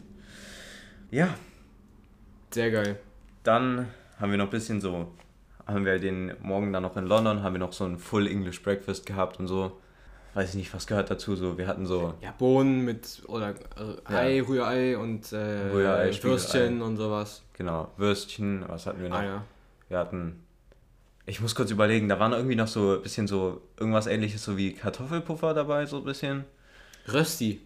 ja, 1.11 1.29
Sehr 2.51 2.71
geil. 2.71 2.97
dann 3.43 3.87
haben 4.19 4.31
wir 4.31 4.37
noch 4.37 4.45
ein 4.45 4.51
bisschen 4.51 4.79
so, 4.79 5.11
haben 5.67 5.85
wir 5.85 5.99
den 5.99 6.33
Morgen 6.41 6.73
dann 6.73 6.83
noch 6.83 6.97
in 6.97 7.05
London, 7.05 7.43
haben 7.43 7.53
wir 7.53 7.59
noch 7.59 7.73
so 7.73 7.85
ein 7.85 7.97
Full 7.97 8.27
English 8.27 8.61
Breakfast 8.63 9.05
gehabt 9.05 9.39
und 9.39 9.47
so. 9.47 9.79
Weiß 10.33 10.49
ich 10.49 10.55
nicht, 10.55 10.73
was 10.73 10.87
gehört 10.87 11.11
dazu, 11.11 11.35
so, 11.35 11.57
wir 11.59 11.67
hatten 11.67 11.85
so, 11.85 12.15
Ja, 12.19 12.33
Bohnen 12.37 12.83
mit 12.85 13.21
oder 13.27 13.51
äh, 13.51 14.11
Ei, 14.13 14.41
Rührei 14.41 14.97
und 14.97 15.31
äh, 15.31 15.35
Rührei. 15.71 16.11
Würstchen 16.23 16.81
und 16.81 16.97
sowas. 16.97 17.43
genau, 17.53 17.91
Würstchen, 17.97 18.65
was 18.67 18.87
hatten 18.87 19.01
wir 19.03 19.09
noch? 19.09 19.17
Ah 19.17 19.23
ja. 19.25 19.43
Wir 19.89 19.99
hatten, 19.99 20.43
ich 21.27 21.39
muss 21.39 21.53
kurz 21.53 21.69
überlegen, 21.69 22.09
da 22.09 22.19
waren 22.19 22.31
irgendwie 22.33 22.55
noch 22.55 22.67
so 22.67 22.95
ein 22.95 23.01
bisschen 23.03 23.27
so, 23.27 23.61
irgendwas 23.77 24.07
ähnliches 24.07 24.43
so 24.43 24.57
wie 24.57 24.73
Kartoffelpuffer 24.73 25.53
dabei, 25.53 25.85
so 25.85 25.97
ein 25.97 26.03
bisschen. 26.03 26.45
Rösti. 27.07 27.61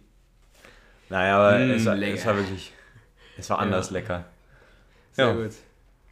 Naja, 1.08 1.38
aber 1.38 1.58
Mm, 1.58 1.70
es, 1.70 1.86
war, 1.86 1.96
es 1.96 2.26
war 2.26 2.36
wirklich, 2.36 2.72
es 3.38 3.48
war 3.48 3.60
anders 3.60 3.88
Ja. 3.88 3.94
lecker. 3.94 4.24
Sehr 5.12 5.26
Ja. 5.28 5.32
gut. 5.32 5.52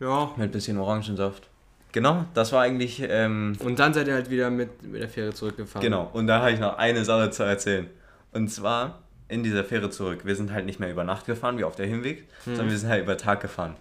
Ja. 0.00 0.30
Mit 0.38 0.52
bisschen 0.52 0.78
Orangensaft. 0.78 1.48
Genau, 1.96 2.26
das 2.34 2.52
war 2.52 2.60
eigentlich, 2.60 3.02
ähm, 3.08 3.54
Und 3.64 3.78
dann 3.78 3.94
seid 3.94 4.06
ihr 4.06 4.12
halt 4.12 4.28
wieder 4.28 4.50
mit, 4.50 4.82
mit 4.82 5.00
der 5.00 5.08
Fähre 5.08 5.32
zurückgefahren. 5.32 5.82
genau. 5.82 6.10
Und 6.12 6.26
da 6.26 6.40
habe 6.40 6.52
ich 6.52 6.60
noch 6.60 6.76
eine 6.76 7.06
Sache 7.06 7.30
zu 7.30 7.42
erzählen. 7.42 7.86
Und 8.34 8.48
zwar 8.48 8.98
in 9.28 9.42
dieser 9.42 9.64
Fähre 9.64 9.88
zurück. 9.88 10.26
Wir 10.26 10.36
sind 10.36 10.52
halt 10.52 10.66
nicht 10.66 10.78
mehr 10.78 10.90
über 10.90 11.04
Nacht 11.04 11.24
gefahren, 11.24 11.56
wie 11.56 11.64
auf 11.64 11.74
der 11.74 11.86
Hinweg, 11.86 12.28
sondern 12.44 12.68
wir 12.68 12.76
sind 12.76 12.90
halt 12.90 13.02
über 13.02 13.16
Tag 13.16 13.40
gefahren. 13.40 13.76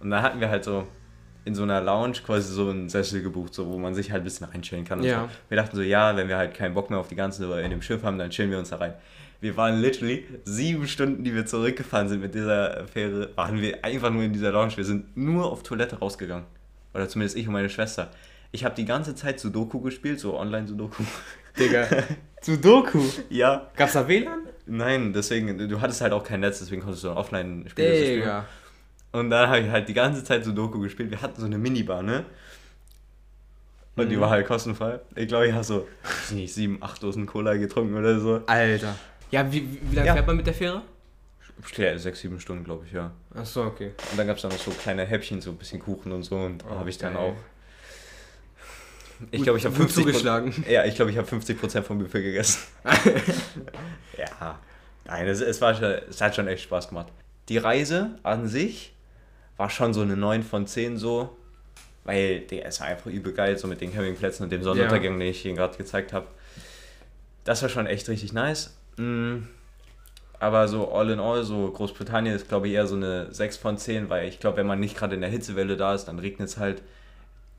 Und 0.00 0.10
da 0.10 0.22
hatten 0.22 0.40
wir 0.40 0.50
halt 0.50 0.64
so 0.64 0.88
in 1.44 1.54
so 1.54 1.62
einer 1.62 1.80
Lounge 1.80 2.16
quasi 2.26 2.52
so 2.52 2.68
einen 2.68 2.88
Sessel 2.88 3.22
gebucht, 3.22 3.54
so, 3.54 3.68
wo 3.68 3.78
man 3.78 3.94
sich 3.94 4.10
halt 4.10 4.22
ein 4.22 4.24
bisschen 4.24 4.48
reinchillen 4.48 4.84
kann. 4.84 4.98
Und 4.98 5.04
Ja. 5.04 5.20
so. 5.22 5.28
Wir 5.48 5.56
dachten 5.56 5.76
so, 5.76 5.82
ja, 5.82 6.16
wenn 6.16 6.26
wir 6.26 6.38
halt 6.38 6.54
keinen 6.54 6.74
Bock 6.74 6.90
mehr 6.90 6.98
auf 6.98 7.06
die 7.06 7.14
ganze 7.14 7.44
in 7.60 7.70
dem 7.70 7.80
Schiff 7.80 8.02
haben, 8.02 8.18
dann 8.18 8.30
chillen 8.30 8.50
wir 8.50 8.58
uns 8.58 8.70
da 8.70 8.78
rein. 8.78 8.94
Wir 9.40 9.56
waren 9.56 9.80
literally 9.80 10.24
sieben 10.44 10.88
Stunden, 10.88 11.22
die 11.22 11.32
wir 11.32 11.46
zurückgefahren 11.46 12.08
sind 12.08 12.22
mit 12.22 12.34
dieser 12.34 12.88
Fähre, 12.88 13.30
waren 13.36 13.60
wir 13.60 13.84
einfach 13.84 14.10
nur 14.10 14.24
in 14.24 14.32
dieser 14.32 14.50
Lounge. 14.50 14.76
Wir 14.76 14.84
sind 14.84 15.16
nur 15.16 15.44
auf 15.52 15.62
Toilette 15.62 16.00
rausgegangen. 16.00 16.46
Oder 16.94 17.08
zumindest 17.08 17.36
ich 17.36 17.46
und 17.46 17.52
meine 17.54 17.68
Schwester. 17.70 18.10
Ich 18.50 18.64
habe 18.64 18.74
die 18.74 18.84
ganze 18.84 19.14
Zeit 19.14 19.40
Sudoku 19.40 19.80
gespielt, 19.80 20.20
so 20.20 20.38
Online-Sudoku. 20.38 21.02
Digga. 21.58 21.86
Sudoku. 22.42 23.00
ja, 23.30 23.70
Gab's 23.76 23.92
da 23.94 24.06
WLAN? 24.08 24.40
nein, 24.66 25.12
deswegen, 25.12 25.56
du 25.68 25.80
hattest 25.80 26.00
halt 26.02 26.12
auch 26.12 26.22
kein 26.24 26.40
Netz, 26.40 26.58
deswegen 26.58 26.82
konntest 26.82 27.04
du 27.04 27.10
offline 27.10 27.64
spielen. 27.68 27.92
Digga. 28.20 28.46
Und 29.12 29.30
dann 29.30 29.48
habe 29.48 29.60
ich 29.60 29.70
halt 29.70 29.88
die 29.88 29.94
ganze 29.94 30.22
Zeit 30.24 30.44
Sudoku 30.44 30.80
gespielt. 30.80 31.10
Wir 31.10 31.20
hatten 31.22 31.38
so 31.40 31.46
eine 31.46 31.58
Minibar, 31.58 32.02
ne? 32.02 32.24
Und 33.96 34.08
die 34.08 34.16
Mhm. 34.16 34.20
war 34.22 34.30
halt 34.30 34.46
kostenfrei. 34.46 35.00
Ich 35.16 35.28
glaube, 35.28 35.46
ich 35.48 35.52
habe 35.52 35.64
so, 35.64 35.86
weiß 36.02 36.30
nicht, 36.32 36.52
sieben, 36.54 36.78
acht 36.82 37.02
Dosen 37.02 37.26
Cola 37.26 37.54
getrunken 37.56 37.94
oder 37.94 38.18
so. 38.20 38.40
Alter. 38.46 38.94
Ja, 39.30 39.50
wie, 39.52 39.60
wie, 39.70 39.78
wie 39.90 39.96
lange 39.96 40.06
Ja. 40.08 40.14
fährt 40.14 40.26
man 40.26 40.36
mit 40.36 40.46
der 40.46 40.54
Fähre? 40.54 40.82
Ja, 41.76 41.96
sechs, 41.98 42.20
sieben 42.20 42.40
Stunden, 42.40 42.64
glaube 42.64 42.84
ich, 42.86 42.92
ja. 42.92 43.12
Achso, 43.34 43.64
okay. 43.66 43.92
Und 44.10 44.18
dann 44.18 44.26
gab 44.26 44.36
es 44.36 44.42
dann 44.42 44.50
noch 44.50 44.58
so 44.58 44.70
kleine 44.72 45.04
Häppchen, 45.04 45.40
so 45.40 45.50
ein 45.50 45.56
bisschen 45.56 45.80
Kuchen 45.80 46.12
und 46.12 46.22
so. 46.22 46.36
Und 46.36 46.64
Oh, 46.64 46.74
habe 46.76 46.90
ich 46.90 46.98
dann 46.98 47.14
geil. 47.14 47.22
auch. 47.22 47.36
Ich 49.30 49.42
glaube, 49.42 49.58
ich 49.58 49.64
habe 49.64 49.74
Gut 49.76 49.90
50 49.90 50.04
zugeschlagen. 50.04 50.64
Ja, 50.68 50.84
ich 50.84 50.96
glaube, 50.96 51.12
ich 51.12 51.16
habe 51.18 51.28
50% 51.28 51.82
vom 51.82 51.98
Buffet 51.98 52.22
gegessen. 52.22 52.60
ja. 54.18 54.58
Nein, 55.04 55.28
es, 55.28 55.40
es, 55.40 55.60
war 55.60 55.74
schon, 55.74 55.92
es 56.10 56.20
hat 56.20 56.34
schon 56.34 56.48
echt 56.48 56.64
Spaß 56.64 56.88
gemacht. 56.88 57.12
Die 57.48 57.58
Reise 57.58 58.18
an 58.24 58.48
sich 58.48 58.94
war 59.56 59.70
schon 59.70 59.94
so 59.94 60.00
eine 60.00 60.16
9 60.16 60.42
von 60.42 60.66
10 60.66 60.96
so. 60.96 61.36
Weil 62.04 62.40
der 62.40 62.64
war 62.64 62.86
einfach 62.88 63.06
übel 63.06 63.32
geil, 63.32 63.56
so 63.56 63.68
mit 63.68 63.80
den 63.80 63.92
Campingplätzen 63.92 64.42
und 64.42 64.50
dem 64.50 64.64
Sonnenuntergang, 64.64 65.18
den 65.20 65.28
ich 65.28 65.44
Ihnen 65.46 65.54
gerade 65.56 65.76
gezeigt 65.76 66.12
habe. 66.12 66.26
Das 67.44 67.62
war 67.62 67.68
schon 67.68 67.86
echt 67.86 68.08
richtig 68.08 68.32
nice. 68.32 68.76
Mm, 68.96 69.44
Aber 70.42 70.66
so 70.66 70.90
all 70.92 71.08
in 71.08 71.20
all, 71.20 71.44
so 71.44 71.70
Großbritannien 71.70 72.34
ist 72.34 72.48
glaube 72.48 72.66
ich 72.66 72.74
eher 72.74 72.88
so 72.88 72.96
eine 72.96 73.32
6 73.32 73.58
von 73.58 73.78
10, 73.78 74.10
weil 74.10 74.26
ich 74.26 74.40
glaube, 74.40 74.56
wenn 74.56 74.66
man 74.66 74.80
nicht 74.80 74.96
gerade 74.96 75.14
in 75.14 75.20
der 75.20 75.30
Hitzewelle 75.30 75.76
da 75.76 75.94
ist, 75.94 76.06
dann 76.06 76.18
regnet 76.18 76.48
es 76.48 76.56
halt. 76.56 76.82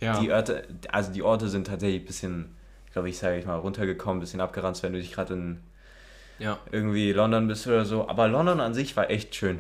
Ja. 0.02 0.20
Die 0.20 0.30
Orte, 0.34 0.68
also 0.92 1.14
die 1.14 1.24
Orte 1.24 1.48
sind 1.48 1.68
tatsächlich 1.68 2.02
ein 2.02 2.06
bisschen, 2.06 2.56
glaube 2.92 3.08
ich, 3.08 3.18
sage 3.18 3.40
ich 3.40 3.46
mal, 3.46 3.56
runtergekommen, 3.56 4.18
ein 4.18 4.20
bisschen 4.20 4.42
abgeranzt, 4.42 4.84
wenn 4.84 4.92
du 4.92 5.00
dich 5.00 5.14
gerade 5.14 5.34
in 5.34 5.60
ja. 6.40 6.60
irgendwie 6.74 7.14
London 7.14 7.48
bist 7.48 7.66
oder 7.68 7.86
so. 7.86 8.10
Aber 8.10 8.28
London 8.28 8.60
an 8.60 8.74
sich 8.74 8.98
war 8.98 9.10
echt 9.10 9.34
schön. 9.34 9.60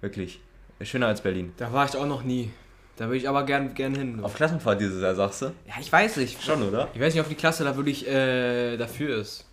Wirklich. 0.00 0.40
Schöner 0.80 1.06
als 1.06 1.20
Berlin. 1.20 1.52
Da 1.58 1.72
war 1.72 1.86
ich 1.86 1.96
auch 1.96 2.06
noch 2.06 2.24
nie. 2.24 2.50
Da 2.96 3.08
will 3.08 3.18
ich 3.18 3.28
aber 3.28 3.44
gern, 3.44 3.74
gern 3.74 3.94
hin. 3.94 4.18
Auf 4.24 4.34
Klassenfahrt 4.34 4.80
dieses 4.80 5.00
Jahr, 5.00 5.14
sagst 5.14 5.42
du? 5.42 5.46
ja, 5.46 5.74
ich 5.78 5.92
weiß 5.92 6.16
nicht. 6.16 6.42
Schon, 6.42 6.64
oder? 6.64 6.88
Ich 6.92 7.00
weiß 7.00 7.14
nicht, 7.14 7.22
ob 7.22 7.28
die 7.28 7.36
Klasse 7.36 7.62
da 7.62 7.76
wirklich 7.76 8.08
äh, 8.08 8.76
dafür 8.76 9.16
ist. 9.16 9.44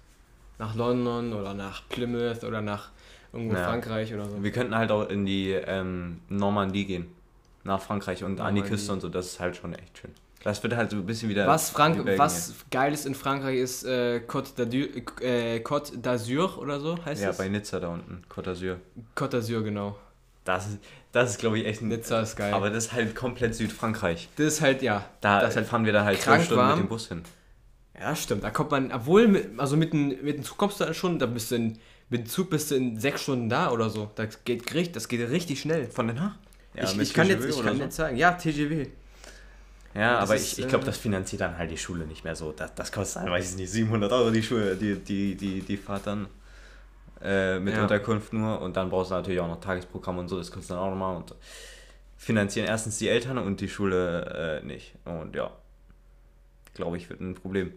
Nach 0.58 0.74
London 0.74 1.34
oder 1.34 1.54
nach 1.54 1.88
Plymouth 1.88 2.44
oder 2.44 2.62
nach 2.62 2.95
irgendwo 3.36 3.56
Ja. 3.56 3.66
Frankreich 3.70 4.14
oder 4.14 4.28
so. 4.30 4.44
Wir 4.44 4.52
könnten 4.52 4.76
halt 4.76 4.92
auch 4.92 5.10
in 5.10 5.26
die 5.26 5.52
ähm, 5.52 6.20
Normandie 6.30 6.86
gehen. 6.86 7.08
Nach 7.64 7.82
Frankreich 7.82 8.24
und 8.24 8.32
an 8.32 8.36
die 8.36 8.42
Normandie. 8.62 8.62
Küste 8.70 8.94
und 8.94 9.02
so. 9.02 9.10
Das 9.10 9.26
ist 9.28 9.40
halt 9.40 9.56
schon 9.56 9.74
echt 9.74 9.98
schön. 10.00 10.12
Das 10.44 10.62
wird 10.62 10.76
halt 10.76 10.92
so 10.92 10.98
ein 10.98 11.06
bisschen 11.08 11.30
wieder. 11.30 11.48
Was, 11.48 11.72
Frank 11.72 12.06
was 12.20 12.54
Geiles 12.70 13.08
in 13.08 13.16
Frankreich 13.16 13.58
ist 13.58 13.84
äh, 13.84 14.22
Côte 14.28 14.54
d'Azur 14.56 15.18
äh, 15.22 16.60
oder 16.60 16.80
so 16.80 17.04
heißt 17.04 17.24
Ja, 17.24 17.30
es? 17.32 17.38
bei 17.38 17.48
Nizza 17.50 17.80
da 17.80 17.88
unten. 17.90 18.24
Côte 18.32 18.52
d'Azur. 18.52 18.76
Côte 19.16 19.38
d'Azur, 19.40 19.64
genau. 19.64 19.96
Das 20.44 20.68
ist, 20.68 20.78
das 21.12 21.32
ist 21.32 21.40
glaube 21.40 21.58
ich, 21.58 21.66
echt 21.66 21.82
ein. 21.82 21.88
Nizza 21.88 22.22
ist 22.22 22.36
geil. 22.36 22.54
Aber 22.54 22.70
das 22.70 22.86
ist 22.86 22.94
halt 22.94 23.16
komplett 23.16 23.56
Südfrankreich. 23.56 24.30
das 24.36 24.46
ist 24.46 24.62
halt, 24.62 24.84
ja. 24.84 25.04
Da 25.22 25.42
das 25.42 25.56
halt, 25.56 25.66
fahren 25.66 25.86
wir 25.86 25.94
da 25.94 26.04
halt 26.04 26.22
zwölf 26.22 26.44
Stunden 26.44 26.62
warm. 26.62 26.78
mit 26.80 26.86
dem 26.88 26.90
Bus 26.90 27.08
hin. 27.08 27.24
ja, 28.00 28.16
stimmt. 28.16 28.44
Da 28.44 28.52
kommt 28.52 28.70
man, 28.70 28.92
obwohl, 28.92 29.28
mit, 29.28 29.60
also 29.60 29.76
mit 29.76 29.94
dem, 29.94 30.10
mit 30.10 30.38
dem 30.38 30.44
Zug 30.44 30.58
kommst 30.60 30.80
du 30.80 30.84
dann 30.86 30.94
schon, 30.94 31.18
da 31.18 31.26
bist 31.26 31.50
du 31.50 31.56
in, 31.56 31.80
mit 32.10 32.22
dem 32.22 32.28
Zug 32.28 32.50
bist 32.50 32.72
du 32.72 32.76
in 32.76 33.00
sechs 33.00 33.24
Stunden 33.24 33.50
da 33.50 33.72
oder 33.72 33.90
so. 33.90 34.12
Das 34.16 34.44
geht, 34.44 34.74
richtig- 34.74 34.94
das 34.94 35.08
geht 35.08 35.30
richtig 35.30 35.60
schnell. 35.62 35.88
Von 35.88 36.08
Den 36.08 36.22
Haag? 36.22 36.34
ich, 36.76 36.96
mit 36.96 37.08
ich 37.08 37.14
kann 37.14 37.28
jetzt, 37.28 37.46
ich 37.46 37.62
kann 37.62 37.78
so. 37.78 37.84
jetzt 37.84 37.96
sagen, 37.96 38.18
ja, 38.18 38.32
TGW. 38.34 38.88
Ja, 39.96 40.20
aber 40.20 40.36
ist, 40.36 40.54
ich, 40.54 40.60
ich 40.60 40.68
glaube, 40.68 40.84
äh, 40.84 40.88
das 40.88 40.98
finanziert 40.98 41.42
dann 41.42 41.58
halt 41.58 41.72
die 41.72 41.78
Schule 41.78 42.06
nicht 42.06 42.24
mehr 42.26 42.36
so. 42.36 42.52
Das, 42.52 42.76
das 42.76 42.92
kostet 42.92 43.24
dann, 43.24 43.32
weiß 43.32 43.52
ich 43.52 43.56
nicht, 43.58 43.70
700 43.72 44.12
Euro 44.12 44.30
die 44.30 44.44
Schule, 44.44 44.76
die, 44.76 44.96
die, 44.96 45.36
die, 45.36 45.62
die 45.62 45.78
Fahrt 45.78 46.06
dann 46.06 46.28
äh, 47.22 47.60
mit 47.60 47.74
Ja. 47.76 47.84
Unterkunft 47.84 48.34
nur. 48.34 48.60
Und 48.62 48.76
dann 48.76 48.90
brauchst 48.90 49.12
du 49.12 49.16
natürlich 49.16 49.40
auch 49.40 49.48
noch 49.48 49.62
Tagesprogramm 49.62 50.18
und 50.18 50.28
so, 50.28 50.38
das 50.38 50.52
kostet 50.52 50.72
dann 50.72 50.80
auch 50.80 50.90
nochmal. 50.90 51.16
Und 51.16 51.34
finanzieren 52.18 52.68
erstens 52.68 52.98
die 52.98 53.08
Eltern 53.08 53.38
und 53.38 53.62
die 53.62 53.70
Schule 53.70 54.62
äh, 54.62 54.66
nicht. 54.66 54.94
Und 55.06 55.34
ja, 55.36 55.50
glaube 56.74 56.98
ich, 56.98 57.10
wird 57.10 57.22
ein 57.22 57.36
Problem. 57.36 57.72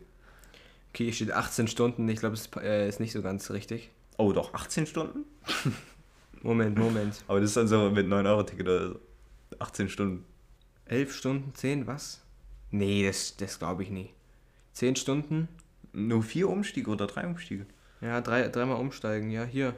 Okay, 0.93 1.05
hier 1.05 1.13
steht 1.13 1.31
18 1.31 1.69
Stunden. 1.69 2.09
Ich 2.09 2.19
glaube, 2.19 2.35
das 2.35 2.51
äh, 2.61 2.89
ist 2.89 2.99
nicht 2.99 3.13
so 3.13 3.23
ganz 3.23 3.51
richtig. 3.51 3.91
Oh, 4.19 4.33
doch, 4.33 4.53
18 4.53 4.87
Stunden? 4.87 5.25
Moment, 6.43 6.77
Moment. 6.77 7.23
Aber 7.29 7.41
das 7.41 7.51
ist 7.51 7.57
dann 7.57 7.69
so 7.69 7.89
mit 7.91 8.07
9-Euro-Ticket 8.07 8.67
oder 8.67 8.89
so. 8.89 9.01
18 9.61 9.89
Stunden. 9.89 10.25
11 10.87 11.15
Stunden, 11.15 11.55
10, 11.55 11.87
was? 11.87 12.21
Nee, 12.71 13.07
das, 13.07 13.37
das 13.37 13.59
glaube 13.59 13.85
ich 13.85 13.91
nie. 13.91 14.11
10 14.73 14.97
Stunden? 14.97 15.49
Nur 15.93 16.23
vier 16.23 16.49
Umstiege 16.49 16.91
oder 16.91 17.07
drei 17.07 17.27
Umstiege? 17.27 17.67
Ja, 18.01 18.21
drei, 18.21 18.49
dreimal 18.49 18.79
umsteigen, 18.79 19.31
ja, 19.31 19.45
hier. 19.45 19.75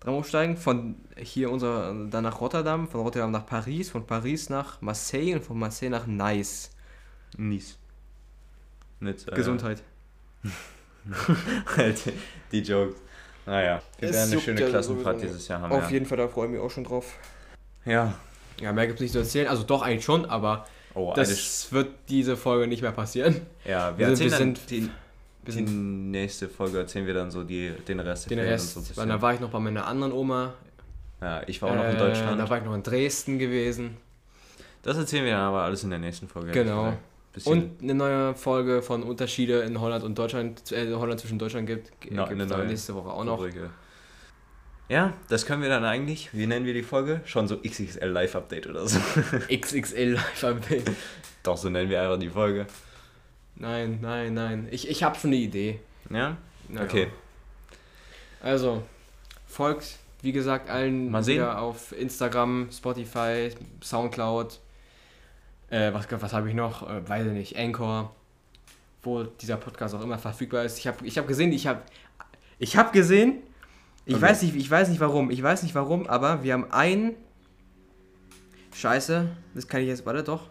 Dreimal 0.00 0.18
umsteigen, 0.18 0.56
von 0.56 0.96
hier 1.16 1.50
unser, 1.50 1.92
dann 2.08 2.22
nach 2.24 2.40
Rotterdam, 2.40 2.88
von 2.88 3.00
Rotterdam 3.00 3.32
nach 3.32 3.46
Paris, 3.46 3.90
von 3.90 4.06
Paris 4.06 4.48
nach 4.48 4.80
Marseille 4.80 5.34
und 5.34 5.44
von 5.44 5.58
Marseille 5.58 5.90
nach 5.90 6.06
Nice. 6.06 6.70
Nice. 7.36 7.78
Nicht, 9.00 9.28
äh, 9.28 9.34
Gesundheit. 9.34 9.82
Halt, 11.76 12.12
die 12.52 12.60
Jokes. 12.60 12.96
Naja, 13.46 13.80
wir 14.00 14.12
werden 14.12 14.32
eine 14.32 14.40
schöne 14.40 14.60
ja 14.60 14.68
Klassenfahrt 14.68 15.16
sowieso 15.20 15.32
dieses 15.34 15.48
Jahr 15.48 15.60
haben. 15.60 15.72
Auf 15.72 15.84
ja. 15.84 15.90
jeden 15.90 16.06
Fall, 16.06 16.18
da 16.18 16.28
freue 16.28 16.46
ich 16.46 16.52
mich 16.52 16.60
auch 16.60 16.70
schon 16.70 16.84
drauf. 16.84 17.14
Ja. 17.84 18.14
Ja, 18.60 18.72
mehr 18.72 18.86
gibt 18.86 18.98
es 18.98 19.02
nicht 19.02 19.12
zu 19.12 19.18
erzählen. 19.18 19.46
Also 19.48 19.62
doch 19.62 19.82
eigentlich 19.82 20.04
schon, 20.04 20.24
aber 20.26 20.66
Oh, 20.94 21.12
das 21.14 21.70
wird 21.72 21.90
diese 22.08 22.36
Folge 22.38 22.66
nicht 22.66 22.80
mehr 22.82 22.92
passieren. 22.92 23.42
ja, 23.64 23.96
wir 23.98 24.08
wir 24.08 24.16
sind- 24.16 24.30
erzählen 24.30 24.30
wir 24.30 24.54
dann 24.54 24.66
die, 24.70 24.90
die 25.46 25.52
sind 25.52 26.10
nächste 26.10 26.48
Folge 26.48 26.78
erzählen 26.78 27.06
wir 27.06 27.12
dann 27.14 27.30
so 27.30 27.44
die, 27.44 27.70
den 27.86 28.00
Rest 28.00 28.30
den 28.30 28.38
Rest, 28.38 28.76
und 28.78 28.84
so. 28.86 28.96
weil 28.96 29.06
da 29.06 29.20
war 29.20 29.34
ich 29.34 29.40
noch 29.40 29.50
bei 29.50 29.58
meiner 29.60 29.86
anderen 29.86 30.12
Oma. 30.12 30.54
Ja, 31.20 31.42
ich 31.46 31.60
war 31.62 31.70
auch 31.70 31.76
noch 31.76 31.84
in 31.84 31.96
Äh, 31.96 31.98
Deutschland. 31.98 32.40
Da 32.40 32.48
war 32.48 32.58
ich 32.58 32.64
noch 32.64 32.74
in 32.74 32.82
Dresden 32.82 33.38
gewesen. 33.38 33.96
das 34.82 34.96
erzählen 34.96 35.24
wir 35.24 35.32
dann 35.32 35.42
aber 35.42 35.62
alles 35.62 35.84
in 35.84 35.90
der 35.90 35.98
nächsten 35.98 36.26
Folge. 36.28 36.50
Genau. 36.52 36.94
Und 37.44 37.82
eine 37.82 37.94
neue 37.94 38.34
Folge 38.34 38.82
von 38.82 39.02
Unterschiede 39.02 39.60
in 39.60 39.80
Holland 39.80 40.04
und 40.04 40.16
Deutschland, 40.16 40.72
äh, 40.72 40.92
Holland 40.94 41.20
zwischen 41.20 41.38
Deutschland 41.38 41.66
gibt. 41.66 41.92
Ja, 42.10 42.26
gibt 42.26 42.40
es 42.40 42.56
nächste 42.66 42.94
Woche 42.94 43.10
auch 43.10 43.24
noch. 43.24 43.38
Rubrike. 43.38 43.70
Ja, 44.88 45.14
das 45.28 45.46
können 45.46 45.62
wir 45.62 45.68
dann 45.68 45.84
eigentlich, 45.84 46.32
wie 46.32 46.46
nennen 46.46 46.64
wir 46.64 46.72
die 46.72 46.84
Folge? 46.84 47.20
Schon 47.24 47.48
so 47.48 47.58
XXL 47.58 48.06
Live 48.06 48.36
Update 48.36 48.68
oder 48.68 48.86
so. 48.86 49.00
XXL 49.52 50.12
Live 50.12 50.44
Update. 50.44 50.92
Doch, 51.42 51.56
so 51.56 51.68
nennen 51.68 51.90
wir 51.90 52.00
einfach 52.00 52.18
die 52.18 52.30
Folge. 52.30 52.66
Nein, 53.56 53.98
nein, 54.00 54.34
nein. 54.34 54.68
Ich, 54.70 54.88
ich 54.88 55.02
habe 55.02 55.18
schon 55.18 55.30
eine 55.30 55.36
Idee. 55.36 55.80
Ja? 56.10 56.36
Naja. 56.68 56.84
Okay. 56.86 57.08
Also, 58.40 58.82
folgt, 59.46 59.96
wie 60.22 60.32
gesagt, 60.32 60.70
allen 60.70 61.10
Mal 61.10 61.24
sehen. 61.24 61.42
auf 61.42 61.90
Instagram, 61.92 62.68
Spotify, 62.70 63.50
Soundcloud. 63.82 64.60
Äh, 65.70 65.92
was 65.92 66.06
was 66.10 66.32
habe 66.32 66.48
ich 66.48 66.54
noch? 66.54 66.88
Äh, 66.88 67.08
weiß 67.08 67.26
ich 67.26 67.32
nicht. 67.32 67.56
Anchor. 67.58 68.14
Wo 69.02 69.22
dieser 69.24 69.56
Podcast 69.56 69.94
auch 69.94 70.02
immer 70.02 70.18
verfügbar 70.18 70.64
ist. 70.64 70.78
Ich 70.78 70.86
habe 70.86 71.04
ich 71.06 71.16
hab 71.18 71.26
gesehen, 71.28 71.52
ich 71.52 71.66
habe 71.66 71.80
ich 72.58 72.76
hab 72.76 72.92
gesehen, 72.92 73.38
ich, 74.04 74.14
Okay. 74.14 74.22
weiß 74.22 74.42
nicht, 74.42 74.56
ich 74.56 74.70
weiß 74.70 74.88
nicht 74.88 75.00
warum, 75.00 75.30
ich 75.30 75.42
weiß 75.42 75.62
nicht 75.62 75.74
warum, 75.74 76.06
aber 76.06 76.42
wir 76.42 76.52
haben 76.54 76.70
ein. 76.70 77.14
Scheiße, 78.74 79.28
das 79.54 79.68
kann 79.68 79.80
ich 79.80 79.88
jetzt, 79.88 80.04
warte 80.04 80.22
doch. 80.22 80.48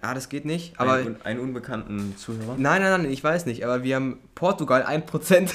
Ah, 0.00 0.14
das 0.14 0.28
geht 0.28 0.44
nicht. 0.44 0.78
Aber 0.78 0.94
einen, 0.94 1.06
un- 1.16 1.22
einen 1.22 1.40
unbekannten 1.40 2.16
Zuhörer. 2.16 2.54
Nein, 2.56 2.82
nein, 2.82 3.02
nein, 3.02 3.10
ich 3.12 3.22
weiß 3.22 3.46
nicht, 3.46 3.64
aber 3.64 3.82
wir 3.82 3.96
haben 3.96 4.18
Portugal 4.34 4.84
1%. 4.84 5.50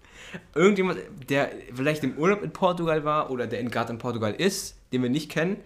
Irgendjemand, 0.54 1.00
der 1.30 1.50
vielleicht 1.74 2.04
im 2.04 2.16
Urlaub 2.18 2.42
in 2.42 2.50
Portugal 2.52 3.04
war 3.04 3.30
oder 3.30 3.46
der 3.46 3.60
in- 3.60 3.70
gerade 3.70 3.92
in 3.92 3.98
Portugal 3.98 4.32
ist, 4.34 4.76
den 4.92 5.02
wir 5.02 5.10
nicht 5.10 5.30
kennen, 5.30 5.56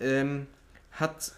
ähm, 0.00 0.46
hat 0.92 1.32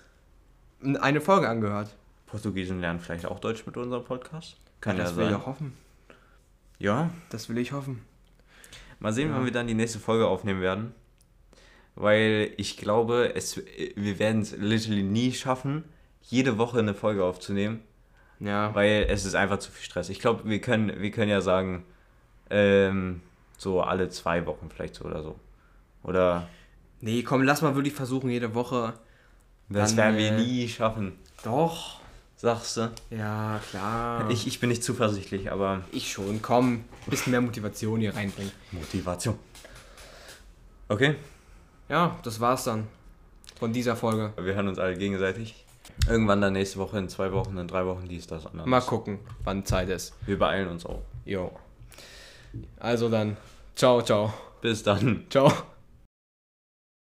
eine 1.00 1.20
Folge 1.20 1.48
angehört. 1.48 1.94
Portugiesen 2.26 2.80
lernen 2.80 3.00
vielleicht 3.00 3.26
auch 3.26 3.38
Deutsch 3.38 3.64
mit 3.66 3.76
unserem 3.76 4.04
Podcast. 4.04 4.56
Kann 4.80 4.96
ja, 4.96 5.04
das 5.04 5.16
will 5.16 5.24
ich 5.24 5.30
sein. 5.30 5.40
auch 5.40 5.46
hoffen. 5.46 5.72
Ja, 6.78 7.10
Das 7.30 7.48
will 7.48 7.58
ich 7.58 7.72
hoffen. 7.72 8.02
mal 8.98 9.12
sehen, 9.12 9.30
Ja. 9.30 9.36
wann 9.36 9.44
wir 9.44 9.52
dann 9.52 9.66
die 9.66 9.74
nächste 9.74 9.98
Folge 9.98 10.26
aufnehmen 10.26 10.60
werden. 10.60 10.92
Weil 11.94 12.52
ich 12.56 12.76
glaube, 12.76 13.34
es, 13.36 13.60
wir 13.94 14.18
werden 14.18 14.42
es 14.42 14.56
literally 14.56 15.02
nie 15.04 15.32
schaffen, 15.32 15.84
jede 16.22 16.58
Woche 16.58 16.80
eine 16.80 16.94
Folge 16.94 17.24
aufzunehmen. 17.24 17.80
Ja, 18.40 18.74
Weil 18.74 19.06
es 19.08 19.24
ist 19.24 19.36
einfach 19.36 19.58
zu 19.58 19.70
viel 19.70 19.84
Stress. 19.84 20.08
Ich 20.08 20.18
glaube, 20.18 20.42
wir 20.48 20.60
können, 20.60 21.00
wir 21.00 21.10
können 21.12 21.30
ja 21.30 21.40
sagen, 21.40 21.84
ähm, 22.50 23.20
so 23.56 23.80
alle 23.80 24.08
zwei 24.08 24.44
Wochen 24.46 24.68
vielleicht 24.74 24.96
so 24.96 25.04
oder 25.04 25.22
so. 25.22 25.36
Oder 26.02 26.48
nee, 27.00 27.22
komm, 27.22 27.42
lass 27.42 27.62
mal 27.62 27.76
wirklich 27.76 27.94
versuchen, 27.94 28.28
jede 28.28 28.54
Woche. 28.54 28.94
Das 29.68 29.96
werden 29.96 30.16
wir 30.16 30.32
äh, 30.32 30.36
nie 30.40 30.68
schaffen, 30.68 31.12
Doch. 31.42 32.00
sagst 32.36 32.76
du? 32.76 32.90
Ja, 33.10 33.60
klar. 33.70 34.30
Ich, 34.30 34.46
ich 34.46 34.60
bin 34.60 34.68
nicht 34.68 34.84
zuversichtlich, 34.84 35.50
aber 35.50 35.82
ich 35.92 36.10
schon, 36.12 36.42
komm. 36.42 36.84
Bisschen 37.06 37.30
mehr 37.32 37.40
Motivation 37.40 38.00
hier 38.00 38.14
reinbringen. 38.14 38.52
Motivation. 38.72 39.38
Okay, 40.88 41.16
Ja, 41.88 42.18
das 42.22 42.40
war's 42.40 42.64
dann. 42.64 42.86
Von 43.58 43.72
dieser 43.72 43.96
Folge. 43.96 44.32
wir 44.36 44.54
hören 44.54 44.68
uns 44.68 44.78
alle 44.78 44.96
gegenseitig. 44.96 45.64
Irgendwann 46.08 46.40
dann 46.40 46.52
nächste 46.54 46.78
Woche, 46.78 46.98
in 46.98 47.08
zwei 47.08 47.32
Wochen, 47.32 47.56
in 47.56 47.68
drei 47.68 47.86
Wochen, 47.86 48.06
dies, 48.08 48.26
das, 48.26 48.46
anderes. 48.46 48.66
Mal 48.68 48.80
gucken, 48.80 49.18
wann 49.44 49.64
Zeit 49.64 49.88
ist. 49.88 50.12
Wir 50.26 50.38
beeilen 50.38 50.68
uns 50.68 50.84
auch. 50.84 51.02
Jo. 51.24 51.52
Also 52.78 53.08
dann, 53.08 53.36
ciao, 53.76 54.02
ciao. 54.02 54.32
Bis 54.60 54.82
dann. 54.82 55.24
Ciao. 55.30 55.52